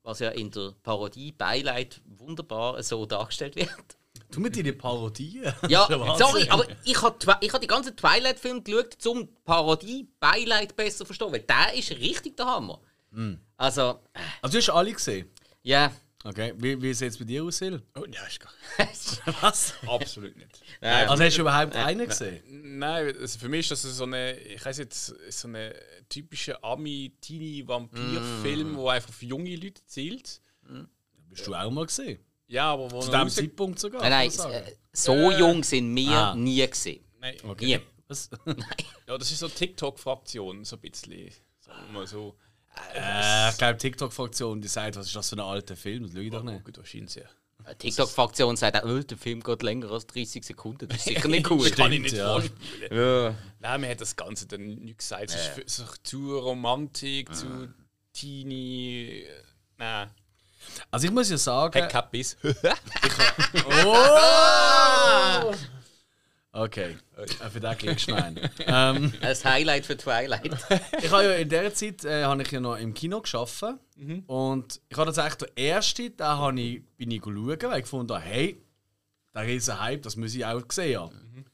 Was 0.05 0.21
ja 0.21 0.31
in 0.31 0.53
der 0.53 0.73
Parodie 0.83 1.33
Beileid 1.33 2.01
wunderbar 2.07 2.83
so 2.83 3.05
dargestellt 3.05 3.57
wird. 3.57 3.96
Du 4.31 4.41
mit 4.41 4.57
deinen 4.57 4.77
Parodien. 4.77 5.53
Ja, 5.69 5.87
sorry, 6.19 6.49
aber 6.49 6.67
ich 6.85 7.01
habe 7.03 7.17
ich 7.41 7.53
hab 7.53 7.61
die 7.61 7.67
ganzen 7.67 7.97
Twilight-Filme 7.97 8.63
geschaut, 8.63 9.05
um 9.07 9.27
die 9.27 9.33
Parodie 9.45 10.09
Beileid 10.21 10.77
besser 10.77 10.99
zu 10.99 11.05
verstehen, 11.07 11.33
weil 11.33 11.41
der 11.41 11.75
ist 11.75 11.91
richtig 11.93 12.37
der 12.37 12.47
Hammer. 12.47 12.81
Also, 13.57 14.01
äh, 14.13 14.19
Also 14.43 14.53
du 14.53 14.59
hast 14.59 14.71
alle 14.71 14.93
gesehen? 14.93 15.31
ja. 15.63 15.91
Okay, 16.25 16.53
wie, 16.57 16.81
wie 16.83 16.93
sieht 16.93 17.11
es 17.11 17.19
bei 17.19 17.25
dir 17.25 17.45
aus, 17.45 17.59
Sil? 17.63 17.79
Oh, 17.95 18.03
ja, 18.13 18.27
ist 18.27 18.41
gar 18.41 18.51
Was? 19.43 19.75
absolut 19.87 20.37
nicht. 20.37 20.61
Also 20.81 21.23
hast 21.23 21.37
du 21.37 21.43
überhaupt 21.43 21.77
einen 21.77 22.09
gesehen? 22.09 22.43
Nein, 22.81 23.15
also 23.21 23.39
für 23.39 23.49
mich 23.49 23.71
ist 23.71 23.85
das 23.85 23.97
so 23.97 24.03
eine, 24.03 24.37
ich 24.37 24.65
weiß 24.65 24.79
jetzt, 24.79 25.15
so 25.31 25.47
eine 25.47 25.73
typische 26.09 26.61
Ami-Teenie-Vampir-Film, 26.65 28.77
wo 28.77 28.89
einfach 28.89 29.13
für 29.13 29.27
junge 29.27 29.55
Leute 29.55 29.85
zielt. 29.87 30.41
Bist 31.29 31.47
du 31.47 31.55
auch 31.55 31.71
mal 31.71 31.87
gesehen? 31.87 32.19
Ja, 32.49 32.73
aber 32.73 32.91
wo 32.91 33.01
Zu 33.01 33.11
dem 33.11 33.29
Zeitpunkt 33.29 33.79
sogar? 33.79 34.01
Nein, 34.03 34.11
nein, 34.29 34.31
man 34.39 34.53
äh, 34.53 34.73
so 34.93 35.31
jung 35.33 35.65
sind 35.65 35.95
wir 35.97 36.11
Ah. 36.11 36.35
nie 36.35 36.67
gesehen. 36.69 37.05
Nein, 37.21 37.37
Nie. 37.61 37.81
Was? 38.09 38.31
ja, 39.09 39.19
das 39.19 39.31
ist 39.31 39.39
so 39.41 39.49
TikTok-Fraktion, 39.49 40.65
so 40.65 40.77
ein 40.77 40.81
bisschen. 40.81 41.31
Sagen 41.61 41.79
wir 41.89 41.93
mal 42.01 42.07
so. 42.07 42.37
Äh, 42.95 43.51
ich 43.51 43.59
glaube, 43.59 43.79
TikTok-Fraktion, 43.79 44.61
die 44.61 44.69
sagt, 44.69 44.97
was 44.97 45.07
ist 45.07 45.17
das 45.17 45.29
für 45.31 45.37
ein 45.37 45.41
alter 45.41 45.77
Film? 45.77 46.05
Das 46.05 46.13
lüge 46.13 46.27
ich 46.27 46.33
doch 46.33 46.43
nicht. 46.45 46.63
Gut, 46.65 46.79
wahrscheinlich 46.79 47.11
sehr. 47.11 47.29
Eine 47.65 47.77
TikTok-Fraktion 47.77 48.55
sagt, 48.57 48.77
auch, 48.77 48.89
oh, 48.89 49.01
der 49.01 49.17
Film 49.19 49.43
geht 49.43 49.63
länger 49.65 49.91
als 49.91 50.07
30 50.07 50.45
Sekunden. 50.45 50.87
Das 50.87 50.99
ist 50.99 51.05
sicher 51.07 51.27
nicht 51.27 51.51
cool. 51.51 51.69
Kann 51.71 51.91
ich 51.91 52.01
nicht 52.01 52.15
ja. 52.15 52.33
vorspulen. 52.33 52.89
ja. 52.93 53.35
Nein, 53.59 53.81
mir 53.81 53.91
hat 53.91 54.01
das 54.01 54.15
Ganze 54.15 54.47
dann 54.47 54.63
nicht 54.67 54.99
gesagt. 54.99 55.31
Es 55.31 55.35
ist 55.35 55.47
für- 55.49 55.65
so 55.67 55.85
zu 56.05 56.39
Romantik, 56.39 57.35
zu 57.35 57.75
Teenie. 58.13 59.23
äh, 59.23 59.43
Nein, 59.79 60.11
Also 60.91 61.07
ich 61.07 61.13
muss 61.13 61.31
ja 61.31 61.37
sagen... 61.39 61.81
Heck 61.81 61.95
Happys. 61.95 62.37
Oh! 63.85 65.53
Okay, 66.53 66.97
für 67.53 67.61
den 67.61 67.77
klickst 67.77 68.09
du 68.09 68.15
einen. 68.15 68.39
ähm, 68.61 69.13
Ein 69.21 69.45
Highlight 69.45 69.85
für 69.85 69.95
Twilight. 69.97 70.57
ich 71.03 71.11
habe 71.11 71.25
ja 71.25 71.33
in 71.33 71.49
dieser 71.51 71.75
Zeit 71.75 72.03
äh, 72.07 72.25
habe 72.25 72.43
ich 72.43 72.51
ja 72.51 72.61
noch 72.61 72.77
im 72.77 72.95
Kino 72.95 73.21
gearbeitet. 73.21 73.79
Und 74.27 74.81
ich 74.89 74.97
habe 74.97 75.13
tatsächlich 75.13 75.51
den 75.51 75.67
ersten, 75.67 76.17
den 76.17 76.27
habe 76.27 76.59
ich, 76.61 76.83
bin 76.97 77.11
ich 77.11 77.23
schauen, 77.23 77.47
weil 77.63 77.79
ich 77.79 77.83
gefunden 77.85 78.15
habe, 78.15 78.25
hey, 78.25 78.63
der 79.35 79.43
riesen 79.43 79.79
Hype, 79.79 80.03
das 80.03 80.17
muss 80.17 80.35
ich 80.35 80.47
auch 80.47 80.67
gesehen 80.67 80.99
haben. 81.01 81.45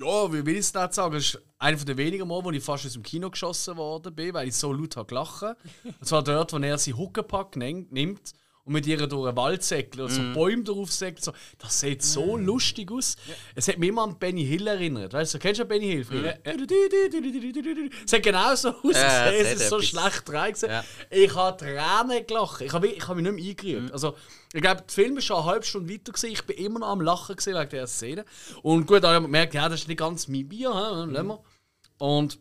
Ja, 0.00 0.32
wie 0.32 0.46
will 0.46 0.54
ich 0.54 0.60
es 0.60 0.74
nicht 0.74 0.94
sagen? 0.94 1.14
Das 1.14 1.24
ist 1.24 1.42
einer 1.58 1.76
der 1.76 1.96
wenigen 1.96 2.28
Mal, 2.28 2.44
wo 2.44 2.52
ich 2.52 2.62
fast 2.62 2.86
aus 2.86 2.92
dem 2.92 3.02
Kino 3.02 3.30
geschossen 3.30 3.76
worden 3.76 4.14
bin, 4.14 4.32
weil 4.32 4.46
ich 4.46 4.54
so 4.54 4.72
laut 4.72 4.96
habe 4.96 5.08
gelachen. 5.08 5.54
Und 5.84 6.06
zwar 6.06 6.22
dort, 6.22 6.52
wo 6.52 6.58
er 6.58 6.78
seinen 6.78 6.98
Huckepack 6.98 7.56
nimmt 7.56 8.32
und 8.68 8.74
mit 8.74 8.86
ihr 8.86 9.06
durch 9.06 9.28
einen 9.28 9.36
Wald 9.38 9.62
säckelt 9.62 9.98
und 10.02 10.10
so 10.10 10.20
Bäume 10.34 10.62
drauf 10.62 10.92
säckelt. 10.92 11.24
So. 11.24 11.32
Das 11.56 11.80
sieht 11.80 12.02
so 12.02 12.36
lustig 12.36 12.92
aus. 12.92 13.16
Es 13.54 13.66
hat 13.66 13.78
mich 13.78 13.88
immer 13.88 14.02
an 14.02 14.18
Benny 14.18 14.44
Hill 14.44 14.66
erinnert. 14.66 15.14
Weißt 15.14 15.32
du, 15.32 15.38
kennst 15.38 15.58
du 15.58 15.64
Benny 15.64 15.86
Hill? 15.86 16.04
früher? 16.04 16.38
Es 18.04 18.12
hat 18.12 18.22
genau 18.22 18.54
so 18.54 18.68
ausgesehen. 18.68 18.94
Ja, 18.94 19.30
es 19.32 19.60
ist 19.60 19.70
so 19.70 19.80
schlecht 19.80 20.30
rein. 20.30 20.52
gewesen. 20.52 20.68
Ja. 20.68 20.84
Ich 21.08 21.34
habe 21.34 21.56
Tränen 21.56 22.26
gelacht. 22.26 22.60
Ich 22.60 22.72
habe, 22.74 22.88
ich 22.88 23.08
habe 23.08 23.22
mich 23.22 23.32
nicht 23.32 23.58
mehr 23.62 23.72
eingerührt. 23.72 23.92
Also, 23.92 24.14
ich 24.52 24.60
glaube, 24.60 24.82
der 24.82 24.94
Film 24.94 25.16
ist 25.16 25.24
schon 25.24 25.38
eine 25.38 25.46
halbe 25.46 25.64
Stunde 25.64 25.90
weiter. 25.92 26.12
Gewesen. 26.12 26.32
Ich 26.32 26.42
bin 26.44 26.56
immer 26.58 26.80
noch 26.80 26.88
am 26.88 27.00
Lachen 27.00 27.36
gewesen 27.36 27.54
wegen 27.54 27.70
dieser 27.70 27.86
Szene. 27.86 28.24
Und 28.62 28.86
gut, 28.86 29.02
da 29.02 29.08
habe 29.14 29.18
ich 29.20 29.22
gemerkt, 29.28 29.54
ja, 29.54 29.66
das 29.70 29.80
ist 29.80 29.88
nicht 29.88 29.98
ganz 29.98 30.28
mein 30.28 30.46
Bier. 30.46 30.68
Lassen 30.68 31.26
wir. 31.26 31.40
Und 31.96 32.38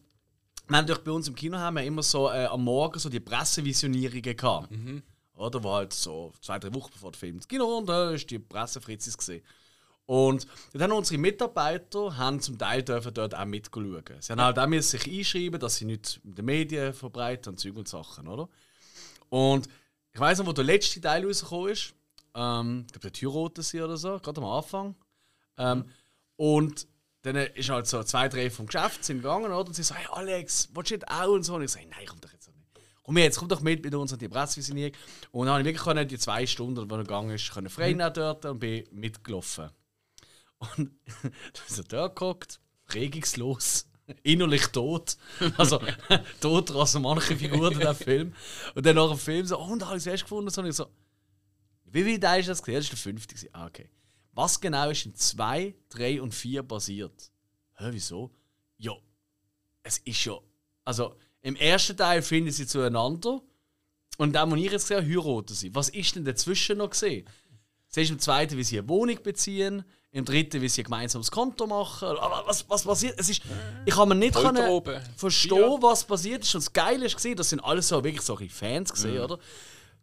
wir 0.68 0.76
haben 0.77 0.84
natürlich 0.84 1.03
bei 1.06 1.11
uns 1.11 1.30
im 1.30 1.35
Kino 1.35 1.57
haben 1.57 1.76
wir 1.76 1.84
immer 1.84 2.03
so 2.03 2.30
äh, 2.30 2.47
am 2.47 2.65
Morgen 2.65 2.99
so 2.99 3.07
die 3.07 3.22
Pressevisionierungen 3.22 4.35
gehabt. 4.35 4.69
Oder? 5.38 5.64
Wo 5.64 5.72
halt 5.73 5.93
so 5.93 6.34
zwei, 6.41 6.59
drei 6.59 6.73
Wochen 6.73 6.91
bevor 6.91 7.11
der 7.11 7.19
Film 7.19 7.35
ins 7.35 7.47
Kino 7.47 7.77
und 7.77 7.88
da 7.88 8.11
ist 8.11 8.30
die 8.30 8.39
Pressefritzis 8.39 9.18
gesehen. 9.18 9.43
Und 10.05 10.47
dann 10.72 10.84
haben 10.84 10.93
unsere 10.93 11.19
Mitarbeiter 11.19 12.18
haben 12.18 12.39
zum 12.39 12.57
Teil 12.57 12.81
dürfen 12.81 13.14
dort 13.14 13.35
auch 13.35 13.45
mitschauen. 13.45 14.03
Sie 14.22 14.31
haben 14.31 14.41
halt 14.41 14.57
auch 14.57 14.81
sich 14.81 15.05
einschreiben, 15.05 15.59
dass 15.59 15.76
sie 15.76 15.85
nicht 15.85 16.22
mit 16.23 16.38
den 16.38 16.45
Medien 16.45 16.93
verbreiten 16.93 17.49
und 17.51 17.59
Zeug 17.59 17.76
und 17.76 17.89
Sachen, 17.89 18.27
oder? 18.27 18.47
Und 19.30 19.68
ich 20.14 20.19
weiß 20.19 20.39
noch, 20.39 20.47
wo 20.47 20.53
der 20.53 20.64
letzte 20.64 21.01
Teil 21.01 21.26
rausgekommen 21.26 21.72
ist. 21.72 21.93
Ähm, 22.34 22.84
ich 22.85 22.93
glaube, 22.93 23.01
der 23.01 23.11
Türrote 23.11 23.64
sie 23.64 23.81
oder 23.81 23.97
so, 23.97 24.18
gerade 24.19 24.41
am 24.41 24.47
Anfang. 24.47 24.95
Ähm, 25.57 25.85
und 26.38 26.88
dann 27.23 27.35
ist 27.35 27.69
halt 27.69 27.88
so 27.88 28.01
zwei, 28.03 28.30
drei 28.30 28.49
vom 28.49 28.68
Geschäft 28.68 29.03
sind 29.03 29.18
gegangen, 29.18 29.51
oder? 29.51 29.68
Und 29.68 29.76
sie 29.76 29.84
so, 29.84 29.93
hey 29.93 30.07
Alex, 30.09 30.69
willst 30.73 30.91
du 30.91 30.95
nicht 30.95 31.11
auch? 31.11 31.34
Und 31.34 31.43
so. 31.43 31.55
Und 31.55 31.64
ich 31.64 31.72
so, 31.72 31.80
nein, 31.80 32.05
komm 32.07 32.22
doch. 32.22 32.30
Komm 33.07 33.17
jetzt, 33.19 33.39
komm 33.39 33.47
doch 33.47 33.61
mit 33.61 33.85
mit 33.85 33.95
uns 33.95 34.11
an 34.11 34.19
die 34.19 34.27
Pressevisionierung. 34.27 34.91
Und 35.31 35.45
dann 35.45 35.53
habe 35.53 35.61
ich 35.61 35.65
wirklich 35.67 35.84
können, 35.84 36.05
die 36.09 36.17
zwei 36.17 36.45
Stunden, 36.45 36.89
die 36.89 36.93
er 36.93 36.97
gegangen 36.97 37.29
ist, 37.29 37.53
können 37.53 37.69
frei 37.69 37.93
nehmen 37.93 38.11
dort 38.13 38.43
und 38.43 38.59
bin 38.59 38.84
mitgelaufen. 38.91 39.69
Und 40.57 40.91
er 41.77 41.84
dort 41.88 42.17
geguckt, 42.17 42.59
regungslos, 42.93 43.88
innerlich 44.23 44.67
tot. 44.67 45.15
Also, 45.55 45.81
toter 46.41 46.75
als 46.75 46.99
manche 46.99 47.38
Figuren 47.38 47.71
in 47.71 47.79
diesem 47.79 47.95
Film. 47.95 48.34
Und 48.75 48.85
dann 48.85 48.97
nach 48.97 49.07
dem 49.07 49.17
Film 49.17 49.45
so, 49.45 49.57
oh, 49.57 49.71
und 49.71 49.81
da 49.81 49.85
habe 49.85 49.95
ich 49.95 50.03
es 50.03 50.07
erst 50.07 50.23
gefunden. 50.23 50.49
So, 50.49 50.59
und 50.59 50.67
ich 50.67 50.75
so, 50.75 50.88
wie 51.85 52.19
Teil 52.19 52.41
ist 52.41 52.49
das? 52.49 52.61
Das 52.61 52.75
ist 52.75 52.91
der 52.91 52.97
fünfte. 52.97 53.35
gewesen. 53.35 53.49
Ah, 53.53 53.67
okay. 53.67 53.89
Was 54.34 54.59
genau 54.59 54.89
ist 54.89 55.05
in 55.05 55.15
2, 55.15 55.75
3 55.88 56.21
und 56.21 56.34
4 56.34 56.63
passiert? 56.63 57.31
Hä, 57.77 57.88
wieso? 57.91 58.35
Ja, 58.75 58.97
es 59.81 59.99
ist 59.99 60.25
ja. 60.25 60.38
Also, 60.84 61.15
im 61.48 61.56
ersten 61.56 61.95
Teil 61.95 62.22
finden 62.22 62.52
sie 62.52 62.68
zueinander 62.68 63.41
und 64.18 64.34
dann, 64.34 64.52
wo 64.52 64.56
ich 64.56 64.69
jetzt 64.69 64.91
habe, 64.91 65.02
heiraten 65.02 65.53
sie. 65.56 65.74
Was 65.74 65.88
ist 65.88 66.15
denn 66.15 66.26
dazwischen 66.26 66.78
noch 66.80 66.90
gesehen? 66.90 67.26
Siehst 67.88 68.10
du 68.10 68.15
im 68.15 68.19
zweiten, 68.19 68.57
wie 68.57 68.64
sie 68.65 68.80
eine 68.80 68.90
Wohnung 68.90 69.18
beziehen, 69.24 69.86
im 70.11 70.26
dritten, 70.26 70.61
wie 70.61 70.68
sie 70.68 70.82
ein 70.82 70.86
gemeinsames 70.86 71.32
Konto 71.32 71.65
machen. 71.65 72.10
Aber 72.18 72.44
Was, 72.48 72.69
was 72.69 72.84
passiert? 72.84 73.18
Es 73.18 73.30
ist, 73.30 73.44
ich 73.86 73.95
habe 73.95 74.10
mir 74.10 74.15
nicht 74.15 74.36
können 74.36 74.82
verstehen, 75.15 75.57
Ja. 75.57 75.82
was 75.82 76.03
passiert 76.03 76.44
ist. 76.44 76.53
Und 76.53 76.65
das 76.65 76.74
Geile 76.74 77.06
ist, 77.06 77.15
gewesen, 77.15 77.38
das 77.38 77.49
sind 77.49 77.61
alles 77.61 77.88
so 77.88 78.03
wirklich 78.03 78.24
so 78.24 78.34
ein 78.36 78.40
bisschen 78.48 78.57
Fans 78.69 78.91
gesehen, 78.91 79.22
oder? 79.22 79.40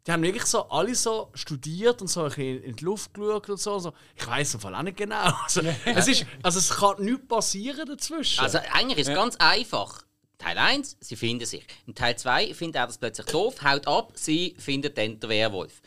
Die 0.06 0.12
haben 0.12 0.22
wirklich 0.22 0.46
so 0.46 0.62
alle 0.70 0.94
so 0.94 1.30
studiert 1.34 2.00
und 2.00 2.08
so 2.08 2.22
ein 2.22 2.28
bisschen 2.28 2.62
in 2.62 2.76
die 2.76 2.84
Luft 2.84 3.12
geschaut 3.12 3.50
und 3.50 3.60
so. 3.60 3.74
und 3.74 3.80
so. 3.80 3.92
Ich 4.16 4.26
weiß 4.26 4.54
im 4.54 4.60
Fall 4.60 4.74
auch 4.74 4.82
nicht 4.82 4.96
genau. 4.96 5.30
Also, 5.44 5.60
es, 5.84 6.08
ist, 6.08 6.24
also 6.42 6.58
es 6.58 6.70
kann 6.70 7.02
nichts 7.04 7.26
passieren 7.28 7.86
dazwischen. 7.86 8.40
Also 8.40 8.58
eigentlich 8.72 8.98
ist 9.00 9.08
es 9.08 9.14
ganz 9.14 9.36
einfach. 9.36 10.04
Teil 10.38 10.58
1, 10.58 10.96
sie 11.00 11.16
finden 11.16 11.46
sich. 11.46 11.64
In 11.86 11.94
Teil 11.94 12.16
2 12.16 12.54
findet 12.54 12.76
er 12.76 12.86
das 12.86 12.98
plötzlich 12.98 13.26
doof, 13.26 13.62
haut 13.62 13.86
ab, 13.86 14.12
sie 14.14 14.54
findet 14.58 14.98
dann 14.98 15.18
den 15.20 15.28
Werwolf. 15.30 15.80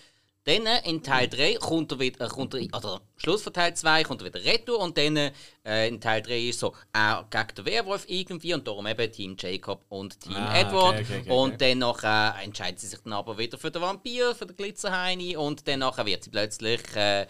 Dann 0.45 0.65
äh, 0.65 0.80
in 0.90 1.03
Teil 1.03 1.28
3 1.28 1.56
kommt 1.56 1.91
er 1.91 1.99
wieder, 1.99 2.26
äh, 2.26 2.30
kommt 2.30 2.53
er, 2.53 2.61
oder 2.61 3.02
Schluss 3.18 3.41
von 3.41 3.52
Teil 3.52 3.76
2 3.76 4.03
kommt 4.03 4.22
er 4.22 4.28
wieder 4.34 4.41
retour 4.45 4.80
und 4.80 4.98
dann 4.98 5.18
äh, 5.18 5.88
in 5.90 5.99
Teil 5.99 6.22
3 6.22 6.40
ist 6.48 6.60
so, 6.61 6.74
er 6.94 7.28
gegen 7.30 7.56
den 7.57 7.65
Werwolf 7.65 8.06
irgendwie 8.07 8.53
und 8.53 8.65
darum 8.65 8.88
eben 8.88 9.11
Team 9.11 9.36
Jacob 9.38 9.84
und 9.90 10.18
Team 10.22 10.38
Ah, 10.38 10.57
Edward. 10.57 10.94
okay, 11.02 11.03
okay, 11.03 11.19
okay, 11.24 11.30
und 11.32 11.61
dann 11.61 11.80
nachher 11.80 12.36
entscheidet 12.41 12.80
sie 12.80 12.88
sich 12.88 12.99
dann 12.99 13.11
aber 13.11 13.38
wieder 13.38 13.57
für 13.57 13.72
den 13.72 13.82
Vampir, 13.82 14.34
für 14.36 14.45
den 14.45 14.56
Glitzerheini 14.56 15.36
und 15.36 15.68
dann 15.68 15.80
nachher 15.80 16.06
wird 16.06 16.24
sie 16.24 16.30
plötzlich 16.30 16.95
äh, 16.95 17.28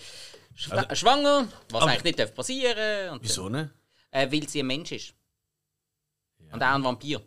schwa 0.53 0.95
schwanger, 0.95 1.47
was 1.71 1.83
eigentlich 1.85 2.03
nicht 2.03 2.19
darf 2.19 2.35
passieren 2.35 3.09
und 3.13 3.23
Wieso 3.23 3.49
nicht? 3.49 3.71
äh, 4.11 4.31
weil 4.31 4.47
sie 4.47 4.59
ein 4.59 4.67
Mensch 4.67 4.91
ist. 4.91 5.13
Und 6.51 6.63
auch 6.63 6.75
ein 6.75 6.83
Vampir. 6.83 7.21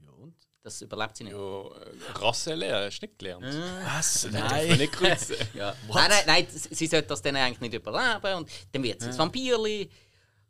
Ja, 0.00 0.10
und? 0.10 0.34
Das 0.62 0.80
überlebt 0.82 1.16
sie 1.16 1.24
nicht. 1.24 1.32
Ja, 1.34 1.38
äh, 1.38 2.12
Rasse 2.18 2.54
lernen, 2.54 2.86
hast 2.86 3.00
du 3.00 3.06
nicht 3.06 3.18
gelernt. 3.18 3.44
Was? 3.84 4.28
Nein. 4.30 4.78
Nicht 4.78 4.92
kreuzen. 4.98 5.36
Ja. 5.54 5.74
Nein, 5.92 6.08
nein, 6.10 6.22
nein, 6.26 6.46
sie 6.50 6.86
sollte 6.86 7.08
das 7.08 7.22
dann 7.22 7.36
eigentlich 7.36 7.60
nicht 7.60 7.74
überleben. 7.74 8.34
Und 8.38 8.50
dann 8.72 8.82
wird 8.82 9.00
sie 9.00 9.08
ein 9.08 9.18
Vampirli. 9.18 9.90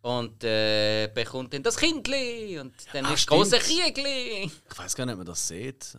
Und 0.03 0.45
äh, 0.45 1.09
bekommt 1.15 1.55
dann 1.55 1.63
das 1.63 1.79
Kindli. 1.79 2.59
Und 2.59 2.75
dann 2.93 3.07
Ah, 3.07 3.15
ist 3.15 3.21
das 3.23 3.27
große. 3.27 3.59
Kriegli. 3.59 4.45
Ich 4.71 4.79
weiß 4.79 4.95
gar 4.95 5.07
nicht, 5.07 5.15
ob 5.15 5.19
man 5.19 5.27
das 5.27 5.49
sieht. 5.49 5.97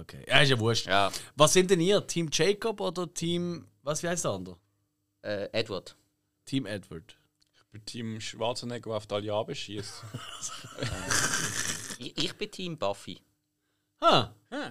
Okay. 0.00 0.24
Ja, 0.28 0.40
ist 0.42 0.50
ja 0.50 0.58
wurscht. 0.60 0.86
Ja. 0.86 1.10
Was 1.34 1.54
sind 1.54 1.68
denn 1.68 1.80
ihr? 1.80 2.06
Team 2.06 2.28
Jacob 2.32 2.80
oder 2.80 3.12
Team. 3.12 3.66
Was, 3.82 4.00
wie 4.04 4.08
heißt 4.08 4.24
der 4.24 4.30
andere? 4.30 4.56
Äh, 5.22 5.48
Edward. 5.52 5.96
Team 6.44 6.66
Edward. 6.66 7.17
Bei 7.72 7.78
Team 7.84 8.20
Schwarzenegger, 8.20 8.90
der 8.90 8.96
auf 8.96 9.06
die 9.06 9.14
Aljabe 9.14 9.54
schießt. 9.54 10.02
Ich, 12.00 12.16
ich 12.16 12.32
bin 12.34 12.50
Team 12.50 12.78
Buffy. 12.78 13.20
Ah, 14.00 14.28
Ah. 14.50 14.70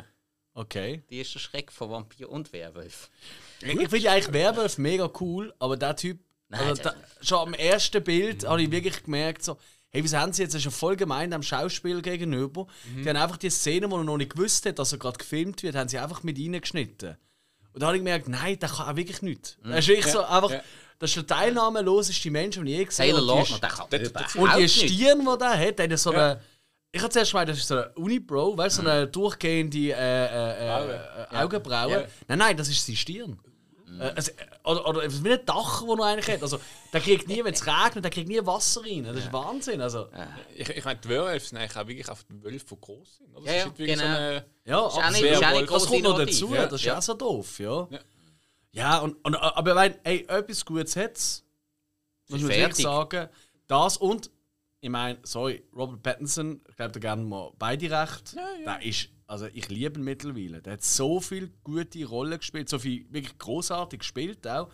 okay. 0.54 1.04
Die 1.10 1.20
ist 1.20 1.34
der 1.36 1.40
Schreck 1.40 1.72
von 1.74 1.90
Vampir 1.90 2.30
und 2.30 2.54
Werwolf. 2.54 3.10
Ich 3.62 3.90
finde 3.90 4.10
eigentlich 4.12 4.32
Werwolf 4.32 4.78
mega 4.78 5.12
cool, 5.20 5.54
aber 5.60 5.76
der 5.76 5.96
Typ. 5.98 6.20
Nein, 6.48 6.62
also 6.62 6.84
der- 6.84 6.94
da, 6.94 6.98
schon 7.26 7.40
am 7.50 7.54
ersten 7.54 8.02
Bild 8.02 8.46
habe 8.48 8.62
ich 8.62 8.72
wirklich 8.72 9.04
gemerkt, 9.04 9.44
so, 9.44 9.58
hey, 9.90 10.02
wieso 10.04 10.18
haben 10.18 10.32
sie 10.32 10.44
jetzt 10.44 10.54
das 10.54 10.60
ist 10.62 10.66
ja 10.66 10.72
voll 10.72 10.96
gemein 10.96 11.34
am 11.34 11.44
Schauspiel 11.44 12.02
gegenüber? 12.02 12.68
Die 12.96 13.10
haben 13.10 13.18
einfach 13.18 13.36
die 13.36 13.50
Szene, 13.50 13.92
wo 13.92 13.98
er 13.98 14.06
noch 14.06 14.16
nicht 14.18 14.32
gewusst 14.34 14.66
hat, 14.66 14.80
dass 14.80 14.94
er 14.94 15.00
gerade 15.00 15.18
gefilmt 15.18 15.62
wird, 15.64 15.76
haben 15.76 15.90
sie 15.90 16.00
einfach 16.00 16.24
mit 16.24 16.38
reingeschnitten. 16.40 17.18
Und 17.74 17.82
da 17.84 17.88
habe 17.88 17.98
ich 17.98 18.02
gemerkt, 18.02 18.30
nein, 18.30 18.58
der 18.58 18.70
kann 18.70 18.88
auch 18.90 18.96
wirklich 18.96 19.22
nichts. 19.22 19.58
Er 19.66 19.80
ist 19.80 19.88
wirklich 19.90 20.08
so 20.14 20.24
einfach. 20.24 20.52
ja. 20.52 20.64
Das 21.00 21.12
ist 21.12 21.16
der 21.18 21.28
teilnahmeloseste 21.28 22.32
Mensch, 22.32 22.56
den 22.56 22.66
ich 22.68 22.78
je 22.78 22.86
gesehen 22.86 23.16
Taylor 23.16 23.20
habe. 23.28 23.40
Und 23.40 23.48
die 23.48 23.52
Lautner, 23.54 23.68
der 23.68 23.70
kann 23.70 23.88
das- 23.90 24.36
überhaupt 24.36 24.36
Und 24.56 24.58
die. 24.64 24.70
Stirn, 24.70 25.20
die 25.20 25.38
der 25.38 25.60
hat, 25.60 25.80
hat 25.92 26.00
so 26.00 26.14
Ja. 26.14 26.32
eine. 26.32 26.42
Ich 26.92 27.02
habe 27.02 27.12
zuerst 27.12 27.32
gemeint, 27.32 27.50
das 27.50 27.58
ist 27.58 27.68
so 27.68 27.76
eine 27.76 27.90
Uni-Bro, 27.96 28.58
weißt 28.58 28.80
du, 28.80 28.82
so 28.84 28.90
eine 28.90 29.08
durchgehende 29.08 29.78
äh, 29.78 29.92
äh, 29.92 29.94
äh, 29.94 30.96
äh, 31.32 31.38
Augenbraue. 31.38 31.92
Ja. 31.92 32.04
Nein, 32.28 32.38
nein, 32.40 32.58
das 32.58 32.70
ist 32.70 32.86
seine 32.86 32.96
Stirn. 32.98 33.40
Also, 34.00 34.32
oder, 34.64 34.88
oder 34.88 35.04
es 35.06 35.14
ist 35.16 35.24
wie 35.24 35.32
ein 35.34 35.40
Dach, 35.46 35.82
das 35.82 35.98
er 36.00 36.06
eigentlich 36.06 36.28
hat. 36.36 36.42
Also, 36.44 36.60
der 36.94 37.02
kriegt 37.02 37.28
nie, 37.28 37.44
wenn 37.44 37.54
es 37.54 37.66
regnet, 37.66 38.04
der 38.04 38.12
kriegt 38.12 38.28
nie 38.28 38.40
Wasser 38.46 38.82
rein. 38.84 39.04
Das 39.06 39.16
ist 39.18 39.34
Wahnsinn. 39.34 39.82
Also, 39.82 40.08
Ich, 40.56 40.70
ich 40.70 40.86
meine, 40.86 41.00
die 41.00 41.10
Werwölfe 41.10 41.48
sind 41.48 41.58
eigentlich 41.58 41.76
auch 41.78 41.88
wirklich 41.88 42.10
auf 42.10 42.24
die 42.24 42.44
Wölfe, 42.44 42.66
die 42.76 42.82
groß 42.82 43.18
sind. 43.18 43.36
Oder? 43.36 43.46
Ja, 43.46 43.46
Das 43.46 43.54
ja, 43.54 43.60
ist 43.60 43.66
nicht 43.68 43.78
wirklich 43.80 43.98
genau. 44.00 44.10
so 44.10 44.18
eine, 44.20 44.46
ja, 44.66 44.78
Ist 44.88 44.94
auch 44.94 44.98
aber 45.04 45.12
nicht, 45.12 45.24
Werwolf. 45.24 45.42
ist 45.42 45.46
auch 45.48 45.52
nicht 45.62 45.72
das 45.72 45.86
kommt 45.88 46.04
noch 46.04 46.18
dazu. 46.18 46.56
Ja. 46.56 46.64
Das 46.66 46.74
ist 46.74 46.86
Ja. 46.86 46.98
auch 46.98 47.02
so 47.02 47.14
doof, 47.16 47.60
ja. 47.60 47.88
Ja. 47.90 48.00
Ja, 48.78 49.00
und, 49.00 49.16
und, 49.26 49.36
aber 49.36 49.72
ich 49.72 49.76
meine, 49.76 50.00
ey, 50.04 50.26
etwas 50.28 50.64
Gutes 50.64 50.96
hat. 50.96 51.14
Muss 52.30 52.42
man 52.42 52.50
wirklich 52.50 52.76
sagen. 52.78 53.30
Das 53.68 53.98
und, 53.98 54.30
ich 54.80 54.90
meine, 54.90 55.20
sorry, 55.24 55.64
Robert 55.76 56.04
Pattinson, 56.04 56.62
ich 56.70 56.76
glaube, 56.76 56.92
da 56.92 57.00
gerne 57.00 57.24
mal 57.24 57.52
beide 57.58 57.90
recht. 57.90 58.36
Der 58.66 58.82
ist, 58.84 59.10
also 59.26 59.48
ich 59.54 59.68
liebe 59.70 60.00
ihn 60.00 60.04
mittlerweile. 60.04 60.62
Der 60.62 60.74
hat 60.74 60.84
so 60.84 61.20
viele 61.20 61.50
gute 61.64 62.06
Rollen 62.06 62.38
gespielt, 62.38 62.70
so 62.70 62.78
viel 62.80 63.06
wirklich 63.12 63.38
großartig 63.38 64.00
gespielt 64.00 64.48
auch. 64.48 64.70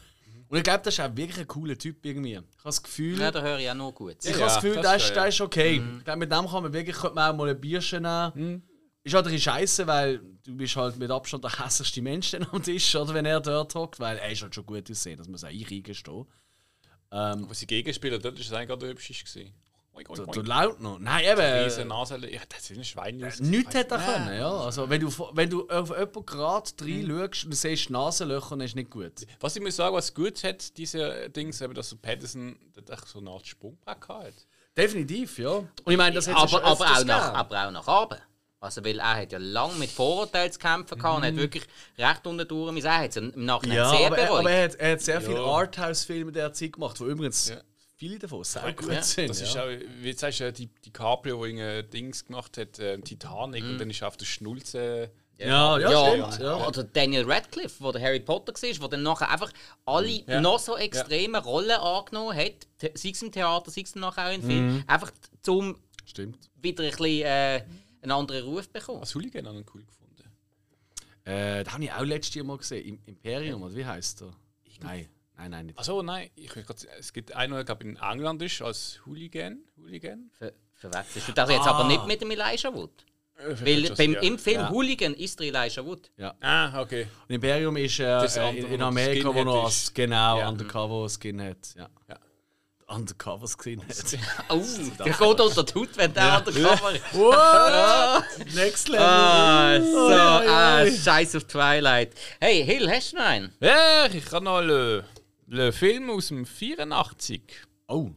Und 0.50 0.58
ich 0.58 0.64
glaube, 0.64 0.82
das 0.84 0.94
ist 0.96 1.00
auch 1.00 1.16
wirklich 1.16 1.40
ein 1.40 1.48
cooler 1.48 1.78
Typ 1.78 2.06
irgendwie. 2.06 2.32
Ich 2.32 2.38
habe 2.38 2.48
das 2.64 2.84
Gefühl, 2.84 3.20
Ja, 3.20 3.32
da 3.32 3.42
höre 3.42 3.58
ich 3.60 3.70
auch 3.70 3.74
nur 3.76 3.94
gut. 3.94 4.18
ich 4.20 4.26
Ja, 4.26 4.34
habe 4.34 4.44
das 4.46 4.56
Gefühl, 4.56 4.76
das 4.76 4.84
das, 4.84 5.04
ist, 5.04 5.10
ja. 5.10 5.16
das 5.16 5.34
ist 5.34 5.42
okay. 5.42 5.82
Ich 5.98 6.04
glaube, 6.04 6.20
mit 6.20 6.32
dem 6.32 6.48
kann 6.48 6.64
man 6.64 6.74
wirklich 6.74 6.96
könnte 6.96 7.16
man 7.16 7.32
auch 7.32 7.38
mal 7.38 7.50
ein 7.50 7.60
Bierchen 7.60 8.04
nehmen. 8.04 8.64
Ist 9.04 9.14
halt 9.14 9.28
ein 9.28 9.40
scheiße, 9.40 9.86
weil 9.86 10.20
du 10.46 10.56
bist 10.56 10.76
halt 10.76 10.98
mit 10.98 11.12
Abstand 11.12 11.44
der 11.44 11.60
hässlichste 11.60 12.02
Mensch 12.02 12.32
dann 12.32 12.48
am 12.52 12.64
Tisch, 12.64 12.96
oder 12.96 13.14
wenn 13.14 13.26
er 13.26 13.42
dort 13.42 13.76
hockt, 13.76 14.00
weil 14.00 14.18
er 14.18 14.32
ist 14.32 14.42
halt 14.42 14.56
schon 14.56 14.66
gut 14.66 14.90
aussehen, 14.90 15.18
das 15.18 15.28
muss 15.28 15.44
auch 15.44 15.50
ich 15.50 15.70
eingestehen. 15.70 16.26
wo 17.12 17.54
sie 17.54 17.68
Gegenspieler, 17.68 18.20
dort 18.20 18.40
ist 18.40 18.48
es 18.48 18.54
eigentlich 18.54 18.70
gerade 18.70 18.88
hübsch. 18.88 19.08
gewesen. 19.08 19.54
Oink, 19.96 20.10
oink, 20.10 20.32
Du, 20.32 20.42
du 20.42 20.42
laut 20.42 20.80
noch. 20.80 20.98
Nein, 21.00 21.24
Riesen 21.38 21.82
eben. 21.82 21.90
Nase. 21.90 22.18
Ja, 22.28 22.42
das 22.50 22.72
ist 22.72 22.78
ein 22.78 22.84
Schwein. 22.84 23.22
Äh, 23.22 23.32
nichts 23.42 23.76
hätte 23.76 23.96
er 23.96 24.02
können, 24.02 24.38
ja. 24.40 24.52
Also, 24.52 24.90
wenn 24.90 25.02
du, 25.02 25.12
wenn 25.34 25.50
du 25.50 25.70
auf 25.70 25.90
jemanden 25.90 26.26
gerade 26.26 26.72
reinschaust 26.82 27.44
und 27.44 27.52
du 27.52 27.56
siehst 27.56 27.90
Nasenlöcher, 27.92 28.50
dann 28.52 28.62
ist 28.62 28.72
es 28.72 28.76
nicht 28.76 28.90
gut. 28.90 29.28
Was 29.40 29.56
ich 29.56 29.62
muss 29.62 29.76
sagen, 29.76 29.96
was 29.96 30.14
gut 30.14 30.44
hat, 30.44 30.76
diese 30.78 31.30
Dings, 31.30 31.62
eben, 31.62 31.76
dass 31.76 31.90
so 31.90 31.98
Patterson 31.98 32.58
echt 32.90 33.08
so 33.08 33.20
eine 33.20 33.30
Art 33.30 33.46
Sprungbrett 33.46 34.08
hat. 34.08 34.48
Definitiv, 34.76 35.38
ja. 35.38 35.52
Und 35.52 35.70
ich 35.86 35.98
meine, 35.98 36.16
das 36.16 36.28
hat 36.28 36.38
aber, 36.38 36.64
aber, 36.64 36.86
auch 36.86 37.06
nach, 37.06 37.34
aber 37.34 37.68
auch 37.68 37.72
nach 37.72 37.88
oben. 37.88 38.18
Also, 38.64 38.84
weil 38.86 39.00
er 39.00 39.16
hat 39.18 39.32
ja 39.32 39.38
lange 39.40 39.76
mit 39.76 39.90
Vorurteilen 39.92 40.52
zu 40.52 40.58
kämpfen 40.60 40.98
gehabt 40.98 41.18
und 41.18 41.24
hat 41.26 41.36
wirklich 41.36 41.64
recht 41.98 42.26
unter 42.26 42.46
durch. 42.46 42.84
Er 42.84 42.98
hat 43.00 43.10
es 43.10 43.18
im 43.18 43.32
Nachhinein 43.46 43.78
Ja, 43.78 43.90
sehr 43.90 44.08
aber, 44.08 44.18
er, 44.18 44.26
bereut. 44.28 44.40
aber 44.40 44.52
er, 44.52 44.64
hat, 44.64 44.76
er 44.76 44.92
hat 44.94 45.02
sehr 45.02 45.22
viele 45.22 45.36
Ja. 45.36 45.44
Arthouse-Filme 45.46 46.32
der 46.32 46.54
Zeit 46.54 46.74
gemacht, 46.74 47.00
wo 47.02 47.06
übrigens 47.06 47.50
Ja. 47.50 47.58
viele 47.98 48.20
davon 48.20 48.44
sehr 48.44 48.72
gut 48.74 48.92
Ja, 48.92 49.02
sind. 49.02 49.30
Das 49.30 49.42
ja. 49.42 49.46
ist 49.48 49.58
auch, 49.58 49.68
wie 50.02 50.14
sagst 50.14 50.40
du, 50.40 50.54
die, 50.54 50.68
die 50.68 50.92
Caprio, 50.92 51.40
wo 51.40 51.44
ein 51.44 51.90
Dings 51.90 52.26
gemacht 52.26 52.58
hat, 52.58 52.80
äh, 52.80 52.98
Titanic, 53.00 53.64
und 53.64 53.78
dann 53.80 53.90
ist 53.90 54.02
er 54.02 54.08
auf 54.08 54.16
der 54.18 54.26
Schnulze. 54.26 55.12
ja, 55.38 55.78
ja, 55.80 55.92
ja, 55.92 56.32
stimmt. 56.32 56.40
Ja. 56.48 56.66
Oder 56.68 56.84
Daniel 56.86 57.26
Radcliffe, 57.30 57.76
wo 57.84 57.92
der 57.92 58.02
Harry 58.02 58.22
Potter 58.22 58.54
war, 58.54 58.82
wo 58.82 58.88
dann 58.88 59.04
nachher 59.04 59.30
einfach 59.30 59.52
alle 59.86 60.08
Ja. 60.26 60.40
noch 60.40 60.60
so 60.60 60.78
extreme 60.78 61.44
Rollen 61.44 61.72
angenommen 61.72 62.34
hat, 62.38 62.66
sei 62.94 63.10
es 63.10 63.22
im 63.22 63.32
Theater, 63.32 63.70
sei 63.72 63.82
es 63.82 63.94
nachher 63.96 64.30
auch 64.30 64.34
im 64.34 64.42
Film, 64.42 64.84
einfach 64.88 65.12
zum 65.42 65.78
Stimmt. 66.06 66.38
wieder 66.62 66.84
ein 66.84 66.90
bisschen 66.92 67.22
äh, 67.26 67.64
einen 68.04 68.12
anderen 68.12 68.46
Ruf 68.46 68.70
bekommen. 68.70 69.00
Als 69.00 69.16
Hooligan 69.16 69.48
habe 69.48 69.58
ich 69.60 69.64
ihn 69.66 69.70
cool 69.74 69.84
gefunden. 69.84 70.14
Äh, 71.26 71.64
das 71.64 71.74
habe 71.74 71.84
ich 71.86 71.92
auch 71.92 72.04
letztes 72.04 72.36
Jahr 72.36 72.46
mal 72.46 72.58
gesehen. 72.58 72.86
Im 72.86 73.00
Imperium, 73.06 73.64
oder 73.64 73.76
wie 73.76 73.86
heißt 73.86 74.22
der? 74.22 74.32
Nein, 74.82 75.08
nein, 75.38 75.52
nein, 75.52 75.66
nicht. 75.68 75.80
Achso, 75.80 76.02
nein, 76.04 76.30
ich 76.36 76.50
grad, 76.50 76.86
es 77.00 77.14
gibt 77.14 77.34
einen, 77.34 77.66
der 77.66 77.82
in 77.82 77.96
England 77.96 78.42
ist, 78.42 78.62
als 78.62 79.00
Hooligan. 79.06 79.60
Hooligan. 79.78 80.30
Ver 80.38 80.52
verwechselst 80.74 81.30
du 81.30 81.32
das 81.32 81.50
jetzt 81.50 81.66
Ah. 81.66 81.72
aber 81.80 81.88
nicht 81.88 82.06
mit 82.06 82.20
dem 82.22 82.32
Elijah 82.32 82.74
Wood? 82.74 82.92
Äh, 83.38 83.56
Weil 83.66 83.96
beim, 83.96 84.14
ja. 84.14 84.20
im 84.22 84.38
Film 84.38 84.60
Ja. 84.62 84.70
Hooligan 84.70 85.14
ist 85.14 85.40
der 85.40 85.48
Elijah 85.48 85.86
Wood. 85.86 86.12
Ah, 86.42 86.82
okay. 86.82 87.08
Und 87.30 87.36
Imperium 87.36 87.78
ist, 87.78 88.00
äh, 88.00 88.50
in, 88.50 88.66
in 88.74 88.82
Amerika, 88.82 89.34
wo 89.34 89.44
noch 89.46 89.64
als 89.64 89.94
genau 89.94 90.40
Ja. 90.40 90.50
Undercover 90.50 91.08
Skin 91.10 91.42
hat. 91.42 91.74
Ja. 91.76 91.90
Ja. 92.10 92.20
Undercover 92.94 93.48
Skin 93.48 93.82
hat. 93.82 94.18
Oh, 94.50 94.62
der 95.00 95.14
geht 95.14 95.22
unter 95.22 95.64
die 95.64 95.74
Haut, 95.74 95.98
wenn 95.98 96.14
der 96.14 96.34
an 96.34 96.46
der 96.46 96.54
Kamera 96.54 96.90
ist. 96.92 97.14
What? 97.14 98.56
Next 98.56 98.88
Level. 98.90 99.06
Ah, 99.06 99.80
so, 99.82 100.10
ah. 100.10 100.86
Scheiß 100.86 101.36
auf 101.36 101.46
Twilight. 101.46 102.14
Hey, 102.40 102.64
Hill, 102.64 102.90
hast 102.90 103.14
du 103.14 103.18
noch 103.18 103.26
einen? 103.26 103.54
Ja, 103.60 104.06
ich 104.06 104.32
habe 104.32 104.46
noch 104.46 104.58
einen, 104.58 105.04
einen 105.52 105.74
Film 105.74 106.10
aus 106.10 106.28
dem 106.28 106.46
84. 106.46 107.42
Oh, 107.88 108.10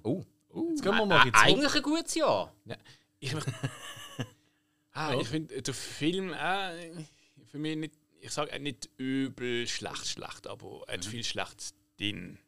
Oh, 0.56 0.70
jetzt 0.70 0.82
gehen 0.82 0.96
wir 0.96 1.04
mal 1.04 1.18
äh, 1.18 1.32
zurück. 1.32 1.36
eigentlich 1.44 1.74
ein 1.74 1.82
gutes 1.82 2.14
Jahr. 2.14 2.54
Ja, 2.64 2.76
ich 3.20 3.34
ah, 4.92 5.14
ich 5.20 5.28
finde 5.28 5.60
der 5.60 5.74
Film 5.74 6.32
äh, 6.32 7.04
für 7.50 7.58
mich 7.58 7.76
nicht, 7.76 7.94
ich 8.20 8.30
sage 8.30 8.58
nicht 8.58 8.88
übel 8.96 9.66
schlecht, 9.68 10.06
schlecht, 10.06 10.46
aber 10.46 10.82
er 10.86 10.94
hat 10.94 11.04
viel 11.04 11.22
Schlechtes 11.22 11.74
drin. 11.98 12.38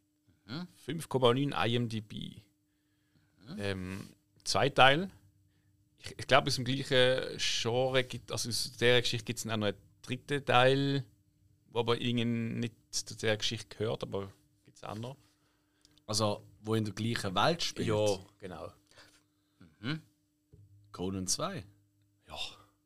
5,9 0.48 1.66
IMDb. 1.66 2.42
Ähm, 3.58 4.08
zwei 4.44 4.68
Teile. 4.68 5.10
Ich, 5.98 6.18
ich 6.18 6.26
glaube, 6.26 6.48
aus 6.48 6.56
dem 6.56 6.64
gleichen 6.64 7.38
Genre 7.38 8.04
gibt 8.04 8.30
also 8.30 8.48
aus 8.48 8.76
der 8.78 9.00
Geschichte 9.00 9.24
gibt 9.24 9.38
es 9.38 9.46
auch 9.46 9.56
noch 9.56 9.68
einen 9.68 9.76
dritten 10.02 10.44
Teil, 10.44 11.04
wo 11.70 11.80
aber 11.80 12.00
irgendwie 12.00 12.24
nicht 12.24 12.74
zu 12.90 13.16
der 13.16 13.36
Geschichte 13.36 13.76
gehört, 13.76 14.02
aber 14.02 14.32
gibt 14.64 14.76
es 14.76 14.84
auch 14.84 14.94
noch. 14.94 15.16
Also, 16.06 16.42
wo 16.60 16.74
in 16.74 16.84
der 16.84 16.94
gleichen 16.94 17.34
Welt 17.34 17.62
spielt. 17.62 17.88
Ja, 17.88 18.18
genau. 18.38 18.72
Conan 20.92 21.26
2. 21.26 21.64
Ja. 22.26 22.38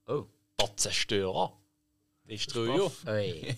Oh. 0.06 0.26
Der 0.60 0.76
Zerstörer. 0.76 1.56
Destroyer. 2.24 2.90
Oi. 3.06 3.56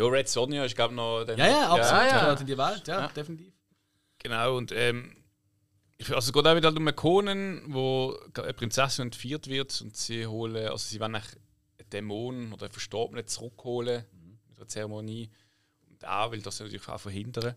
Ja, 0.00 0.06
Red 0.10 0.28
Sonja 0.28 0.64
ist, 0.64 0.74
glaube 0.74 0.92
ich, 0.94 0.96
noch. 0.96 1.24
der- 1.24 1.36
Ja, 1.38 1.46
ja, 1.46 1.68
absolut. 1.70 2.04
ja. 2.04 2.20
gehört 2.20 2.40
in 2.40 2.46
die 2.46 2.58
Welt, 2.58 2.88
ja, 2.88 3.08
definitiv. 3.08 3.52
Genau, 4.18 4.56
und 4.56 4.72
ähm, 4.72 5.16
also 6.08 6.16
es 6.18 6.32
geht 6.32 6.46
auch 6.46 6.56
wieder 6.56 6.70
um 6.70 6.76
einen 6.78 6.96
Conan, 6.96 7.62
wo 7.68 8.18
eine 8.34 8.54
Prinzessin 8.54 9.06
entführt 9.06 9.46
wird 9.48 9.80
und 9.82 9.96
sie 9.96 10.26
holen, 10.26 10.56
also 10.68 10.78
sie 10.78 10.98
wollen 11.00 11.16
einen 11.16 11.24
Dämon 11.92 12.52
oder 12.52 12.64
einen 12.66 12.72
Verstorbenen 12.72 13.26
zurückholen 13.26 14.04
mit 14.48 14.56
einer 14.58 14.68
Zeremonie. 14.68 15.30
Und 15.88 16.02
er 16.02 16.30
will 16.32 16.40
das 16.42 16.60
natürlich 16.60 16.88
auch 16.88 17.00
verhindern. 17.00 17.54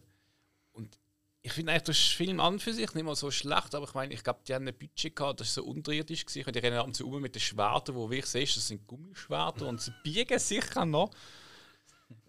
Und 0.74 0.98
ich 1.41 1.52
finde 1.53 1.72
eigentlich, 1.74 1.84
der 1.84 1.94
Film 1.95 2.40
an 2.40 2.60
für 2.60 2.74
sich 2.74 2.94
nicht 2.94 3.03
mal 3.03 3.15
so 3.15 3.30
schlecht, 3.32 3.76
aber 3.76 3.86
ich 3.88 3.94
meine, 3.94 4.14
ich 4.14 4.24
glaube, 4.24 4.40
die 4.48 4.53
haben 4.53 4.68
ein 4.68 4.78
Budget 4.78 5.15
gehabt, 5.15 5.40
das 5.41 5.49
ist 5.49 5.53
so 5.56 5.64
unterirdisch 5.64 6.26
gewesen. 6.26 6.52
Die 6.52 6.60
rennen 6.60 6.78
ab 6.78 6.86
und 6.88 6.95
zu 6.95 7.07
um 7.07 7.22
mit 7.22 7.36
den 7.36 7.41
Schwertern, 7.41 7.95
wo 7.95 8.10
wirklich 8.10 8.26
siehst, 8.26 8.57
das 8.57 8.68
sind 8.70 8.88
Gummischwerter 8.88 9.68
und 9.68 9.82
sie 9.82 9.94
biegen 10.03 10.40
sicher 10.40 10.86
noch. 10.86 11.11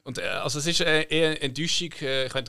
Und 0.04 0.18
äh, 0.18 0.22
also 0.22 0.58
es 0.58 0.66
ist 0.66 0.80
äh, 0.80 1.02
eher 1.08 1.30
eine 1.30 1.40
Enttäuschung. 1.40 1.92
Äh, 2.00 2.26
ich 2.26 2.34
meine, 2.34 2.46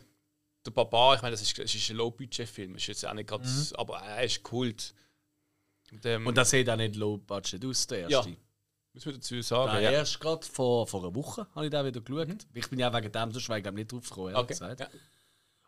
der 0.65 0.71
Barbar, 0.71 1.15
ich 1.15 1.21
meine, 1.21 1.31
das 1.31 1.41
ist, 1.41 1.57
das 1.57 1.73
ist 1.73 1.89
ein 1.89 1.95
Low-Budget-Film, 1.97 2.75
ist 2.75 2.87
jetzt 2.87 3.05
auch 3.05 3.13
nicht 3.13 3.27
gerade, 3.29 3.47
aber 3.75 3.99
er 3.99 4.23
ist 4.23 4.43
Kult. 4.43 4.93
Und, 5.91 6.05
ähm, 6.05 6.27
Und 6.27 6.35
das 6.37 6.49
sieht 6.49 6.69
auch 6.69 6.75
nicht 6.75 6.95
low 6.95 7.17
budget 7.17 7.63
aus, 7.63 7.85
der 7.87 8.09
ja, 8.09 8.17
erste. 8.17 8.35
muss 8.93 9.05
man 9.05 9.15
dazu 9.15 9.41
sagen. 9.41 9.71
Der 9.73 9.81
ja. 9.81 9.91
erst 9.91 10.19
gerade 10.19 10.45
vor, 10.45 10.87
vor 10.87 11.01
einer 11.03 11.13
Woche 11.15 11.47
habe 11.53 11.65
ich 11.65 11.71
da 11.71 11.85
wieder 11.85 12.01
geschaut. 12.01 12.45
Ich 12.53 12.69
bin 12.69 12.79
ja 12.79 12.91
wegen 12.93 13.11
dem 13.11 13.31
sonst 13.31 13.49
wegen 13.49 13.63
dem 13.63 13.75
nicht 13.75 13.91
drauf 13.91 14.09
gekommen, 14.09 14.29
ehrlich 14.29 14.39
Okay. 14.43 14.53
gesagt. 14.53 14.79
Ja. 14.79 14.89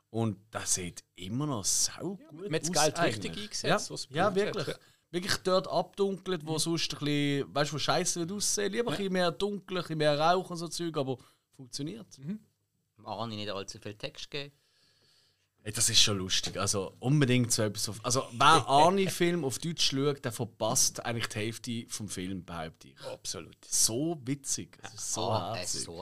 Und 0.09 0.39
das 0.51 0.73
sieht 0.73 1.03
immer 1.15 1.45
noch 1.45 1.64
sau 1.65 2.18
gut 2.31 2.51
hat 2.51 2.61
das 2.61 2.69
aus. 2.69 2.84
Geld 2.84 2.99
richtig 3.01 3.31
eingesetzt, 3.38 3.64
Ja, 3.89 3.93
was 3.93 4.07
ja 4.09 4.35
wirklich. 4.35 4.68
hat. 4.68 4.80
Wirklich 5.11 5.38
dort 5.38 5.68
abdunkelt, 5.68 6.45
wo 6.45 6.57
sonst 6.57 6.91
ein 6.93 6.99
bisschen, 6.99 7.55
weißt 7.55 7.72
du, 7.72 7.76
wo 7.76 7.80
scheiße 7.80 8.19
wird 8.22 8.31
aussehen. 8.31 8.72
Lieber 8.73 8.91
ein 8.91 8.97
bisschen 8.97 9.14
mehr 9.14 9.31
dunkel, 9.31 9.77
ein 9.77 9.81
bisschen 9.84 9.97
mehr 9.99 10.19
Rauch 10.19 10.49
und 10.49 10.57
so 10.57 10.68
Zeug, 10.68 10.97
aber 10.97 11.18
funktioniert. 11.57 12.07
Arne 13.03 13.35
nicht 13.35 13.49
allzu 13.49 13.79
viel 13.79 13.95
Text 13.95 14.31
geben. 14.31 14.53
Ey, 15.63 15.73
das 15.73 15.89
ist 15.89 16.01
schon 16.01 16.17
lustig. 16.19 16.57
Also 16.57 16.95
unbedingt 16.99 17.51
so 17.51 17.63
etwas. 17.63 17.89
Auf, 17.89 17.99
also 18.05 18.23
wer 18.31 18.45
Arnie-Film 18.67 19.43
auf 19.43 19.59
Deutsch 19.59 19.89
schaut, 19.91 20.23
der 20.23 20.31
verpasst 20.31 21.05
eigentlich 21.05 21.27
die 21.27 21.39
Hälfte 21.39 21.85
vom 21.89 22.07
Film, 22.07 22.45
behaupte 22.45 22.88
ich. 22.89 22.99
Absolut. 23.01 23.57
So 23.65 24.17
witzig. 24.23 24.77
Das 24.81 24.93
ist 24.93 25.13
so 25.13 25.29
Ah, 25.29 25.55
herzig. 25.55 25.88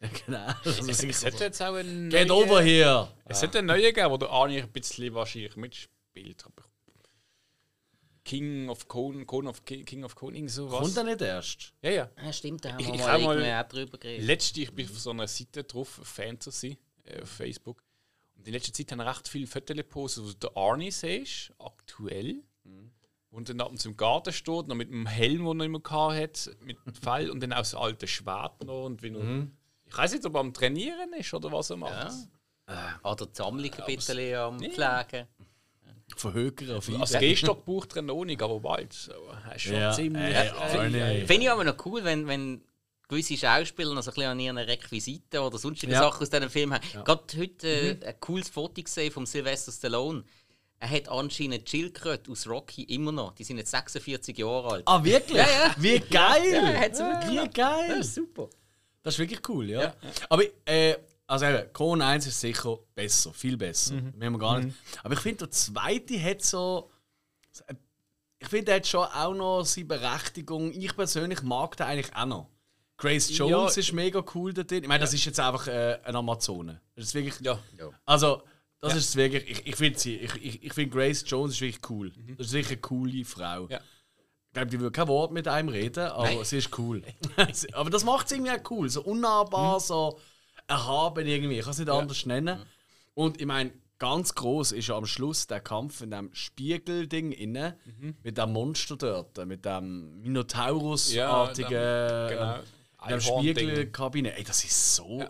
Ja, 0.00 0.08
genau. 0.24 0.46
Also, 0.64 0.88
Es, 0.88 1.02
es 1.02 1.24
hätte 1.24 1.42
jetzt 1.42 1.60
auch 1.60 1.74
einen 1.74 2.08
Get 2.08 2.28
neuen- 2.28 2.44
over 2.48 2.62
here! 2.62 3.12
Es 3.24 3.42
hätte 3.42 3.58
einen 3.58 3.66
neuen 3.66 3.82
gegeben, 3.82 4.08
wo 4.12 4.16
der 4.16 4.30
Arnie 4.30 4.62
ein 4.62 4.70
bisschen 4.70 5.12
wahrscheinlich 5.12 5.56
mitspielt. 5.56 6.44
Aber 6.46 6.67
King 8.28 8.68
of 8.68 8.86
Conan, 8.88 9.26
Conan 9.26 9.48
of 9.48 9.64
King, 9.64 9.84
King 9.86 10.04
of 10.04 10.14
Conan, 10.14 10.34
irgend 10.36 10.50
sowas. 10.50 10.80
Kommt 10.80 10.96
er 10.98 11.04
nicht 11.04 11.20
erst? 11.22 11.72
Ja, 11.82 11.90
ja. 11.90 12.10
Ja, 12.22 12.32
stimmt, 12.32 12.62
da 12.64 12.72
haben 12.72 12.80
Ich- 12.80 12.86
wir 12.88 12.94
ich 12.94 13.00
mal, 13.00 13.18
mal- 13.40 13.64
auch 13.64 13.68
drüber 13.68 13.96
geredet. 13.98 14.26
Letzte, 14.26 14.60
ich 14.60 14.72
bin 14.72 14.86
auf 14.88 14.98
so 14.98 15.10
einer 15.10 15.26
Seite 15.26 15.64
drauf, 15.64 16.00
Fantasy, 16.02 16.78
äh, 17.04 17.22
auf 17.22 17.28
Facebook. 17.30 17.82
Und 18.36 18.46
in 18.46 18.52
letzter 18.52 18.72
Zeit 18.72 18.92
haben 18.92 19.00
recht 19.00 19.26
viele 19.28 19.46
Fotos 19.46 19.76
gepostet, 19.76 20.24
wo 20.24 20.28
du 20.28 20.34
den 20.34 20.56
Arnie 20.56 20.90
siehst, 20.90 21.52
aktuell. 21.58 22.42
Und 23.30 23.48
dann 23.48 23.60
ab 23.60 23.70
und 23.70 23.78
zu 23.80 23.88
im 23.90 23.96
Garten 23.96 24.32
steht, 24.32 24.68
noch 24.68 24.74
mit 24.74 24.90
dem 24.90 25.06
Helm, 25.06 25.44
den 25.46 25.60
er 25.60 25.66
immer 25.66 25.80
gehabt 25.80 26.14
hat, 26.16 26.50
mit 26.62 26.76
dem 26.86 26.94
Pfeil 26.94 27.30
und 27.30 27.40
dann 27.40 27.52
auch 27.52 27.58
das 27.58 27.74
alte 27.74 28.06
Schwert 28.06 28.62
noch. 28.64 28.84
Und 28.86 29.02
wie 29.02 29.08
er, 29.14 29.46
Ich 29.86 29.96
weiß 29.96 30.12
nicht, 30.12 30.24
ob 30.26 30.34
er 30.34 30.40
am 30.40 30.52
Trainieren 30.52 31.12
ist 31.14 31.32
oder 31.34 31.50
was 31.50 31.70
er 31.70 31.76
macht. 31.78 32.12
Ja. 32.68 33.00
Oder 33.02 33.26
die 33.26 33.34
Sammlung 33.34 33.72
ein 33.72 33.84
bisschen 33.96 34.34
am 34.34 34.58
Pflegen. 34.58 35.26
Verhökern 36.16 36.72
auf 36.76 36.88
ihn. 36.88 37.00
Als 37.00 37.12
Gehstock 37.12 37.64
braucht 37.64 37.94
er 37.96 38.02
noch 38.02 38.24
nicht, 38.24 38.42
aber 38.42 38.60
bald. 38.60 38.92
So, 38.92 39.12
er 39.48 39.54
ist 39.56 39.62
schon 39.62 39.74
Ja, 39.74 39.92
ziemlich. 39.92 40.34
äh, 40.34 40.48
Arnie. 40.50 41.26
Finde 41.26 41.42
ich 41.44 41.50
aber 41.50 41.64
noch 41.64 41.76
cool, 41.86 42.02
wenn, 42.04 42.26
wenn 42.26 42.62
gewisse 43.08 43.36
Schauspieler 43.36 43.94
noch 43.94 44.02
so 44.02 44.10
ein 44.10 44.14
bisschen 44.14 44.30
an 44.30 44.40
ihren 44.40 44.58
Requisiten 44.58 45.38
oder 45.38 45.58
sonstige 45.58 45.92
Ja. 45.92 46.00
Sachen 46.00 46.22
aus 46.22 46.30
diesem 46.30 46.50
Film 46.50 46.74
haben. 46.74 47.04
Gerade 47.04 47.22
heute 47.36 47.68
äh, 47.68 48.06
ein 48.06 48.20
cooles 48.20 48.48
Foto 48.48 48.82
gesehen 48.82 49.10
von 49.12 49.26
Sylvester 49.26 49.72
Stallone. 49.72 50.24
Er 50.80 50.90
hat 50.90 51.08
anscheinend 51.08 51.68
Schildkröte 51.68 52.30
aus 52.30 52.46
Rocky 52.46 52.82
immer 52.84 53.10
noch. 53.10 53.32
Die 53.32 53.42
sind 53.44 53.58
jetzt 53.58 53.70
46 53.72 54.36
Jahre 54.38 54.70
alt. 54.72 54.82
Ah, 54.86 55.02
wirklich? 55.02 55.36
Ja, 55.38 55.42
ja. 55.46 55.74
Wie 55.76 55.98
geil! 55.98 56.52
Ja, 56.52 57.28
Wie 57.42 57.48
geil! 57.48 57.88
Das 57.88 58.06
ist 58.06 58.14
super. 58.14 58.48
Das 59.02 59.14
ist 59.14 59.18
wirklich 59.18 59.40
cool, 59.48 59.68
ja. 59.70 59.94
Aber, 60.28 60.44
äh, 60.66 60.94
also 61.28 61.44
eben, 61.44 61.72
Conan 61.72 62.08
1 62.08 62.26
ist 62.26 62.40
sicher 62.40 62.78
besser, 62.94 63.32
viel 63.32 63.56
besser. 63.56 63.94
Mhm. 63.94 64.14
Wir 64.16 64.38
gar 64.38 64.58
nicht. 64.60 64.76
Aber 65.04 65.14
ich 65.14 65.20
finde, 65.20 65.38
der 65.38 65.50
zweite 65.52 66.20
hat 66.22 66.42
so. 66.42 66.90
Ich 68.40 68.48
finde, 68.48 68.66
der 68.66 68.76
hat 68.76 68.86
schon 68.86 69.04
auch 69.06 69.34
noch 69.34 69.64
seine 69.64 69.86
Berechtigung. 69.86 70.72
Ich 70.72 70.94
persönlich 70.96 71.42
mag 71.42 71.76
den 71.76 71.86
eigentlich 71.86 72.14
auch 72.16 72.26
noch. 72.26 72.50
Grace 72.96 73.36
Jones 73.36 73.76
Ja. 73.76 73.80
ist 73.80 73.92
mega 73.92 74.24
cool 74.34 74.52
da 74.52 74.62
drin. 74.62 74.82
Ich 74.82 74.88
meine, 74.88 75.00
das 75.00 75.12
ist 75.14 75.24
jetzt 75.24 75.38
einfach 75.38 75.66
äh, 75.68 75.98
eine 76.04 76.18
Amazone. 76.18 76.80
Das 76.96 77.04
ist 77.06 77.14
wirklich. 77.14 77.38
Ja. 77.40 77.58
Also, 78.04 78.42
das 78.80 78.94
ist 78.96 79.14
wirklich. 79.16 79.48
Ich, 79.48 79.66
ich 79.66 79.76
finde 79.76 79.98
sie. 79.98 80.16
Ich, 80.16 80.34
ich, 80.36 80.62
ich 80.64 80.72
finde 80.72 80.96
Grace 80.96 81.24
Jones 81.26 81.54
ist 81.54 81.60
wirklich 81.60 81.90
cool. 81.90 82.12
Das 82.36 82.46
ist 82.46 82.52
sicher 82.52 82.70
eine 82.70 82.76
coole 82.78 83.24
Frau. 83.24 83.64
Mhm. 83.64 83.70
Ja. 83.70 83.80
Ich 84.46 84.52
glaube, 84.54 84.70
die 84.70 84.80
würde 84.80 84.92
kein 84.92 85.08
Wort 85.08 85.30
mit 85.32 85.46
einem 85.46 85.68
reden, 85.68 86.06
aber 86.08 86.44
sie 86.44 86.58
ist 86.58 86.76
cool. 86.78 87.02
Aber 87.74 87.90
das 87.90 88.02
macht 88.02 88.28
sie 88.30 88.36
irgendwie 88.36 88.52
auch 88.52 88.70
cool. 88.70 88.88
So 88.88 89.02
unnahbar, 89.02 89.74
Mhm. 89.76 89.80
so 89.80 90.18
erhaben 90.68 91.26
irgendwie. 91.26 91.56
Ich 91.58 91.62
kann 91.64 91.72
es 91.72 91.78
nicht 91.78 91.90
anders 91.90 92.24
nennen. 92.26 92.62
Und 93.14 93.40
ich 93.40 93.46
meine, 93.46 93.72
ganz 93.98 94.34
groß 94.36 94.70
ist 94.72 94.86
ja 94.88 94.96
am 94.96 95.06
Schluss 95.06 95.48
der 95.48 95.60
Kampf 95.60 96.00
in 96.02 96.12
dem 96.12 96.30
Spiegelding 96.32 97.32
inne 97.32 97.76
Mhm. 97.84 98.14
mit 98.22 98.38
dem 98.38 98.52
Monster 98.52 98.96
dort, 98.96 99.36
mit 99.46 99.64
dem 99.64 100.20
Minotaurus-artigen 100.20 101.72
Ja, 101.72 102.28
genau. 102.28 102.54
äh, 102.54 102.58
dem 102.58 102.64
Einhorn-Ding. 102.98 103.54
Spiegelkabine. 103.56 104.36
Ey, 104.36 104.44
das 104.44 104.62
ist 104.64 104.94
so. 104.96 105.24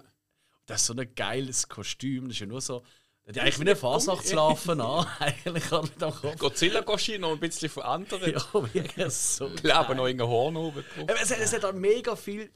Das 0.67 0.83
ist 0.83 0.87
so 0.87 0.95
ein 0.95 1.15
geiles 1.15 1.69
Kostüm. 1.69 2.25
Das 2.25 2.33
ist 2.35 2.41
ja 2.41 2.47
nur 2.47 2.61
so. 2.61 2.83
Hat 3.27 3.39
eigentlich 3.39 3.59
wie 3.59 3.63
eine 3.63 3.77
Fasnachtslarve 3.77 4.73
an. 4.73 5.07
Eigentlich 5.19 5.71
mit 5.71 6.03
am 6.03 6.15
Kopf. 6.15 6.39
Godzilla 6.39 6.81
kostet 6.81 7.21
noch 7.21 7.33
ein 7.33 7.39
bisschen 7.39 7.69
von 7.69 7.83
anderen. 7.83 8.33
Ja, 8.33 8.43
wirklich 8.75 9.13
so. 9.13 9.49
Ich 9.49 9.57
glaube 9.63 9.95
noch 9.95 10.07
irgendein 10.07 10.29
Horn 10.29 10.57
oben 10.57 10.83
drauf. 10.97 11.05
Aber 11.11 11.21
Es 11.21 11.31
hat, 11.31 11.39
es 11.39 11.53
hat 11.53 11.63
halt 11.63 11.77
mega 11.77 12.17
viel. 12.17 12.51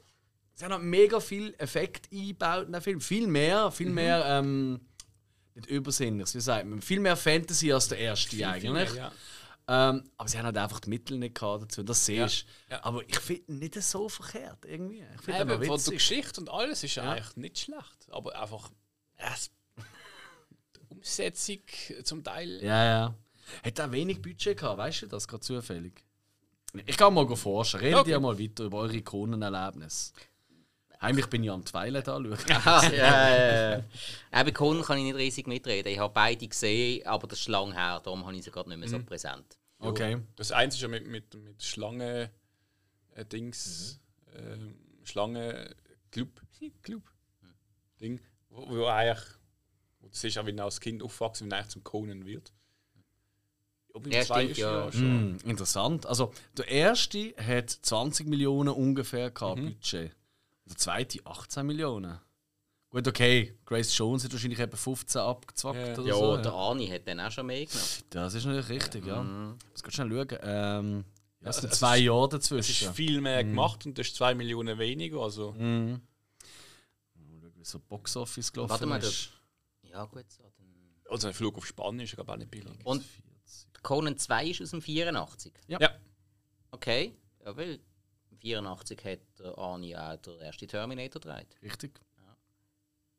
Hat 0.61 0.71
halt 0.71 0.83
mega 0.83 1.19
viel 1.19 1.53
Effekt 1.57 2.09
eingebaut 2.11 2.67
in 2.67 2.73
den 2.73 2.81
Film. 2.81 3.01
Viel 3.01 3.27
mehr, 3.27 3.71
viel 3.71 3.89
Mhm. 3.89 3.93
mehr, 3.95 4.23
ähm, 4.25 4.79
nicht 5.55 5.67
übersinnlich, 5.67 6.33
wie 6.33 6.39
sagt 6.41 6.65
man, 6.67 6.81
viel 6.81 6.99
mehr 6.99 7.15
Fantasy 7.17 7.71
als 7.71 7.87
der 7.87 7.97
erste 7.99 8.47
eigentlich. 8.47 8.93
Ja. 8.93 9.11
Ähm, 9.67 10.03
aber 10.17 10.27
sie 10.29 10.37
haben 10.37 10.45
halt 10.45 10.57
einfach 10.57 10.79
die 10.81 10.89
Mittel 10.89 11.17
nicht 11.17 11.35
gehabt 11.35 11.63
dazu. 11.63 11.83
Das 11.83 12.05
siehst 12.05 12.45
du. 12.69 12.73
Ja. 12.73 12.83
Aber 12.83 13.01
ich 13.07 13.17
finde 13.19 13.53
nicht 13.53 13.81
so 13.81 14.09
verkehrt 14.09 14.65
irgendwie. 14.65 15.03
Ich 15.15 15.21
finde 15.21 15.45
der 15.45 15.61
witzig. 15.61 15.93
Geschichte 15.93 16.41
und 16.41 16.49
alles 16.49 16.83
ist 16.83 16.97
eigentlich 16.97 17.35
nicht 17.37 17.59
schlecht. 17.59 18.07
Aber 18.11 18.37
einfach 18.39 18.69
es, 19.15 19.51
die 19.77 20.81
Umsetzung 20.89 21.59
zum 22.03 22.23
Teil. 22.23 22.61
Ja, 22.61 22.83
ja. 22.83 23.15
Hat 23.63 23.79
auch 23.79 23.91
wenig 23.91 24.21
Budget 24.21 24.57
gehabt, 24.59 24.77
weißt 24.77 25.03
du 25.03 25.07
das 25.07 25.27
gerade 25.27 25.41
zufällig? 25.41 26.03
Ich 26.85 26.97
kann 26.97 27.13
mal 27.13 27.27
forschen. 27.35 27.79
Redet 27.79 27.99
Okay. 27.99 28.11
ihr 28.11 28.19
mal 28.19 28.37
weiter 28.37 28.65
über 28.65 28.79
eure 28.79 28.95
Ikonenerlebnisse. 28.97 30.11
Heimlich 31.03 31.27
bin 31.27 31.43
ich 31.43 31.51
am 31.51 31.63
Twilight 31.65 32.07
anschauen. 32.07 32.37
Ja, 32.47 32.89
ja, 32.89 33.83
ja. 34.31 34.51
Conan 34.51 34.83
kann 34.83 34.97
ich 34.97 35.03
nicht 35.03 35.15
riesig 35.15 35.47
mitreden. 35.47 35.91
Ich 35.91 35.99
habe 35.99 36.13
beide 36.13 36.47
gesehen, 36.47 37.05
aber 37.05 37.27
das 37.27 37.39
ist 37.41 37.47
lang 37.49 37.73
her, 37.73 38.01
darum 38.03 38.25
habe 38.25 38.35
ich 38.35 38.43
sie 38.43 38.51
gerade 38.51 38.69
nicht 38.69 38.79
mehr 38.79 38.87
so 38.89 38.99
präsent. 39.03 39.57
Okay. 39.79 40.17
Das 40.37 40.51
eins 40.51 40.75
ist 40.75 40.81
ja 40.81 40.87
mit, 40.87 41.05
mit, 41.07 41.33
mit 41.35 41.61
Schlange 41.61 42.31
äh, 43.15 43.25
Dings, 43.25 43.99
ähm, 44.33 44.75
Schlange 45.03 45.75
Club, 46.11 46.41
Club 46.81 47.03
Ding, 47.99 48.21
wo, 48.49 48.69
wo 48.69 48.85
eigentlich, 48.87 49.23
wo 49.99 50.07
du 50.07 50.15
siehst, 50.15 50.37
er 50.37 50.63
als 50.63 50.79
Kind 50.79 51.03
aufwachsen, 51.03 51.51
er 51.51 51.57
eigentlich 51.57 51.69
zum 51.71 51.83
Conan 51.83 52.25
wird. 52.25 52.53
Ob 53.93 54.07
Ja, 54.07 54.23
stimmt, 54.23 54.51
ist 54.51 54.57
ja. 54.57 54.91
schon. 54.91 55.01
Hm, 55.01 55.37
interessant. 55.45 56.05
Also, 56.07 56.33
der 56.57 56.67
erste 56.67 57.35
hat 57.37 57.69
20 57.69 58.27
Millionen 58.27 58.69
ungefähr 58.73 59.29
Mhm. 59.59 59.73
Budget. 59.75 60.15
Der 60.65 60.77
zweite 60.77 61.19
18 61.25 61.65
Millionen. 61.65 62.19
Gut, 62.89 63.07
okay. 63.07 63.57
Grace 63.65 63.97
Jones 63.97 64.23
hat 64.23 64.31
wahrscheinlich 64.33 64.59
etwa 64.59 64.77
15 64.77 65.19
abgezwackt 65.21 65.77
Ja. 65.79 65.93
oder 65.93 66.03
Ja, 66.07 66.13
so. 66.15 66.37
der 66.37 66.53
Arnie 66.53 66.89
hat 66.91 67.07
dann 67.07 67.19
auch 67.19 67.31
schon 67.31 67.47
mehr 67.47 67.65
genommen. 67.65 67.87
Das 68.11 68.33
ist 68.35 68.45
natürlich 68.45 68.69
richtig, 68.69 69.05
ja. 69.05 69.21
Mhm. 69.23 69.57
Jetzt 69.69 69.83
kannst 69.83 69.97
du 69.97 70.03
schnell 70.03 70.27
schauen. 70.29 70.39
Ähm, 70.43 71.05
ja, 71.41 71.49
es 71.49 71.57
sind 71.57 71.73
zwei 71.73 71.97
ist- 71.97 72.03
Jahre 72.05 72.27
Es 72.27 72.33
ist 72.33 72.51
dazwischen. 72.51 72.93
viel 72.93 73.19
mehr 73.19 73.43
gemacht 73.43 73.85
und 73.85 73.97
das 73.97 74.07
ist 74.07 74.15
2 74.15 74.35
Millionen 74.35 74.77
weniger. 74.77 75.19
Also, 75.21 75.51
Mhm. 75.53 76.01
Mal 77.15 77.39
schauen, 77.41 77.53
wie 77.55 77.65
so 77.65 77.79
Box 77.79 78.15
Office 78.15 78.51
gelaufen 78.53 78.69
Warte 78.71 78.85
mal, 78.85 79.01
ist. 79.01 79.31
Ja, 79.81 80.05
gut. 80.05 80.25
So, 80.31 80.43
dann. 80.43 80.67
also 81.09 81.27
ein 81.27 81.33
Flug 81.33 81.57
auf 81.57 81.65
Spanien 81.65 82.01
ist 82.05 82.17
aber 82.19 82.33
auch 82.33 82.37
nicht 82.37 82.51
billig. 82.51 82.71
Und 82.85 83.03
Conan 83.81 84.17
2 84.17 84.47
ist 84.51 84.61
aus 84.61 84.69
dem 84.69 84.81
84. 84.81 85.51
Ja. 85.67 85.79
Ja. 85.81 85.89
Okay, 86.71 87.13
ja, 87.43 87.55
weil 87.57 87.79
84 88.43 89.05
hat 89.05 89.57
Arnie 89.57 89.95
auch 89.95 90.17
der 90.17 90.39
erste 90.41 90.67
Terminator 90.67 91.21
gedreht. 91.21 91.55
Richtig. 91.61 91.99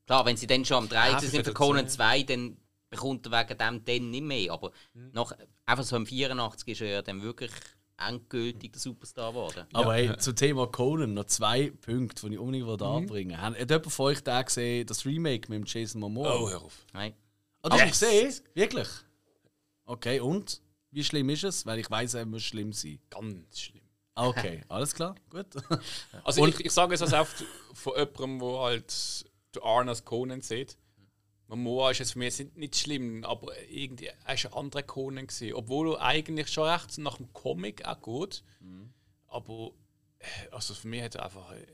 Klar, 0.06 0.26
wenn 0.26 0.36
sie 0.36 0.46
dann 0.46 0.64
schon 0.64 0.84
am 0.84 0.88
13 0.88 1.16
Ah, 1.16 1.20
sind 1.20 1.30
für 1.30 1.42
den 1.42 1.54
Conan 1.54 1.88
zwei. 1.88 2.22
2, 2.22 2.34
dann 2.34 2.56
bekommt 2.90 3.26
er 3.26 3.32
wegen 3.32 3.58
dem 3.58 3.84
dann 3.84 4.10
nicht 4.10 4.22
mehr. 4.22 4.52
Aber 4.52 4.70
nach, 5.12 5.32
einfach 5.64 5.84
so 5.84 5.96
im 5.96 6.06
84 6.06 6.68
ist 6.68 6.80
er 6.82 6.88
ja 6.88 7.02
dann 7.02 7.22
wirklich 7.22 7.50
endgültig 7.96 8.72
der 8.72 8.80
Superstar 8.80 9.30
geworden. 9.30 9.66
Aber 9.72 9.94
hey, 9.94 10.14
zum 10.18 10.36
Thema 10.36 10.66
Conan 10.66 11.14
noch 11.14 11.24
zwei 11.24 11.70
Punkte, 11.70 12.28
die 12.28 12.34
ich 12.34 12.38
unbedingt 12.38 12.80
mhm. 12.80 12.86
anbringen 12.86 13.40
Hat 13.40 13.58
jemand 13.58 13.92
von 13.92 14.06
euch 14.06 14.22
da 14.22 14.42
gesehen, 14.42 14.86
das 14.86 15.06
Remake 15.06 15.50
mit 15.50 15.72
Jason 15.72 16.00
Momoa? 16.00 16.34
Oh, 16.34 16.50
hör 16.50 16.62
auf. 16.62 16.84
Nein. 16.92 17.14
Oh, 17.62 17.68
du 17.68 17.80
hast 17.80 17.98
gesehen? 17.98 18.34
Wirklich? 18.52 18.88
Okay, 19.86 20.20
und? 20.20 20.60
Wie 20.90 21.02
schlimm 21.02 21.28
ist 21.30 21.44
es? 21.44 21.66
Weil 21.66 21.78
ich 21.78 21.90
weiß, 21.90 22.14
er 22.14 22.26
muss 22.26 22.42
schlimm 22.42 22.72
sein. 22.72 23.00
Ganz 23.10 23.58
schlimm. 23.58 23.83
Okay, 24.16 24.62
alles 24.68 24.94
klar, 24.94 25.16
gut. 25.30 25.46
Also 26.24 26.42
und 26.42 26.50
ich, 26.50 26.66
ich 26.66 26.72
sage 26.72 26.94
es 26.94 27.02
also 27.02 27.16
oft 27.16 27.44
von 27.74 27.94
jemandem, 27.96 28.38
der 28.38 28.58
halt 28.60 29.24
Arnas 29.62 30.04
Conan 30.04 30.40
sieht. 30.40 30.76
Momoa 31.48 31.90
ist 31.90 31.98
jetzt 31.98 32.12
für 32.12 32.18
mich 32.18 32.38
nicht 32.54 32.76
schlimm, 32.76 33.24
aber 33.24 33.56
irgendwie 33.68 34.06
er 34.06 34.16
war 34.26 34.52
ein 34.52 34.52
anderer 34.52 34.82
Conan 34.82 35.26
gewesen, 35.26 35.54
obwohl 35.54 35.94
er 35.94 36.02
eigentlich 36.02 36.48
schon 36.48 36.68
recht 36.68 36.96
nach 36.98 37.16
dem 37.16 37.32
Comic 37.32 37.84
auch 37.84 38.00
gut. 38.00 38.42
Mhm. 38.60 38.92
Aber 39.26 39.72
äh, 40.20 40.48
also 40.50 40.74
für 40.74 40.88
mich 40.88 41.02
hat 41.02 41.16
er 41.16 41.24
einfach, 41.24 41.52
äh, 41.52 41.66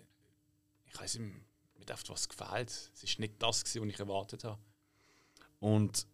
ich 0.87 0.99
weiß 0.99 1.19
nicht, 1.19 1.35
mir 1.79 1.87
hat 1.95 2.09
was 2.09 2.29
gefällt. 2.29 2.69
Es 2.69 3.03
ist 3.03 3.19
nicht 3.19 3.35
das 3.39 3.65
gewesen, 3.65 3.83
was 3.83 3.95
ich 3.95 4.01
erwartet 4.01 4.45
habe. 4.45 4.61
Und 5.61 6.07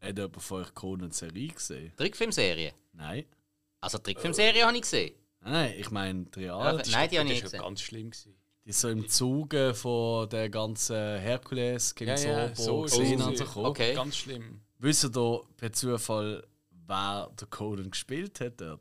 hat 0.00 0.18
jemand 0.18 0.42
von 0.42 0.62
euch 0.62 0.74
Conan-Serie 0.74 1.48
gesehen? 1.48 1.92
Trickfilmserie? 1.96 2.74
Nein. 2.92 3.24
Also 3.80 3.98
Trickfilmserie 3.98 4.64
habe 4.64 4.76
ich 4.76 4.82
gesehen. 4.82 5.14
Nein, 5.44 5.74
ich 5.76 5.90
meine 5.90 6.26
Real. 6.36 6.76
Ja, 6.76 6.82
nein, 6.90 7.10
die 7.10 7.18
habe 7.18 7.28
ich 7.28 7.34
nicht 7.34 7.42
gesehen. 7.42 7.60
ganz 7.60 7.80
schlimm 7.80 8.10
gewesen. 8.10 8.34
Die 8.64 8.70
ist 8.70 8.80
so 8.80 8.88
im 8.88 9.08
Zuge 9.08 9.74
von 9.74 10.28
der 10.28 10.48
ganzen 10.48 10.96
Herkules 10.96 11.94
gegen 11.94 12.16
ja, 12.16 12.46
ja, 12.46 12.54
so 12.54 12.82
gesehen 12.82 13.20
und 13.20 13.36
so 13.36 13.44
gekommen. 13.44 13.66
Okay. 13.66 13.94
Ganz 13.94 14.16
schlimm. 14.16 14.60
Wisst 14.78 15.04
ihr 15.04 15.40
per 15.56 15.72
Zufall, 15.72 16.46
wer 16.86 17.30
der 17.40 17.48
Conan 17.48 17.90
gespielt 17.90 18.40
hat 18.40 18.60
dort? 18.60 18.80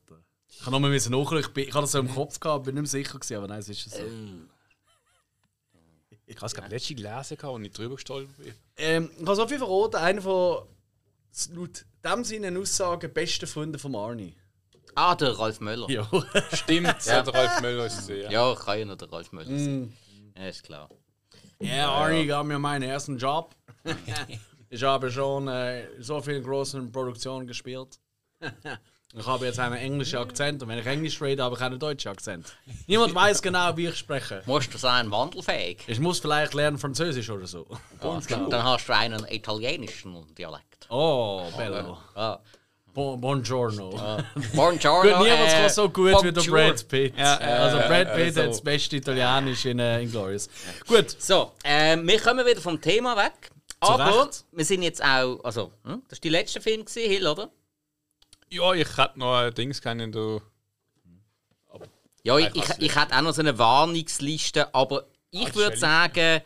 Ich 0.49 0.61
habe 0.61 0.71
nochmal 0.71 0.91
nachschauen. 0.91 1.39
Ich, 1.39 1.67
ich 1.67 1.73
habe 1.73 1.81
das 1.81 1.91
so 1.91 1.99
im 1.99 2.13
Kopf 2.13 2.39
gehabt, 2.39 2.65
bin 2.65 2.75
nicht 2.75 2.81
mehr 2.81 2.89
sicher 2.89 3.17
gewesen, 3.17 3.37
aber 3.37 3.47
nein, 3.47 3.59
es 3.59 3.69
ist 3.69 3.89
so. 3.89 3.97
Ähm. 3.97 4.49
Ich 6.27 6.37
habe 6.37 6.45
es 6.45 6.53
gerade 6.53 6.69
letztens 6.69 7.01
gelesen 7.01 7.37
und 7.39 7.61
nicht 7.61 7.77
drüber 7.77 7.95
gestolpert 7.95 8.37
bin. 8.37 8.53
Ähm, 8.77 9.09
ich 9.17 9.25
habe 9.25 9.35
so 9.35 9.47
viel 9.47 9.57
verraten. 9.57 9.97
Einer 9.97 10.21
von 10.21 10.67
laut 11.53 11.85
dem 12.05 12.23
seinen 12.23 12.57
Aussagen 12.57 13.13
besten 13.13 13.47
Freunden 13.47 13.79
von 13.79 13.95
Arnie. 13.95 14.35
Ah, 14.95 15.15
der 15.15 15.37
Ralf 15.37 15.59
Möller. 15.59 15.89
Ja. 15.89 16.07
Stimmt, 16.53 17.05
ja. 17.05 17.21
der 17.21 17.33
Ralf 17.33 17.61
Möller 17.61 17.85
ist 17.85 17.99
es. 17.99 18.07
Ja, 18.07 18.29
ja 18.29 18.55
kann 18.55 18.79
ja 18.79 18.85
noch 18.85 18.97
der 18.97 19.11
Ralf 19.11 19.31
Möller 19.31 19.47
sein. 19.47 19.81
Mm. 19.81 19.93
Ja, 20.37 20.47
ist 20.47 20.63
klar. 20.63 20.89
Ja, 21.59 21.91
Arnie 21.91 22.25
gab 22.25 22.45
mir 22.45 22.59
meinen 22.59 22.83
ersten 22.83 23.17
Job. 23.17 23.55
ich 24.69 24.83
habe 24.83 25.11
schon 25.11 25.47
äh, 25.47 25.87
so 25.99 26.21
vielen 26.21 26.43
großen 26.43 26.91
Produktionen 26.91 27.47
gespielt. 27.47 27.99
Ich 29.13 29.27
habe 29.27 29.45
jetzt 29.45 29.59
einen 29.59 29.75
englischen 29.75 30.19
Akzent 30.19 30.63
und 30.63 30.69
wenn 30.69 30.79
ich 30.79 30.85
Englisch 30.85 31.21
rede, 31.21 31.43
habe 31.43 31.55
ich 31.55 31.61
einen 31.61 31.77
deutschen 31.77 32.11
Akzent. 32.11 32.55
Niemand 32.87 33.13
weiß 33.13 33.41
genau, 33.41 33.75
wie 33.75 33.87
ich 33.87 33.97
spreche. 33.97 34.41
Musst 34.45 34.73
du 34.73 34.77
sein 34.77 35.11
wandelfähig? 35.11 35.79
Ich 35.87 35.99
muss 35.99 36.19
vielleicht 36.19 36.53
lernen 36.53 36.77
Französisch 36.77 37.29
oder 37.29 37.45
so. 37.45 37.67
Oh, 38.01 38.19
dann, 38.29 38.49
dann, 38.49 38.63
hast 38.63 38.87
du 38.87 38.95
einen 38.95 39.25
italienischen 39.29 40.33
Dialekt. 40.35 40.87
Oh, 40.89 41.43
bello. 41.57 41.97
Ah. 42.15 42.39
Bon, 42.93 43.19
buongiorno. 43.19 43.97
Ah. 43.97 44.23
Buongiorno. 44.53 45.17
gut, 45.17 45.27
niemand 45.27 45.51
kann 45.51 45.69
so 45.69 45.89
gut 45.89 46.11
bonjour. 46.11 46.23
wie 46.23 46.31
der 46.33 46.41
Brad 46.41 46.87
Pitt. 46.87 47.17
Ja, 47.17 47.37
also 47.37 47.77
Brad 47.77 48.13
Pitt 48.15 48.35
hat 48.35 48.49
das 48.49 48.61
beste 48.61 48.97
Italienisch 48.97 49.65
in 49.65 49.79
uh, 49.79 49.99
Inglourious. 49.99 50.49
Gut. 50.85 51.15
So, 51.17 51.53
äh, 51.63 51.95
wir 51.97 52.19
kommen 52.19 52.45
wieder 52.45 52.59
vom 52.59 52.81
Thema 52.81 53.15
weg. 53.15 53.49
Aber 53.79 54.29
wir 54.51 54.65
sind 54.65 54.83
jetzt 54.83 55.03
auch, 55.03 55.43
also, 55.43 55.71
hm, 55.83 56.03
das 56.07 56.17
war 56.17 56.21
der 56.21 56.31
letzte 56.31 56.61
Film, 56.61 56.85
gewesen, 56.85 57.09
Hill, 57.09 57.27
oder? 57.27 57.49
Ja, 58.49 58.73
ich 58.73 58.97
hätte 58.97 59.17
noch 59.17 59.35
ein 59.37 59.53
Dings 59.53 59.81
kennen, 59.81 60.11
du. 60.11 60.41
Ja, 62.23 62.37
ich, 62.37 62.55
ich, 62.55 62.69
ich 62.77 62.95
hätte 62.95 63.15
auch 63.15 63.21
noch 63.21 63.33
so 63.33 63.41
eine 63.41 63.57
Warnungsliste, 63.57 64.75
aber 64.75 65.07
ich 65.31 65.47
ah, 65.47 65.55
würde 65.55 65.77
sagen, 65.77 66.41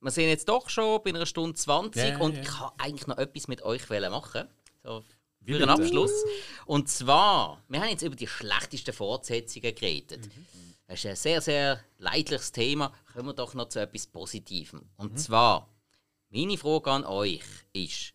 wir 0.00 0.10
sind 0.10 0.28
jetzt 0.28 0.48
doch 0.48 0.68
schon 0.68 1.00
bei 1.02 1.10
einer 1.10 1.24
Stunde 1.24 1.54
20 1.54 2.02
ja, 2.02 2.18
und 2.18 2.34
ja. 2.34 2.42
ich 2.42 2.48
kann 2.48 2.70
eigentlich 2.76 3.06
noch 3.06 3.16
etwas 3.16 3.48
mit 3.48 3.62
euch 3.62 3.88
machen. 3.88 4.48
So, 4.82 5.02
für 5.46 5.56
einen 5.56 5.68
Abschluss. 5.68 6.12
Und 6.66 6.88
zwar, 6.88 7.62
wir 7.68 7.80
haben 7.80 7.90
jetzt 7.90 8.02
über 8.02 8.16
die 8.16 8.26
schlechtesten 8.26 8.92
Fortsetzungen 8.92 9.74
geredet. 9.74 10.26
Mhm. 10.26 10.46
Das 10.86 11.00
ist 11.00 11.06
ein 11.06 11.16
sehr, 11.16 11.40
sehr 11.40 11.84
leidliches 11.98 12.52
Thema. 12.52 12.92
Kommen 13.12 13.28
wir 13.28 13.34
doch 13.34 13.54
noch 13.54 13.68
zu 13.68 13.80
etwas 13.80 14.06
Positivem. 14.06 14.88
Und 14.96 15.12
mhm. 15.12 15.16
zwar, 15.16 15.68
meine 16.30 16.58
Frage 16.58 16.90
an 16.90 17.04
euch 17.04 17.44
ist, 17.72 18.12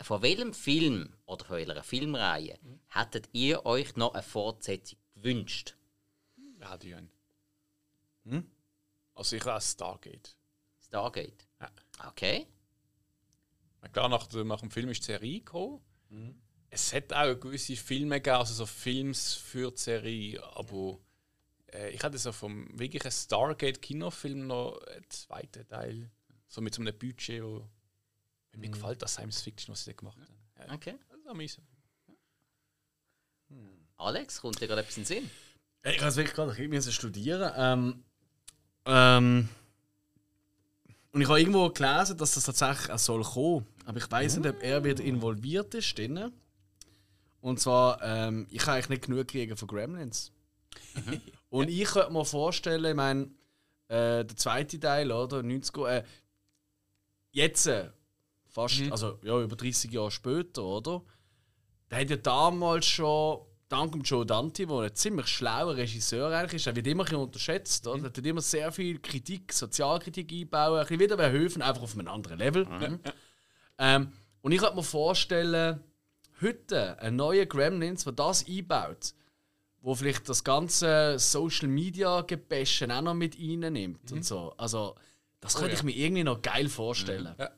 von 0.00 0.22
welchem 0.22 0.52
Film 0.52 1.14
oder 1.26 1.44
von 1.44 1.56
welcher 1.56 1.82
Filmreihe 1.82 2.58
mhm. 2.62 2.80
hättet 2.88 3.28
ihr 3.32 3.64
euch 3.64 3.94
noch 3.96 4.14
eine 4.14 4.22
Fortsetzung 4.22 4.98
gewünscht? 5.14 5.76
Ja, 6.60 6.76
die 6.76 6.96
hm? 8.24 8.50
Also 9.14 9.36
ich 9.36 9.44
weiß 9.44 9.72
Stargate. 9.72 10.36
Stargate? 10.84 11.46
Ja. 11.60 11.70
Okay. 12.08 12.46
Klar, 13.92 14.08
nach, 14.08 14.28
nach 14.32 14.60
dem 14.60 14.70
Film 14.70 14.88
ist 14.90 15.02
die 15.02 15.06
Serie 15.06 15.38
gekommen. 15.38 15.80
Mhm. 16.08 16.34
Es 16.70 16.92
hat 16.92 17.12
auch 17.12 17.38
gewisse 17.40 17.76
Filme 17.76 18.16
gegeben, 18.16 18.36
also 18.36 18.52
so 18.52 18.66
Films 18.66 19.34
für 19.34 19.70
die 19.70 19.78
Serie, 19.78 20.42
aber 20.54 20.98
äh, 21.72 21.90
ich 21.90 22.02
hatte 22.02 22.18
so 22.18 22.32
vom 22.32 22.78
wirklichen 22.78 23.10
Stargate-Kinofilm 23.10 24.46
noch 24.46 24.78
einen 24.86 25.08
zweiten 25.08 25.66
Teil. 25.66 26.10
So 26.46 26.60
mit 26.60 26.74
so 26.74 26.82
einem 26.82 26.96
Budget, 26.96 27.42
wo 27.42 27.60
mhm. 28.52 28.60
mir 28.60 28.70
gefällt 28.70 29.02
das 29.02 29.14
Science 29.14 29.42
Fiction, 29.42 29.72
was 29.72 29.84
sie 29.84 29.90
da 29.92 29.96
gemacht 29.96 30.18
haben. 30.18 30.38
Ja. 30.58 30.74
Okay. 30.74 30.94
Das 31.08 31.18
ist 31.18 31.26
amüsant. 31.26 31.68
Hm. 33.48 33.86
Alex, 33.96 34.40
kommt 34.40 34.60
dir 34.60 34.66
gerade 34.66 34.82
etwas 34.82 34.96
in 34.96 35.04
den 35.04 35.06
Sinn? 35.06 35.30
Ich 35.84 35.96
kann 35.96 36.08
es 36.08 36.16
wirklich 36.16 36.34
gerade, 36.34 36.60
ich 36.62 36.68
muss 36.68 36.92
studieren. 36.92 37.52
Ähm, 37.56 38.04
ähm, 38.84 39.48
und 41.12 41.22
ich 41.22 41.28
habe 41.28 41.40
irgendwo 41.40 41.68
gelesen, 41.70 42.16
dass 42.16 42.34
das 42.34 42.44
tatsächlich 42.44 42.90
auch 42.90 42.98
soll 42.98 43.22
kommen. 43.22 43.66
Aber 43.86 43.98
ich 43.98 44.10
weiß 44.10 44.36
nicht, 44.36 44.48
ob 44.48 44.62
er 44.62 44.84
wieder 44.84 45.02
involviert 45.02 45.74
ist. 45.74 45.96
Drin. 45.96 46.32
Und 47.40 47.60
zwar, 47.60 48.02
ähm, 48.02 48.46
ich 48.50 48.58
kann 48.58 48.74
eigentlich 48.74 48.88
nicht 48.90 49.06
genug 49.06 49.28
kriegen 49.28 49.56
von 49.56 49.68
Gremlins. 49.68 50.32
und 51.50 51.70
ich 51.70 51.84
könnte 51.84 52.12
mir 52.12 52.24
vorstellen, 52.24 52.84
ich 52.84 52.94
meine, 52.94 53.24
äh, 53.88 54.24
der 54.24 54.36
zweite 54.36 54.78
Teil, 54.78 55.10
oder? 55.10 55.42
90, 55.42 55.76
äh, 55.86 56.02
jetzt, 57.30 57.66
äh, 57.66 57.90
fast, 58.48 58.80
mhm. 58.80 58.92
also 58.92 59.18
ja, 59.22 59.40
über 59.40 59.56
30 59.56 59.90
Jahre 59.90 60.10
später, 60.10 60.62
oder? 60.62 61.02
Der 61.90 62.00
hat 62.00 62.10
ja 62.10 62.16
damals 62.16 62.86
schon 62.86 63.40
dank 63.68 63.92
dem 63.92 64.02
Joe 64.02 64.24
Dante, 64.24 64.66
der 64.66 64.76
ein 64.76 64.94
ziemlich 64.94 65.26
schlauer 65.26 65.76
Regisseur 65.76 66.30
eigentlich 66.30 66.54
ist, 66.54 66.66
er 66.66 66.76
wird 66.76 66.86
immer 66.86 67.06
ein 67.08 67.16
unterschätzt. 67.16 67.86
Oder? 67.86 67.98
Mhm. 67.98 68.04
Er 68.04 68.08
hat 68.08 68.18
immer 68.18 68.40
sehr 68.40 68.72
viel 68.72 68.98
Kritik, 68.98 69.52
Sozialkritik 69.52 70.32
einbauen, 70.32 70.78
ein 70.78 70.82
bisschen 70.82 71.00
wieder 71.00 71.16
bei 71.16 71.30
Höfen, 71.30 71.62
einfach 71.62 71.82
auf 71.82 71.94
einem 71.94 72.08
anderen 72.08 72.38
Level. 72.38 72.64
Mhm. 72.64 73.00
Ähm, 73.78 74.12
und 74.40 74.52
ich 74.52 74.60
kann 74.60 74.74
mir 74.74 74.82
vorstellen, 74.82 75.80
heute 76.40 76.98
ein 77.00 77.16
neuer 77.16 77.46
Gremlins, 77.46 78.04
der 78.04 78.12
das 78.12 78.46
einbaut, 78.46 79.14
wo 79.80 79.94
vielleicht 79.94 80.28
das 80.28 80.44
ganze 80.44 81.18
Social 81.18 81.68
Media 81.68 82.22
Gebäschen 82.22 82.90
auch 82.90 83.02
noch 83.02 83.14
mit 83.14 83.38
reinnimmt 83.38 84.10
mhm. 84.10 84.16
und 84.16 84.24
so. 84.24 84.54
Also, 84.56 84.96
das 85.40 85.54
könnte 85.54 85.70
oh, 85.70 85.72
ja. 85.72 85.78
ich 85.78 85.82
mir 85.84 85.96
irgendwie 85.96 86.24
noch 86.24 86.42
geil 86.42 86.68
vorstellen. 86.68 87.34
Mhm. 87.34 87.42
Ja. 87.42 87.50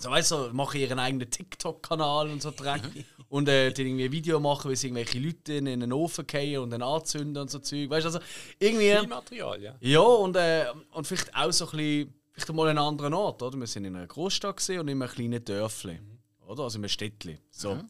Also, 0.00 0.10
weißt 0.10 0.30
du, 0.30 0.54
mache 0.54 0.78
ihren 0.78 0.98
eigenen 0.98 1.30
TikTok-Kanal 1.30 2.30
und 2.30 2.40
so 2.40 2.50
Dreck. 2.50 2.80
und 3.28 3.48
äh, 3.48 3.70
die 3.70 3.82
irgendwie 3.82 4.06
ein 4.06 4.12
Video 4.12 4.40
machen, 4.40 4.70
wie 4.70 4.76
sie 4.76 4.86
irgendwelche 4.86 5.18
Leute 5.18 5.52
in 5.54 5.68
einen 5.68 5.92
Ofen 5.92 6.26
fallen 6.26 6.58
und 6.58 6.70
dann 6.70 6.82
anzünden 6.82 7.42
und 7.42 7.50
so 7.50 7.58
Zeug. 7.58 7.90
Weißt 7.90 8.04
du, 8.04 8.08
also 8.08 8.20
irgendwie. 8.58 8.96
Viel 8.96 9.06
Material, 9.06 9.62
ja. 9.62 9.76
Ja, 9.80 10.00
und, 10.00 10.36
äh, 10.36 10.66
und 10.92 11.06
vielleicht 11.06 11.34
auch 11.34 11.52
so 11.52 11.66
ein 11.66 11.76
bisschen, 11.76 12.14
vielleicht 12.32 12.52
mal 12.52 12.68
einen 12.68 12.78
anderen 12.78 13.12
Ort, 13.12 13.42
oder? 13.42 13.58
Wir 13.58 13.66
sind 13.66 13.84
in 13.84 13.94
einer 13.94 14.06
Großstadt 14.06 14.56
gesehen 14.56 14.80
und 14.80 14.88
in 14.88 15.02
einem 15.02 15.12
kleinen 15.12 15.44
Dörfli, 15.44 16.00
mhm. 16.00 16.18
oder? 16.46 16.64
Also 16.64 16.78
in 16.78 16.84
einem 16.84 16.88
Städtli. 16.88 17.38
So. 17.50 17.74
Mhm. 17.74 17.86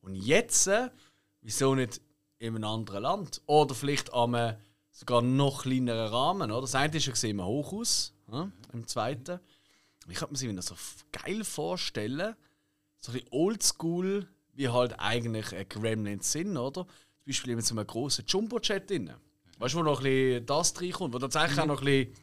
Und 0.00 0.14
jetzt, 0.14 0.68
äh, 0.68 0.90
wieso 1.42 1.74
nicht 1.74 2.00
in 2.38 2.54
einem 2.54 2.64
anderen 2.64 3.02
Land? 3.02 3.42
Oder 3.46 3.74
vielleicht 3.74 4.14
an 4.14 4.34
einem 4.34 4.56
sogar 4.92 5.22
noch 5.22 5.62
kleineren 5.62 6.08
Rahmen, 6.08 6.52
oder? 6.52 6.62
Das 6.62 6.74
eine 6.74 6.96
ist 6.96 7.22
ja 7.22 7.28
im 7.28 7.44
Hochhaus, 7.44 8.14
ja? 8.30 8.50
im 8.72 8.86
zweiten. 8.86 9.40
Ich 10.08 10.18
kann 10.18 10.30
mir 10.30 10.54
das 10.54 10.66
so 10.66 10.74
geil 11.12 11.44
vorstellen, 11.44 12.34
so 12.96 13.12
ein 13.12 13.14
bisschen 13.14 13.28
oldschool, 13.32 14.28
wie 14.54 14.68
halt 14.68 14.98
eigentlich 14.98 15.54
ein 15.54 15.68
Gremlins 15.68 16.32
sind, 16.32 16.56
oder? 16.56 16.84
Zum 16.84 17.26
Beispiel 17.26 17.56
mit 17.56 17.66
so 17.66 17.74
einem 17.74 17.86
grossen 17.86 18.24
Jumbo-Jet 18.26 18.88
drin. 18.88 19.12
Weißt 19.58 19.74
du, 19.74 19.78
wo 19.78 19.82
noch 19.82 19.98
ein 19.98 20.04
bisschen 20.04 20.46
das 20.46 20.80
reinkommt, 20.80 21.14
wo 21.14 21.18
tatsächlich 21.18 21.56
mhm. 21.56 21.62
auch 21.62 21.66
noch 21.66 21.82
ein 21.82 21.84
bisschen 21.84 22.14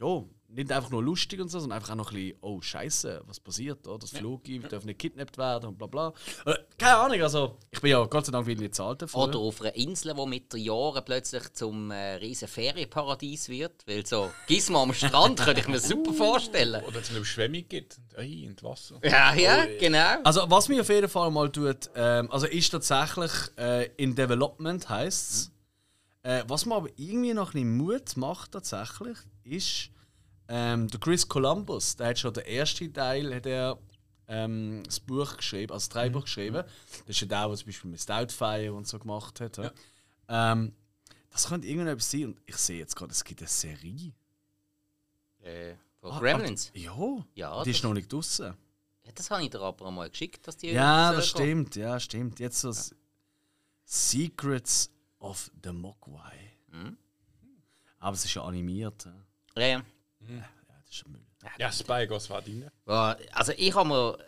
ja, 0.00 0.24
nicht 0.54 0.70
einfach 0.70 0.90
nur 0.90 1.02
lustig 1.02 1.40
und 1.40 1.50
so, 1.50 1.58
sondern 1.58 1.78
einfach 1.78 1.92
auch 1.92 1.96
noch 1.96 2.10
ein 2.12 2.14
bisschen, 2.14 2.38
oh 2.42 2.60
Scheiße, 2.60 3.22
was 3.26 3.40
passiert 3.40 3.86
da? 3.86 3.96
Das 3.96 4.10
Flug, 4.10 4.42
wir 4.46 4.60
dürfen 4.60 4.86
nicht 4.86 4.98
kidnappt 4.98 5.38
werden 5.38 5.70
und 5.70 5.78
bla 5.78 5.86
bla. 5.86 6.12
Oder, 6.44 6.58
keine 6.78 6.96
Ahnung, 6.96 7.22
also 7.22 7.58
ich 7.70 7.80
bin 7.80 7.90
ja 7.90 8.04
Gott 8.04 8.26
sei 8.26 8.32
Dank 8.32 8.46
wieder 8.46 8.60
nicht 8.60 8.74
zahlt 8.74 9.02
dafür. 9.02 9.20
Oder 9.20 9.38
auf 9.38 9.60
einer 9.60 9.74
Insel, 9.74 10.14
die 10.14 10.26
mit 10.26 10.52
den 10.52 10.60
Jahren 10.60 11.04
plötzlich 11.04 11.52
zum 11.54 11.90
äh, 11.90 12.14
riesen 12.14 12.48
Ferienparadies 12.48 13.48
wird. 13.48 13.86
Weil 13.86 14.06
so 14.06 14.30
Gizmo 14.46 14.82
am 14.82 14.92
Strand 14.92 15.40
könnte 15.40 15.60
ich 15.60 15.68
mir 15.68 15.80
super 15.80 16.12
vorstellen. 16.12 16.82
Oder 16.84 17.00
es 17.00 17.08
eine 17.08 17.18
Überschwemmung 17.18 17.64
gibt. 17.68 17.98
Und 17.98 18.18
Ei, 18.18 18.46
und 18.48 18.62
Wasser. 18.62 19.00
Ja, 19.02 19.34
ja, 19.34 19.66
genau. 19.80 20.16
Also 20.24 20.42
was 20.48 20.68
mir 20.68 20.80
auf 20.82 20.88
jeden 20.88 21.08
Fall 21.08 21.30
mal 21.30 21.50
tut, 21.50 21.90
ähm, 21.94 22.30
also 22.30 22.46
ist 22.46 22.70
tatsächlich 22.70 23.32
äh, 23.56 23.90
in 23.96 24.14
Development 24.14 24.88
heißt 24.88 25.50
Äh, 26.24 26.44
was 26.46 26.66
mir 26.66 26.76
aber 26.76 26.88
irgendwie 26.96 27.34
noch 27.34 27.48
ein 27.48 27.52
bisschen 27.52 27.76
Mut 27.76 28.16
macht 28.16 28.52
tatsächlich, 28.52 29.18
ist 29.42 29.90
ähm, 30.48 30.88
der 30.88 31.00
Chris 31.00 31.26
Columbus. 31.28 31.96
Der 31.96 32.08
hat 32.08 32.18
schon 32.18 32.34
den 32.34 32.44
ersten 32.44 32.92
Teil 32.92 33.34
hat 33.34 33.46
er, 33.46 33.78
ähm, 34.28 34.82
das 34.84 35.00
Buch 35.00 35.36
geschrieben, 35.36 35.72
also 35.72 35.84
das 35.86 35.88
Drehbuch 35.88 36.24
geschrieben. 36.24 36.56
Das 36.64 37.08
ist 37.08 37.20
ja 37.20 37.26
der, 37.26 37.48
der 37.48 37.56
zum 37.56 37.66
Beispiel 37.66 37.90
mit 37.90 38.08
Doubtfire 38.08 38.72
und 38.72 38.86
so 38.86 38.98
gemacht 38.98 39.40
hat. 39.40 39.56
Ja. 39.58 39.72
Ähm, 40.28 40.74
das 41.30 41.48
könnte 41.48 41.66
irgendetwas 41.66 42.10
sein 42.10 42.26
und 42.26 42.40
ich 42.46 42.56
sehe 42.56 42.78
jetzt 42.78 42.94
gerade, 42.96 43.12
es 43.12 43.24
gibt 43.24 43.40
eine 43.40 43.48
Serie. 43.48 44.12
Äh, 45.40 45.74
von 46.00 46.12
Ah, 46.12 46.18
Gremlins. 46.20 46.68
aber- 46.70 46.78
Ja, 46.78 47.24
Ja, 47.34 47.64
die 47.64 47.70
ist 47.70 47.82
noch 47.82 47.94
nicht 47.94 48.12
draußen. 48.12 48.54
Ja, 49.04 49.12
das 49.14 49.30
habe 49.30 49.42
ich 49.42 49.50
dir 49.50 49.60
aber 49.60 49.86
einmal 49.86 50.08
geschickt, 50.10 50.46
dass 50.46 50.56
die. 50.56 50.68
Ja, 50.68 51.12
das 51.12 51.28
stimmt, 51.28 51.74
ja, 51.76 51.98
stimmt. 51.98 52.38
Jetzt 52.38 52.60
so 52.60 52.68
das 52.68 52.94
Secrets 53.84 54.90
of 55.18 55.50
the 55.62 55.72
Mogwai. 55.72 56.52
Mhm. 56.70 56.96
Aber 57.98 58.14
es 58.14 58.24
ist 58.24 58.34
ja 58.34 58.42
animiert. 58.42 59.08
Ja, 59.56 59.62
Ja, 59.66 59.82
ja. 60.28 60.36
ja 60.36 60.44
das 60.84 60.96
ist 60.96 61.08
Müll. 61.08 61.20
Ja, 61.58 61.72
Spygos 61.72 62.30
war 62.30 62.42
drin. 62.42 62.70
Ja, 62.86 63.16
Also 63.32 63.52
ich 63.56 63.74
habe 63.74 63.88
mir, 63.88 64.18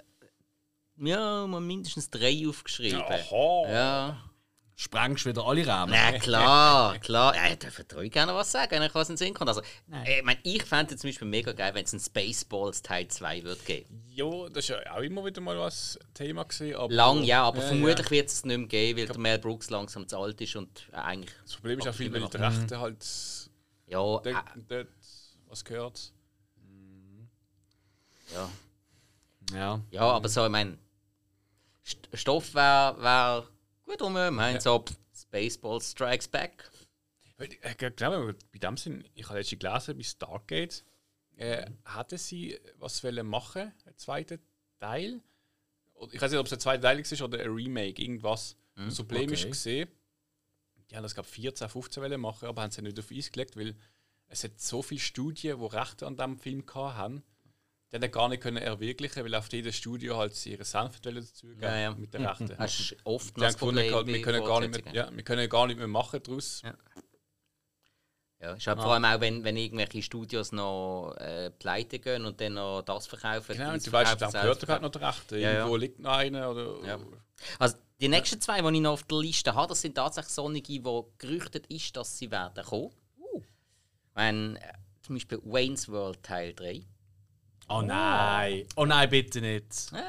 ja, 0.97 1.47
mal 1.47 1.61
mindestens 1.61 2.11
drei 2.11 2.45
aufgeschrieben. 2.49 3.03
Aha. 3.03 3.63
Ja. 3.69 4.31
Sprengst 4.77 5.25
wieder 5.25 5.47
alle 5.47 5.65
Rahmen. 5.65 5.93
Na 5.93 6.19
klar, 6.19 6.99
klar. 6.99 7.37
Ja, 7.37 7.47
ich 7.53 7.61
darf 7.61 7.77
dir 7.77 8.11
gerne 8.11 8.35
was 8.35 8.51
sagen, 8.51 8.73
wenn 8.73 8.83
ich 8.83 8.95
was 8.95 9.09
in 9.09 9.13
den 9.13 9.19
Sinn 9.19 9.33
kommt. 9.33 9.49
Also, 9.49 9.61
äh, 9.61 10.19
ich, 10.19 10.25
mein, 10.25 10.37
ich 10.43 10.65
fände 10.65 10.95
es 10.95 11.01
zum 11.01 11.09
Beispiel 11.11 11.29
mega 11.29 11.53
geil, 11.53 11.73
wenn 11.75 11.85
es 11.85 11.93
ein 11.93 12.01
Spaceballs 12.01 12.83
Teil 12.83 13.07
2 13.07 13.45
würde 13.45 13.63
geben. 13.63 14.03
Ja, 14.09 14.49
das 14.49 14.65
ist 14.65 14.69
ja 14.71 14.93
auch 14.93 15.01
immer 15.01 15.25
wieder 15.25 15.41
mal 15.41 15.57
was 15.57 15.97
Thema 16.13 16.43
gewesen. 16.43 16.75
Aber 16.75 16.93
Lang, 16.93 17.23
ja, 17.23 17.45
aber 17.45 17.61
Ja, 17.61 17.69
vermutlich 17.69 18.11
wird 18.11 18.29
es 18.29 18.45
nicht 18.45 18.59
mehr 18.59 18.67
geben, 18.67 18.99
weil 18.99 19.07
der 19.07 19.19
Mel 19.19 19.39
Brooks 19.39 19.71
langsam 19.71 20.09
zu 20.09 20.19
alt 20.19 20.41
ist 20.41 20.57
und 20.57 20.89
eigentlich. 20.91 21.35
Das 21.45 21.55
Problem 21.55 21.79
ist 21.79 21.87
auch 21.87 21.95
viel, 21.95 22.13
weil 22.13 22.29
die. 22.29 22.37
Rechte 22.37 22.81
halt 22.81 23.07
Ja, 23.87 23.99
dort, 24.01 24.27
äh, 24.27 24.33
dort 24.69 24.89
was 25.55 25.65
gehört. 25.65 26.13
ja. 28.33 28.51
Ja. 29.53 29.81
ja, 29.91 30.01
aber 30.01 30.29
so, 30.29 30.45
ich 30.45 30.51
meine, 30.51 30.79
St 31.87 32.09
Stoff 32.15 32.55
wäre 32.55 33.01
wär 33.01 33.49
gut 33.85 34.03
um. 34.03 34.17
Ich 34.17 34.31
meine, 34.33 34.61
so 34.61 34.83
pff, 34.83 34.97
Spaceballs 35.15 35.93
Strikes 35.93 36.27
Back. 36.27 36.69
Weil, 37.37 37.51
äh, 37.61 37.75
Genau, 37.77 38.33
bei 38.53 38.59
dem 38.59 38.77
Sinn, 38.77 39.05
ich 39.15 39.27
habe 39.29 39.39
letztens 39.39 39.61
gelesen, 39.61 39.97
bei 39.97 40.03
Stargate 40.03 40.85
äh, 41.37 41.67
hatten 41.85 42.19
sie 42.19 42.59
was 42.79 43.05
wollen 43.05 43.27
machen, 43.27 43.73
einen 43.85 43.97
zweiten 43.97 44.41
Teil. 44.81 45.21
Ich 46.11 46.21
weiß 46.21 46.33
nicht, 46.33 46.41
ob 46.41 46.47
es 46.47 46.53
ein 46.53 46.61
zweiter 46.61 46.83
Teil 46.83 46.99
ist 46.99 47.23
oder 47.23 47.39
ein 47.39 47.51
Remake, 47.51 48.03
irgendwas. 48.03 48.57
das 48.75 48.97
Problem 48.97 49.33
ist 49.33 49.43
okay. 49.43 49.51
gesehen, 49.51 49.89
die 50.91 50.97
haben 50.97 51.03
das 51.05 51.15
glaube 51.15 51.29
14, 51.29 51.69
15 51.69 52.03
wollen 52.03 52.21
machen, 52.21 52.49
aber 52.49 52.63
haben 52.63 52.73
sie 52.73 52.83
nicht 52.83 52.99
auf 52.99 53.13
Eis 53.13 53.31
gelegt, 53.31 53.57
weil 53.57 53.77
es 54.29 54.45
hat 54.45 54.61
so 54.61 54.83
viele 54.83 55.01
Studien, 55.01 55.59
die 55.59 55.67
Rechte 55.67 56.07
an 56.07 56.17
diesem 56.17 56.39
Film 56.39 56.65
haben, 56.75 57.23
die 57.93 57.97
haben 57.97 58.11
gar 58.11 58.29
nicht 58.29 58.43
können 58.43 58.57
erwirklichen, 58.57 59.25
weil 59.25 59.35
auf 59.37 59.53
jedes 59.53 59.77
Studio 59.77 60.17
halt 60.17 60.47
ihre 60.47 60.65
Senf 60.65 61.01
dazugeben 61.01 61.63
Ja, 61.63 61.77
ja. 61.77 61.95
mit 61.95 62.13
den 62.13 62.27
Rechten. 62.27 62.49
Das 62.49 62.81
ist 62.81 62.97
oft 63.05 63.37
Die 63.37 63.41
das 63.41 63.57
Problem. 63.57 63.87
wir 63.87 64.05
bei 64.05 64.21
können, 64.21 64.45
gar 64.45 64.61
nicht 64.61 64.85
mehr, 64.85 64.95
ja, 64.95 65.11
wir 65.15 65.23
können 65.23 65.49
gar 65.49 65.67
nicht 65.67 65.79
mehr 65.79 65.87
machen 65.87 66.21
daraus. 66.23 66.63
Ja. 66.63 66.75
Ja, 68.41 68.53
ist 68.53 68.67
halt 68.67 68.79
vor 68.79 68.93
allem 68.93 69.05
auch, 69.07 69.21
wenn, 69.21 69.43
wenn 69.43 69.57
irgendwelche 69.57 70.03
Studios 70.03 70.53
noch 70.53 71.15
äh, 71.19 71.51
pleite 71.51 71.99
gehen 71.99 72.27
und 72.27 72.41
dann 72.43 72.55
noch 72.55 72.83
das 72.83 73.07
verkaufen. 73.07 73.57
Genau, 73.57 73.73
und 73.73 73.87
du 73.87 73.91
weißt, 73.91 74.21
das 74.21 74.33
gehört 74.33 74.61
gerade 74.61 74.83
noch 74.83 74.91
der 74.91 75.01
Rechte. 75.09 75.39
Ja, 75.39 75.51
ja. 75.51 75.57
Irgendwo 75.59 75.77
liegt 75.77 75.99
noch 75.99 76.13
einer. 76.13 76.51
Oder, 76.51 76.85
Ja. 76.85 76.99
Also 77.59 77.77
die 78.01 78.09
nächsten 78.09 78.41
zwei, 78.41 78.61
die 78.61 78.77
ich 78.77 78.83
noch 78.83 78.93
auf 78.93 79.05
der 79.05 79.19
Liste 79.19 79.55
habe, 79.55 79.69
das 79.69 79.81
sind 79.81 79.95
tatsächlich 79.95 80.35
solche, 80.35 80.61
die 80.61 80.83
gerüchtet 81.17 81.67
ist, 81.69 81.97
dass 81.97 82.19
sie 82.19 82.31
werden 82.31 82.65
kommen. 82.65 82.91
Wenn, 84.15 84.57
äh, 84.57 84.73
zum 85.03 85.17
Beispiel 85.17 85.41
Wayne's 85.45 85.89
World 85.89 86.23
Teil 86.23 86.55
3. 86.55 86.85
Oh 87.69 87.83
nein. 87.83 88.67
Oh 88.77 88.85
nein, 88.85 89.09
bitte 89.09 89.41
nicht. 89.41 89.93
Äh, 89.93 90.03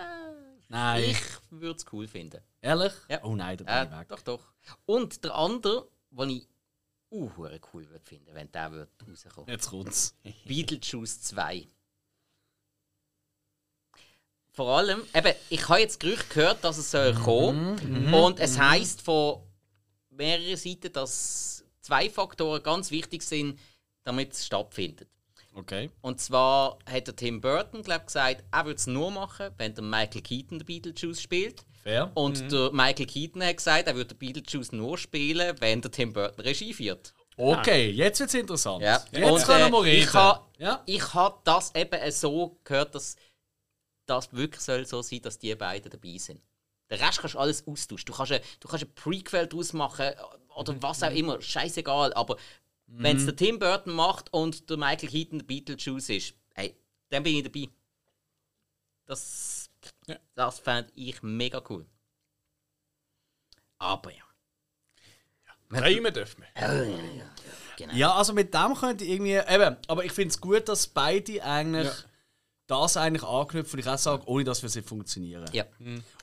Nein. 0.68 1.04
ich 1.04 1.22
würde 1.50 1.78
es 1.78 1.86
cool 1.94 2.08
finden. 2.08 2.42
Ehrlich? 2.62 2.94
Ja. 3.10 3.24
Oh 3.24 3.36
nein, 3.36 3.58
bin 3.58 3.68
Äh, 3.68 3.86
ich 3.86 3.92
weg. 3.92 4.08
doch, 4.10 4.22
doch. 4.22 4.54
Und 4.86 5.24
der 5.24 5.36
andere, 5.36 5.88
den 6.12 6.30
ich 6.32 6.48
uh, 7.12 7.30
cool 7.74 7.88
würde 7.90 8.04
finden, 8.04 8.34
wenn 8.34 8.52
der 8.52 8.72
wird 8.72 8.90
rauskommen. 9.08 9.50
Jetzt 9.50 9.70
kommt's. 9.70 10.16
Beetlejuice 10.46 11.22
2. 11.22 11.68
Vor 14.52 14.78
allem, 14.78 15.02
eben, 15.14 15.34
ich 15.50 15.68
habe 15.68 15.80
jetzt 15.82 16.00
Gerüchte 16.00 16.34
gehört, 16.34 16.64
dass 16.64 16.78
es 16.78 16.90
soll 16.90 17.14
kommen 17.14 18.14
und 18.14 18.40
es 18.40 18.58
heißt 18.58 19.02
von 19.02 19.42
mehreren 20.10 20.56
Seiten, 20.56 20.94
dass 20.94 21.66
zwei 21.82 22.10
Faktoren 22.10 22.64
ganz 22.64 22.90
wichtig 22.90 23.22
sind, 23.22 23.60
damit 24.06 24.34
es 24.34 24.46
stattfindet. 24.46 25.10
Okay. 25.54 25.90
Und 26.02 26.20
zwar 26.20 26.78
hat 26.86 27.08
der 27.08 27.16
Tim 27.16 27.40
Burton 27.40 27.82
glaub, 27.82 28.06
gesagt, 28.08 28.44
er 28.52 28.66
würde 28.66 28.78
es 28.78 28.88
nur 28.88 29.10
machen, 29.12 29.52
wenn 29.58 29.74
der 29.74 29.84
Michael 29.84 30.22
Keaton 30.22 30.60
den 30.60 30.66
Beetlejuice 30.66 31.22
spielt. 31.22 31.66
Fair. 31.82 32.12
Und 32.14 32.52
der 32.52 32.72
Michael 32.72 33.06
Keaton 33.06 33.44
hat 33.44 33.58
gesagt, 33.58 33.88
er 33.88 33.96
würde 33.96 34.16
den 34.16 34.18
Beetlejuice 34.18 34.74
nur 34.74 34.98
spielen, 34.98 35.56
wenn 35.60 35.82
der 35.82 35.92
Tim 35.92 36.12
Burton 36.12 36.44
Regie 36.44 36.74
führt. 36.74 37.14
Okay, 37.38 37.90
jetzt 37.92 38.20
wird's 38.20 38.34
interessant. 38.34 38.82
Ja. 38.82 39.04
Jetzt 39.12 39.32
Und, 39.32 39.44
können 39.44 39.72
wir 39.72 39.80
äh, 39.80 39.90
reden. 39.90 40.04
Ich 40.04 40.14
habe 40.14 40.46
ja. 40.58 40.84
ich 40.86 41.14
ha 41.14 41.42
das 41.44 41.74
eben 41.76 42.12
so 42.12 42.58
gehört, 42.64 42.96
dass 42.96 43.16
das 44.06 44.32
wirklich 44.34 44.62
soll 44.62 44.86
so 44.86 45.02
sein, 45.02 45.22
dass 45.22 45.38
die 45.38 45.54
beiden 45.56 45.92
dabei 45.92 46.18
sind. 46.18 46.42
Den 46.90 47.00
Rest 47.00 47.20
kannst 47.20 47.36
du 47.36 47.40
alles 47.40 47.68
austauschen. 47.68 48.06
Du 48.06 48.14
kannst 48.14 48.32
ein, 48.32 48.42
du 48.60 48.68
kannst 48.68 48.86
ein 48.86 48.94
Prequel 48.94 49.48
daraus 49.48 49.74
machen 49.74 50.12
oder 50.56 50.82
was 50.82 51.04
auch 51.04 51.12
immer, 51.12 51.42
scheißegal. 51.42 52.14
Aber 52.14 52.38
wenn 52.88 53.18
es 53.18 53.26
der 53.26 53.36
Tim 53.36 53.60
Burton 53.60 53.94
macht 53.94 54.32
und 54.34 54.70
der 54.70 54.78
Michael 54.78 55.10
Keaton 55.10 55.40
der 55.40 55.46
Beetlejuice 55.46 56.10
ist, 56.10 56.34
hey, 56.54 56.76
dann 57.10 57.24
bin 57.24 57.36
ich 57.36 57.44
dabei. 57.44 57.70
Das, 59.06 59.70
Ja. 60.08 60.18
das 60.36 60.60
fände 60.60 60.92
ich 60.96 61.22
mega 61.22 61.62
cool. 61.70 61.86
Aber 63.78 64.12
ja. 64.12 64.24
Träumen 65.70 66.14
dürfen 66.14 66.44
wir. 66.54 67.26
Genau. 67.78 67.94
Ja, 67.94 68.14
also 68.16 68.34
mit 68.34 68.54
dem 68.54 68.74
könnte 68.76 69.04
ich 69.04 69.10
irgendwie. 69.12 69.34
Eben, 69.36 69.76
aber 69.88 70.06
ich 70.06 70.12
finde 70.14 70.30
es 70.30 70.40
gut, 70.40 70.70
dass 70.70 70.88
beide 70.88 71.44
eigentlich 71.44 71.88
Ja. 71.88 71.94
Das 72.68 72.98
eigentlich 72.98 73.24
anknüpfen, 73.24 73.80
ich 73.80 73.88
auch 73.88 73.98
sage, 73.98 74.24
ohne 74.26 74.44
dass 74.44 74.62
wir 74.62 74.70
sie 74.70 74.82
funktionieren. 74.82 75.46
Ja, 75.54 75.66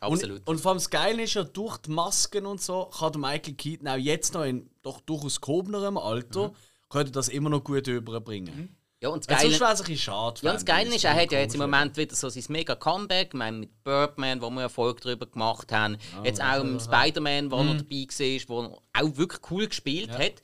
absolut. 0.01 0.41
Und, 0.41 0.49
und 0.49 0.61
vor 0.61 0.73
allem 0.73 0.79
das 0.79 0.91
Geile 0.91 1.23
ist 1.23 1.35
ja, 1.35 1.45
durch 1.45 1.79
die 1.79 1.91
Masken 1.91 2.47
und 2.47 2.61
so 2.61 2.87
kann 2.87 3.13
der 3.13 3.21
Michael 3.21 3.55
Keaton 3.55 3.89
auch 3.89 3.97
jetzt 3.97 4.35
noch 4.35 4.45
in 4.45 4.69
doch 4.83 5.01
durchaus 5.01 5.41
gehobenerem 5.41 5.97
Alter 5.97 6.53
könnte 6.91 7.13
das 7.13 7.29
immer 7.29 7.49
noch 7.49 7.65
gut 7.65 7.87
überbringen. 7.87 8.77
ja, 9.01 9.09
und 9.09 9.21
das 9.21 9.29
Geile, 9.29 9.51
sonst 9.51 9.61
wäre 9.61 9.73
es 9.73 9.81
ein 9.81 9.87
bisschen 9.87 10.03
schade. 10.03 10.41
Ja, 10.43 10.51
und 10.51 10.57
das 10.57 10.65
Geile 10.65 10.95
ist, 10.95 11.05
er 11.05 11.15
hat 11.15 11.33
ja 11.33 11.39
jetzt 11.39 11.55
im 11.55 11.61
Moment 11.61 11.97
wieder 11.97 12.15
so 12.15 12.29
sein 12.29 12.45
mega 12.49 12.75
Comeback. 12.75 13.29
Ich 13.29 13.35
meine, 13.35 13.59
mit 13.59 13.85
Birdman, 13.85 14.43
wo 14.43 14.51
wir 14.51 14.63
Erfolg 14.63 15.01
darüber 15.01 15.27
gemacht 15.27 15.73
haben. 15.73 15.97
jetzt 16.25 16.43
auch 16.43 16.61
im 16.61 16.79
Spider-Man, 16.81 17.51
wo 17.51 17.59
er 17.59 17.75
dabei 17.75 18.07
war, 18.07 18.49
wo 18.49 18.63
er 18.63 19.03
auch 19.03 19.17
wirklich 19.17 19.41
cool 19.51 19.69
gespielt 19.69 20.11
hat. 20.11 20.43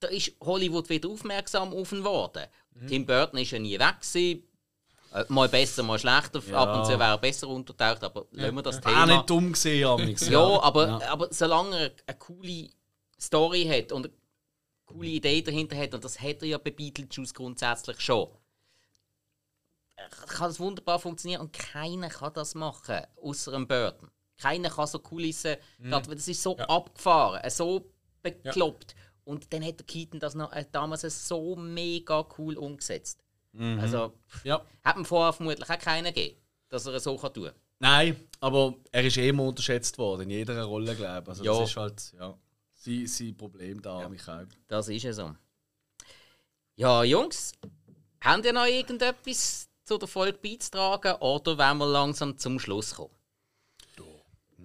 Da 0.00 0.08
ist 0.08 0.32
Hollywood 0.42 0.90
wieder 0.90 1.08
aufmerksam 1.08 1.72
auf 1.72 1.92
ihn 1.92 1.98
geworden. 1.98 2.44
Tim 2.88 3.06
Burton 3.06 3.38
ist 3.38 3.52
ja 3.52 3.58
nie 3.58 3.78
weg. 3.78 4.00
Gewesen. 4.00 4.42
Äh, 5.14 5.24
Mal 5.28 5.48
besser, 5.48 5.82
mal 5.84 5.98
schlechter. 5.98 6.40
Ab 6.56 6.76
und 6.78 6.84
zu 6.86 6.92
wäre 6.98 7.02
er 7.12 7.18
besser 7.18 7.48
untertaucht, 7.48 8.02
aber 8.02 8.26
lassen 8.32 8.54
wir 8.56 8.62
das 8.62 8.78
Auch 8.78 8.80
Thema. 8.82 9.06
nicht 9.06 9.30
dumm 9.30 9.52
gesehen, 9.52 9.86
Amix. 9.86 10.28
Ja, 10.28 10.60
aber, 10.60 10.86
Ja. 11.00 11.10
aber 11.12 11.28
solange 11.30 11.76
er 11.78 11.92
eine 12.06 12.18
coole 12.18 12.68
Story 13.20 13.64
hat 13.64 13.92
und 13.92 14.06
eine 14.06 14.14
coole 14.86 15.08
Idee 15.08 15.40
dahinter 15.40 15.76
hat, 15.76 15.94
und 15.94 16.04
das 16.04 16.20
hat 16.20 16.42
er 16.42 16.48
ja 16.48 16.58
bei 16.58 16.70
Beetlejuice 16.72 17.32
grundsätzlich 17.32 18.00
schon, 18.00 18.28
kann 20.26 20.48
das 20.48 20.58
wunderbar 20.60 20.98
funktionieren 20.98 21.40
und 21.42 21.52
keiner 21.52 22.08
kann 22.08 22.32
das 22.34 22.54
machen, 22.54 23.00
außer 23.22 23.52
einem 23.54 23.66
Burton. 23.68 24.10
Keiner 24.38 24.68
kann 24.68 24.88
so 24.88 24.98
Kulissen, 24.98 25.56
grad, 25.88 26.08
weil 26.08 26.16
das 26.16 26.26
ist 26.26 26.42
so 26.42 26.56
abgefahren, 26.58 27.40
äh, 27.40 27.50
so 27.50 27.88
bekloppt. 28.22 28.96
Und 29.24 29.52
dann 29.52 29.64
hat 29.64 29.78
der 29.78 29.86
Keaton 29.86 30.18
das 30.20 30.34
noch, 30.34 30.52
äh, 30.52 30.66
damals 30.70 31.02
so 31.28 31.54
mega 31.56 32.26
cool 32.36 32.56
umgesetzt. 32.58 33.23
Also, 33.58 34.12
Ja. 34.42 34.60
hat 34.84 34.96
man 34.96 35.04
vorher 35.04 35.32
vermutlich 35.32 35.68
auch 35.70 35.78
keinen 35.78 36.12
gegeben, 36.12 36.36
dass 36.68 36.86
er 36.86 36.94
es 36.94 37.04
so 37.04 37.16
kann 37.16 37.32
tun 37.32 37.44
kann. 37.46 37.54
Nein, 37.78 38.16
aber 38.40 38.74
er 38.92 39.04
ist 39.04 39.16
eh 39.16 39.28
immer 39.28 39.44
unterschätzt 39.44 39.96
worden, 39.98 40.22
in 40.22 40.30
jeder 40.30 40.62
Rolle, 40.64 40.94
glaube 40.96 41.22
ich. 41.22 41.28
Also 41.28 41.44
Ja. 41.44 41.58
das 41.60 41.70
ist 41.70 41.76
halt, 41.76 42.12
ja, 42.18 42.38
sein, 42.74 43.06
sein 43.06 43.36
Problem 43.36 43.80
da, 43.82 44.08
Michael. 44.08 44.48
Das 44.68 44.88
ist 44.88 45.02
ja 45.02 45.12
so. 45.12 45.34
Ja, 46.76 47.04
Jungs, 47.04 47.52
habt 48.20 48.44
ihr 48.44 48.52
noch 48.52 48.66
irgendetwas 48.66 49.68
zu 49.84 49.98
der 49.98 50.08
Folge 50.08 50.38
beizutragen 50.42 51.14
oder 51.20 51.56
wollen 51.58 51.78
wir 51.78 51.86
langsam 51.86 52.36
zum 52.38 52.58
Schluss 52.58 52.94
kommen? 52.94 53.10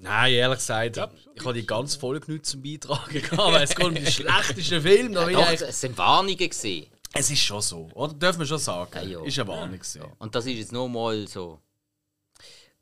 Nein, 0.02 0.32
ehrlich 0.34 0.60
gesagt, 0.60 0.96
ich 1.36 1.46
habe 1.46 1.54
die 1.54 1.68
ganze 1.68 2.00
Folge 2.00 2.32
nicht 2.32 2.46
zum 2.46 2.62
Beitragen 2.64 3.22
gehabt, 3.22 3.38
weil 3.54 3.64
es 3.64 3.76
geht 3.76 3.86
um 3.86 3.94
den 3.94 4.06
schlechtesten 4.12 4.82
Film. 4.82 5.12
Da 5.14 5.28
ich 5.28 5.36
Doch, 5.36 5.46
eigentlich- 5.46 5.62
es 5.70 5.82
sind 5.82 5.98
Warnungen 5.98 6.38
gewesen. 6.38 6.88
Es 7.14 7.32
ist 7.32 7.40
schon 7.42 7.62
so, 7.62 7.90
oder? 7.94 8.14
Dürfen 8.14 8.40
wir 8.40 8.46
schon 8.46 8.60
sagen. 8.60 8.92
Ja, 8.96 9.20
ja. 9.20 9.24
Ist 9.26 9.40
eine 9.40 9.48
Warnung. 9.48 9.74
gewesen. 9.80 10.04
Und 10.20 10.36
das 10.36 10.46
ist 10.46 10.58
jetzt 10.58 10.72
nur 10.72 10.88
mal 10.90 11.28
so 11.28 11.60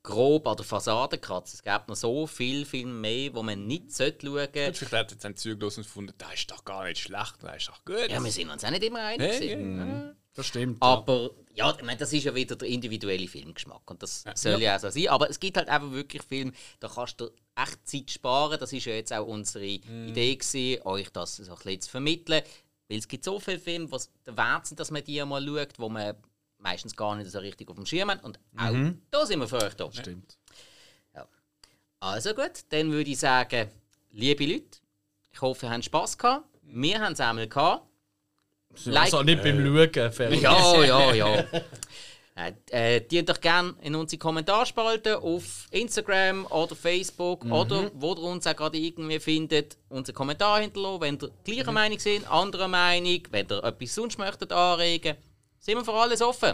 grob 0.04 0.48
an 0.48 0.56
der 0.56 0.66
Fassade 0.66 1.18
gekratzt. 1.18 1.56
Es 1.56 1.64
gibt 1.64 1.88
noch 1.90 1.96
so 1.96 2.28
viel, 2.28 2.66
viel 2.66 2.86
mehr, 2.86 3.34
wo 3.34 3.44
man 3.44 3.68
nicht 3.68 3.92
sollte 3.92 4.26
schauen 4.26 4.38
Und 4.48 4.54
sollte. 4.54 4.74
vielleicht 4.74 4.94
hat 4.94 5.12
jetzt 5.12 5.26
ein 5.26 5.36
Zug 5.36 5.60
los 5.62 5.78
und 5.78 5.84
gefunden, 5.84 6.14
das 6.18 6.34
ist 6.34 6.50
doch 6.52 6.64
gar 6.64 6.86
nicht 6.86 7.00
schlecht, 7.02 7.36
das 7.42 7.58
ist 7.58 7.68
doch 7.70 7.84
gut. 7.84 8.10
Ja, 8.10 8.24
wir 8.24 8.32
sind 8.32 8.50
uns 8.50 8.64
auch 8.64 8.70
nicht 8.70 8.84
immer 8.84 9.00
einig. 9.04 9.30
Hey, 9.30 10.14
Das 10.34 10.46
stimmt. 10.46 10.78
ja. 10.82 10.88
Aber 10.88 11.32
ja, 11.56 11.76
ich 11.76 11.84
meine, 11.84 11.98
das 11.98 12.14
ist 12.14 12.24
ja 12.24 12.34
wieder 12.34 12.56
der 12.56 12.68
individuelle 12.70 13.28
Filmgeschmack 13.28 13.90
und 13.90 14.02
das 14.02 14.24
soll 14.36 14.62
ja. 14.62 14.76
auch 14.76 14.80
so 14.80 14.90
sein. 14.90 15.08
Aber 15.10 15.30
es 15.30 15.40
gibt 15.40 15.58
halt 15.58 15.68
einfach 15.68 15.92
wirklich 15.92 16.22
Filme, 16.24 16.54
da 16.80 16.88
kannst 16.88 17.20
du 17.20 17.30
echt 17.56 17.86
Zeit 17.88 18.12
sparen. 18.12 18.58
Das 18.60 18.72
ist 18.72 18.86
ja 18.86 18.94
jetzt 18.94 19.12
auch 19.12 19.26
unsere 19.28 19.66
Idee 19.66 20.36
gewesen, 20.36 20.82
euch 20.84 21.10
das 21.12 21.38
so 21.38 21.52
ein 21.52 21.58
bisschen 21.58 21.82
zu 21.82 21.90
vermitteln. 21.90 22.44
Weil 22.90 22.98
es 23.00 23.08
gibt 23.08 23.24
so 23.24 23.40
viele 23.40 23.60
Filme, 23.60 23.92
was 23.92 24.10
der 24.26 24.38
wert 24.38 24.66
sind, 24.68 24.80
dass 24.80 24.92
man 24.92 25.04
die 25.04 25.24
mal 25.26 25.46
schaut, 25.46 25.78
wo 25.78 25.90
man 25.90 26.16
meistens 26.60 26.96
gar 26.96 27.16
nicht 27.16 27.30
so 27.30 27.40
richtig 27.40 27.70
auf 27.70 27.76
dem 27.76 27.86
Schirm 27.86 28.10
hat. 28.10 28.24
Und 28.24 28.40
auch 28.58 28.74
da 29.12 29.26
sind 29.26 29.40
wir 29.40 29.48
für 29.48 29.62
euch 29.62 29.74
da. 29.76 29.92
Stimmt. 29.92 30.38
Also 32.00 32.34
gut, 32.36 32.52
dann 32.70 32.92
würde 32.92 33.10
ich 33.10 33.18
sagen, 33.20 33.70
liebe 34.12 34.46
Leute, 34.46 34.66
ich 35.32 35.42
hoffe, 35.42 35.66
ihr 35.66 35.72
habt 35.72 35.84
Spass 35.86 36.16
gehabt. 36.18 36.46
Wir 36.62 37.00
haben 37.00 37.14
es 37.14 37.20
einmal 37.20 37.48
gehabt. 37.48 37.88
Like- 38.86 39.06
Also 39.06 39.24
nicht 39.24 39.42
beim 39.42 39.58
Schauen. 39.66 40.12
Fertig. 40.12 40.42
Ja, 40.42 40.84
ja, 40.84 41.14
ja. 41.14 41.44
Äh, 42.40 42.54
äh, 42.98 43.02
die 43.02 43.26
doch 43.26 43.42
gerne 43.42 43.74
in 43.82 43.96
unsere 43.96 44.20
Kommentarspalte 44.20 45.20
auf 45.20 45.66
Instagram 45.72 46.46
oder 46.46 46.76
Facebook 46.76 47.44
oder 47.46 47.90
wo 47.96 48.14
ihr 48.14 48.20
uns 48.22 48.46
auch 48.46 48.56
gerade 48.56 48.78
irgendwie 48.78 49.20
findet, 49.20 49.76
unseren 49.90 50.14
Kommentar 50.14 50.62
hinterlassen. 50.62 51.02
Wenn 51.02 51.18
ihr 51.20 51.32
gleicher 51.44 51.72
Meinung 51.72 51.98
sind, 51.98 52.30
anderer 52.30 52.68
Meinung, 52.68 53.24
wenn 53.32 53.48
ihr 53.50 53.64
etwas 53.64 53.96
sonst 53.96 54.20
möchtet 54.20 54.52
anregen, 54.52 55.16
sind 55.58 55.78
wir 55.78 55.84
für 55.84 55.94
alles 55.94 56.22
offen. 56.22 56.54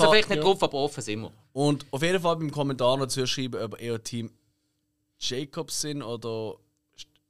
hab- 0.00 0.10
vielleicht 0.10 0.28
nicht 0.28 0.38
ja. 0.38 0.42
drauf, 0.42 0.60
aber 0.60 0.74
offen 0.74 1.00
sind 1.00 1.20
wir. 1.20 1.32
Und 1.52 1.86
auf 1.92 2.02
jeden 2.02 2.20
Fall 2.20 2.34
beim 2.36 2.50
Kommentar 2.50 2.96
noch 2.96 3.06
zuschreiben, 3.06 3.62
ob 3.62 3.80
ihr 3.80 4.02
Team 4.02 4.28
Jacobs 5.20 5.82
sind 5.82 6.02
oder 6.02 6.56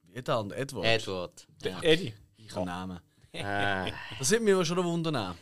wie 0.09 0.23
der 0.23 0.35
andere, 0.37 0.59
Edward. 0.61 0.87
Edward. 0.87 1.47
Der 1.63 1.85
Eddie. 1.85 2.15
Ich 2.39 2.49
kann 2.49 2.65
Namen. 2.65 3.01
Äh, 3.33 3.93
Das 4.19 4.31
mich 4.41 4.55
aber 4.55 4.65
schon 4.65 4.83
wundern. 4.83 5.37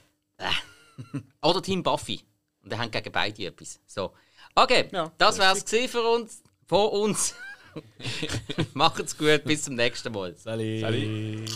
oder 1.42 1.62
Team 1.62 1.84
Buffy. 1.84 2.24
Und 2.62 2.72
er 2.72 2.78
hat 2.78 2.92
gegen 2.92 3.12
beide 3.12 3.46
etwas. 3.46 3.80
So. 3.86 4.12
Okay, 4.54 4.88
ja, 4.92 5.10
das 5.16 5.38
war 5.38 5.54
es 5.54 5.64
für 5.64 6.02
uns. 6.02 6.42
Von 6.66 6.88
uns. 6.88 7.34
Macht's 8.74 9.16
gut, 9.16 9.44
bis 9.44 9.64
zum 9.64 9.74
nächsten 9.74 10.12
Mal. 10.12 10.36
Salut. 10.36 10.80
Salut. 10.80 11.50